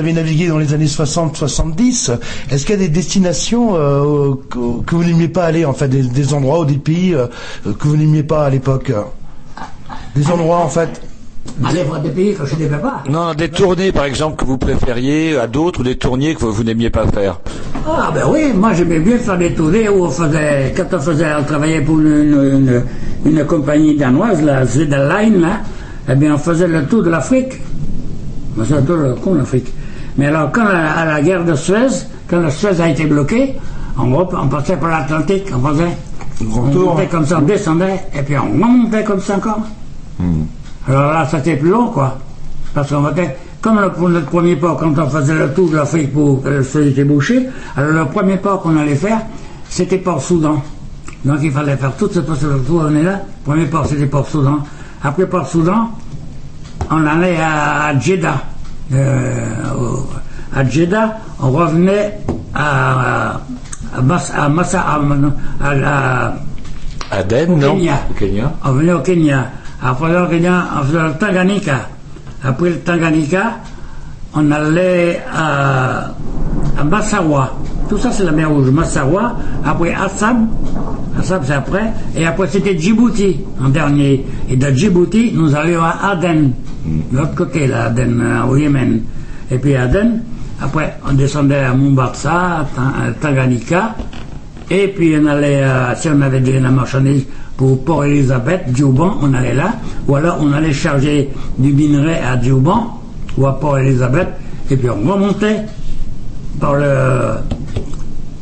avez 0.00 0.12
navigué 0.12 0.48
dans 0.48 0.58
les 0.58 0.74
années 0.74 0.86
60-70. 0.86 2.10
Est-ce 2.50 2.66
qu'il 2.66 2.74
y 2.74 2.78
a 2.78 2.80
des 2.82 2.88
destinations 2.88 3.76
euh, 3.76 4.34
que, 4.50 4.82
que 4.84 4.94
vous 4.96 5.04
n'aimiez 5.04 5.28
pas 5.28 5.44
aller, 5.44 5.64
en 5.64 5.72
fait, 5.72 5.88
des, 5.88 6.02
des 6.02 6.34
endroits 6.34 6.60
ou 6.60 6.64
des 6.64 6.78
pays 6.78 7.14
euh, 7.14 7.26
que 7.78 7.86
vous 7.86 7.96
n'aimiez 7.96 8.22
pas 8.24 8.46
à 8.46 8.50
l'époque? 8.50 8.92
Des 10.16 10.26
endroits, 10.28 10.58
en 10.58 10.68
fait? 10.68 11.00
Aller 11.64 11.82
voir 11.84 12.00
des 12.00 12.10
pays 12.10 12.34
que 12.34 12.44
je 12.46 12.54
n'aimais 12.56 12.78
pas. 12.78 13.02
Non, 13.08 13.34
des 13.34 13.48
tournées 13.48 13.92
par 13.92 14.04
exemple 14.04 14.36
que 14.36 14.44
vous 14.44 14.58
préfériez 14.58 15.36
à 15.36 15.46
d'autres 15.46 15.80
ou 15.80 15.82
des 15.82 15.96
tournées 15.96 16.34
que 16.34 16.40
vous, 16.40 16.52
vous 16.52 16.64
n'aimiez 16.64 16.90
pas 16.90 17.06
faire? 17.06 17.40
Ah 17.86 18.10
ben 18.14 18.24
oui, 18.30 18.52
moi 18.54 18.72
j'aimais 18.74 19.00
bien 19.00 19.18
faire 19.18 19.38
des 19.38 19.52
tournées 19.54 19.88
où 19.88 20.04
on 20.04 20.10
faisait, 20.10 20.72
quand 20.76 20.86
on 20.92 20.98
faisait, 21.00 21.26
on 21.38 21.42
travaillait 21.44 21.80
pour 21.80 21.98
une, 21.98 22.82
une, 23.24 23.30
une 23.32 23.44
compagnie 23.44 23.96
danoise, 23.96 24.42
la 24.42 24.64
Line, 24.64 25.40
là, 25.40 25.60
eh 26.08 26.14
bien 26.14 26.34
on 26.34 26.38
faisait 26.38 26.68
le 26.68 26.84
tour 26.86 27.02
de 27.02 27.10
l'Afrique. 27.10 27.54
On 28.56 28.64
faisait 28.64 28.76
le 28.80 28.86
tour 28.86 28.96
de 28.98 29.12
con 29.14 29.34
l'Afrique. 29.34 29.72
Mais 30.16 30.26
alors 30.26 30.50
quand 30.52 30.64
la- 30.64 30.92
à 30.92 31.04
la 31.04 31.20
guerre 31.22 31.44
de 31.44 31.54
Suez, 31.54 31.88
quand 32.28 32.40
la 32.40 32.50
Suez 32.50 32.80
a 32.80 32.88
été 32.88 33.04
bloquée, 33.06 33.54
on, 33.98 34.14
rep- 34.16 34.34
on 34.40 34.48
passait 34.48 34.76
par 34.76 34.90
l'Atlantique, 34.90 35.50
on 35.54 35.66
faisait, 35.68 35.96
on 36.42 36.70
tour, 36.70 36.94
montait 36.94 37.06
comme 37.06 37.26
ça, 37.26 37.38
on 37.38 37.42
descendait, 37.42 38.00
et 38.14 38.22
puis 38.22 38.36
on 38.38 38.52
remontait 38.52 39.04
comme 39.04 39.20
ça 39.20 39.36
encore. 39.36 39.60
Alors 40.88 41.12
là, 41.12 41.26
c'était 41.30 41.56
plus 41.56 41.70
long, 41.70 41.88
quoi. 41.88 42.18
Parce 42.74 42.88
qu'on 42.90 43.08
était, 43.10 43.36
comme 43.60 43.80
le, 43.80 43.90
pour 43.90 44.08
notre 44.08 44.26
premier 44.26 44.56
port, 44.56 44.76
quand 44.78 44.96
on 44.98 45.08
faisait 45.08 45.34
le 45.34 45.52
tour 45.52 45.70
de 45.70 45.76
l'Afrique 45.76 46.12
pour 46.12 46.42
que 46.42 46.48
le 46.48 46.62
feu 46.62 46.86
était 46.86 47.04
bouché, 47.04 47.48
alors 47.76 47.92
le 47.92 48.04
premier 48.06 48.36
port 48.36 48.62
qu'on 48.62 48.76
allait 48.76 48.94
faire, 48.96 49.20
c'était 49.68 49.98
Port-Soudan. 49.98 50.62
Donc 51.24 51.38
il 51.42 51.52
fallait 51.52 51.76
faire 51.76 51.94
toute 51.96 52.14
cette 52.14 52.26
tour, 52.26 52.84
on 52.88 52.94
est 52.96 53.02
là. 53.02 53.20
Premier 53.44 53.66
port, 53.66 53.86
c'était 53.86 54.06
Port-Soudan. 54.06 54.58
Après 55.02 55.26
Port-Soudan, 55.26 55.90
on 56.90 57.06
allait 57.06 57.36
à, 57.38 57.86
à 57.86 57.98
Jeddah. 57.98 58.42
Euh, 58.92 59.46
à 60.54 60.64
Jeddah, 60.68 61.18
on 61.40 61.50
revenait 61.52 62.18
à, 62.54 63.34
à, 63.96 64.00
Mas- 64.02 64.32
à 64.36 64.48
Massa, 64.48 64.80
à, 65.62 66.32
Aden, 67.12 67.50
au 67.52 67.56
non 67.56 67.74
Kenya. 67.76 67.94
Au 68.10 68.14
Kenya. 68.14 68.52
On 68.64 68.72
venait 68.72 68.92
au 68.92 69.00
Kenya. 69.00 69.46
Après 69.82 70.08
le 70.12 70.26
Kenya, 70.26 70.64
on 70.80 70.84
faisait 70.84 71.02
le 71.02 71.12
Tanganyika. 71.14 71.88
Après 72.44 72.70
le 72.70 72.78
Tanganyika, 72.80 73.42
on 74.34 74.50
allait 74.50 75.20
à, 75.34 76.10
à 76.78 76.84
Massawa. 76.84 77.52
Tout 77.88 77.98
ça, 77.98 78.10
c'est 78.12 78.24
la 78.24 78.32
mer 78.32 78.50
Rouge. 78.50 78.70
Massawa. 78.70 79.34
Après 79.64 79.94
Assab. 79.94 80.36
C'est 81.22 81.52
après. 81.52 81.92
Et 82.16 82.26
après, 82.26 82.48
c'était 82.48 82.78
Djibouti, 82.78 83.36
en 83.62 83.68
dernier. 83.68 84.24
Et 84.48 84.56
de 84.56 84.70
Djibouti, 84.70 85.32
nous 85.34 85.54
allions 85.54 85.82
à 85.82 86.10
Aden. 86.10 86.52
De 87.12 87.16
l'autre 87.16 87.34
côté, 87.34 87.66
là, 87.66 87.84
Aden, 87.86 88.20
euh, 88.20 88.44
au 88.50 88.56
Yémen. 88.56 89.00
Et 89.50 89.58
puis 89.58 89.76
Aden. 89.76 90.22
Après, 90.62 90.96
on 91.08 91.14
descendait 91.14 91.60
à 91.60 91.72
Mombasa, 91.72 92.66
à 92.76 93.12
Tanganyika. 93.20 93.94
Et 94.70 94.88
puis 94.88 95.16
on 95.20 95.26
allait, 95.26 95.62
euh, 95.62 95.94
si 95.96 96.08
on 96.08 96.20
avait 96.20 96.40
de 96.40 96.52
la 96.52 96.70
marchandise 96.70 97.24
pour 97.56 97.82
Port 97.84 98.04
Elizabeth, 98.04 98.62
Djouban, 98.72 99.16
on 99.20 99.34
allait 99.34 99.54
là. 99.54 99.74
Ou 100.06 100.16
alors 100.16 100.38
on 100.40 100.52
allait 100.52 100.72
charger 100.72 101.30
du 101.58 101.72
minerai 101.72 102.18
à 102.18 102.40
Djouban 102.40 103.00
ou 103.36 103.46
à 103.46 103.58
Port 103.58 103.78
Elizabeth. 103.78 104.28
Et 104.70 104.76
puis 104.76 104.88
on 104.90 105.10
remontait 105.10 105.62
par 106.60 106.74
le 106.74 107.38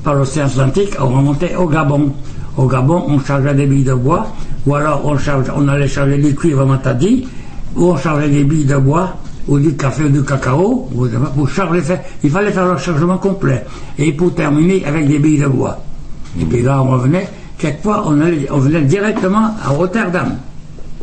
par 0.05 0.15
l'océan 0.15 0.47
Atlantique, 0.47 0.91
on 1.01 1.09
remontait 1.09 1.55
au 1.57 1.67
Gabon. 1.67 2.13
Au 2.59 2.67
Gabon, 2.67 3.05
on 3.07 3.21
chargeait 3.21 3.55
des 3.55 3.67
billes 3.67 3.85
de 3.85 3.95
bois, 3.95 4.27
ou 4.67 4.75
alors 4.75 5.03
on, 5.05 5.17
charge, 5.17 5.47
on 5.57 5.69
allait 5.69 5.87
charger 5.87 6.19
du 6.19 6.35
cuivre 6.35 6.67
matadi, 6.67 7.25
ou 7.77 7.85
on 7.85 7.97
chargeait 7.97 8.29
des 8.29 8.43
billes 8.43 8.65
de 8.65 8.77
bois, 8.77 9.15
ou 9.47 9.61
du 9.61 9.77
café 9.77 10.03
ou 10.05 10.09
du 10.09 10.25
cacao, 10.25 10.89
pour 11.37 11.49
charger, 11.49 11.81
il 12.25 12.31
fallait 12.31 12.51
faire 12.51 12.67
le 12.67 12.77
chargement 12.77 13.19
complet. 13.19 13.65
Et 13.97 14.13
pour 14.13 14.35
terminer 14.35 14.85
avec 14.85 15.07
des 15.07 15.21
billes 15.21 15.39
de 15.39 15.47
bois. 15.47 15.79
Et 16.39 16.45
puis 16.45 16.63
là, 16.63 16.83
on 16.83 16.91
revenait, 16.91 17.29
quelquefois, 17.57 18.03
on, 18.07 18.21
allait, 18.21 18.49
on 18.51 18.59
venait 18.59 18.83
directement 18.83 19.55
à 19.65 19.69
Rotterdam. 19.69 20.35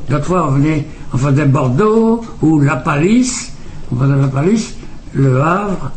D'autres 0.09 0.25
fois, 0.25 0.47
on 0.49 0.51
venait, 0.55 0.85
on 1.13 1.17
faisait 1.17 1.45
Bordeaux, 1.45 2.21
ou 2.41 2.59
La 2.59 2.75
Palisse, 2.75 3.53
on 3.93 3.95
faisait 3.95 4.17
La 4.17 4.27
Palisse, 4.27 4.75
Le 5.13 5.41
Havre, 5.41 5.91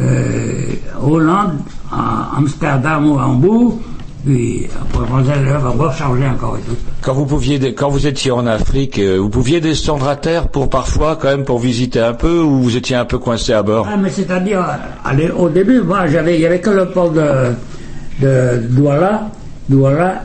euh, 0.00 0.66
Hollande, 1.02 1.58
à 1.90 2.36
Amsterdam 2.38 3.10
ou 3.10 3.18
à 3.18 3.26
Hambourg, 3.26 3.80
puis 4.24 4.68
après 4.80 5.04
on 5.10 5.68
on 5.68 5.82
rechargeait 5.82 6.28
encore 6.28 6.56
et 6.56 6.60
tout. 6.62 6.76
Quand 7.00 7.14
vous 7.14 7.26
pouviez, 7.26 7.74
quand 7.74 7.88
vous 7.88 8.06
étiez 8.06 8.30
en 8.30 8.46
Afrique, 8.46 8.98
euh, 8.98 9.18
vous 9.18 9.28
pouviez 9.28 9.60
descendre 9.60 10.08
à 10.08 10.16
terre 10.16 10.48
pour 10.48 10.70
parfois 10.70 11.18
quand 11.20 11.28
même 11.28 11.44
pour 11.44 11.58
visiter 11.58 12.00
un 12.00 12.14
peu 12.14 12.40
ou 12.40 12.62
vous 12.62 12.76
étiez 12.76 12.96
un 12.96 13.04
peu 13.04 13.18
coincé 13.18 13.52
à 13.52 13.62
bord? 13.62 13.88
Ah, 13.90 13.96
mais 13.96 14.10
c'est-à-dire, 14.10 14.64
au 15.36 15.48
début, 15.48 15.80
moi, 15.80 16.06
j'avais, 16.06 16.36
il 16.36 16.40
n'y 16.40 16.46
avait 16.46 16.60
que 16.60 16.70
le 16.70 16.86
port 16.86 17.10
de, 17.10 17.52
de 18.20 18.58
Douala, 18.70 19.28
Douala 19.68 20.22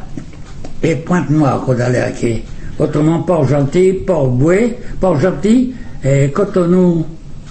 et 0.83 0.95
Pointe-Noire 0.95 1.61
qu'on 1.61 1.79
allait 1.79 2.01
à 2.01 2.11
quai. 2.11 2.43
Autrement, 2.79 3.21
Port-Gentil, 3.21 3.93
Port-Boué, 4.05 4.77
Port-Gentil, 4.99 5.73
et 6.03 6.29
Cotonou, 6.29 7.05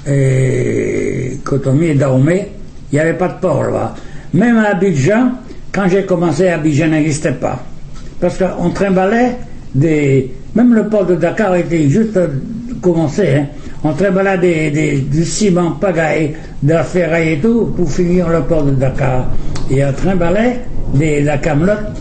et 0.06 1.40
Cotonou 1.42 1.82
et 1.82 1.94
Dahomey, 1.94 2.52
il 2.92 2.94
n'y 2.94 3.00
avait 3.00 3.18
pas 3.18 3.28
de 3.28 3.40
port 3.40 3.64
là-bas. 3.64 3.94
Même 4.34 4.58
à 4.58 4.68
Abidjan, 4.68 5.32
quand 5.76 5.88
j'ai 5.88 6.04
commencé, 6.04 6.48
Abidjan 6.48 6.88
n'existait 6.88 7.32
pas. 7.32 7.62
Parce 8.18 8.38
qu'on 8.38 8.70
trimballait 8.70 9.32
des. 9.74 10.32
Même 10.54 10.72
le 10.72 10.88
port 10.88 11.04
de 11.04 11.16
Dakar 11.16 11.54
était 11.56 11.86
juste 11.90 12.18
commençait. 12.80 13.36
Hein. 13.40 13.46
On 13.84 13.92
trimballait 13.92 14.38
des, 14.38 14.70
des- 14.70 15.00
du 15.00 15.22
ciment 15.24 15.72
pagaille, 15.72 16.34
de 16.62 16.72
la 16.72 16.82
ferraille 16.82 17.32
et 17.34 17.38
tout, 17.38 17.74
pour 17.76 17.90
finir 17.90 18.28
le 18.30 18.40
port 18.40 18.62
de 18.64 18.70
Dakar. 18.70 19.26
Et 19.70 19.84
on 19.84 19.92
trimballait 19.92 20.60
des, 20.94 21.20
la 21.22 21.36
camelote 21.36 21.92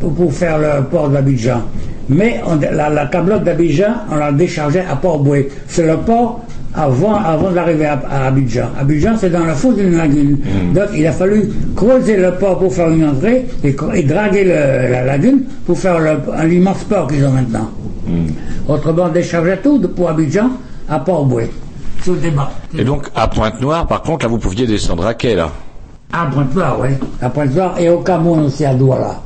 pour, 0.00 0.32
faire 0.32 0.58
le 0.58 0.82
port 0.90 1.08
d'Abidjan. 1.08 1.62
Mais 2.08 2.40
on- 2.44 2.56
la, 2.56 2.90
la 2.90 3.04
d'Abidjan, 3.44 3.92
on 4.10 4.16
la 4.16 4.32
déchargeait 4.32 4.84
à 4.90 4.96
Port-Boué. 4.96 5.48
C'est 5.68 5.86
le 5.86 5.98
port 5.98 6.40
avant, 6.74 7.14
avant 7.16 7.50
d'arriver 7.50 7.86
à, 7.86 8.00
à 8.10 8.26
Abidjan. 8.26 8.66
Abidjan, 8.78 9.12
c'est 9.18 9.30
dans 9.30 9.44
le 9.44 9.54
fond 9.54 9.72
d'une 9.72 9.96
lagune. 9.96 10.38
Donc, 10.74 10.84
il 10.96 11.06
a 11.06 11.12
fallu 11.12 11.50
creuser 11.76 12.16
le 12.16 12.32
port 12.32 12.58
pour 12.58 12.72
faire 12.72 12.90
une 12.90 13.04
entrée 13.08 13.46
et, 13.64 14.02
draguer 14.04 14.44
le- 14.44 14.90
la 14.92 15.04
lagune 15.04 15.42
pour 15.66 15.78
faire 15.78 15.98
le- 15.98 16.20
un 16.34 16.48
immense 16.48 16.84
port 16.84 17.06
qu'ils 17.08 17.24
ont 17.26 17.32
maintenant. 17.32 17.68
Autrement, 18.68 19.04
on 19.06 19.08
déchargeait 19.08 19.58
tout 19.62 19.78
de- 19.78 19.86
pour 19.88 20.08
Abidjan 20.10 20.50
à 20.88 20.98
Port-Boué. 21.00 21.50
Le 22.06 22.14
débat. 22.16 22.50
Et 22.78 22.82
donc, 22.84 23.08
à 23.14 23.28
Pointe-Noire, 23.28 23.86
par 23.86 24.00
contre, 24.02 24.24
là, 24.24 24.30
vous 24.30 24.38
pouviez 24.38 24.66
descendre 24.66 25.04
à 25.06 25.12
quai, 25.14 25.34
là 25.34 25.50
À 26.12 26.26
Pointe-Noire, 26.26 26.78
oui. 26.80 26.88
À 27.20 27.28
Pointe-Noire 27.28 27.74
et 27.78 27.90
au 27.90 27.98
Cameroun 27.98 28.44
aussi, 28.46 28.64
à 28.64 28.74
Douala. 28.74 29.20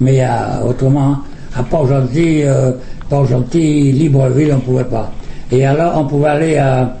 Mais 0.00 0.22
euh, 0.24 0.28
autrement, 0.68 1.18
à 1.54 1.62
Port-Gentil, 1.62 2.42
euh, 2.44 2.72
Port-Gentil, 3.08 3.92
Libreville, 3.92 4.52
on 4.52 4.56
ne 4.56 4.60
pouvait 4.60 4.84
pas. 4.84 5.10
Et 5.52 5.64
alors, 5.66 5.98
on 5.98 6.04
pouvait 6.04 6.28
aller 6.28 6.56
à- 6.56 6.96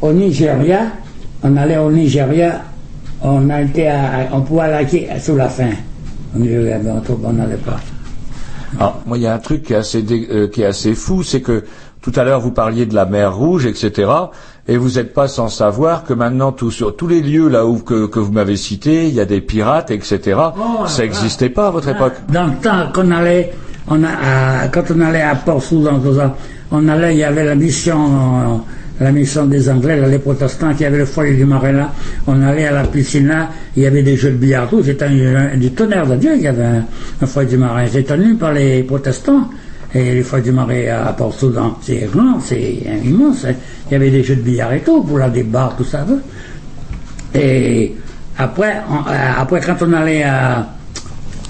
au 0.00 0.12
Nigeria. 0.12 0.80
On 1.42 1.56
allait 1.56 1.78
au 1.78 1.90
Nigeria. 1.90 2.62
On, 3.22 3.48
a 3.50 3.62
été 3.62 3.88
à- 3.88 4.28
on 4.32 4.42
pouvait 4.42 4.62
aller 4.62 5.08
à 5.08 5.18
sous 5.18 5.36
la 5.36 5.48
fin. 5.48 5.70
Au 6.34 6.38
Nigeria, 6.38 6.78
mais 6.82 6.90
on 7.24 7.32
n'allait 7.32 7.56
pas. 7.56 7.76
Alors, 8.78 9.00
moi, 9.06 9.16
il 9.18 9.22
y 9.22 9.26
a 9.26 9.34
un 9.34 9.38
truc 9.38 9.62
qui 9.62 9.72
est 9.72 9.76
assez, 9.76 10.02
dé- 10.02 10.26
euh, 10.30 10.48
qui 10.48 10.62
est 10.62 10.66
assez 10.66 10.94
fou, 10.94 11.22
c'est 11.22 11.40
que 11.40 11.64
tout 12.02 12.12
à 12.16 12.24
l'heure, 12.24 12.40
vous 12.40 12.50
parliez 12.50 12.84
de 12.86 12.94
la 12.94 13.06
mer 13.06 13.34
Rouge, 13.34 13.64
etc. 13.66 14.10
Et 14.68 14.76
vous 14.76 14.92
n'êtes 14.96 15.14
pas 15.14 15.28
sans 15.28 15.48
savoir 15.48 16.04
que 16.04 16.12
maintenant, 16.12 16.52
tout, 16.52 16.70
sur 16.70 16.96
tous 16.96 17.06
les 17.06 17.20
lieux 17.22 17.48
là 17.48 17.64
où 17.66 17.78
que, 17.78 18.06
que 18.06 18.18
vous 18.18 18.32
m'avez 18.32 18.56
cités, 18.56 19.06
il 19.08 19.14
y 19.14 19.20
a 19.20 19.24
des 19.24 19.40
pirates, 19.40 19.90
etc. 19.90 20.38
Oh, 20.58 20.86
Ça 20.86 21.02
n'existait 21.02 21.48
pas 21.50 21.68
à 21.68 21.70
votre 21.70 21.88
époque. 21.88 22.14
Dans 22.32 22.46
le 22.46 22.54
temps 22.56 22.90
qu'on 22.92 23.10
allait, 23.10 23.52
on 23.88 24.02
a, 24.04 24.68
quand 24.68 24.84
on 24.94 25.00
allait 25.00 25.22
à 25.22 25.34
Port-Soudan, 25.34 26.00
on 26.70 26.88
allait, 26.88 27.14
il 27.14 27.18
y 27.18 27.24
avait 27.24 27.44
la 27.44 27.54
mission, 27.54 27.98
euh, 28.06 28.56
la 29.00 29.12
mission 29.12 29.44
des 29.46 29.68
Anglais, 29.68 30.00
les 30.08 30.18
protestants, 30.18 30.74
qui 30.74 30.84
avaient 30.84 30.98
le 30.98 31.04
foyer 31.04 31.34
du 31.34 31.44
marin 31.44 31.72
là. 31.72 31.92
On 32.26 32.40
allait 32.42 32.66
à 32.66 32.72
la 32.72 32.84
piscine 32.84 33.28
là, 33.28 33.50
il 33.76 33.82
y 33.82 33.86
avait 33.86 34.02
des 34.02 34.16
jeux 34.16 34.30
de 34.30 34.36
billard, 34.36 34.68
tout. 34.68 34.82
C'était 34.82 35.08
du 35.56 35.70
tonnerre 35.72 36.06
de 36.06 36.16
Dieu, 36.16 36.32
il 36.36 36.42
y 36.42 36.48
avait 36.48 36.80
un, 37.20 37.26
foyer 37.26 37.48
du 37.48 37.58
marin. 37.58 37.84
C'est 37.90 38.04
tenu 38.04 38.34
par 38.34 38.52
les 38.52 38.82
protestants. 38.82 39.48
Et 39.96 40.14
les 40.14 40.22
foyers 40.24 40.42
du 40.46 40.50
marais 40.50 40.88
à 40.88 41.12
Port-Soudan, 41.12 41.78
c'est 41.80 42.08
grand, 42.12 42.40
c'est 42.40 42.78
immense. 43.04 43.44
hein. 43.44 43.52
Il 43.88 43.92
y 43.92 43.94
avait 43.94 44.10
des 44.10 44.24
jeux 44.24 44.34
de 44.34 44.40
billard 44.40 44.72
et 44.72 44.80
tout, 44.80 45.04
pour 45.04 45.18
là, 45.18 45.28
des 45.28 45.44
bars, 45.44 45.76
tout 45.76 45.84
ça. 45.84 46.04
Et 47.32 47.94
après, 48.36 48.78
euh, 48.90 49.32
après 49.38 49.60
quand 49.60 49.76
on 49.82 49.92
allait 49.92 50.24
à, 50.24 50.66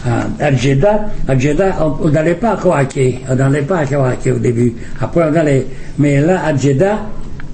à, 0.07 0.45
à 0.45 0.53
Jeddah, 0.53 1.07
à 1.29 1.39
Jeddah, 1.39 1.75
on 2.03 2.09
n'allait 2.09 2.35
pas 2.35 2.53
à 2.53 2.57
Kouaké, 2.57 3.21
on 3.31 3.35
n'allait 3.35 3.63
pas 3.63 3.79
à 3.79 3.87
Kouaké 3.87 4.33
au 4.33 4.39
début. 4.39 4.75
Après, 5.01 5.23
on 5.31 5.35
allait. 5.37 5.67
Mais 5.99 6.21
là, 6.21 6.41
à 6.47 6.55
Jeddah, 6.57 6.99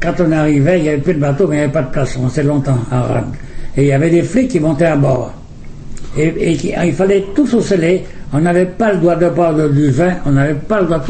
quand 0.02 0.14
on 0.20 0.32
arrivait, 0.32 0.78
il 0.78 0.82
n'y 0.82 0.89
avait 0.89 0.98
plus 0.98 1.14
de 1.14 1.20
bateau, 1.20 1.47
mais 1.47 1.56
il 1.56 1.59
n'y 1.59 1.64
avait 1.64 1.72
pas 1.72 1.82
de 1.82 1.90
place. 1.90 2.16
On 2.20 2.24
restait 2.24 2.43
longtemps 2.43 2.78
à 2.90 3.02
Rad. 3.02 3.24
Et 3.77 3.82
il 3.82 3.89
y 3.89 3.93
avait 3.93 4.10
des 4.10 4.22
flics 4.22 4.48
qui 4.48 4.59
montaient 4.60 4.86
à 4.86 4.97
bord. 4.97 5.32
Et, 6.18 6.56
il 6.85 6.93
fallait 6.93 7.24
tout 7.35 7.47
sceller. 7.47 8.05
On 8.32 8.39
n'avait 8.40 8.66
pas 8.66 8.93
le 8.93 8.98
droit 8.98 9.16
de 9.16 9.28
boire 9.28 9.55
de- 9.55 9.68
du 9.68 9.90
vin, 9.90 10.12
on 10.24 10.31
n'avait 10.32 10.55
pas 10.55 10.81
le 10.81 10.86
droit. 10.86 11.01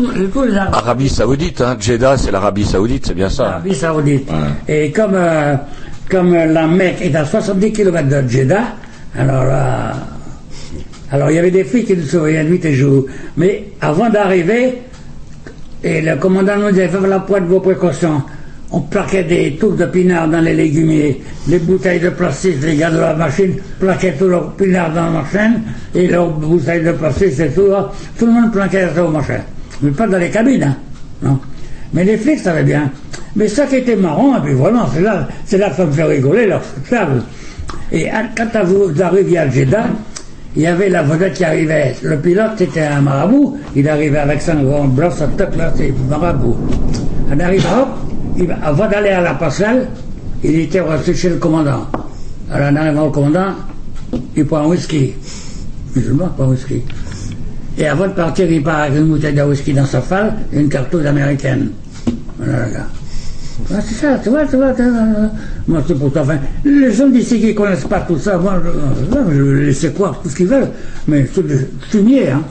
Les 0.46 0.56
Arabes. 0.56 0.74
Arabie 0.74 1.08
Saoudite, 1.08 1.60
hein, 1.60 1.76
Jeddah, 1.78 2.16
c'est 2.16 2.30
l'Arabie 2.30 2.64
Saoudite, 2.64 3.06
c'est 3.06 3.14
bien 3.14 3.28
ça. 3.28 3.48
Arabie 3.48 3.74
Saoudite. 3.74 4.28
Et 4.68 4.90
comme, 4.90 5.12
euh, 5.14 5.54
comme 6.10 6.34
euh, 6.34 6.46
la 6.46 6.66
Mecque 6.66 7.02
est 7.02 7.14
à 7.14 7.24
70 7.24 7.72
km 7.72 8.08
de 8.08 8.28
Jeddah, 8.28 8.62
alors 9.18 9.44
là, 9.44 9.92
alors 11.12 11.30
il 11.30 11.36
y 11.36 11.38
avait 11.38 11.50
des 11.50 11.64
filles 11.64 11.84
qui 11.84 11.96
nous 11.96 12.04
surveillaient 12.04 12.44
nuit 12.44 12.60
et 12.64 12.74
jour. 12.74 13.06
Mais 13.36 13.64
avant 13.80 14.08
d'arriver, 14.10 14.74
et 15.82 16.02
le 16.02 16.16
commandant 16.16 16.56
nous 16.56 16.70
disait, 16.70 16.88
faites 16.88 17.02
la 17.02 17.20
pointe 17.20 17.44
de 17.44 17.48
vos 17.48 17.60
précautions. 17.60 18.22
On 18.72 18.82
plaquait 18.82 19.24
des 19.24 19.56
touffes 19.56 19.76
de 19.76 19.86
pinards 19.86 20.28
dans 20.28 20.40
les 20.40 20.54
légumiers, 20.54 21.20
les 21.48 21.58
bouteilles 21.58 21.98
de 21.98 22.10
plastique, 22.10 22.56
les 22.62 22.76
gars 22.76 22.90
de 22.90 22.98
la 23.00 23.14
machine 23.14 23.54
plaquaient 23.80 24.14
tous 24.16 24.28
leurs 24.28 24.52
pinards 24.52 24.94
dans 24.94 25.06
la 25.06 25.22
machine, 25.22 25.62
et 25.92 26.06
leurs 26.06 26.30
bouteilles 26.30 26.84
de 26.84 26.92
plastique, 26.92 27.32
c'est 27.34 27.52
tout. 27.52 27.66
là. 27.66 27.90
Tout 28.16 28.26
le 28.26 28.32
monde 28.32 28.52
plaquait 28.52 28.86
ça 28.94 29.04
au 29.04 29.08
machin. 29.08 29.40
Mais 29.82 29.90
pas 29.90 30.06
dans 30.06 30.18
les 30.18 30.30
cabines, 30.30 30.62
hein. 30.62 30.76
Non. 31.22 31.40
Mais 31.92 32.04
les 32.04 32.16
flics 32.16 32.38
savaient 32.38 32.62
bien. 32.62 32.92
Mais 33.34 33.48
ça 33.48 33.66
qui 33.66 33.76
était 33.76 33.96
marrant, 33.96 34.36
et 34.38 34.40
puis 34.40 34.54
vraiment, 34.54 34.86
c'est 34.94 35.00
là, 35.00 35.26
là 35.52 35.70
que 35.70 35.76
ça 35.76 35.86
me 35.86 35.92
fait 35.92 36.04
rigoler, 36.04 36.46
leur. 36.46 36.62
Et 37.90 38.08
quand 38.36 38.64
vous 38.64 39.02
arriviez 39.02 39.38
à 39.38 39.50
Jeddah, 39.50 39.86
il 40.56 40.62
y 40.62 40.66
avait 40.66 40.88
la 40.88 41.02
vedette 41.02 41.34
qui 41.34 41.44
arrivait. 41.44 41.94
Le 42.02 42.18
pilote, 42.18 42.52
c'était 42.58 42.82
un 42.82 43.00
marabout. 43.00 43.58
Il 43.76 43.88
arrivait 43.88 44.18
avec 44.18 44.42
son 44.42 44.62
grand 44.62 44.84
blanc, 44.84 45.10
sa 45.10 45.26
tête 45.28 45.56
là, 45.56 45.72
c'est 45.76 45.92
marabout. 46.08 46.56
On 47.32 47.38
arrive, 47.38 47.66
avant 48.62 48.88
d'aller 48.88 49.10
à 49.10 49.20
la 49.20 49.34
passerelle, 49.34 49.88
il 50.42 50.58
était 50.58 50.80
resté 50.80 51.14
chez 51.14 51.28
le 51.28 51.36
commandant. 51.36 51.86
Alors, 52.50 52.70
en 52.70 52.76
arrivant 52.76 53.06
au 53.06 53.10
commandant, 53.10 53.54
il 54.36 54.44
prend 54.44 54.58
un 54.58 54.66
whisky. 54.66 55.12
Musulman, 55.94 56.28
pas 56.36 56.44
un 56.44 56.48
whisky. 56.48 56.82
Et 57.78 57.86
avant 57.86 58.08
de 58.08 58.12
partir, 58.12 58.50
il 58.50 58.62
part 58.62 58.80
avec 58.80 58.98
une 58.98 59.06
bouteille 59.06 59.34
de 59.34 59.42
whisky 59.42 59.72
dans 59.72 59.86
sa 59.86 60.00
falle 60.00 60.34
et 60.52 60.60
une 60.60 60.68
cartouche 60.68 61.04
américaine. 61.04 61.70
Voilà, 62.38 62.68
gars. 62.70 62.86
Ah, 63.72 63.80
c'est 63.80 63.94
ça, 63.94 64.18
tu 64.22 64.30
vois, 64.30 64.44
tu 64.46 64.56
vois, 64.56 64.72
Moi, 65.70 65.80
c'est 65.86 65.98
pour 65.98 66.12
ça. 66.12 66.22
Enfin, 66.22 66.38
les 66.64 66.92
gens 66.92 67.06
d'ici 67.08 67.38
qui 67.40 67.46
ne 67.46 67.52
connaissent 67.52 67.84
pas 67.84 68.00
tout 68.00 68.18
ça, 68.18 68.36
moi, 68.36 68.60
je, 68.62 69.34
je 69.34 69.40
vais 69.42 69.64
laisser 69.66 69.92
croire 69.92 70.20
tout 70.20 70.28
ce 70.28 70.34
qu'ils 70.36 70.48
veulent. 70.48 70.68
Mais 71.08 71.26
c'est 71.32 71.46
des 71.46 72.28
hein. 72.28 72.42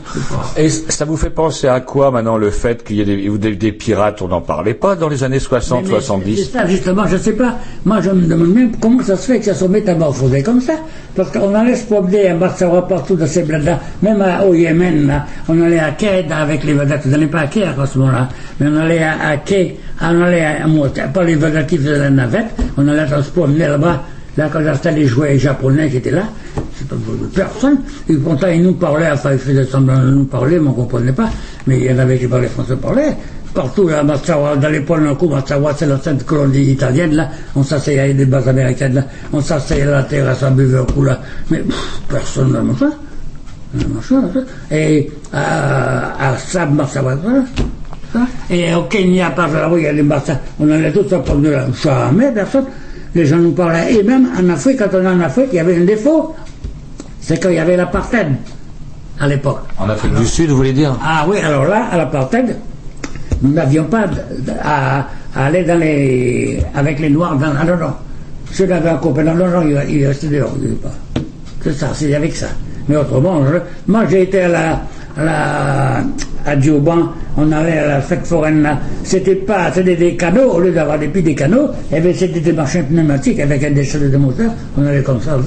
Et 0.58 0.70
ça 0.70 1.06
vous 1.06 1.18
fait 1.18 1.30
penser 1.30 1.68
à 1.68 1.80
quoi 1.82 2.12
maintenant 2.12 2.38
le 2.38 2.50
fait 2.50 2.84
qu'il 2.84 2.96
y 2.96 3.02
ait 3.02 3.06
des, 3.06 3.30
des- 3.38 3.56
des 3.56 3.72
pirates 3.74 4.22
On 4.22 4.28
n'en 4.30 4.42
parlait 4.42 4.74
pas 4.74 4.96
dans 4.96 5.10
les 5.10 5.24
années 5.24 5.40
60, 5.40 5.84
Mais- 5.84 5.90
mais 5.90 6.00
70 6.00 6.36
C'est 6.38 6.58
ça, 6.58 6.66
justement, 6.66 7.06
je 7.08 7.18
sais 7.18 7.34
pas. 7.34 7.58
Moi, 7.86 8.00
je 8.02 8.10
me 8.10 8.26
demande 8.26 8.54
même 8.54 8.72
comment 8.82 9.04
ça 9.04 9.16
se 9.18 9.32
fait 9.32 9.40
que 9.40 9.46
ça 9.46 9.54
soit 9.54 9.68
métamorphosé 9.68 10.42
comme 10.42 10.62
ça. 10.62 10.74
Parce 11.16 11.30
qu'on 11.32 11.54
allait 11.54 11.76
se 11.76 11.86
promener 11.86 12.30
à 12.30 12.36
Massawa 12.36 12.88
partout 12.88 13.16
dans 13.16 13.28
ces 13.28 13.44
bleds-là. 13.44 13.80
Même 14.02 14.22
à- 14.22 14.46
au 14.46 14.54
Yémen, 14.54 15.08
là. 15.08 15.26
On 15.50 15.62
allait 15.62 15.80
à 15.80 15.92
Quai 15.92 16.26
avec 16.32 16.64
les 16.64 16.74
vedettes. 16.74 17.02
Vous 17.04 17.12
n'allez 17.12 17.28
pas 17.28 17.42
à 17.42 17.48
Quai 17.48 17.64
à 17.64 17.86
ce 17.86 17.98
moment-là. 18.00 18.30
Mais 18.60 18.68
on 18.68 18.78
allait 18.78 19.04
à, 19.04 19.30
à 19.32 19.38
Quai, 19.38 19.78
on 20.02 20.22
allait 20.22 20.46
à, 20.46 20.66
à 20.66 21.08
pas 21.08 21.24
les 21.24 21.36
vedettes 21.36 21.70
faisaient 21.70 21.98
la 21.98 22.10
navette. 22.10 22.48
On 22.78 22.88
allait 22.88 23.08
se 23.08 23.09
promener 23.34 23.68
là-bas. 23.68 24.04
Là, 24.38 24.48
quand 24.52 24.62
j'installais 24.64 25.02
les 25.02 25.08
jouets 25.08 25.38
japonais 25.38 25.90
qui 25.90 25.98
étaient 25.98 26.12
là, 26.12 26.24
personne. 27.34 27.80
Et 28.08 28.16
pourtant, 28.16 28.48
ils 28.48 28.62
nous 28.62 28.74
parlaient, 28.74 29.12
enfin, 29.12 29.34
ils 29.34 29.40
faisaient 29.40 29.66
semblant 29.66 30.00
de 30.00 30.12
nous 30.12 30.26
parler, 30.26 30.60
mais 30.60 30.68
on 30.68 30.72
ne 30.72 30.76
comprenait 30.76 31.12
pas. 31.12 31.30
Mais 31.68 31.80
il 31.80 31.86
y 31.86 31.94
en 31.94 32.00
avait 32.00 32.18
qui 32.18 32.28
parlaient 32.28 32.48
français, 32.48 32.76
parlaient. 32.76 33.18
Partout, 33.54 33.88
là, 33.88 34.00
à 34.00 34.04
Massawa, 34.04 34.56
dans 34.56 34.70
les 34.70 34.82
points 34.82 35.02
d'un 35.02 35.16
coup, 35.16 35.28
Massawa, 35.28 35.74
c'est 35.76 35.88
la 35.88 35.98
sainte 35.98 36.24
colonie 36.26 36.72
italienne, 36.72 37.16
là. 37.16 37.30
On 37.56 37.64
s'asseyait 37.64 38.00
avec 38.00 38.18
des 38.18 38.26
bases 38.26 38.48
américaines, 38.48 38.94
là. 38.94 39.04
On 39.34 39.42
s'asseyait 39.42 39.82
à 39.82 39.92
la 39.92 40.04
terrasse, 40.04 40.44
à 40.44 40.52
buvait 40.52 40.78
un 40.78 40.86
coup, 40.86 41.04
là. 41.04 41.20
Mais 41.50 41.64
personne. 42.08 42.52
Machin, 42.52 44.22
ça. 44.34 44.40
Et 44.76 45.12
à, 45.34 46.32
à 46.32 46.38
Sab, 46.38 46.74
Massawa. 46.74 47.16
Et 48.50 48.74
au 48.74 48.84
Kenya, 48.84 49.32
par 49.32 49.52
là, 49.52 49.70
il 49.76 49.84
y 49.84 49.88
a 49.88 49.94
des 49.94 50.02
Massa. 50.02 50.40
On 50.60 50.70
allait 50.70 50.92
tous 50.92 51.08
se 51.08 51.16
promener 51.16 51.52
là. 51.52 51.68
Jamais 51.84 52.32
personne. 52.32 52.66
Les 53.16 53.26
gens 53.26 53.38
nous 53.38 53.52
parlaient. 53.52 53.94
Et 53.96 54.04
même 54.04 54.28
en 54.40 54.50
Afrique, 54.50 54.78
quand 54.80 54.90
on 54.94 55.02
est 55.04 55.08
en 55.08 55.20
Afrique, 55.22 55.48
il 55.52 55.56
y 55.56 55.60
avait 55.60 55.78
un 55.78 55.86
défaut. 55.86 56.36
C'est 57.22 57.40
qu'il 57.42 57.54
y 57.54 57.60
avait 57.60 57.76
l'apartheid 57.78 58.28
à 59.20 59.28
l'époque. 59.28 59.62
En 59.78 59.90
Afrique 59.90 60.14
du 60.16 60.26
Sud, 60.26 60.50
vous 60.50 60.58
voulez 60.58 60.74
dire? 60.74 60.96
Ah 61.04 61.26
oui, 61.28 61.38
alors 61.40 61.66
là, 61.66 61.86
à 61.92 61.98
l'apartheid, 61.98 62.56
nous 63.42 63.52
n'avions 63.54 63.86
pas 63.86 64.06
à, 64.64 65.08
à 65.36 65.46
aller 65.46 65.64
dans 65.64 65.80
les, 65.80 66.60
avec 66.76 67.00
les 67.00 67.10
Noirs 67.10 67.36
dans. 67.38 67.52
Ah 67.60 67.66
non, 67.66 67.78
non. 67.78 67.94
Ceux 68.52 68.66
qui 68.66 68.74
avaient 68.74 68.90
un 68.90 68.98
copain, 68.98 69.24
non, 69.24 69.36
non, 69.36 69.48
non, 69.48 69.62
il, 69.62 69.96
il 69.96 70.06
restait 70.08 70.28
dehors, 70.28 70.52
il 70.56 70.62
disait 70.62 70.76
pas. 70.76 71.22
C'est 71.64 71.74
ça, 71.74 71.90
c'est 71.94 72.16
avec 72.16 72.36
ça. 72.36 72.48
Mais 72.88 72.96
autrement, 72.96 73.44
je- 73.46 73.92
moi 73.92 74.04
j'ai 74.10 74.24
été 74.24 74.42
à 74.42 74.48
la, 74.48 74.82
à 75.18 75.24
la, 75.24 75.98
à 76.50 76.56
Dioban, 76.56 77.10
on 77.38 77.52
allait 77.52 77.78
à 77.78 77.88
la 77.88 78.02
fête 78.02 78.26
foraine 78.26 78.64
là. 78.64 78.80
C'était 79.04 79.36
pas, 79.36 79.72
c'était 79.72 79.96
des 79.96 80.16
canaux, 80.16 80.54
au 80.54 80.60
lieu 80.60 80.72
d'avoir 80.72 80.98
des 80.98 81.08
puis 81.08 81.22
des 81.22 81.36
canaux, 81.36 81.70
eh 81.94 82.00
bien 82.00 82.12
c'était 82.14 82.40
des 82.40 82.54
machins 82.54 82.84
pneumatiques 82.84 83.40
avec 83.40 83.64
un 83.64 83.72
déchet 83.72 84.00
de 84.00 84.18
moteur, 84.18 84.52
on 84.78 84.86
allait 84.86 85.04
comme 85.04 85.22
ça. 85.22 85.38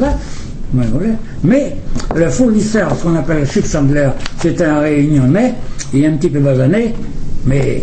Mais 1.45 1.77
le 2.15 2.29
fournisseur, 2.31 2.97
ce 2.97 3.03
qu'on 3.03 3.17
appelle 3.17 3.41
le 3.41 3.45
chef 3.45 3.71
Chandler, 3.71 4.09
c'était 4.39 4.65
un 4.65 4.81
réunionnais, 4.81 5.55
il 5.93 6.05
est 6.05 6.07
un 6.07 6.13
petit 6.13 6.31
peu 6.31 6.39
basané, 6.39 6.95
mais 7.45 7.83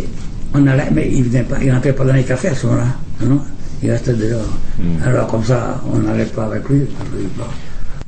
on 0.54 0.66
allait, 0.66 0.88
mais 0.92 1.08
il 1.12 1.24
venait 1.24 1.44
pas, 1.44 1.56
il 1.62 1.70
rentrait 1.70 1.92
pas 1.92 2.04
dans 2.04 2.14
les 2.14 2.24
cafés 2.24 2.48
à 2.48 2.54
ce 2.54 2.66
moment-là, 2.66 2.86
Il 3.82 3.90
restait 3.90 4.14
dehors. 4.14 4.40
Alors 5.06 5.26
comme 5.26 5.44
ça, 5.44 5.80
on 5.92 5.98
n'allait 5.98 6.24
pas 6.24 6.44
avec 6.44 6.68
lui. 6.68 6.82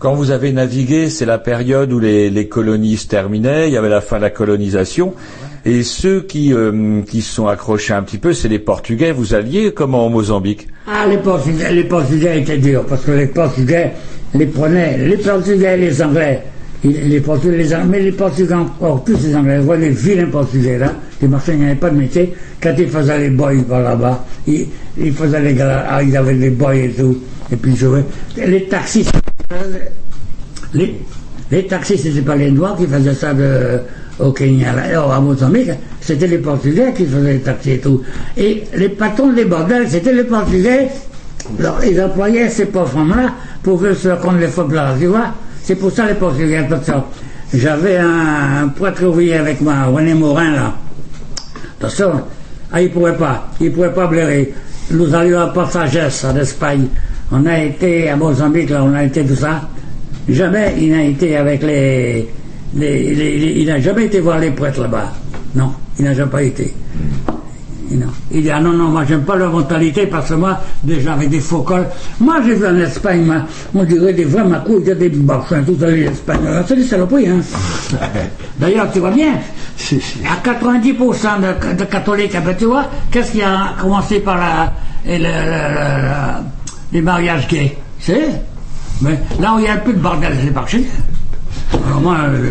Quand 0.02 0.14
vous 0.14 0.32
avez 0.32 0.50
navigué, 0.50 1.08
c'est 1.10 1.26
la 1.26 1.38
période 1.38 1.92
où 1.92 2.00
les, 2.00 2.28
les 2.28 2.48
colonies 2.48 2.96
se 2.96 3.06
terminaient, 3.06 3.68
il 3.68 3.72
y 3.72 3.76
avait 3.76 3.88
la 3.88 4.00
fin 4.00 4.16
de 4.16 4.22
la 4.22 4.30
colonisation. 4.30 5.14
Et 5.64 5.84
ceux 5.84 6.22
qui, 6.22 6.52
euh, 6.52 7.02
qui 7.02 7.22
sont 7.22 7.46
accrochés 7.46 7.92
un 7.92 8.02
petit 8.02 8.18
peu, 8.18 8.32
c'est 8.32 8.48
les 8.48 8.58
Portugais. 8.58 9.12
Vous 9.12 9.32
alliez 9.32 9.70
comment 9.72 10.04
au 10.04 10.08
Mozambique? 10.08 10.66
Ah, 10.88 11.06
les 11.08 11.18
Portugais, 11.18 11.70
les 11.70 11.84
Portugais 11.84 12.40
étaient 12.40 12.58
durs, 12.58 12.84
parce 12.84 13.04
que 13.04 13.12
les 13.12 13.28
Portugais 13.28 13.92
les 14.34 14.46
prenaient, 14.46 14.98
les 14.98 15.18
Portugais 15.18 15.74
et 15.74 15.76
les 15.76 16.02
Anglais, 16.02 16.42
les 16.82 17.20
Portugais, 17.20 17.58
les 17.58 17.72
Anglais, 17.72 17.88
mais 17.88 18.00
les 18.00 18.10
Portugais 18.10 18.54
encore 18.54 19.04
plus 19.04 19.24
les 19.24 19.36
Anglais, 19.36 19.58
vous 19.58 19.66
voyez 19.66 19.84
les 19.84 19.94
vilains 19.94 20.26
Portugais 20.26 20.78
là, 20.78 20.94
les 21.20 21.28
marchands, 21.28 21.52
avait 21.52 21.76
pas 21.76 21.90
de 21.90 21.98
métier, 21.98 22.34
quand 22.60 22.74
ils 22.76 22.88
faisaient 22.88 23.20
les 23.20 23.30
boys 23.30 23.52
par 23.68 23.80
là-bas, 23.80 24.24
ils, 24.48 24.66
ils 24.98 25.12
faisaient 25.12 25.40
les 25.40 25.54
gars, 25.54 25.86
ah, 25.88 26.02
ils 26.02 26.16
avaient 26.16 26.34
les 26.34 26.50
boys 26.50 26.74
et 26.74 26.90
tout, 26.90 27.18
et 27.52 27.54
puis 27.54 27.70
ils 27.70 27.78
jouaient. 27.78 28.02
Les 28.36 28.64
taxis, 28.64 29.06
les, 30.74 31.00
les 31.50 31.66
taxis, 31.66 31.98
c'était 31.98 32.22
pas 32.22 32.36
les 32.36 32.50
Noirs 32.50 32.76
qui 32.76 32.86
faisaient 32.86 33.14
ça 33.14 33.32
au 34.18 34.32
Kenya, 34.32 34.74
et 34.90 34.94
à 34.94 35.20
Mozambique, 35.20 35.70
c'était 36.00 36.26
les 36.26 36.38
Portugais 36.38 36.92
qui 36.96 37.06
faisaient 37.06 37.32
les 37.34 37.40
taxis 37.40 37.72
et 37.72 37.78
tout. 37.78 38.02
Et 38.36 38.64
les 38.74 38.88
patrons 38.90 39.32
des 39.32 39.44
bordels, 39.44 39.88
c'était 39.88 40.12
les 40.12 40.24
Portugais. 40.24 40.88
Alors, 41.58 41.82
ils 41.84 42.00
employaient 42.00 42.48
ces 42.48 42.66
pauvres 42.66 42.88
femmes-là 42.88 43.32
pour 43.62 43.80
que 43.80 43.94
se 43.94 44.08
contre 44.20 44.38
les 44.38 44.46
fautes 44.46 44.72
là, 44.72 44.94
tu 44.98 45.06
vois. 45.06 45.34
C'est 45.62 45.74
pour 45.74 45.90
ça 45.90 46.06
les 46.06 46.14
Portugais, 46.14 46.58
attention. 46.58 47.04
J'avais 47.52 47.98
un, 47.98 48.64
un 48.64 48.68
prêtre 48.68 49.04
ouvrier 49.04 49.36
avec 49.36 49.60
moi, 49.60 49.74
René 49.84 50.14
Morin, 50.14 50.52
là. 50.52 50.74
Attention, 51.78 52.12
ah, 52.72 52.80
il 52.80 52.88
ne 52.88 52.92
pouvait 52.94 53.16
pas, 53.16 53.50
il 53.60 53.72
pouvait 53.72 53.92
pas 53.92 54.06
blairer. 54.06 54.54
Nous 54.90 55.14
allions 55.14 55.40
à 55.40 55.48
Passages, 55.48 55.98
en 56.24 56.36
Espagne. 56.36 56.86
On 57.32 57.46
a 57.46 57.58
été 57.58 58.10
à 58.10 58.16
Mozambique, 58.16 58.70
là, 58.70 58.84
on 58.84 58.94
a 58.94 59.04
été 59.04 59.24
tout 59.24 59.34
ça. 59.34 59.62
Jamais 60.28 60.74
il 60.78 60.90
n'a 60.92 61.02
été 61.04 61.36
avec 61.36 61.62
les. 61.62 62.28
les- 62.74 63.14
les- 63.14 63.38
les- 63.38 63.52
il 63.60 63.66
n'a 63.66 63.80
jamais 63.80 64.04
été 64.04 64.20
voir 64.20 64.38
les 64.38 64.50
prêtres 64.50 64.82
là-bas. 64.82 65.12
Non, 65.54 65.72
il 65.98 66.04
n'a 66.04 66.14
jamais 66.14 66.30
pas 66.30 66.42
été. 66.42 66.72
Non. 67.90 68.06
Il 68.30 68.42
dit, 68.42 68.50
ah 68.50 68.60
non, 68.60 68.72
non, 68.72 68.84
moi 68.88 69.04
j'aime 69.06 69.22
pas 69.22 69.36
leur 69.36 69.52
mentalité 69.52 70.06
parce 70.06 70.30
que 70.30 70.34
moi, 70.34 70.58
déjà 70.82 71.12
avec 71.12 71.28
des 71.28 71.40
faux 71.40 71.60
cols, 71.60 71.86
moi 72.20 72.36
j'ai 72.44 72.54
vu 72.54 72.66
en 72.66 72.76
Espagne, 72.78 73.22
moi, 73.24 73.36
on 73.74 73.84
dirait 73.84 74.14
des 74.14 74.24
vrais 74.24 74.44
macous, 74.44 74.78
il 74.80 74.88
y 74.88 74.90
a 74.92 74.94
des 74.94 75.10
barchins, 75.10 75.62
tout 75.62 75.76
ça, 75.78 75.88
les 75.90 76.04
Espagnols, 76.04 76.64
c'est 76.66 76.76
des 76.76 76.84
saloperies, 76.84 77.28
hein. 77.28 77.40
D'ailleurs, 78.58 78.90
tu 78.90 79.00
vois 79.00 79.10
bien, 79.10 79.32
à 79.34 80.48
90% 80.48 80.92
de, 81.40 81.76
de 81.76 81.84
catholiques, 81.84 82.32
ah 82.34 82.40
ben, 82.40 82.56
tu 82.58 82.64
vois, 82.64 82.84
qu'est-ce 83.10 83.32
qui 83.32 83.42
a 83.42 83.74
commencé 83.78 84.20
par 84.20 84.38
la, 84.38 84.72
le- 85.06 86.42
les 86.92 87.00
mariages 87.02 87.48
gays 87.48 87.76
C'est 88.00 88.28
mais 89.00 89.18
là 89.40 89.54
où 89.54 89.58
il 89.58 89.64
y 89.64 89.68
a 89.68 89.72
un 89.74 89.78
peu 89.78 89.92
de 89.92 89.98
bordel, 89.98 90.32
c'est 90.44 90.52
par 90.52 90.68
chez 90.68 90.84
Alors 91.86 92.00
moi, 92.00 92.16
euh. 92.28 92.50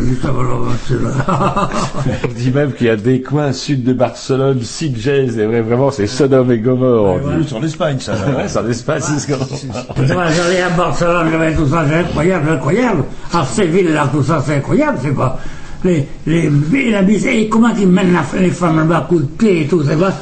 On 2.23 2.33
dit 2.35 2.51
même 2.51 2.73
qu'il 2.73 2.87
y 2.87 2.89
a 2.89 2.95
des 2.97 3.21
coins 3.21 3.53
sud 3.53 3.83
de 3.83 3.93
Barcelone, 3.93 4.61
Sitges, 4.61 5.07
et 5.07 5.45
vrai- 5.45 5.61
vraiment 5.61 5.91
c'est 5.91 6.07
Sodome 6.07 6.51
et 6.51 6.57
Gomorre. 6.59 7.19
C'est 7.47 7.55
en 7.55 7.63
Espagne, 7.63 7.97
ça. 7.99 8.13
Ouais, 8.13 8.47
c'est 8.47 8.59
en 8.59 8.67
Espagne, 8.67 9.01
c'est 9.01 9.19
ce 9.19 9.27
qu'on- 9.37 10.03
vois, 10.13 10.27
j'allais 10.31 10.61
à 10.61 10.69
Barcelone, 10.69 11.27
j'avais 11.31 11.53
tout 11.55 11.67
ça, 11.67 11.85
c'est 11.87 11.95
incroyable, 11.95 12.45
c'est 12.47 12.53
incroyable. 12.55 13.03
À 13.33 13.45
Séville, 13.45 13.87
là, 13.93 14.09
tout 14.11 14.23
ça, 14.23 14.43
c'est 14.45 14.55
incroyable, 14.55 14.97
c'est 15.01 15.15
pas. 15.15 15.39
Les, 15.83 16.07
les, 16.27 16.91
la 16.91 17.01
et 17.01 17.47
comment 17.49 17.69
ils 17.79 17.87
mènent 17.87 18.13
la- 18.13 18.39
les 18.39 18.49
femmes 18.51 18.77
là-bas, 18.77 18.97
à 18.97 19.01
coups 19.01 19.21
de 19.21 19.27
pied 19.27 19.61
et 19.61 19.67
tout, 19.67 19.83
c'est 19.83 19.97
pas. 19.97 20.13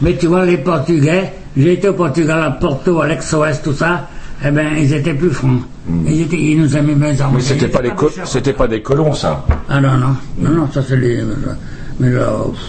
Mais 0.00 0.16
tu 0.16 0.26
vois, 0.26 0.44
les 0.44 0.58
Portugais, 0.58 1.32
j'ai 1.56 1.72
été 1.74 1.88
au 1.88 1.94
Portugal, 1.94 2.42
à 2.42 2.50
Porto, 2.52 3.00
à 3.00 3.08
l'Ex-Ouest, 3.08 3.64
tout 3.64 3.72
ça, 3.72 4.08
eh 4.46 4.50
ben, 4.50 4.68
ils 4.78 4.92
étaient 4.94 5.14
plus 5.14 5.30
francs. 5.30 5.62
Ils, 6.06 6.22
étaient, 6.22 6.36
ils 6.38 6.60
nous 6.60 6.76
aimaient 6.76 6.94
bien 6.94 7.14
Mais 7.34 7.40
c'était 7.40 7.68
pas, 7.68 7.80
c'était 8.24 8.52
pas 8.52 8.68
des 8.68 8.82
colons, 8.82 9.12
ça. 9.14 9.44
Ah 9.68 9.80
non, 9.80 9.96
non, 9.96 10.14
non, 10.38 10.50
non, 10.50 10.68
ça 10.72 10.82
c'est 10.86 10.96
les. 10.96 11.22
Mais 11.98 12.10
là. 12.10 12.26
pff. 12.50 12.60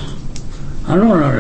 Ah 0.87 0.95
non, 0.95 1.13
là. 1.15 1.31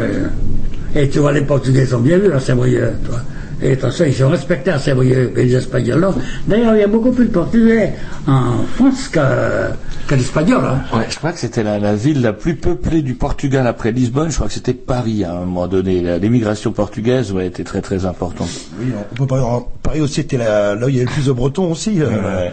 les- 0.93 1.01
Et 1.01 1.09
tu 1.09 1.19
vois, 1.19 1.31
les 1.31 1.41
Portugais 1.41 1.85
sont 1.85 1.99
bien 1.99 2.17
vus 2.17 2.31
à 2.33 2.39
Saint-Brieuc, 2.39 2.93
toi. 3.05 3.19
Et 3.61 3.73
attention, 3.73 4.05
ils 4.05 4.13
sont 4.13 4.29
respectés 4.29 4.71
et 4.71 4.93
les 5.35 5.55
Espagnols. 5.55 6.07
D'ailleurs, 6.47 6.75
il 6.75 6.79
y 6.79 6.83
a 6.83 6.87
beaucoup 6.87 7.11
plus 7.11 7.25
de 7.25 7.31
Portugais 7.31 7.93
en 8.27 8.63
France 8.75 9.09
qu'à 9.09 9.73
qu'à 10.07 10.15
l'Espagnol, 10.15 10.61
hein. 10.63 10.81
Ouais, 10.97 11.05
je 11.09 11.17
crois 11.17 11.31
que 11.31 11.39
c'était 11.39 11.61
la, 11.61 11.77
la 11.77 11.93
ville 11.93 12.21
la 12.21 12.33
plus 12.33 12.55
peuplée 12.55 13.01
du 13.01 13.13
Portugal 13.13 13.67
après 13.67 13.91
Lisbonne. 13.91 14.29
Je 14.31 14.35
crois 14.35 14.47
que 14.47 14.53
c'était 14.53 14.73
Paris 14.73 15.23
à 15.23 15.33
un 15.33 15.39
moment 15.41 15.67
donné. 15.67 16.01
L'émigration 16.19 16.71
portugaise 16.71 17.31
ouais, 17.31 17.47
était 17.47 17.63
très 17.63 17.81
très 17.81 18.05
importante. 18.05 18.49
Oui, 18.79 18.87
on 19.11 19.15
peut 19.15 19.27
pas. 19.27 19.67
Paris 19.83 20.01
aussi 20.01 20.21
était 20.21 20.37
là 20.37 20.75
où 20.75 20.89
il 20.89 20.95
y 20.95 20.97
avait 20.97 21.05
le 21.05 21.11
plus 21.11 21.25
de 21.27 21.31
Bretons 21.31 21.71
aussi. 21.71 22.01
euh. 22.01 22.49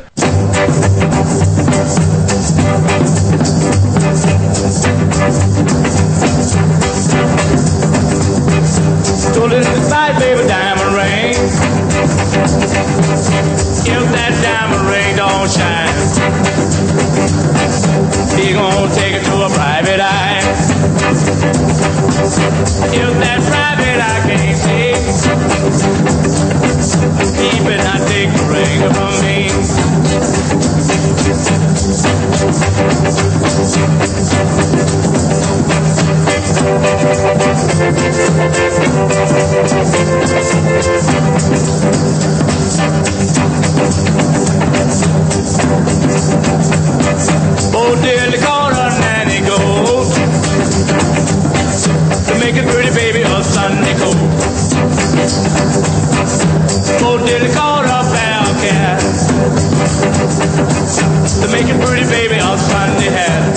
Baby, 10.19 10.49
gonna 18.77 18.94
take 18.94 19.15
it 19.15 19.24
to 19.24 19.32
a 19.32 19.48
private 19.48 20.01
eye. 20.01 20.40
If 22.93 23.12
that 23.23 23.40
private 23.48 24.01
eye 24.01 24.20
can't 24.28 24.57
see, 24.57 24.93
he 27.40 27.59
better 27.65 27.85
not 27.85 28.01
take 28.09 28.31
the 28.36 28.43
ring 28.53 28.81
from 28.93 29.15
me. 29.24 29.36
Oh, 47.75 47.99
dear, 48.03 48.31
they 48.31 48.39
call 48.39 48.75
her 48.75 48.91
nanny 49.01 49.41
goat 49.47 50.13
to 52.27 52.35
make 52.39 52.57
a 52.57 52.63
pretty 52.71 52.91
baby 52.95 53.23
a 53.23 53.43
Sunday 53.43 53.95
coat. 53.99 54.17
Oh, 57.03 57.19
dear, 57.27 57.39
they 57.41 57.53
call 57.53 57.83
her 57.83 58.05
bell 58.13 58.55
cat 58.63 59.01
to 61.43 61.49
make 61.53 61.69
a 61.69 61.79
pretty 61.85 62.07
baby 62.11 62.37
a 62.37 62.59
Sunday 62.59 63.11
hat. 63.11 63.57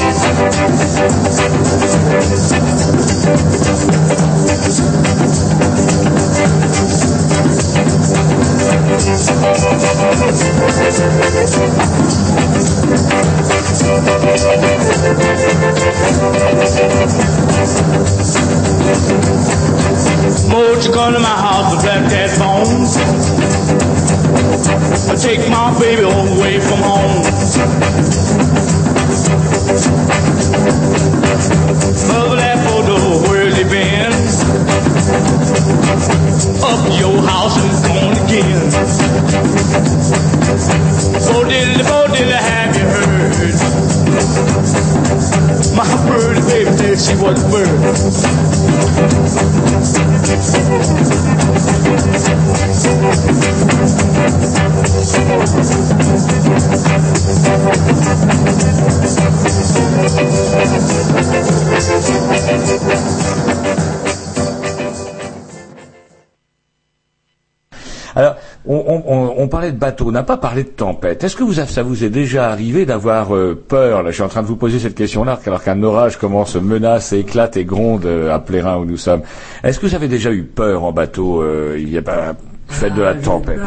parlait 69.61 69.73
de 69.73 69.79
bateau, 69.79 70.07
on 70.07 70.11
n'a 70.11 70.23
pas 70.23 70.37
parlé 70.37 70.63
de 70.63 70.69
tempête. 70.69 71.23
Est-ce 71.23 71.35
que 71.35 71.43
vous, 71.43 71.53
ça 71.53 71.83
vous 71.83 72.03
est 72.03 72.09
déjà 72.09 72.49
arrivé 72.49 72.83
d'avoir 72.87 73.35
euh, 73.35 73.55
peur 73.55 74.01
Là, 74.01 74.09
je 74.09 74.15
suis 74.15 74.23
en 74.23 74.27
train 74.27 74.41
de 74.41 74.47
vous 74.47 74.55
poser 74.55 74.79
cette 74.79 74.95
question-là, 74.95 75.39
alors 75.45 75.63
qu'un 75.63 75.83
orage 75.83 76.17
commence, 76.17 76.55
menace, 76.55 77.13
éclate 77.13 77.57
et 77.57 77.63
gronde 77.63 78.07
euh, 78.07 78.33
à 78.33 78.39
Plérin 78.39 78.77
où 78.77 78.85
nous 78.85 78.97
sommes. 78.97 79.21
Est-ce 79.63 79.79
que 79.79 79.85
vous 79.85 79.93
avez 79.93 80.07
déjà 80.07 80.31
eu 80.31 80.41
peur 80.41 80.83
en 80.83 80.91
bateau 80.91 81.43
euh, 81.43 81.77
Il 81.77 81.91
y 81.91 81.97
a 81.99 82.01
pas 82.01 82.33
fait 82.69 82.89
de 82.89 83.03
la 83.03 83.13
tempête. 83.13 83.59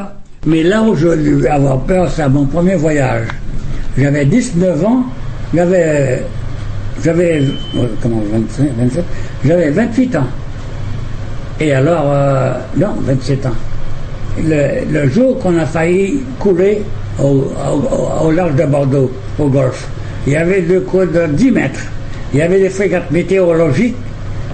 Mais 0.47 0.65
là 0.65 0.83
où 0.83 0.97
je 0.97 1.15
dû 1.15 1.47
avoir 1.47 1.79
peur, 1.83 2.11
c'est 2.11 2.23
à 2.23 2.29
mon 2.29 2.45
premier 2.45 2.75
voyage. 2.75 3.29
J'avais 3.97 4.25
19 4.25 4.85
ans, 4.85 5.05
j'avais, 5.55 6.25
j'avais, 7.05 7.41
euh, 7.77 7.87
comment, 8.03 8.21
25, 8.33 8.69
27, 8.79 9.05
j'avais 9.45 9.71
28 9.71 10.17
ans. 10.17 10.27
Et 11.61 11.73
alors, 11.73 12.13
non, 12.77 12.95
27 13.07 13.47
ans. 13.47 13.55
Le, 14.43 15.09
jour 15.09 15.39
qu'on 15.39 15.59
a 15.59 15.67
failli 15.67 16.21
couler 16.39 16.83
au, 17.23 18.31
large 18.33 18.55
de 18.57 18.65
Bordeaux, 18.65 19.11
au 19.39 19.47
Golfe, 19.49 19.87
il 20.27 20.33
y 20.33 20.37
avait 20.37 20.63
deux 20.63 20.81
coups 20.81 21.13
de 21.13 21.27
10 21.27 21.51
mètres. 21.53 21.81
Il 22.33 22.41
y 22.41 22.43
avait 22.43 22.59
des 22.59 22.71
frégates 22.71 23.11
météorologiques 23.11 23.95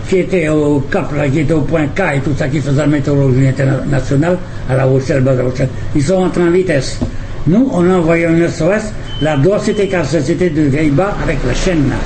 qui 0.09 0.19
étaient 0.19 0.49
au 0.49 0.81
Cap, 0.91 1.13
qui 1.33 1.41
étaient 1.41 1.53
au 1.53 1.63
point 1.63 1.87
K 1.95 2.17
et 2.17 2.21
tout 2.21 2.35
ça, 2.37 2.49
qui 2.49 2.61
faisaient 2.61 2.77
la 2.77 2.87
météorologie 2.87 3.49
internationale 3.49 4.39
à 4.69 4.77
La 4.77 4.85
Rochelle, 4.85 5.23
bas 5.23 5.35
de 5.35 5.43
Rochelle. 5.43 5.69
Ils 5.95 6.03
sont 6.03 6.17
rentrés 6.17 6.43
en 6.43 6.51
vitesse. 6.51 6.99
Nous, 7.47 7.71
on 7.73 7.89
a 7.91 7.95
envoyé 7.95 8.27
un 8.27 8.49
SOS, 8.49 8.93
la 9.23 9.37
doigt 9.37 9.61
s'était 9.61 9.87
cassée, 9.87 10.21
c'était 10.21 10.51
de 10.51 10.69
barre 10.91 11.17
avec 11.25 11.39
la 11.47 11.55
chaîne 11.55 11.89
là. 11.89 11.97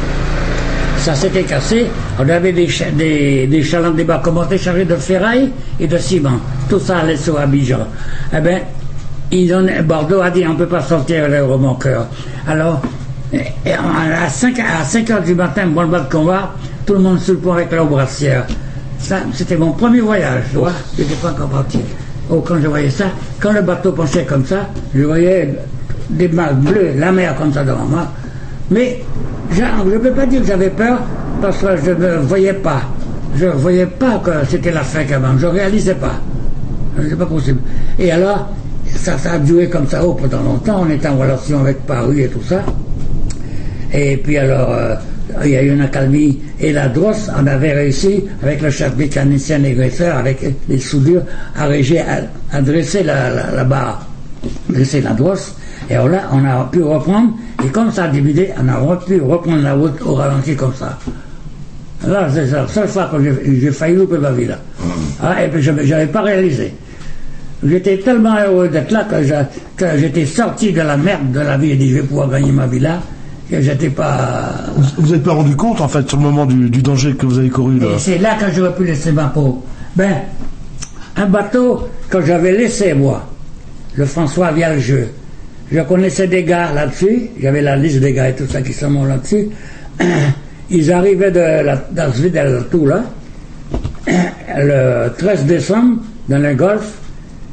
Ça 1.05 1.15
s'était 1.15 1.43
cassé, 1.43 1.85
on 2.19 2.27
avait 2.31 2.51
des, 2.55 2.67
des, 2.97 3.47
des 3.47 3.63
chalands 3.63 3.91
barques 3.91 4.57
chargés 4.57 4.87
de 4.87 4.97
ferraille 4.97 5.51
et 5.79 5.87
de 5.87 5.99
ciment. 5.99 6.39
Tout 6.67 6.79
ça 6.81 7.01
allait 7.01 7.19
sur 7.19 7.39
Abidjan. 7.39 7.81
Eh 8.35 8.41
bien, 8.41 8.61
ils 9.31 9.53
ont, 9.55 9.67
Bordeaux 9.85 10.23
a 10.23 10.31
dit 10.31 10.47
on 10.47 10.55
ne 10.55 10.57
peut 10.59 10.67
pas 10.67 10.81
sortir 10.81 11.29
le 11.29 11.45
remorqueur. 11.45 12.07
Alors, 12.49 12.81
et- 13.35 13.41
et 13.67 13.73
à 13.75 14.31
5, 14.31 14.59
à 14.61 14.83
5 14.83 15.11
heures 15.11 15.21
du 15.23 15.35
matin, 15.35 15.67
bon 15.67 15.83
le 15.83 15.89
bas 15.89 16.01
de 16.01 16.11
combat, 16.11 16.55
tout 16.87 16.95
le 16.95 17.01
monde 17.01 17.21
sur 17.21 17.35
le 17.35 17.41
pont 17.41 17.53
avec 17.53 17.71
leur 17.71 17.85
brassière. 17.85 18.47
Ça, 18.99 19.17
c'était 19.35 19.59
mon 19.59 19.73
premier 19.73 20.01
voyage, 20.01 20.45
tu 20.53 20.57
vois. 20.57 20.73
Je 20.97 21.03
n'étais 21.03 21.17
pas 21.17 21.33
encore 21.33 21.51
parti. 21.51 21.81
Oh, 22.31 22.41
quand 22.41 22.57
je 22.63 22.67
voyais 22.67 22.89
ça, 22.89 23.05
quand 23.41 23.53
le 23.53 23.61
bateau 23.61 23.93
penchait 23.93 24.25
comme 24.25 24.47
ça, 24.47 24.71
je 24.95 25.03
voyais 25.03 25.55
des 26.09 26.29
marques 26.29 26.55
bleues, 26.55 26.93
la 26.97 27.13
mer 27.13 27.35
comme 27.37 27.53
ça 27.53 27.63
devant 27.63 27.85
moi. 27.85 28.11
Mais 28.71 29.01
je 29.51 29.63
ne 29.63 29.99
peux 29.99 30.13
pas 30.13 30.27
dire 30.27 30.41
que 30.41 30.47
j'avais 30.47 30.71
peur 30.71 31.01
parce 31.41 31.59
que 31.59 31.77
je 31.85 31.91
ne 31.91 32.17
voyais 32.19 32.55
pas. 32.55 32.83
Je 33.37 33.47
ne 33.47 33.53
voyais 33.53 33.87
pas 33.87 34.21
que 34.25 34.31
c'était 34.49 34.71
la 34.73 34.83
fin 34.83 35.05
quand 35.05 35.21
même. 35.21 35.39
Je 35.39 35.47
ne 35.47 35.53
réalisais 35.53 35.95
pas. 35.95 36.21
C'est 37.09 37.19
pas 37.19 37.27
possible. 37.27 37.61
Et 37.99 38.11
alors, 38.13 38.49
ça, 38.87 39.17
a 39.31 39.39
duré 39.39 39.69
comme 39.69 39.89
ça 39.89 40.01
oh, 40.05 40.15
pendant 40.15 40.43
longtemps. 40.43 40.85
On 40.87 40.91
était 40.91 41.09
en 41.09 41.17
relation 41.17 41.61
avec 41.61 41.79
Paris 41.87 42.23
et 42.23 42.29
tout 42.29 42.43
ça. 42.43 42.63
Et 43.93 44.17
puis 44.17 44.39
alors, 44.39 44.71
euh, 44.73 44.95
il 45.45 45.51
y 45.51 45.57
a 45.57 45.63
eu 45.63 45.73
une 45.73 45.81
accalmie. 45.81 46.41
Et 46.61 46.73
la 46.73 46.89
drosse, 46.89 47.31
on 47.37 47.47
avait 47.47 47.73
réussi, 47.73 48.25
avec 48.43 48.63
le 48.63 48.71
chef 48.71 48.97
mécanicien 48.97 49.59
négresseur, 49.59 50.17
avec 50.17 50.39
les 50.69 50.79
soudures, 50.79 51.23
à, 51.57 51.65
à, 51.65 52.63
dresser 52.63 53.03
la, 53.03 53.65
barre, 53.65 54.07
dresser 54.69 55.01
la 55.01 55.11
drosse. 55.11 55.55
Et 55.91 55.95
alors 55.95 56.09
là, 56.09 56.23
on 56.33 56.45
a 56.45 56.69
pu 56.71 56.83
reprendre. 56.83 57.31
Et 57.65 57.69
comme 57.69 57.91
ça 57.93 58.05
a 58.05 58.09
diminué, 58.09 58.51
on 58.59 58.69
a 58.69 58.97
pu 58.97 59.21
reprendre 59.21 59.63
la 59.63 59.75
route 59.75 60.01
au 60.05 60.15
ralenti 60.15 60.55
comme 60.57 60.75
ça. 60.75 60.99
Là, 62.07 62.29
c'est 62.33 62.51
la 62.51 62.67
seule 62.69 62.89
fois 62.89 63.11
que 63.13 63.23
j'ai- 63.23 63.71
failli 63.71 63.97
louper 63.97 64.19
ma 64.19 64.31
vie 64.31 64.47
là. 64.47 64.59
Ah, 65.23 65.43
et 65.45 65.49
puis 65.49 65.63
je 65.63 65.71
n'avais 65.71 66.07
pas 66.07 66.23
réalisé. 66.23 66.75
J'étais 67.67 67.97
tellement 67.99 68.37
heureux 68.39 68.69
d'être 68.69 68.91
là 68.91 69.07
que 69.77 69.97
j'étais 69.97 70.27
sorti 70.27 70.73
de 70.73 70.83
la 70.83 70.97
merde 70.99 71.33
de 71.33 71.41
la 71.41 71.57
vie 71.57 71.71
et 71.71 71.77
dit 71.77 71.91
je 71.91 71.97
vais 71.97 72.03
pouvoir 72.03 72.29
gagner 72.29 72.53
ma 72.53 72.67
vie 72.67 72.81
là. 72.81 73.01
Que 73.51 73.61
j'étais 73.61 73.91
pas. 73.91 74.51
Vous 74.99 75.13
n'êtes 75.13 75.23
pas 75.23 75.33
rendu 75.33 75.55
compte, 75.55 75.81
en 75.83 75.89
fait, 75.89 76.09
sur 76.09 76.17
le 76.19 76.25
moment 76.25 76.47
du, 76.47 76.71
du 76.71 76.83
danger 76.83 77.15
que 77.15 77.27
vous 77.27 77.39
avez 77.39 77.51
couru 77.51 77.79
là 77.79 77.87
c'est 77.99 78.17
là 78.19 78.35
que 78.41 78.51
j'aurais 78.55 78.75
pu 78.75 78.85
laisser 78.85 79.13
ma 79.13 79.25
peau. 79.27 79.63
Ben, 79.97 80.17
un 81.17 81.27
bateau 81.27 81.87
que 82.11 82.21
j'avais 82.23 82.53
laissé 82.53 82.95
moi, 82.95 83.27
le 83.97 84.05
François 84.07 84.51
Vialgeux. 84.53 85.09
Je 85.75 85.81
connaissais 85.81 86.29
des 86.29 86.45
gars 86.45 86.71
là-dessus, 86.73 87.31
j'avais 87.43 87.61
la 87.61 87.75
liste 87.75 87.99
des 87.99 88.13
gars 88.13 88.29
et 88.29 88.35
tout 88.35 88.47
ça 88.47 88.63
qui 88.63 88.73
sont 88.73 88.91
morts 88.91 89.07
là-dessus. 89.07 89.49
Ils 90.71 90.93
arrivaient 90.93 91.33
de 91.33 91.65
la, 91.65 91.77
tout 92.71 92.87
là. 92.87 93.03
Le 94.57 95.09
13 95.19 95.47
décembre, 95.47 95.97
dans 96.29 96.39
le 96.39 96.55
golfe, 96.55 96.93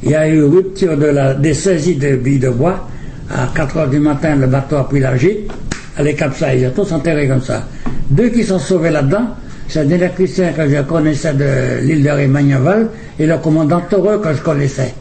il 0.04 0.10
y 0.10 0.14
a 0.14 0.28
eu 0.28 0.44
rupture 0.44 0.96
de 0.96 1.06
la, 1.06 1.34
des 1.34 1.52
saisies 1.52 1.96
de 1.96 2.14
billes 2.14 2.38
de 2.38 2.50
bois. 2.50 2.88
À 3.28 3.48
4 3.56 3.76
heures 3.76 3.90
du 3.90 3.98
matin, 3.98 4.36
le 4.36 4.46
bateau 4.46 4.76
a 4.76 4.88
pris 4.88 5.00
la 5.00 5.16
gîte. 5.16 5.50
Elle 5.98 6.06
est 6.06 6.16
ils 6.56 6.66
ont 6.68 6.70
tous 6.70 6.92
enterré 6.92 7.26
comme 7.26 7.42
ça. 7.42 7.66
Deux 8.08 8.28
qui 8.28 8.44
sont 8.44 8.60
sauvés 8.60 8.90
là-dedans, 8.90 9.30
c'est 9.66 9.80
un 9.80 9.90
électricien 9.90 10.52
que 10.52 10.68
je 10.68 10.80
connaissais 10.82 11.34
de 11.34 11.80
l'île 11.84 12.04
de 12.04 12.10
Rémagneval 12.10 12.88
et 13.18 13.26
le 13.26 13.36
commandant 13.38 13.80
Toreux 13.80 14.20
que 14.20 14.32
je 14.32 14.42
connaissais, 14.42 14.94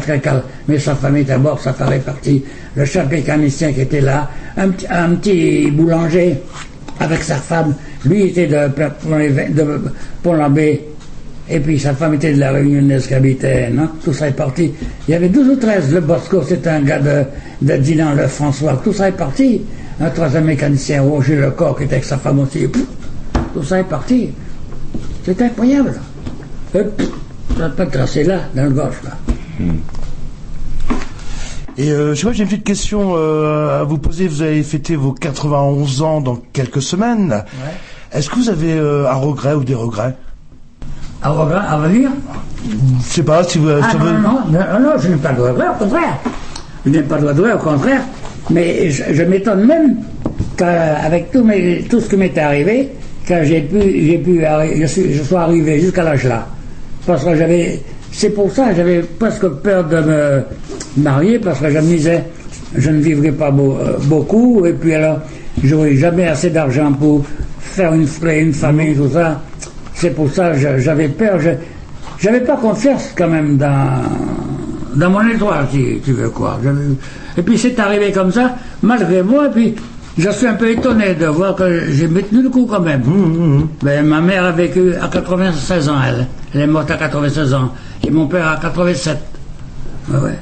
très 0.00 0.20
calme. 0.20 0.42
Mais 0.68 0.78
sa 0.78 0.94
famille 0.94 1.22
était 1.22 1.38
morte, 1.38 1.62
sa 1.62 1.72
femme 1.72 1.92
est 1.92 1.98
partie. 2.04 2.42
Le 2.76 2.84
chef 2.84 3.08
mécanicien 3.10 3.72
qui 3.72 3.82
était 3.82 4.00
là, 4.00 4.28
un, 4.56 4.68
petit- 4.70 5.70
boulanger 5.70 6.38
avec 7.00 7.22
sa 7.22 7.36
femme, 7.36 7.74
lui 8.04 8.28
était 8.28 8.46
de, 8.46 8.68
Pont-l'Abbé, 10.22 10.82
et 11.48 11.60
puis 11.60 11.78
sa 11.78 11.94
femme 11.94 12.14
était 12.14 12.32
de 12.32 12.40
la 12.40 12.52
Réunionnaise 12.52 13.06
qui 13.06 13.14
habitait, 13.14 13.70
non 13.70 13.88
Tout 14.04 14.12
ça 14.12 14.28
est 14.28 14.32
parti. 14.36 14.72
Il 15.08 15.12
y 15.12 15.14
avait 15.14 15.28
12 15.28 15.48
ou 15.48 15.56
13. 15.56 15.92
Le 15.92 16.00
Bosco, 16.00 16.42
c'était 16.42 16.70
un 16.70 16.80
gars 16.82 17.00
de, 17.00 17.24
de 17.62 17.76
Dinan, 17.78 18.14
le 18.14 18.26
François. 18.28 18.80
Tout 18.82 18.92
ça 18.92 19.08
est 19.08 19.12
parti. 19.16 19.60
Un 20.00 20.10
troisième 20.10 20.44
mécanicien, 20.44 21.02
Roger 21.02 21.36
Lecor, 21.36 21.76
qui 21.76 21.84
était 21.84 21.94
avec 21.94 22.04
sa 22.04 22.16
femme 22.18 22.40
aussi. 22.40 22.66
Tout 23.52 23.62
ça 23.62 23.80
est 23.80 23.84
parti. 23.84 24.30
C'est 25.24 25.40
incroyable. 25.42 25.94
N'a 27.58 27.68
pas 27.68 27.86
tracé 27.86 28.24
là, 28.24 28.40
dans 28.54 28.64
le 28.64 28.70
golfe, 28.70 29.02
là. 29.04 29.10
Et 31.78 31.90
euh, 31.90 32.14
je 32.14 32.20
sais 32.20 32.26
pas, 32.26 32.32
j'ai 32.32 32.42
une 32.42 32.48
petite 32.48 32.64
question 32.64 33.14
euh, 33.16 33.80
à 33.80 33.84
vous 33.84 33.96
poser. 33.98 34.28
Vous 34.28 34.42
avez 34.42 34.62
fêté 34.62 34.94
vos 34.94 35.12
91 35.12 36.02
ans 36.02 36.20
dans 36.20 36.36
quelques 36.52 36.82
semaines. 36.82 37.44
Est-ce 38.12 38.28
que 38.28 38.36
vous 38.36 38.50
avez 38.50 38.72
euh, 38.74 39.08
un 39.10 39.14
regret 39.14 39.54
ou 39.54 39.64
des 39.64 39.74
regrets? 39.74 40.14
Un 41.22 41.30
regret 41.30 41.60
à 41.66 41.78
venir? 41.78 42.10
Je 42.66 43.02
sais 43.04 43.22
pas 43.22 43.42
si 43.44 43.58
vous. 43.58 43.70
Ah 43.70 43.94
non, 43.98 44.04
non, 44.04 44.20
non, 44.20 44.52
non, 44.52 44.80
non, 44.80 44.90
je 44.98 45.08
n'ai 45.08 45.16
pas 45.16 45.32
de 45.32 45.40
regret, 45.40 45.64
au 45.74 45.78
contraire. 45.84 46.18
Je 46.84 46.90
n'ai 46.90 47.02
pas 47.02 47.18
de 47.18 47.26
regret, 47.28 47.52
au 47.54 47.58
contraire. 47.58 48.02
Mais 48.50 48.90
je, 48.90 49.02
je 49.14 49.22
m'étonne 49.22 49.64
même 49.64 49.96
qu'avec 50.56 51.30
tout, 51.30 51.42
mes- 51.44 51.82
tout 51.88 52.00
ce 52.00 52.08
qui 52.10 52.16
m'est 52.16 52.36
arrivé, 52.36 52.90
que 53.26 53.44
j'ai 53.44 53.62
pu, 53.62 53.80
j'ai 53.80 54.18
pu, 54.18 54.44
je, 54.80 54.86
suis, 54.86 55.14
je 55.14 55.22
sois 55.22 55.42
arrivé 55.42 55.80
jusqu'à 55.80 56.02
l'âge 56.02 56.24
là. 56.24 56.46
Parce 57.06 57.24
que 57.24 57.34
j'avais, 57.36 57.80
c'est 58.12 58.30
pour 58.30 58.50
ça 58.52 58.68
que 58.70 58.76
j'avais 58.76 59.00
presque 59.18 59.46
peur 59.48 59.84
de 59.84 59.96
me 59.96 60.42
marier, 60.98 61.38
parce 61.38 61.58
que 61.60 61.70
je 61.70 61.78
me 61.78 61.82
disais, 61.82 62.24
je 62.76 62.90
ne 62.90 63.00
vivrai 63.00 63.32
pas 63.32 63.50
beau- 63.50 63.76
euh, 63.80 63.96
beaucoup, 64.04 64.64
et 64.66 64.72
puis 64.74 64.94
alors, 64.94 65.18
j'aurai 65.64 65.96
jamais 65.96 66.28
assez 66.28 66.50
d'argent 66.50 66.92
pour 66.92 67.24
faire 67.58 67.92
une, 67.94 68.06
une 68.30 68.52
famille, 68.52 68.94
tout 68.94 69.08
ça. 69.12 69.40
C'est 69.94 70.10
pour 70.14 70.30
ça 70.30 70.50
que 70.52 70.78
j'avais 70.78 71.08
peur. 71.08 71.38
Je, 71.40 71.50
j'avais 72.18 72.40
pas 72.40 72.56
confiance 72.56 73.12
quand 73.16 73.28
même 73.28 73.56
dans, 73.56 74.02
dans 74.96 75.10
mon 75.10 75.26
étoile, 75.28 75.66
si 75.72 76.00
tu 76.04 76.12
veux 76.12 76.28
quoi. 76.30 76.58
Et 77.36 77.42
puis 77.42 77.56
c'est 77.56 77.78
arrivé 77.78 78.12
comme 78.12 78.30
ça, 78.32 78.56
malgré 78.82 79.22
moi, 79.22 79.46
et 79.46 79.50
puis 79.50 79.74
je 80.18 80.28
suis 80.30 80.46
un 80.46 80.54
peu 80.54 80.70
étonné 80.70 81.14
de 81.14 81.26
voir 81.26 81.54
que 81.54 81.86
j'ai 81.90 82.08
maintenu 82.08 82.42
le 82.42 82.50
coup 82.50 82.66
quand 82.66 82.80
même. 82.80 83.02
Ben, 83.82 84.04
ma 84.06 84.20
mère 84.20 84.44
a 84.44 84.52
vécu 84.52 84.92
à 85.00 85.08
96 85.08 85.88
ans, 85.88 85.94
elle. 86.06 86.26
Elle 86.54 86.60
est 86.62 86.66
morte 86.66 86.90
à 86.90 86.96
96 86.96 87.54
ans. 87.54 87.70
Et 88.06 88.10
mon 88.10 88.26
père 88.26 88.48
à 88.48 88.56
87. 88.56 89.18
Ouais, 90.08 90.18
ouais. 90.18 90.38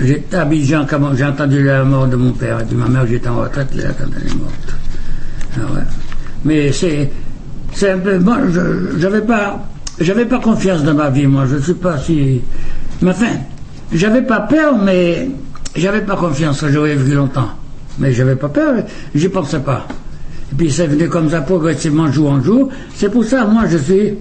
J'étais 0.00 0.36
à 0.36 0.42
Abidjan 0.42 0.86
quand 0.88 1.14
j'ai 1.14 1.24
entendu 1.24 1.62
la 1.62 1.84
mort 1.84 2.08
de 2.08 2.16
mon 2.16 2.32
père. 2.32 2.60
Et 2.60 2.64
puis 2.64 2.76
ma 2.76 2.88
mère, 2.88 3.06
j'étais 3.06 3.28
en 3.28 3.36
retraite, 3.36 3.74
là, 3.74 3.90
quand 3.98 4.06
elle 4.16 4.28
est 4.28 4.34
morte. 4.34 4.74
Ah 5.56 5.72
ouais. 5.74 5.82
Mais 6.44 6.72
c'est, 6.72 7.10
c'est 7.72 7.90
un 7.90 7.98
peu, 7.98 8.18
bon, 8.18 8.34
je, 8.52 8.98
j'avais 8.98 9.20
pas, 9.20 9.64
j'avais 10.00 10.24
pas 10.24 10.38
confiance 10.40 10.82
dans 10.82 10.94
ma 10.94 11.10
vie, 11.10 11.26
moi. 11.26 11.44
Je 11.46 11.58
sais 11.58 11.74
pas 11.74 11.98
si, 11.98 12.40
mais 13.02 13.10
enfin, 13.10 13.36
j'avais 13.92 14.22
pas 14.22 14.40
peur, 14.40 14.76
mais 14.78 15.30
j'avais 15.76 16.00
pas 16.00 16.16
confiance 16.16 16.64
j'aurais 16.68 16.94
vécu 16.94 17.14
longtemps. 17.14 17.50
Mais 17.98 18.12
j'avais 18.12 18.36
pas 18.36 18.48
peur, 18.48 18.74
j'y 19.14 19.28
pensais 19.28 19.60
pas. 19.60 19.86
Et 20.52 20.54
puis 20.56 20.70
c'est 20.70 20.86
venu 20.86 21.08
comme 21.08 21.30
ça 21.30 21.40
progressivement 21.40 22.10
jour 22.10 22.30
en 22.30 22.42
jour. 22.42 22.68
C'est 22.94 23.10
pour 23.10 23.24
ça, 23.24 23.44
moi, 23.44 23.64
je 23.68 23.76
suis 23.76 24.14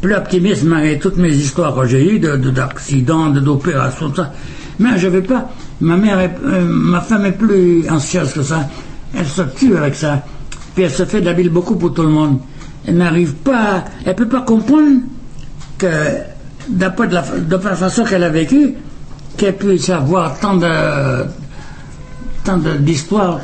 plus 0.00 0.14
optimiste 0.14 0.62
malgré 0.64 0.98
toutes 0.98 1.16
mes 1.16 1.34
histoires 1.34 1.74
que 1.74 1.86
j'ai 1.86 2.14
eues 2.14 2.18
de, 2.18 2.36
de- 2.36 2.50
d'accidents, 2.50 3.30
de, 3.30 3.40
d'opérations, 3.40 4.14
ça. 4.14 4.32
Mais 4.78 4.98
je 4.98 5.08
vais 5.08 5.22
pas. 5.22 5.50
Ma 5.80 5.96
mère, 5.96 6.20
est- 6.20 6.36
euh, 6.44 6.64
ma 6.68 7.00
femme 7.00 7.26
est 7.26 7.32
plus 7.32 7.88
anxieuse 7.90 8.32
que 8.32 8.42
ça. 8.42 8.68
Elle 9.16 9.26
se 9.26 9.42
tue 9.56 9.76
avec 9.76 9.94
ça. 9.94 10.22
Puis 10.74 10.84
elle 10.84 10.90
se 10.90 11.04
fait 11.04 11.20
de 11.20 11.26
la 11.26 11.32
bile 11.32 11.50
beaucoup 11.50 11.76
pour 11.76 11.92
tout 11.94 12.02
le 12.02 12.08
monde. 12.10 12.38
Elle 12.86 12.96
n'arrive 12.98 13.34
pas, 13.34 13.84
elle 14.04 14.14
peut 14.14 14.28
pas 14.28 14.42
comprendre 14.42 15.00
que 15.78 15.86
d'après 16.68 17.08
de 17.08 17.14
la, 17.14 17.22
de 17.22 17.56
la 17.56 17.74
façon 17.74 18.04
qu'elle 18.04 18.22
a 18.24 18.28
vécu, 18.28 18.74
qu'elle 19.36 19.56
puisse 19.56 19.90
avoir 19.90 20.38
tant 20.38 20.56
de 20.56 21.24
tant 22.44 22.58
d'histoires, 22.80 23.40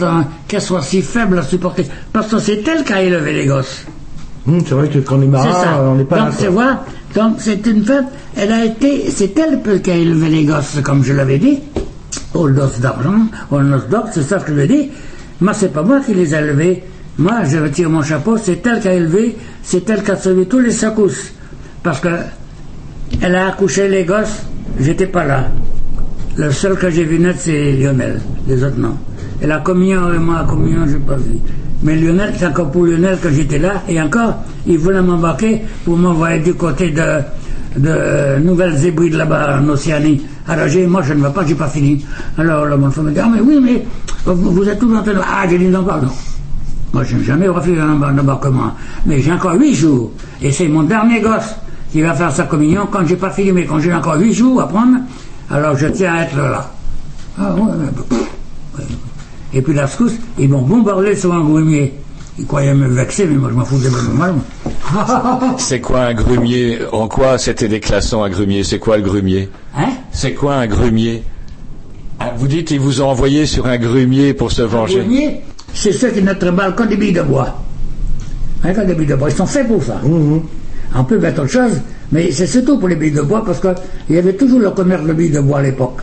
qu'elle 0.48 0.62
soit 0.62 0.82
si 0.82 1.02
faible 1.02 1.39
à 1.39 1.43
supporter. 1.43 1.85
Parce 2.12 2.28
que 2.28 2.39
c'est 2.39 2.66
elle 2.66 2.85
qui 2.85 2.93
a 2.93 3.02
élevé 3.02 3.32
les 3.32 3.47
gosses. 3.47 3.85
Hum, 4.47 4.61
c'est 4.66 4.75
vrai 4.75 4.89
que 4.89 4.99
quand 4.99 5.16
on 5.16 5.23
est 5.23 5.27
marin, 5.27 5.81
on 5.81 5.95
n'est 5.95 6.05
pas 6.05 6.19
donc, 6.19 6.37
quoi. 6.37 6.49
vrai. 6.51 6.75
Donc, 7.15 7.37
c'est 7.39 7.66
une 7.66 7.85
femme, 7.85 8.07
elle 8.37 8.53
a 8.53 8.65
été, 8.65 9.11
c'est 9.11 9.39
elle 9.39 9.81
qui 9.81 9.91
a 9.91 9.97
élevé 9.97 10.29
les 10.29 10.45
gosses, 10.45 10.79
comme 10.83 11.03
je 11.05 11.12
l'avais 11.12 11.39
dit, 11.39 11.61
au 12.35 12.51
dos 12.51 12.66
d'argent, 12.81 13.27
au 13.51 13.61
nos 13.61 13.79
d'or, 13.79 14.09
c'est 14.12 14.23
ça 14.23 14.39
que 14.39 14.49
je 14.49 14.55
veux 14.55 14.66
dire. 14.66 14.87
Moi, 15.41 15.55
c'est 15.55 15.73
pas 15.73 15.83
moi 15.83 16.01
qui 16.05 16.12
les 16.15 16.35
ai 16.35 16.39
élevés. 16.39 16.83
Moi, 17.16 17.45
je 17.45 17.59
retire 17.59 17.89
mon 17.89 18.03
chapeau, 18.03 18.37
c'est 18.37 18.66
elle 18.66 18.81
qui 18.81 18.89
a 18.89 18.95
élevé, 18.95 19.37
c'est 19.62 19.89
elle 19.89 20.03
qui 20.03 20.11
a 20.11 20.16
sauvé 20.16 20.47
tous 20.47 20.59
les 20.59 20.73
secousses. 20.73 21.33
Parce 21.83 22.01
que, 22.01 22.09
elle 23.23 23.37
a 23.37 23.49
accouché 23.49 23.89
les 23.89 24.05
gosses, 24.05 24.43
j'étais 24.81 25.07
pas 25.07 25.25
là. 25.25 25.49
Le 26.37 26.51
seul 26.51 26.77
que 26.77 26.91
j'ai 26.91 27.05
vu 27.05 27.21
naître, 27.21 27.39
c'est 27.41 27.73
Lionel. 27.73 28.21
Les 28.49 28.65
autres, 28.65 28.79
non. 28.79 28.97
Et 29.41 29.47
la 29.47 29.59
communion, 29.59 30.12
et 30.12 30.19
moi, 30.19 30.41
la 30.41 30.45
communion, 30.45 30.85
j'ai 30.89 30.99
pas 30.99 31.16
vu. 31.16 31.39
Mais 31.85 31.97
Lionel, 31.97 32.35
c'est 32.36 32.47
encore 32.47 32.70
pour 32.70 32.85
Lionel 32.85 33.19
que 33.20 33.31
j'étais 33.31 33.59
là. 33.59 33.82
Et 33.89 34.01
encore, 34.01 34.35
il 34.66 34.78
voulait 34.78 35.02
m'embarquer 35.02 35.62
pour 35.85 35.97
m'envoyer 35.97 36.40
du 36.40 36.55
côté 36.55 36.90
de, 36.90 37.20
de 37.77 38.39
Nouvelle-Zébride, 38.43 39.15
là-bas, 39.15 39.61
en 39.61 39.69
Océanie. 39.69 40.23
Alors 40.48 40.66
j'ai 40.69 40.86
moi, 40.86 41.02
je 41.02 41.12
ne 41.12 41.23
vais 41.23 41.31
pas, 41.32 41.44
j'ai 41.47 41.55
pas 41.55 41.69
fini. 41.69 42.05
Alors, 42.39 42.65
là, 42.66 42.77
mon 42.77 42.89
me 42.89 43.11
dit, 43.11 43.19
ah, 43.20 43.28
mais 43.32 43.40
oui, 43.40 43.59
mais 43.62 43.85
vous, 44.24 44.66
êtes 44.69 44.78
toujours 44.78 44.98
en 44.98 45.02
train 45.02 45.12
de... 45.12 45.20
Ah, 45.20 45.44
j'ai 45.48 45.59
dit, 45.59 45.66
non, 45.69 45.85
pardon. 45.85 46.09
Moi, 46.93 47.05
je 47.05 47.16
n'ai 47.16 47.24
jamais 47.24 47.48
refusé 47.48 47.78
un 47.81 47.94
embar- 47.94 48.11
un 48.11 48.19
embarquement. 48.19 48.73
Mais 49.05 49.20
j'ai 49.20 49.32
encore 49.32 49.55
huit 49.55 49.74
jours. 49.74 50.12
Et 50.40 50.51
c'est 50.52 50.69
mon 50.69 50.85
dernier 50.85 51.20
gosse 51.20 51.55
qui 51.93 52.01
va 52.02 52.15
faire 52.15 52.32
sa 52.32 52.44
communion. 52.44 52.86
Quand 52.90 53.06
j'ai 53.06 53.16
pas 53.16 53.31
fini, 53.31 53.52
mais 53.52 53.66
quand 53.66 53.81
j'ai 53.81 53.93
encore 53.93 54.16
huit 54.19 54.32
jours 54.32 54.61
à 54.62 54.69
prendre, 54.69 54.98
alors 55.51 55.77
je 55.77 55.89
tiens 55.89 56.15
à 56.15 56.23
être 56.23 56.36
là. 56.36 56.70
Ah. 57.39 57.55
Et 59.55 59.62
puis 59.62 59.72
la 59.74 59.86
secousse, 59.86 60.14
ils 60.39 60.48
m'ont 60.48 60.62
bombardé 60.62 61.14
sur 61.14 61.32
un 61.32 61.40
grumier. 61.44 61.94
Ils 62.39 62.47
croyaient 62.47 62.74
me 62.74 62.89
vexer, 62.89 63.26
mais 63.26 63.36
moi 63.36 63.48
je 63.51 63.55
m'en 63.55 63.64
foutais 63.64 63.89
mal. 64.12 64.35
C'est 65.59 65.81
quoi 65.81 66.06
un 66.06 66.14
grumier 66.14 66.78
En 66.90 67.06
quoi 67.06 67.39
c'était 67.39 67.68
déclassant 67.68 68.24
un 68.24 68.31
grumier 68.31 68.64
C'est 68.64 68.81
quoi 68.81 68.97
le 68.97 69.05
grumier 69.05 69.48
Hein? 69.76 69.90
C'est 70.10 70.35
quoi 70.35 70.56
un 70.56 70.66
grumier 70.66 71.22
Ah, 72.18 72.32
Vous 72.36 72.48
dites 72.48 72.72
ils 72.72 72.81
vous 72.81 73.01
ont 73.01 73.09
envoyé 73.09 73.47
sur 73.47 73.66
un 73.66 73.78
grumier 73.78 74.35
pour 74.35 74.51
se 74.51 74.62
venger. 74.62 75.01
grumier, 75.01 75.40
c'est 75.72 75.93
ceux 75.93 76.10
qui 76.10 76.22
ne 76.22 76.32
tremblent 76.32 76.74
que 76.74 76.82
des 76.85 76.97
billes 76.97 77.12
de 77.12 77.22
bois. 77.22 77.55
Hein, 78.64 78.72
que 78.74 78.81
des 78.81 78.94
billes 78.94 79.06
de 79.06 79.14
bois? 79.14 79.31
Ils 79.31 79.36
sont 79.36 79.47
faits 79.47 79.68
pour 79.68 79.82
ça. 79.85 80.01
On 80.97 81.05
peut 81.05 81.18
mettre 81.18 81.43
autre 81.43 81.51
chose, 81.52 81.81
mais 82.10 82.32
c'est 82.32 82.47
surtout 82.48 82.78
pour 82.78 82.89
les 82.89 82.97
billes 82.97 83.12
de 83.12 83.22
bois 83.22 83.44
parce 83.44 83.60
qu'il 83.60 84.16
y 84.16 84.18
avait 84.18 84.35
toujours 84.35 84.59
le 84.59 84.70
commerce 84.70 85.05
de 85.05 85.12
billes 85.12 85.31
de 85.31 85.40
bois 85.40 85.59
à 85.60 85.62
l'époque. 85.62 85.98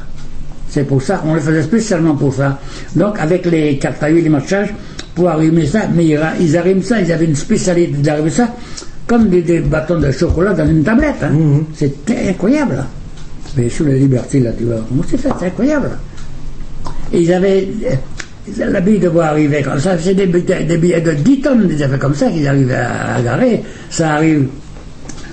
C'est 0.71 0.85
pour 0.85 1.01
ça, 1.01 1.21
on 1.27 1.33
le 1.35 1.41
faisait 1.41 1.63
spécialement 1.63 2.15
pour 2.15 2.33
ça. 2.33 2.57
Donc 2.95 3.19
avec 3.19 3.45
les 3.45 3.73
huit, 3.73 4.21
les 4.23 4.29
marchages, 4.29 4.73
pour 5.13 5.29
arrimer 5.29 5.65
ça, 5.65 5.81
mais 5.93 6.05
ils, 6.05 6.57
arriment 6.57 6.81
ça, 6.81 7.01
ils 7.01 7.11
avaient 7.11 7.25
une 7.25 7.35
spécialité 7.35 7.91
d'arrimer 7.97 8.29
ça, 8.29 8.47
comme 9.05 9.27
des, 9.27 9.41
des 9.41 9.59
bâtons 9.59 9.99
de 9.99 10.09
chocolat 10.11 10.53
dans 10.53 10.65
une 10.65 10.81
tablette. 10.83 11.21
hein. 11.21 11.31
C'était 11.75 12.29
incroyable. 12.29 12.85
Mais 13.57 13.67
sur 13.67 13.85
la 13.85 13.95
liberté, 13.95 14.39
là, 14.39 14.51
tu 14.57 14.63
vois, 14.63 14.77
comment 14.87 15.03
c'est 15.09 15.17
fait, 15.17 15.27
c'est 15.37 15.47
incroyable. 15.47 15.89
Et 17.11 17.19
ils 17.21 17.33
avaient. 17.33 17.67
euh, 17.91 18.65
La 18.71 18.79
bille 18.79 18.99
de 18.99 19.09
bois 19.09 19.25
arrivait 19.25 19.61
comme 19.61 19.77
ça, 19.79 19.97
c'est 19.99 20.13
des, 20.13 20.25
billets- 20.27 20.63
des 20.65 20.77
billets 20.77 21.01
de 21.01 21.11
10 21.11 21.41
tonnes, 21.41 21.67
ils 21.69 21.83
avaient 21.83 21.99
comme 21.99 22.15
ça, 22.15 22.29
qu'ils 22.31 22.47
arrivaient 22.47 22.73
à, 22.75 23.15
à 23.15 23.21
garer. 23.21 23.61
Ça 23.89 24.13
arrive. 24.13 24.47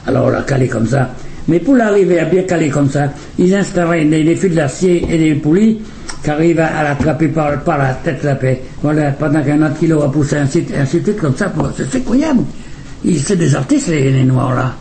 Alors 0.09 0.27
on 0.27 0.31
l'a 0.31 0.43
calé 0.43 0.66
comme 0.66 0.86
ça. 0.89 1.10
Mais 1.48 1.58
pour 1.60 1.74
l'arriver 1.76 2.20
à 2.20 2.24
bien 2.26 2.42
caler 2.42 2.68
comme 2.68 2.90
ça, 2.90 3.12
ils 3.38 3.54
installaient 3.54 4.04
des, 4.04 4.22
des 4.22 4.36
fils 4.36 4.54
d'acier 4.54 5.04
et 5.10 5.18
des 5.18 5.34
poulies 5.34 5.78
qui 6.22 6.30
arrivent 6.30 6.60
à, 6.60 6.66
à 6.66 6.82
l'attraper 6.84 7.28
par, 7.28 7.58
par 7.62 7.78
la 7.78 7.94
tête 7.94 8.22
la 8.22 8.34
paix. 8.34 8.60
Voilà, 8.82 9.10
pendant 9.12 9.42
qu'un 9.42 9.62
autre 9.62 9.78
kilo 9.78 10.02
a 10.02 10.12
poussé 10.12 10.36
ainsi, 10.36 10.64
ainsi 10.78 10.98
de 11.00 11.04
suite 11.04 11.18
comme 11.20 11.34
ça, 11.36 11.52
c'est 11.76 11.94
incroyable. 11.96 12.40
Ils- 13.04 13.18
C'est 13.20 13.36
des 13.36 13.54
artistes, 13.54 13.88
les, 13.88 14.10
les 14.12 14.24
noirs 14.24 14.54
là. 14.54 14.74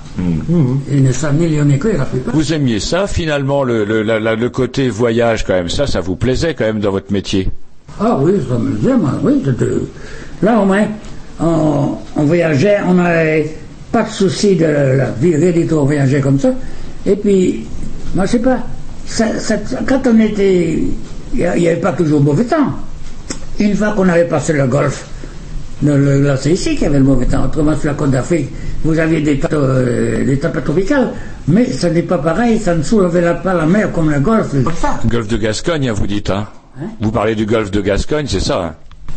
Ils 0.91 1.03
ne 1.03 1.11
savent 1.11 1.35
ni 1.35 1.48
lire 1.48 1.64
ni 1.64 1.76
écrire, 1.76 1.99
la 1.99 2.06
plupart. 2.06 2.34
Vous 2.35 2.52
aimiez 2.52 2.80
ça 2.80 3.06
finalement 3.06 3.64
le, 3.64 3.85
le, 3.85 4.02
la- 4.02 4.19
la- 4.19 4.35
le 4.35 4.49
côté 4.49 4.89
voyage 4.89 5.45
quand 5.45 5.53
même 5.53 5.69
ça 5.69 5.85
ça 5.85 6.02
vous 6.02 6.15
plaisait 6.15 6.56
quand 6.56 6.65
même 6.65 6.80
dans 6.80 6.89
votre 6.91 7.14
métier? 7.14 7.48
Ah 8.02 8.18
oui, 8.19 8.34
ça 8.49 8.57
me 8.57 8.72
plaisait, 8.76 8.98
moi, 8.98 9.11
oui. 9.23 9.41
c'était- 9.45 9.65
Là, 10.41 10.60
au 10.60 10.65
moins, 10.65 10.85
on, 11.39 11.89
on 12.15 12.23
voyageait, 12.23 12.77
on 12.88 12.95
n'avait 12.95 13.56
pas 13.91 14.03
de 14.03 14.09
souci 14.09 14.55
de 14.55 14.65
la 14.65 15.11
vie, 15.11 15.35
rien 15.35 15.51
du 15.51 15.65
tout, 15.68 15.76
on 15.76 15.85
voyageait 15.85 16.19
comme 16.22 16.39
ça. 16.39 16.49
Et 17.05 17.15
puis, 17.15 17.65
moi, 18.15 18.26
je 18.26 18.31
sais 18.31 18.39
pas, 18.39 18.59
ça- 19.05 19.39
ça- 19.39 19.57
quand 19.88 20.01
on 20.07 20.19
était, 20.19 20.80
il 21.34 21.39
n'y 21.39 21.68
avait 21.68 21.77
pas 21.80 21.93
toujours 21.93 22.22
mauvais 22.22 22.43
temps. 22.43 22.72
Une 23.59 23.76
fois 23.76 23.93
qu'on 23.95 24.07
avait 24.09 24.26
passé 24.26 24.53
le 24.53 24.68
golfe, 24.68 25.05
le- 25.84 25.97
le- 25.97 26.22
là, 26.22 26.38
c'est 26.38 26.51
ici 26.51 26.72
qu'il 26.73 26.84
y 26.84 26.85
avait 26.88 26.99
le 26.99 27.05
mauvais 27.05 27.26
temps. 27.26 27.45
Autrement, 27.45 27.76
sur 27.76 27.88
la 27.88 27.93
côte 27.93 28.11
d'Afrique, 28.11 28.49
vous 28.84 28.97
aviez 28.99 29.22
des, 29.22 29.39
tempêtes, 29.39 29.53
euh, 29.57 30.26
des 30.26 30.38
tempêtes 30.38 30.64
tropicales, 30.65 31.09
mais 31.47 31.65
ce 31.72 31.88
n'est 31.88 32.01
pas 32.03 32.18
pareil, 32.18 32.59
ça 32.59 32.76
ne 32.76 32.84
soulevait 32.84 33.23
pas 33.43 33.53
la 33.53 33.65
mer 33.65 33.91
comme 33.91 34.11
le 34.11 34.19
golfe. 34.19 34.53
ça. 34.80 34.99
Golfe 35.07 35.27
de 35.27 35.38
Gascogne 35.38 35.89
hein, 35.89 35.93
vous 35.93 36.07
dites 36.07 36.30
hein, 36.30 36.47
Vous 37.01 37.11
parlez 37.11 37.35
du 37.35 37.45
golfe 37.45 37.72
de 37.72 37.81
Gascogne 37.81 38.26
c'est 38.27 38.39
ça 38.39 38.61
hein 38.64 38.73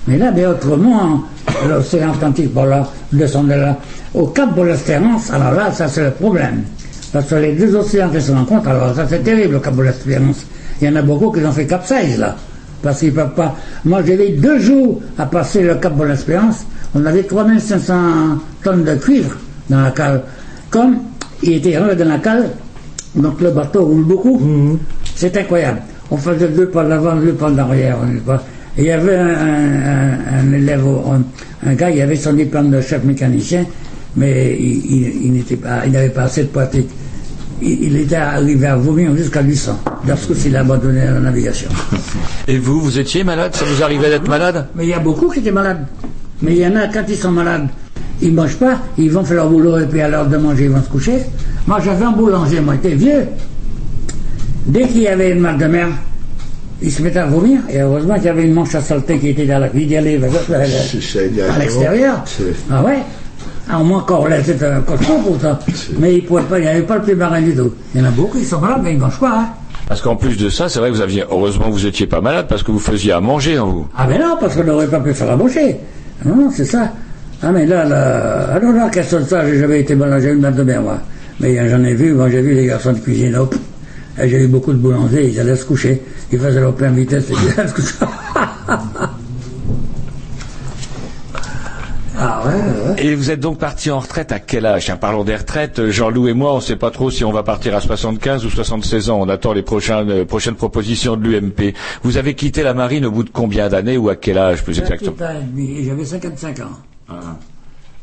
Mais 0.09 0.17
là, 0.17 0.33
mais 0.35 0.47
autrement, 0.47 1.23
l'océan 1.69 2.13
Atlantique, 2.13 2.55
par 2.55 2.65
là, 2.67 2.89
descendre 3.13 3.49
là, 3.55 3.77
au 4.15 4.27
cap 4.29 4.55
de 4.57 4.63
l'Espérance, 4.63 5.31
alors 5.31 5.53
là, 5.53 5.73
ça 5.73 5.89
c'est 5.89 6.03
le 6.05 6.11
problème. 6.11 6.63
Parce 7.13 7.27
que 7.27 7.35
les 7.37 7.53
deux 7.53 7.75
océans 7.75 8.09
qui 8.11 8.21
se 8.21 8.33
rencontrent, 8.33 8.69
alors 8.69 8.95
ça 8.95 9.07
c'est 9.09 9.23
terrible, 9.23 9.55
le 9.55 9.61
cap 9.61 9.75
de 9.77 9.83
l'Espérance. 9.83 10.47
Il 10.81 10.89
y 10.89 10.91
en 10.93 10.97
a 10.97 11.03
beaucoup 11.03 11.31
qui 11.31 11.45
ont 11.45 11.53
fait 11.53 11.67
capsize, 11.67 12.19
là. 12.19 12.37
Parce 12.83 13.01
qu'ils 13.01 13.13
peuvent 13.13 13.35
pas. 13.35 13.55
Moi, 13.85 14.03
j'ai 14.07 14.33
eu 14.33 14.37
deux 14.39 14.59
jours 14.59 15.01
à 15.19 15.27
passer 15.27 15.61
le 15.63 15.75
cap 15.75 15.97
de 15.99 16.05
l'Espérance. 16.05 16.65
On 16.95 17.05
avait 17.05 17.25
3500 17.25 17.95
tonnes 18.65 18.85
de 18.85 18.95
cuivre 18.95 19.37
dans 19.69 19.83
la 19.83 19.91
cale. 19.91 20.23
Comme 20.71 20.97
il 21.43 21.55
était 21.55 21.73
dans 21.75 22.09
la 22.09 22.19
cale, 22.19 22.49
donc 23.15 23.41
le 23.41 23.51
bateau 23.51 23.85
roule 23.85 24.05
beaucoup. 24.05 24.41
C'est 25.15 25.37
incroyable. 25.37 25.83
On 26.11 26.17
faisait 26.17 26.49
deux 26.49 26.69
pas 26.69 26.83
de 26.85 26.89
l'avant, 26.89 27.17
deux 27.17 27.33
pas 27.35 27.51
de 27.51 27.57
l'arrière. 27.59 27.99
il 28.79 28.85
y 28.85 28.91
avait 28.91 29.17
un, 29.17 29.29
un- 29.29 30.19
un 30.41 30.53
élève, 30.53 30.83
un, 30.87 31.69
un 31.69 31.75
gars, 31.75 31.91
il 31.91 32.01
avait 32.01 32.17
son 32.17 32.33
diplôme 32.33 32.71
de 32.71 32.81
chef 32.81 33.05
mécanicien, 33.05 33.65
mais 34.17 34.57
il, 34.59 34.85
il- 34.93 35.25
il 35.27 35.33
n'était 35.33 35.57
pas, 35.57 35.87
il 35.87 35.93
n'avait 35.93 36.11
pas 36.11 36.23
assez 36.23 36.43
de 36.43 36.49
pratique. 36.49 36.89
Il, 37.63 37.83
il 37.85 37.97
était 37.99 38.17
arrivé 38.17 38.67
à 38.67 38.77
vomir 38.77 39.15
jusqu'à 39.17 39.43
800. 39.43 39.79
Lorsque 40.09 40.31
il 40.47 40.57
a 40.57 40.61
abandonné 40.61 41.05
la 41.05 41.21
navigation. 41.21 41.69
Et 42.49 42.59
vous 42.59 42.81
vous 42.81 42.99
étiez 42.99 43.23
malade? 43.25 43.55
Ça 43.55 43.65
vous 43.65 43.83
arrivait 43.83 44.09
d'être 44.11 44.29
malade? 44.29 44.67
Mais 44.75 44.85
il 44.85 44.89
y 44.91 44.95
a 44.95 44.99
beaucoup 44.99 45.29
qui 45.29 45.41
étaient 45.41 45.53
malades. 45.53 45.87
Mais 46.43 46.53
il 46.53 46.59
y 46.59 46.67
en 46.67 46.75
a, 46.77 46.87
quand 46.89 47.05
ils 47.09 47.17
sont 47.17 47.31
malades, 47.31 47.69
ils 48.23 48.31
ne 48.31 48.37
mangent 48.37 48.57
pas, 48.57 48.79
ils 48.97 49.11
vont 49.11 49.25
faire 49.25 49.37
leur 49.37 49.51
boulot 49.51 49.79
et 49.79 49.87
puis 49.87 50.01
à 50.01 50.09
l'heure 50.09 50.27
de 50.27 50.37
manger, 50.39 50.65
ils 50.65 50.71
vont 50.71 50.83
se 50.83 50.89
coucher. 50.89 51.19
Moi, 51.67 51.79
j'avais 51.85 52.05
un 52.05 52.13
boulanger, 52.13 52.61
moi, 52.61 52.75
j'étais 52.83 52.95
vieux. 52.97 53.25
Dès 54.67 54.87
qu'il 54.89 55.03
y 55.03 55.09
avait 55.09 55.33
une 55.33 55.41
mal 55.41 55.59
de 55.59 55.67
mer, 55.67 55.89
il 56.83 56.91
se 56.91 57.03
mettait 57.03 57.19
à 57.19 57.27
vomir. 57.27 57.61
Et 57.71 57.79
heureusement 57.81 58.15
qu'il 58.15 58.25
y 58.25 58.29
avait 58.29 58.45
une 58.45 58.55
manche 58.55 58.75
à 58.75 58.81
saleté 58.81 59.19
qui 59.19 59.29
était 59.29 59.47
dans 59.47 59.59
la 59.59 59.67
aller 59.67 60.17
vers- 60.17 60.31
vers- 60.31 60.31
vers- 60.49 60.69
à 61.55 61.59
l'extérieur. 61.59 62.25
Ah 62.71 62.83
ouais 62.83 62.99
ah, 63.69 63.81
au 63.81 63.85
moins, 63.85 63.99
encore, 63.99 64.29
là, 64.29 64.43
c'est 64.43 64.63
un 64.63 64.81
costaud 64.81 65.19
pour 65.25 65.41
ça. 65.41 65.59
Mais 65.99 66.17
il 66.17 66.25
pouvait 66.25 66.43
pas, 66.43 66.59
il 66.59 66.63
n'y 66.63 66.69
avait 66.69 66.83
pas 66.83 66.97
le 66.97 67.03
plus 67.03 67.15
marin 67.15 67.41
du 67.41 67.55
tout. 67.55 67.73
Il 67.95 68.01
y 68.01 68.05
en 68.05 68.09
a 68.09 68.11
beaucoup 68.11 68.39
qui 68.39 68.45
sont 68.45 68.61
malades, 68.61 68.81
mais 68.83 68.93
ils 68.93 68.97
ne 68.97 69.03
mangent 69.03 69.21
pas. 69.21 69.41
Hein. 69.41 69.49
Parce 69.87 70.01
qu'en 70.01 70.17
plus 70.17 70.37
de 70.37 70.49
ça, 70.49 70.69
c'est 70.69 70.79
vrai 70.79 70.91
que 70.91 70.95
vous 70.95 71.01
aviez, 71.01 71.25
heureusement 71.31 71.67
que 71.67 71.73
vous 71.73 71.87
étiez 71.87 72.07
pas 72.07 72.21
malade 72.21 72.47
parce 72.49 72.63
que 72.63 72.71
vous 72.71 72.79
faisiez 72.79 73.13
à 73.13 73.21
manger 73.21 73.59
en 73.59 73.69
vous. 73.69 73.89
Ah 73.97 74.07
mais 74.09 74.19
non, 74.19 74.37
parce 74.41 74.55
qu'on 74.55 74.63
n'aurait 74.63 74.87
pas 74.87 75.01
pu 75.01 75.13
faire 75.13 75.31
à 75.31 75.37
manger. 75.37 75.77
Non, 76.25 76.37
non, 76.37 76.51
c'est 76.53 76.65
ça. 76.65 76.93
Ah 77.43 77.51
mais 77.51 77.67
là, 77.67 77.85
là, 77.85 78.51
ah 78.55 78.61
non, 78.61 78.73
non, 78.73 78.89
question 78.89 79.19
de 79.19 79.25
ça, 79.25 79.45
j'ai 79.47 79.59
jamais 79.59 79.81
été 79.81 79.95
malade, 79.95 80.23
j'ai 80.23 80.29
eu 80.29 80.35
une 80.35 80.41
mal 80.41 80.55
de 80.55 80.63
mer, 80.63 80.81
moi. 80.83 80.99
Mais 81.41 81.59
euh, 81.59 81.69
j'en 81.71 81.83
ai 81.83 81.95
vu, 81.95 82.13
moi 82.13 82.31
j'ai 82.31 82.43
vu 82.43 82.55
les 82.55 82.67
garçons 82.67 82.93
de 82.93 82.99
cuisine, 82.99 83.35
hop. 83.35 83.55
Et 84.23 84.29
j'ai 84.29 84.45
eu 84.45 84.47
beaucoup 84.47 84.73
de 84.73 84.79
boulangers, 84.79 85.31
ils 85.33 85.41
allaient 85.41 85.57
se 85.57 85.65
coucher. 85.65 86.03
Ils 86.31 86.39
faisaient 86.39 86.61
leur 86.61 86.75
plein 86.75 86.91
vitesse 86.91 87.31
et 87.31 87.33
ils 87.33 87.59
allaient 87.59 87.69
se 87.69 87.75
coucher. 87.75 87.95
Ah 92.23 92.43
ouais, 92.45 92.53
ouais. 92.53 93.07
Et 93.07 93.15
vous 93.15 93.31
êtes 93.31 93.41
donc 93.41 93.59
parti 93.59 93.91
en 93.91 93.99
retraite 93.99 94.31
à 94.31 94.39
quel 94.39 94.67
âge? 94.67 94.85
Tiens, 94.85 94.97
Parlons 94.97 95.25
des 95.25 95.37
retraites. 95.37 95.89
Jean-Loup 95.89 96.29
et 96.29 96.35
moi, 96.35 96.53
on 96.53 96.57
ne 96.57 96.61
sait 96.61 96.77
pas 96.77 96.91
trop 96.91 97.11
si 97.11 97.25
on 97.25 97.33
va 97.33 97.43
partir 97.43 97.75
à 97.75 97.81
75 97.81 98.45
ou 98.45 98.51
76 98.51 99.09
ans. 99.09 99.19
On 99.21 99.29
attend 99.31 99.55
les 99.55 99.63
prochaines, 99.63 100.11
euh, 100.11 100.25
prochaines 100.27 100.55
propositions 100.55 101.17
de 101.17 101.27
l'UMP. 101.27 101.75
Vous 102.03 102.19
avez 102.19 102.35
quitté 102.35 102.63
la 102.63 102.75
marine 102.75 103.07
au 103.07 103.11
bout 103.11 103.23
de 103.25 103.31
combien 103.31 103.71
d'années 103.71 103.97
ou 103.97 104.11
à 104.11 104.17
quel 104.17 104.37
âge 104.37 104.63
plus 104.63 104.79
exactement? 104.79 105.17
J'avais 105.19 106.05
55 106.05 106.61
ans. 106.61 107.15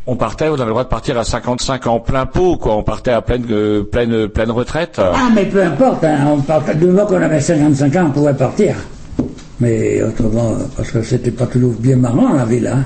On 0.07 0.15
partait, 0.15 0.47
on 0.47 0.53
avait 0.53 0.63
le 0.63 0.69
droit 0.71 0.85
de 0.85 0.89
partir 0.89 1.17
à 1.19 1.23
55 1.23 1.85
ans 1.85 1.99
plein 1.99 2.25
pot, 2.25 2.57
quoi. 2.57 2.75
On 2.75 2.81
partait 2.81 3.11
à 3.11 3.21
pleine, 3.21 3.45
euh, 3.51 3.83
pleine, 3.83 4.29
pleine 4.29 4.51
retraite. 4.51 4.99
Ah 4.99 5.29
mais 5.35 5.45
peu 5.45 5.61
importe, 5.61 6.03
hein, 6.05 6.19
on 6.27 6.41
partait, 6.41 6.75
du 6.75 6.87
moment 6.87 7.05
qu'on 7.05 7.21
avait 7.21 7.41
55 7.41 7.95
ans, 7.97 8.05
on 8.07 8.11
pouvait 8.11 8.33
partir. 8.33 8.75
Mais 9.59 10.03
autrement, 10.03 10.51
euh, 10.51 10.63
parce 10.75 10.91
que 10.91 11.01
c'était 11.01 11.31
pas 11.31 11.47
toujours 11.47 11.73
bien 11.79 11.95
marrant 11.95 12.33
la 12.33 12.45
ville. 12.45 12.67
Hein. 12.67 12.83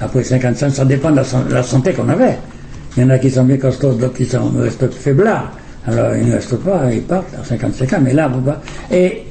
Après 0.00 0.24
55, 0.24 0.70
ça 0.70 0.84
dépend 0.84 1.10
de 1.12 1.16
la, 1.16 1.24
san- 1.24 1.44
la 1.48 1.62
santé 1.62 1.92
qu'on 1.92 2.08
avait. 2.08 2.36
Il 2.96 3.04
y 3.04 3.06
en 3.06 3.10
a 3.10 3.18
qui 3.18 3.30
sont 3.30 3.44
bien 3.44 3.56
costauds, 3.58 3.92
d'autres 3.94 4.14
qui 4.14 4.24
sont 4.26 4.50
restent 4.58 4.92
faiblards. 4.92 5.52
Alors, 5.86 6.14
ils 6.16 6.26
ne 6.26 6.32
restent 6.34 6.56
pas, 6.58 6.92
ils 6.92 7.02
partent 7.02 7.32
à 7.40 7.44
55 7.44 7.92
ans, 7.92 8.00
mais 8.02 8.12
là. 8.12 8.30
Et 8.90 9.22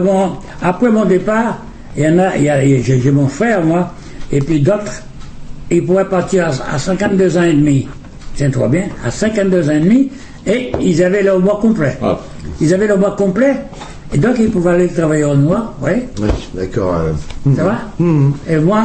mon- 0.00 0.32
après 0.62 0.90
mon 0.90 1.04
départ, 1.04 1.58
il 1.96 2.04
y 2.04 2.08
en 2.08 2.18
a, 2.18 2.28
a- 2.48 2.64
j'ai 2.82 3.10
mon 3.10 3.26
frère, 3.26 3.64
moi, 3.64 3.92
et 4.30 4.38
puis 4.40 4.60
d'autres, 4.60 5.02
ils 5.70 5.84
pourraient 5.84 6.08
partir 6.08 6.46
à, 6.46 6.74
à 6.74 6.78
52 6.78 7.36
ans 7.36 7.42
et 7.42 7.52
demi. 7.54 7.88
Tiens-toi 8.36 8.68
bien, 8.68 8.84
à 9.04 9.10
52 9.10 9.68
ans 9.68 9.72
et 9.72 9.80
demi, 9.80 10.10
et 10.46 10.70
ils 10.80 11.02
avaient 11.02 11.24
leur 11.24 11.40
mois 11.40 11.58
complet. 11.60 11.98
Ils 12.60 12.72
avaient 12.72 12.86
leur 12.86 12.98
mois 12.98 13.16
complet, 13.16 13.54
et 14.12 14.18
donc 14.18 14.36
ils 14.38 14.50
pouvaient 14.50 14.70
aller 14.72 14.88
travailler 14.88 15.24
au 15.24 15.34
noir, 15.36 15.74
oui. 15.82 15.90
Oui, 16.20 16.28
d'accord. 16.54 16.94
euh. 16.96 17.52
Ça 17.56 17.64
va 17.64 17.78
Et 18.48 18.56
moi, 18.58 18.84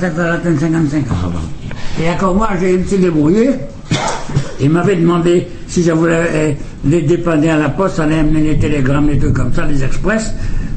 ça 0.00 0.10
fait 0.10 0.58
55 0.58 0.98
ans. 1.12 1.32
Et 2.02 2.08
encore 2.10 2.34
moi, 2.34 2.48
j'ai 2.60 2.82
suis 2.84 2.98
débrouillé. 2.98 3.50
Il 4.60 4.70
m'avait 4.70 4.96
demandé 4.96 5.46
si 5.66 5.82
je 5.82 5.92
voulais 5.92 6.24
euh, 6.32 6.52
les 6.84 7.02
dépanner 7.02 7.50
à 7.50 7.58
la 7.58 7.68
poste, 7.68 7.98
aller 8.00 8.14
amener 8.16 8.40
les 8.42 8.58
télégrammes, 8.58 9.08
les 9.08 9.18
trucs 9.18 9.34
comme 9.34 9.52
ça, 9.52 9.66
les 9.66 9.82
express. 9.84 10.32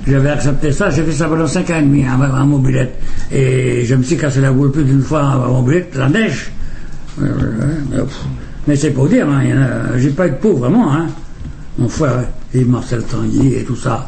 J'avais 0.07 0.30
accepté 0.30 0.72
ça, 0.72 0.89
j'ai 0.89 1.03
fait 1.03 1.11
ça 1.13 1.27
pendant 1.27 1.47
5 1.47 1.69
ans 1.69 1.80
et 1.80 1.81
demi 1.84 2.03
en, 2.07 2.22
en 2.22 2.45
mobilette. 2.45 2.99
Et 3.31 3.85
je 3.85 3.95
me 3.95 4.03
suis 4.03 4.17
cassé 4.17 4.41
la 4.41 4.51
boule 4.51 4.72
plus 4.72 4.84
d'une 4.84 5.01
fois 5.01 5.22
en 5.23 5.61
mobilette, 5.61 5.95
la 5.95 6.09
neige. 6.09 6.51
Euh. 7.22 7.26
Mais 8.67 8.76
c'est 8.76 8.89
pour 8.91 9.07
dire, 9.07 9.27
hein, 9.30 9.41
il 9.45 9.51
a- 9.53 9.97
j'ai 9.97 10.09
pas 10.09 10.27
eu 10.27 10.31
de 10.31 10.35
pauvre 10.35 10.59
vraiment. 10.59 10.91
Hein. 10.93 11.07
Mon 11.77 11.88
frère, 11.88 12.23
et 12.56 12.64
Marcel 12.65 13.03
Tanguy 13.03 13.53
et 13.56 13.64
tout 13.64 13.76
ça. 13.76 14.07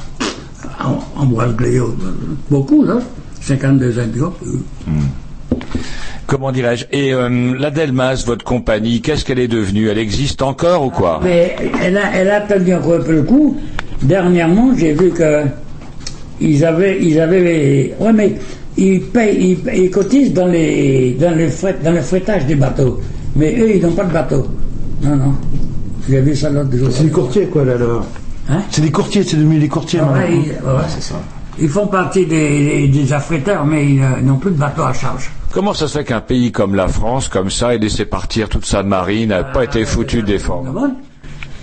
Am- 0.80 1.00
Ambroise 1.16 1.56
Gléot, 1.56 1.96
beaucoup, 2.50 2.84
là. 2.84 2.98
52 3.42 4.00
ans 4.00 4.08
de 4.14 4.20
groupe. 4.20 4.38
Comment 6.26 6.52
dirais-je? 6.52 6.86
Et 6.92 7.14
euh, 7.14 7.56
la 7.58 7.72
Delmas, 7.72 8.24
votre 8.26 8.44
compagnie, 8.44 9.02
qu'est-ce 9.02 9.24
qu'elle 9.24 9.40
est 9.40 9.48
devenue? 9.48 9.88
Elle 9.88 9.98
existe 9.98 10.42
encore 10.42 10.84
ou 10.86 10.90
quoi? 10.90 11.22
Mais 11.24 11.56
elle 11.82 11.98
a, 11.98 12.12
elle 12.14 12.30
a 12.30 12.42
tenu 12.42 12.74
encore 12.76 12.96
un 12.96 13.00
peu 13.02 13.14
le 13.14 13.24
coup. 13.24 13.58
Dernièrement, 14.02 14.72
j'ai 14.78 14.94
vu 14.94 15.10
que 15.12 15.44
ils 16.42 16.64
avaient, 16.66 17.00
ils 17.02 17.20
avaient, 17.20 17.96
ouais, 18.00 18.14
mais 18.14 18.36
ils 18.78 19.02
payent, 19.02 19.58
ils, 19.66 19.74
ils 19.84 19.90
cotisent 19.90 20.34
dans 20.34 20.48
les, 20.48 21.16
dans 21.20 21.36
le 21.36 21.48
fret, 21.48 21.78
dans 21.84 21.92
le 21.94 22.02
frettage 22.02 22.46
des 22.46 22.56
bateaux. 22.56 23.00
Mais 23.36 23.56
eux, 23.60 23.76
ils 23.76 23.82
n'ont 23.82 23.94
pas 23.94 24.04
de 24.04 24.12
bateau. 24.14 24.46
Non, 25.02 25.16
non. 25.16 25.34
J'ai 26.10 26.22
vu 26.22 26.36
ça 26.36 26.50
l'autre 26.50 26.76
jour. 26.76 26.90
C'est 26.92 27.06
des 27.06 27.10
courtiers, 27.10 27.46
quoi, 27.46 27.64
là, 27.64 27.74
alors. 27.74 28.06
Hein 28.50 28.62
C'est 28.72 28.82
des 28.82 28.92
courtiers, 28.92 29.24
c'est 29.24 29.38
devenu 29.38 29.60
des 29.60 29.68
courtiers, 29.68 30.00
Ah 30.02 30.12
ouais, 30.14 30.30
ils- 30.32 30.52
ouais, 30.52 30.84
c'est 30.88 31.02
ça. 31.04 31.16
Ils 31.60 31.70
font 31.70 31.88
partie 31.88 32.26
des, 32.26 32.88
des 32.88 33.14
affréteurs, 33.14 33.66
mais 33.66 33.94
ils 33.94 34.02
euh, 34.02 34.22
n'ont 34.22 34.38
plus 34.38 34.52
de 34.52 34.58
bateau 34.58 34.84
à 34.84 34.94
charge. 34.94 35.32
Comment 35.52 35.74
ça 35.74 35.88
se 35.88 35.98
fait 35.98 36.04
qu'un 36.04 36.22
pays 36.22 36.52
comme 36.52 36.76
la 36.76 36.88
France, 36.88 37.28
comme 37.30 37.50
ça, 37.50 37.74
ait 37.74 37.80
laissé 37.80 38.06
partir 38.06 38.48
toute 38.48 38.66
sa 38.66 38.84
marine, 38.84 39.30
n'a 39.30 39.44
pas 39.44 39.64
été 39.64 39.84
foutu 39.86 40.22
de 40.22 40.28
défendre. 40.28 40.92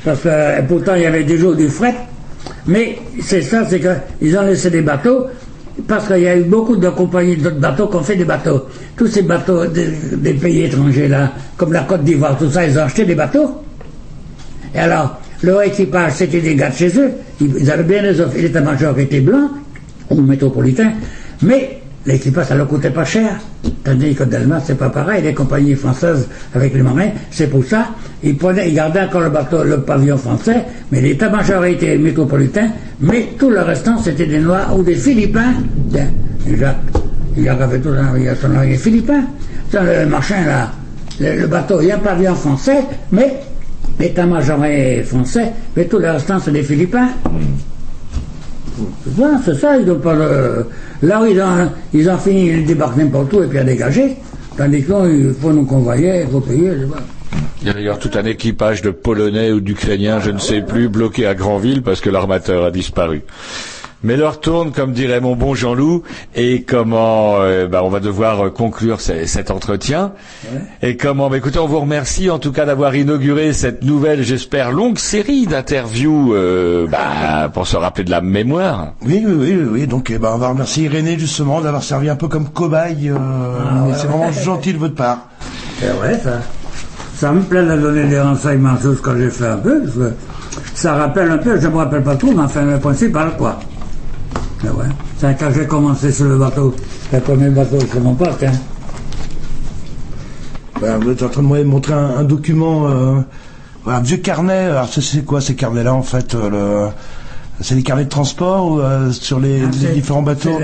Parce 0.04 0.20
que 0.20 0.28
euh, 0.28 0.62
pourtant 0.66 0.94
il 0.96 1.02
y 1.02 1.06
avait 1.06 1.22
déjà 1.24 1.52
du 1.54 1.68
fret, 1.68 1.94
mais 2.66 2.98
c'est 3.22 3.40
ça, 3.42 3.64
c'est 3.66 3.80
qu'ils 3.80 4.36
ont 4.36 4.42
laissé 4.42 4.68
des 4.70 4.82
bateaux, 4.82 5.26
parce 5.86 6.08
qu'il 6.08 6.18
y 6.20 6.28
a 6.28 6.36
eu 6.36 6.42
beaucoup 6.42 6.76
de 6.76 6.88
compagnies 6.88 7.36
d'autres 7.36 7.60
bateaux 7.60 7.86
qui 7.86 7.96
ont 7.96 8.02
fait 8.02 8.16
des 8.16 8.24
bateaux. 8.24 8.64
Tous 8.96 9.06
ces 9.06 9.22
bateaux 9.22 9.64
des, 9.66 9.88
des 10.16 10.34
pays 10.34 10.64
étrangers 10.64 11.08
là, 11.08 11.30
comme 11.56 11.72
la 11.72 11.82
Côte 11.84 12.02
d'Ivoire, 12.02 12.36
tout 12.36 12.50
ça, 12.50 12.66
ils 12.66 12.76
ont 12.78 12.82
acheté 12.82 13.04
des 13.04 13.14
bateaux. 13.14 13.62
Et 14.74 14.78
alors, 14.80 15.18
leur 15.42 15.62
équipage, 15.62 16.12
c'était 16.16 16.40
des 16.40 16.54
gars 16.54 16.70
de 16.70 16.74
chez 16.74 16.98
eux, 16.98 17.10
ils, 17.40 17.70
avaient 17.70 17.82
bien 17.82 18.02
les 18.02 18.20
offres. 18.20 18.36
L'état-major 18.36 18.98
était 18.98 19.20
blanc, 19.20 19.50
ou 20.10 20.20
métropolitain, 20.20 20.92
mais 21.42 21.80
l'équipage, 22.06 22.46
ça 22.46 22.54
leur 22.54 22.68
coûtait 22.68 22.90
pas 22.90 23.04
cher. 23.04 23.40
Tandis 23.82 24.14
que 24.14 24.24
Delmas, 24.24 24.62
c'est 24.66 24.78
pas 24.78 24.90
pareil, 24.90 25.22
les 25.22 25.34
compagnies 25.34 25.74
françaises 25.74 26.28
avec 26.54 26.74
les 26.74 26.82
marins, 26.82 27.10
c'est 27.30 27.48
pour 27.48 27.64
ça, 27.64 27.88
ils 28.22 28.36
prenaient, 28.36 28.68
ils 28.68 28.74
gardaient 28.74 29.02
encore 29.02 29.22
le 29.22 29.30
bateau, 29.30 29.64
le 29.64 29.80
pavillon 29.80 30.16
français, 30.16 30.64
mais 30.90 31.00
l'état-major 31.00 31.64
était 31.64 31.96
métropolitain, 31.98 32.68
mais 33.00 33.28
tout 33.38 33.50
le 33.50 33.60
restant, 33.60 33.98
c'était 33.98 34.26
des 34.26 34.38
Noirs 34.40 34.76
ou 34.78 34.82
des 34.82 34.94
Philippins. 34.94 35.54
Jacques, 35.92 36.76
Jacques 37.38 37.60
avait 37.60 37.78
tout 37.80 37.90
un, 37.90 38.18
il 38.18 38.70
il 38.70 38.78
Philippin. 38.78 39.24
Tiens, 39.70 39.82
le 39.82 40.06
machin 40.06 40.44
là, 40.46 40.70
le, 41.20 41.40
le 41.40 41.46
bateau, 41.46 41.80
il 41.80 41.88
y 41.88 41.92
a 41.92 41.96
un 41.96 41.98
pavillon 41.98 42.34
français, 42.34 42.84
mais 43.12 43.34
l'état-major 43.98 44.64
est 44.64 45.02
français, 45.02 45.52
mais 45.76 45.84
tout 45.86 45.98
le 45.98 46.10
restant, 46.10 46.38
c'est 46.40 46.52
des 46.52 46.62
Philippins. 46.62 47.08
Voilà, 49.06 49.40
c'est 49.44 49.54
ça, 49.54 49.76
ils 49.76 49.86
n'ont 49.86 49.98
pas 50.00 50.14
le... 50.14 50.66
Là, 51.02 51.22
ils 51.28 51.40
ont, 51.40 51.70
ils 51.92 52.08
ont 52.08 52.18
fini, 52.18 52.48
ils 52.48 52.66
débarquent 52.66 52.96
n'importe 52.96 53.32
où 53.32 53.42
et 53.42 53.46
puis 53.46 53.58
à 53.58 53.64
dégager. 53.64 54.16
Tandis 54.56 54.82
que 54.82 54.90
là, 54.92 55.06
il 55.08 55.34
faut 55.34 55.52
nous 55.52 55.64
convoyer, 55.64 56.22
il 56.22 56.28
faut 56.28 56.40
payer, 56.40 56.72
je 56.74 56.80
sais 56.80 56.86
pas. 56.86 57.02
Il 57.62 57.68
y 57.68 57.70
a 57.70 57.72
d'ailleurs 57.72 57.98
tout 57.98 58.10
un 58.14 58.24
équipage 58.24 58.82
de 58.82 58.90
Polonais 58.90 59.50
ou 59.52 59.60
d'Ukrainiens, 59.60 60.20
je 60.20 60.30
ne 60.30 60.38
sais 60.38 60.60
plus, 60.60 60.88
bloqué 60.88 61.26
à 61.26 61.34
Granville 61.34 61.82
parce 61.82 62.00
que 62.00 62.10
l'armateur 62.10 62.64
a 62.64 62.70
disparu. 62.70 63.22
Mais 64.04 64.16
l'heure 64.16 64.38
tourne, 64.40 64.70
comme 64.70 64.92
dirait 64.92 65.20
mon 65.20 65.34
bon 65.34 65.54
Jean-Loup, 65.54 66.02
et 66.36 66.62
comment 66.62 67.36
euh, 67.40 67.66
bah, 67.66 67.80
on 67.82 67.88
va 67.88 67.98
devoir 68.00 68.46
euh, 68.46 68.50
conclure 68.50 69.00
ce- 69.00 69.24
cet 69.26 69.50
entretien. 69.50 70.12
Et 70.82 70.96
comment 70.96 71.30
bah, 71.30 71.38
Écoutez, 71.38 71.58
on 71.58 71.66
vous 71.66 71.80
remercie 71.80 72.30
en 72.30 72.38
tout 72.38 72.52
cas 72.52 72.66
d'avoir 72.66 72.94
inauguré 72.94 73.52
cette 73.54 73.82
nouvelle, 73.82 74.22
j'espère, 74.22 74.70
longue 74.72 74.98
série 74.98 75.46
d'interviews 75.46 76.34
euh, 76.34 76.86
bah, 76.86 77.48
pour 77.52 77.66
se 77.66 77.76
rappeler 77.76 78.04
de 78.04 78.10
la 78.10 78.20
mémoire. 78.20 78.92
Oui, 79.04 79.24
oui, 79.26 79.32
oui, 79.36 79.56
oui, 79.58 79.68
oui. 79.72 79.86
Donc, 79.86 80.10
eh 80.10 80.18
ben, 80.18 80.32
on 80.34 80.38
va 80.38 80.48
remercier 80.48 80.84
Irénée, 80.84 81.18
justement, 81.18 81.60
d'avoir 81.62 81.82
servi 81.82 82.08
un 82.10 82.16
peu 82.16 82.28
comme 82.28 82.48
cobaye. 82.50 83.08
euh, 83.10 83.14
ouais, 83.16 83.94
c'est 83.96 84.06
vraiment 84.06 84.30
gentil 84.44 84.74
de 84.74 84.78
votre 84.78 84.94
part. 84.94 85.28
C'est 85.80 85.88
vrai, 85.88 86.20
ça. 86.22 86.40
Ça 87.16 87.32
me 87.32 87.40
plaît 87.42 87.64
de 87.64 87.76
donner 87.76 88.04
des 88.08 88.20
renseignements 88.20 88.76
sur 88.78 88.94
ce 88.96 89.00
que 89.00 89.16
j'ai 89.16 89.30
fait 89.30 89.46
un 89.46 89.56
peu, 89.56 89.80
parce 89.82 89.94
que 89.94 90.12
ça 90.74 90.94
rappelle 90.94 91.30
un 91.30 91.38
peu, 91.38 91.58
je 91.60 91.66
ne 91.68 91.72
me 91.72 91.78
rappelle 91.78 92.02
pas 92.02 92.16
tout, 92.16 92.32
mais 92.36 92.42
enfin, 92.42 92.62
le 92.62 92.78
principal, 92.78 93.36
quoi. 93.38 93.60
Mais 94.62 94.70
ouais. 94.70 94.86
C'est 95.18 95.36
quand 95.38 95.50
j'ai 95.54 95.66
commencé 95.66 96.12
sur 96.12 96.26
le 96.26 96.38
bateau, 96.38 96.74
le 97.12 97.20
premier 97.20 97.50
bateau, 97.50 97.78
c'est 97.92 98.00
mon 98.00 98.14
pote, 98.14 98.42
hein. 98.42 98.52
Ben, 100.80 100.98
vous 100.98 101.10
êtes 101.10 101.22
en 101.22 101.28
train 101.28 101.42
de 101.42 101.46
me 101.48 101.62
montrer 101.64 101.92
un, 101.94 102.18
un 102.18 102.24
document, 102.24 102.88
euh, 102.88 103.20
un 103.86 104.00
vieux 104.00 104.16
carnet. 104.18 104.66
Alors, 104.66 104.88
c'est- 104.88 105.24
quoi 105.24 105.40
ces 105.40 105.54
carnets-là, 105.54 105.94
en 105.94 106.02
fait 106.02 106.34
euh, 106.34 106.50
le... 106.88 106.90
C'est 107.60 107.76
des 107.76 107.84
carnets 107.84 108.04
de 108.04 108.08
transport 108.10 108.72
ou, 108.72 108.80
euh, 108.80 109.12
sur 109.12 109.38
les, 109.38 109.60
les 109.60 109.66
Ah, 109.88 109.92
différents 109.92 110.22
bateaux 110.22 110.58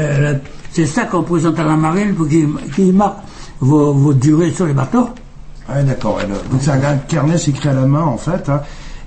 c'est 0.73 0.87
ça 0.87 1.05
qu'on 1.05 1.23
présente 1.25 1.59
à 1.59 1.65
la 1.65 1.75
marine 1.77 2.15
pour 2.15 2.29
qu'ils 2.29 2.49
qu'ils 2.75 2.93
marquent 2.93 3.19
vos, 3.61 3.93
vos 3.93 4.13
durées 4.13 4.53
sur 4.53 4.67
les 4.67 4.73
bateaux. 4.73 5.09
Ouais, 5.69 5.83
d'accord. 5.85 6.19
Donc, 6.51 6.61
c'est 6.61 6.71
un, 6.71 6.83
un 6.83 6.97
carnet, 6.97 7.39
c'est 7.39 7.51
écrit 7.51 7.69
à 7.69 7.73
la 7.73 7.87
main, 7.87 8.03
en 8.03 8.17
fait. 8.17 8.49
hein. 8.49 8.61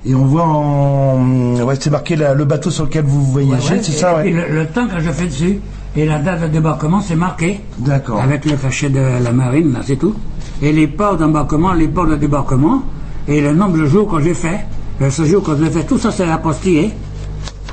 Et 0.06 0.14
on 0.16 0.26
voit 0.26 0.46
en... 0.46 1.56
Ouais, 1.64 1.76
c'est 1.80 1.90
marqué 1.90 2.16
la- 2.16 2.34
le 2.34 2.46
bateau 2.46 2.70
sur 2.70 2.86
lequel 2.86 3.06
vous 3.06 3.24
voyagez, 3.24 3.76
Ouais, 3.76 3.80
c'est 3.84 3.92
ça, 3.94 4.26
et 4.26 4.34
ouais. 4.34 4.48
le, 4.50 4.56
le 4.62 4.68
temps 4.68 4.88
que 4.88 5.00
je 5.00 5.10
fais 5.12 5.26
dessus 5.28 5.60
et 5.96 6.06
la 6.06 6.20
date 6.20 6.42
de 6.42 6.48
débarquement, 6.48 7.02
c'est 7.02 7.16
marqué. 7.16 7.62
D'accord. 7.78 8.20
Avec 8.22 8.46
le 8.46 8.58
cachet 8.58 8.90
de 8.90 9.00
la 9.24 9.32
marine, 9.32 9.74
là, 9.74 9.80
c'est 9.86 9.96
tout. 9.96 10.16
Et 10.62 10.72
les 10.74 10.88
ports 10.88 11.18
d'embarquement, 11.18 11.74
les 11.74 11.88
ports 11.88 12.08
de 12.08 12.16
débarquement, 12.16 12.84
et 13.28 13.40
le 13.42 13.54
nombre 13.54 13.78
de 13.78 13.86
jours 13.86 14.10
que 14.10 14.20
j'ai 14.22 14.34
fait, 14.34 14.66
le 15.00 15.10
séjour 15.10 15.44
que 15.44 15.52
j'ai 15.58 15.70
fait, 15.70 15.84
tout 15.84 15.98
ça 15.98 16.12
c'est 16.12 16.28
apostillé. 16.30 16.92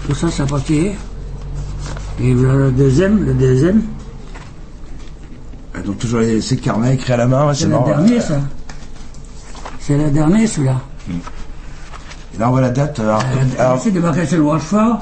Tout 0.07 0.15
ça 0.15 0.29
c'est 0.31 0.43
apostillé. 0.43 0.93
Et 2.23 2.33
le, 2.35 2.67
le 2.67 2.71
deuxième, 2.73 3.25
le 3.25 3.35
deuxième, 3.35 3.83
Ouais, 5.75 5.83
Donc, 5.83 5.99
toujours 5.99 6.21
ces 6.41 6.57
carnets 6.57 6.95
écrits 6.95 7.13
à 7.13 7.17
la 7.17 7.27
main, 7.27 7.53
c'est 7.55 7.65
c'est 7.65 7.69
le 7.71 7.85
dernier, 7.87 8.21
ça. 8.21 8.41
C'est 9.79 9.97
le 9.97 10.11
dernier, 10.11 10.47
celui-là. 10.47 10.81
Et 11.09 11.13
là, 12.39 12.49
on 12.49 12.51
voit 12.53 12.61
la 12.61 12.71
date. 12.71 12.99
Alors, 13.01 13.23
alors, 13.59 13.77
Je 13.77 13.83
suis 13.83 13.93
débarqué 13.93 14.27
sur 14.27 14.39
le 14.39 14.45
Rochefort 14.45 14.99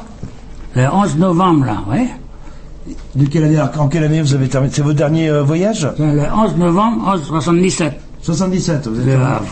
le 0.75 0.87
11 0.87 1.17
novembre, 1.17 1.65
là, 1.67 1.79
oui. 1.91 2.95
de 3.17 3.27
quelle 3.27 3.45
année, 3.45 3.57
alors, 3.57 3.71
en 3.81 3.89
quelle 3.89 4.05
année 4.05 4.21
vous 4.23 4.35
avez 4.35 4.49
terminé? 4.49 4.73
C'est 4.75 4.83
votre 4.83 4.97
dernier 4.97 5.29
euh, 5.29 5.43
voyage? 5.43 5.89
Le 5.99 6.23
11 6.33 6.57
novembre 6.57 7.15
1177. 7.17 8.01
77, 8.23 8.87
vous 8.89 9.01
êtes 9.01 9.07
Le. 9.07 9.15
Havre. 9.15 9.45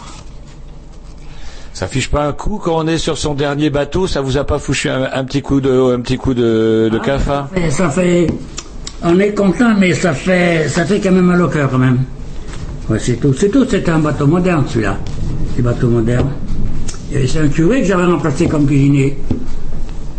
Ça 1.73 1.87
fiche 1.87 2.11
pas 2.11 2.27
un 2.27 2.33
coup 2.33 2.59
quand 2.63 2.75
on 2.77 2.87
est 2.87 2.97
sur 2.97 3.19
son 3.19 3.35
dernier 3.35 3.69
bateau 3.69 4.07
Ça 4.07 4.23
vous 4.23 4.39
a 4.39 4.45
pas 4.45 4.59
fouchu 4.59 4.89
un, 4.89 5.11
un 5.13 5.25
petit 5.25 5.43
coup 5.43 5.61
de, 5.61 5.95
un 5.95 6.01
petit 6.01 6.17
coup 6.17 6.33
de, 6.33 6.89
de 6.91 6.99
cafard 6.99 7.49
ça 7.69 7.91
fait. 7.91 8.27
On 9.03 9.19
est 9.19 9.35
content, 9.35 9.75
mais 9.79 9.93
ça 9.93 10.15
fait, 10.15 10.69
ça 10.69 10.87
fait 10.87 11.01
quand 11.01 11.13
même 11.13 11.27
mal 11.27 11.43
au 11.43 11.49
cœur, 11.49 11.71
quand 11.71 11.77
même. 11.79 11.99
Ouais, 12.89 12.99
c'est 12.99 13.17
tout. 13.17 13.35
C'est 13.35 13.51
tout. 13.51 13.67
C'est 13.69 13.87
un 13.89 13.99
bateau 13.99 14.27
moderne, 14.27 14.65
celui-là. 14.69 14.97
C'est 15.55 15.61
un 15.61 15.65
bateau 15.65 15.89
moderne. 15.89 16.29
Et 16.29 16.46
c'est 17.11 17.39
un 17.41 17.49
curé 17.49 17.81
que 17.83 17.87
j'avais 17.87 18.05
remplacé 18.05 18.49
comme 18.49 18.67
cuisinier. 18.67 19.19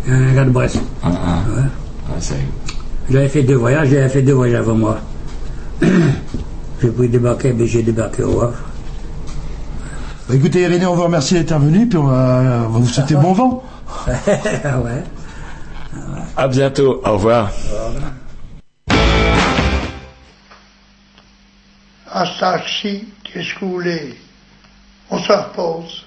Un 0.07 0.33
gars 0.33 0.45
de 0.45 0.49
Brest. 0.51 0.79
Ah, 1.03 1.09
ah. 1.13 1.43
Ouais. 1.55 1.63
Ah, 2.09 2.13
c'est- 2.19 2.35
J'avais 3.09 3.29
fait 3.29 3.43
deux 3.43 3.55
voyages, 3.55 3.89
j'avais 3.89 4.09
fait 4.09 4.21
deux 4.21 4.33
voyages 4.33 4.59
avant 4.59 4.75
moi. 4.75 4.99
j'ai 6.81 6.89
pris 6.89 7.07
débarquer, 7.09 7.53
mais 7.53 7.67
j'ai 7.67 7.83
débarqué 7.83 8.23
au 8.23 8.41
Havre. 8.41 8.53
Bah, 10.27 10.35
écoutez, 10.35 10.61
Irénée, 10.61 10.85
on 10.85 10.95
vous 10.95 11.03
remercie 11.03 11.35
d'être 11.35 11.57
venu, 11.57 11.87
puis 11.87 11.97
on 11.97 12.03
va, 12.07 12.65
on 12.67 12.69
va 12.71 12.79
vous 12.79 12.85
souhaiter 12.87 13.15
bon 13.15 13.33
vent. 13.33 13.63
ah 14.07 14.79
ouais. 14.81 15.03
À 16.35 16.47
bientôt. 16.47 17.01
Au 17.05 17.13
revoir. 17.13 17.49
Astaxi, 22.11 23.05
qu'est-ce 23.23 23.53
que 23.55 23.65
vous 23.65 23.71
voulez? 23.71 24.15
On 25.09 25.19
se 25.19 25.31
repose. 25.31 26.05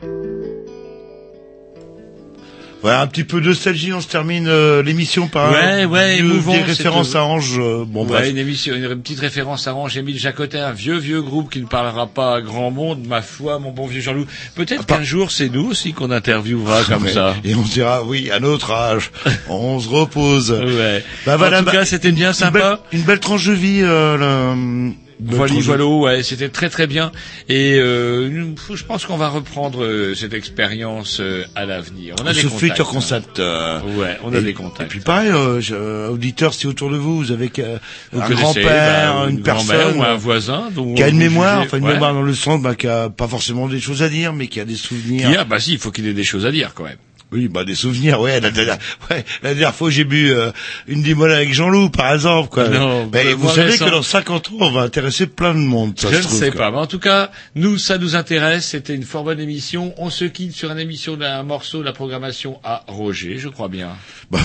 Ouais, 2.83 2.93
un 2.93 3.07
petit 3.09 3.25
peu 3.25 3.43
de 3.43 3.49
nostalgie, 3.49 3.93
on 3.93 4.01
se 4.01 4.09
termine 4.09 4.47
euh, 4.49 4.83
l'émission 4.83 5.29
par 5.29 5.53
Ouais, 5.53 5.83
un- 5.83 5.87
ouais, 5.87 6.17
émouvant, 6.21 6.53
références 6.65 7.09
cette- 7.09 7.17
à 7.17 7.25
Ange. 7.27 7.59
euh, 7.59 7.85
bon, 7.87 8.05
ouais, 8.05 8.09
bref. 8.09 8.31
une 8.31 8.39
émission, 8.39 8.75
une 8.75 9.03
petite 9.03 9.21
référence 9.21 9.67
à 9.67 9.73
Range 9.73 9.95
Émile 9.99 10.19
Jacotin, 10.19 10.65
un 10.69 10.73
vieux 10.73 10.97
vieux 10.97 11.21
groupe 11.21 11.51
qui 11.53 11.61
ne 11.61 11.67
parlera 11.67 12.07
pas 12.07 12.37
à 12.37 12.41
grand 12.41 12.71
monde, 12.71 13.07
ma 13.07 13.21
foi, 13.21 13.59
mon 13.59 13.71
bon 13.71 13.87
vieux 13.87 14.01
Jean-Loup. 14.01 14.25
Peut-être 14.55 14.87
qu'un 14.87 15.03
jour 15.03 15.31
c'est 15.31 15.51
nous 15.51 15.67
aussi 15.67 15.93
qu'on 15.93 16.11
interviewera 16.11 16.83
comme 16.85 17.03
Ouais. 17.03 17.13
ça. 17.13 17.35
Et 17.45 17.55
on 17.55 17.67
se 17.67 17.73
dira, 17.75 18.03
oui, 18.03 18.31
à 18.31 18.41
notre 18.41 18.71
âge, 18.73 19.11
on 19.51 19.79
se 19.79 19.89
repose. 19.91 20.51
Ouais. 20.51 21.05
Bah 21.27 21.37
voilà, 21.37 21.59
en 21.59 21.61
tout 21.61 21.67
bah, 21.67 21.73
cas, 21.73 21.85
c'était 21.85 22.13
bien 22.13 22.29
Une 22.29 22.35
sympa. 22.35 22.79
belle, 22.91 22.99
une 23.01 23.05
belle 23.07 23.21
tranche 23.21 23.45
de 23.47 23.53
vie. 23.53 23.81
Euh, 23.83 24.17
le- 24.17 24.93
belle 24.93 24.95
Voilà, 25.23 25.55
voilà, 25.61 25.85
ouais, 25.87 26.23
c'était 26.23 26.49
très 26.49 26.69
très 26.71 26.87
bien. 26.87 27.13
Et 27.49 27.75
euh, 27.79 28.55
je 28.75 28.85
pense 28.85 29.05
qu'on 29.07 29.17
va 29.17 29.29
reprendre 29.29 29.85
euh, 29.85 30.15
cette 30.15 30.33
expérience 30.35 31.19
euh, 31.21 31.45
à 31.55 31.67
l'avenir. 31.67 32.15
On 32.23 32.27
a 32.27 32.33
des 32.33 32.43
contacts. 32.43 32.59
futur 32.61 32.89
hein. 32.89 32.93
concept. 32.93 33.39
euh, 33.39 33.81
Ouais, 33.97 34.17
on 34.25 34.33
a 34.35 34.39
et- 34.39 34.43
des 34.43 34.55
contacts. 34.55 34.83
Et 34.83 34.85
puis 34.87 35.01
pareil, 35.01 35.31
euh, 35.31 35.61
je- 35.61 35.75
euh, 35.75 36.09
auditeurs, 36.09 36.55
si 36.55 36.67
autour 36.67 36.91
de 36.91 36.97
vous, 36.97 37.17
vous 37.19 37.33
avez 37.33 37.51
euh, 37.59 37.79
Vous 38.13 38.21
un 38.21 38.25
connaissez, 38.27 38.43
grand-père, 38.43 39.15
bah, 39.15 39.25
une, 39.29 39.37
une 39.39 39.43
personne 39.43 39.97
ou 39.99 40.03
un 40.03 40.17
voisin 40.17 40.69
dont 40.75 40.95
qui 40.95 41.03
a 41.03 41.09
une 41.09 41.19
mémoire, 41.19 41.61
enfin 41.63 41.79
une 41.79 41.85
ouais. 41.85 41.93
mémoire 41.95 42.15
dans 42.15 42.23
le 42.23 42.35
sens, 42.35 42.61
bah, 42.61 42.75
qui 42.75 42.87
a 42.87 43.11
pas 43.11 43.29
forcément 43.29 43.69
des 43.69 43.81
choses 43.81 44.03
à 44.03 44.09
dire, 44.09 44.33
mais 44.33 44.47
qui 44.49 44.61
a 44.61 44.65
des 44.65 44.77
souvenirs. 44.77 45.29
Qui 45.31 45.37
a, 45.37 45.45
bah 45.45 45.61
si, 45.61 45.73
il 45.73 45.79
faut 45.79 45.91
qu'il 45.91 46.07
ait 46.07 46.15
des 46.15 46.25
choses 46.25 46.47
à 46.47 46.51
dire 46.53 46.73
quand 46.75 46.85
même. 46.85 46.97
Oui, 47.33 47.47
bah 47.49 47.65
des 47.65 47.75
souvenirs, 47.77 48.21
ouais. 48.21 48.41
La, 48.41 48.51
dernière- 48.51 48.79
ouais, 49.11 49.25
la 49.43 49.51
dernière 49.55 49.75
fois, 49.75 49.89
j'ai 49.91 50.05
bu 50.05 50.33
euh, 50.33 50.51
une 50.89 51.03
limonade 51.03 51.37
avec 51.37 51.53
Jean-Loup, 51.55 51.91
par 51.91 52.13
exemple. 52.13 52.49
Quoi. 52.51 52.69
Non, 52.69 53.07
Ben, 53.07 53.25
bah, 53.25 53.35
vous 53.37 53.49
savez 53.49 53.71
récent. 53.71 53.85
que 53.87 53.91
dans 53.91 54.03
50 54.03 54.49
ans, 54.49 54.53
on 54.61 54.73
va 54.73 54.81
intéresser 54.83 55.27
plein 55.27 55.55
de 55.55 55.61
monde. 55.61 55.99
Ça 55.99 56.11
je 56.11 56.17
ne 56.17 56.23
trouve, 56.23 56.39
sais 56.39 56.51
quoi. 56.51 56.61
pas, 56.67 56.71
mais 56.73 56.79
en 56.79 56.87
tout 56.87 56.99
cas, 56.99 57.31
nous, 57.55 57.79
ça 57.79 57.99
nous 57.99 58.17
intéresse. 58.17 58.67
C'était 58.67 58.95
une 58.95 59.05
fort 59.05 59.23
bonne 59.25 59.39
émission. 59.41 59.95
On 59.99 60.11
se 60.11 60.25
quitte 60.25 60.55
sur 60.55 60.71
une 60.73 60.79
émission 60.81 61.17
d'un 61.17 61.43
morceau 61.45 61.79
de 61.79 61.85
la 61.85 61.93
programmation 61.93 62.59
à 62.65 62.83
Roger, 62.89 63.39
je 63.39 63.49
crois 63.49 63.69
bien. 63.69 63.91
Bah, 64.31 64.41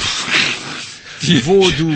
Vaudou. 1.43 1.93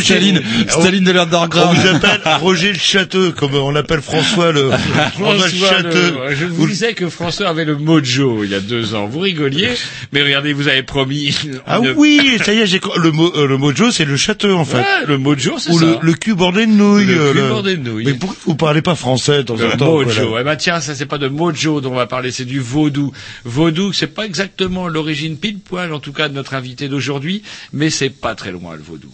Staline, 0.00 0.40
Staline 0.68 1.04
de 1.04 1.10
On 1.10 1.14
l'underground. 1.14 1.78
vous 1.78 1.86
appelle 1.88 2.20
Roger 2.40 2.72
le 2.72 2.78
Château, 2.78 3.32
comme 3.32 3.54
on 3.54 3.74
appelle 3.76 4.00
François 4.02 4.52
le 4.52 4.70
François 5.18 5.80
le 5.82 5.90
le- 5.90 6.34
je 6.34 6.44
vous 6.46 6.66
disais 6.66 6.94
que 6.94 7.08
François 7.08 7.48
avait 7.48 7.64
le 7.64 7.76
mojo 7.76 8.44
il 8.44 8.50
y 8.50 8.54
a 8.54 8.60
deux 8.60 8.94
ans. 8.94 9.06
Vous 9.06 9.20
rigoliez, 9.20 9.70
mais 10.12 10.22
regardez, 10.22 10.52
vous 10.52 10.68
avez 10.68 10.82
promis. 10.82 11.34
Ah 11.66 11.78
une- 11.78 11.94
oui, 11.96 12.38
ça 12.44 12.52
y 12.52 12.58
est, 12.58 12.66
j'ai 12.66 12.80
le 13.00 13.10
mot 13.12 13.32
euh, 13.36 13.46
le 13.46 13.56
mojo, 13.56 13.90
c'est 13.90 14.04
le 14.04 14.16
château 14.16 14.56
en 14.56 14.64
fait. 14.64 14.78
Ouais, 14.78 15.06
le 15.06 15.18
mojo, 15.18 15.54
c'est 15.58 15.70
Ou 15.70 15.78
ça. 15.78 15.84
le, 15.86 15.96
le 16.02 16.12
cul 16.14 16.34
bordé 16.34 16.66
de 16.66 16.72
nouilles. 16.72 17.04
Le 17.06 17.20
euh, 17.20 17.32
cul 17.32 17.48
bordé 17.48 17.76
de 17.76 17.88
nouilles. 17.88 18.04
Mais 18.04 18.14
pourquoi 18.14 18.36
vous 18.46 18.54
parlez 18.56 18.82
pas 18.82 18.94
français 18.94 19.38
de 19.38 19.42
temps 19.42 19.54
en 19.54 19.58
Le 19.58 19.76
temps 19.76 19.92
mojo. 19.92 20.36
Eh 20.40 20.44
ben 20.44 20.56
tiens, 20.56 20.80
ça 20.80 20.94
c'est 20.94 21.06
pas 21.06 21.18
de 21.18 21.28
mojo 21.28 21.80
dont 21.80 21.92
on 21.92 21.94
va 21.96 22.06
parler, 22.06 22.30
c'est 22.30 22.44
du 22.44 22.58
vaudou. 22.60 23.12
Vaudou, 23.44 23.92
c'est 23.92 24.06
pas 24.08 24.24
exactement 24.26 24.88
l'origine 24.88 25.36
pile 25.36 25.58
poil, 25.58 25.92
en 25.92 26.00
tout 26.00 26.12
cas 26.12 26.28
de 26.28 26.34
notre 26.34 26.54
invité 26.54 26.88
d'aujourd'hui, 26.88 27.42
mais 27.72 27.90
c'est 27.90 28.10
pas 28.10 28.34
très 28.34 28.50
loin 28.50 28.61
le 28.70 28.82
vaudou. 28.82 29.10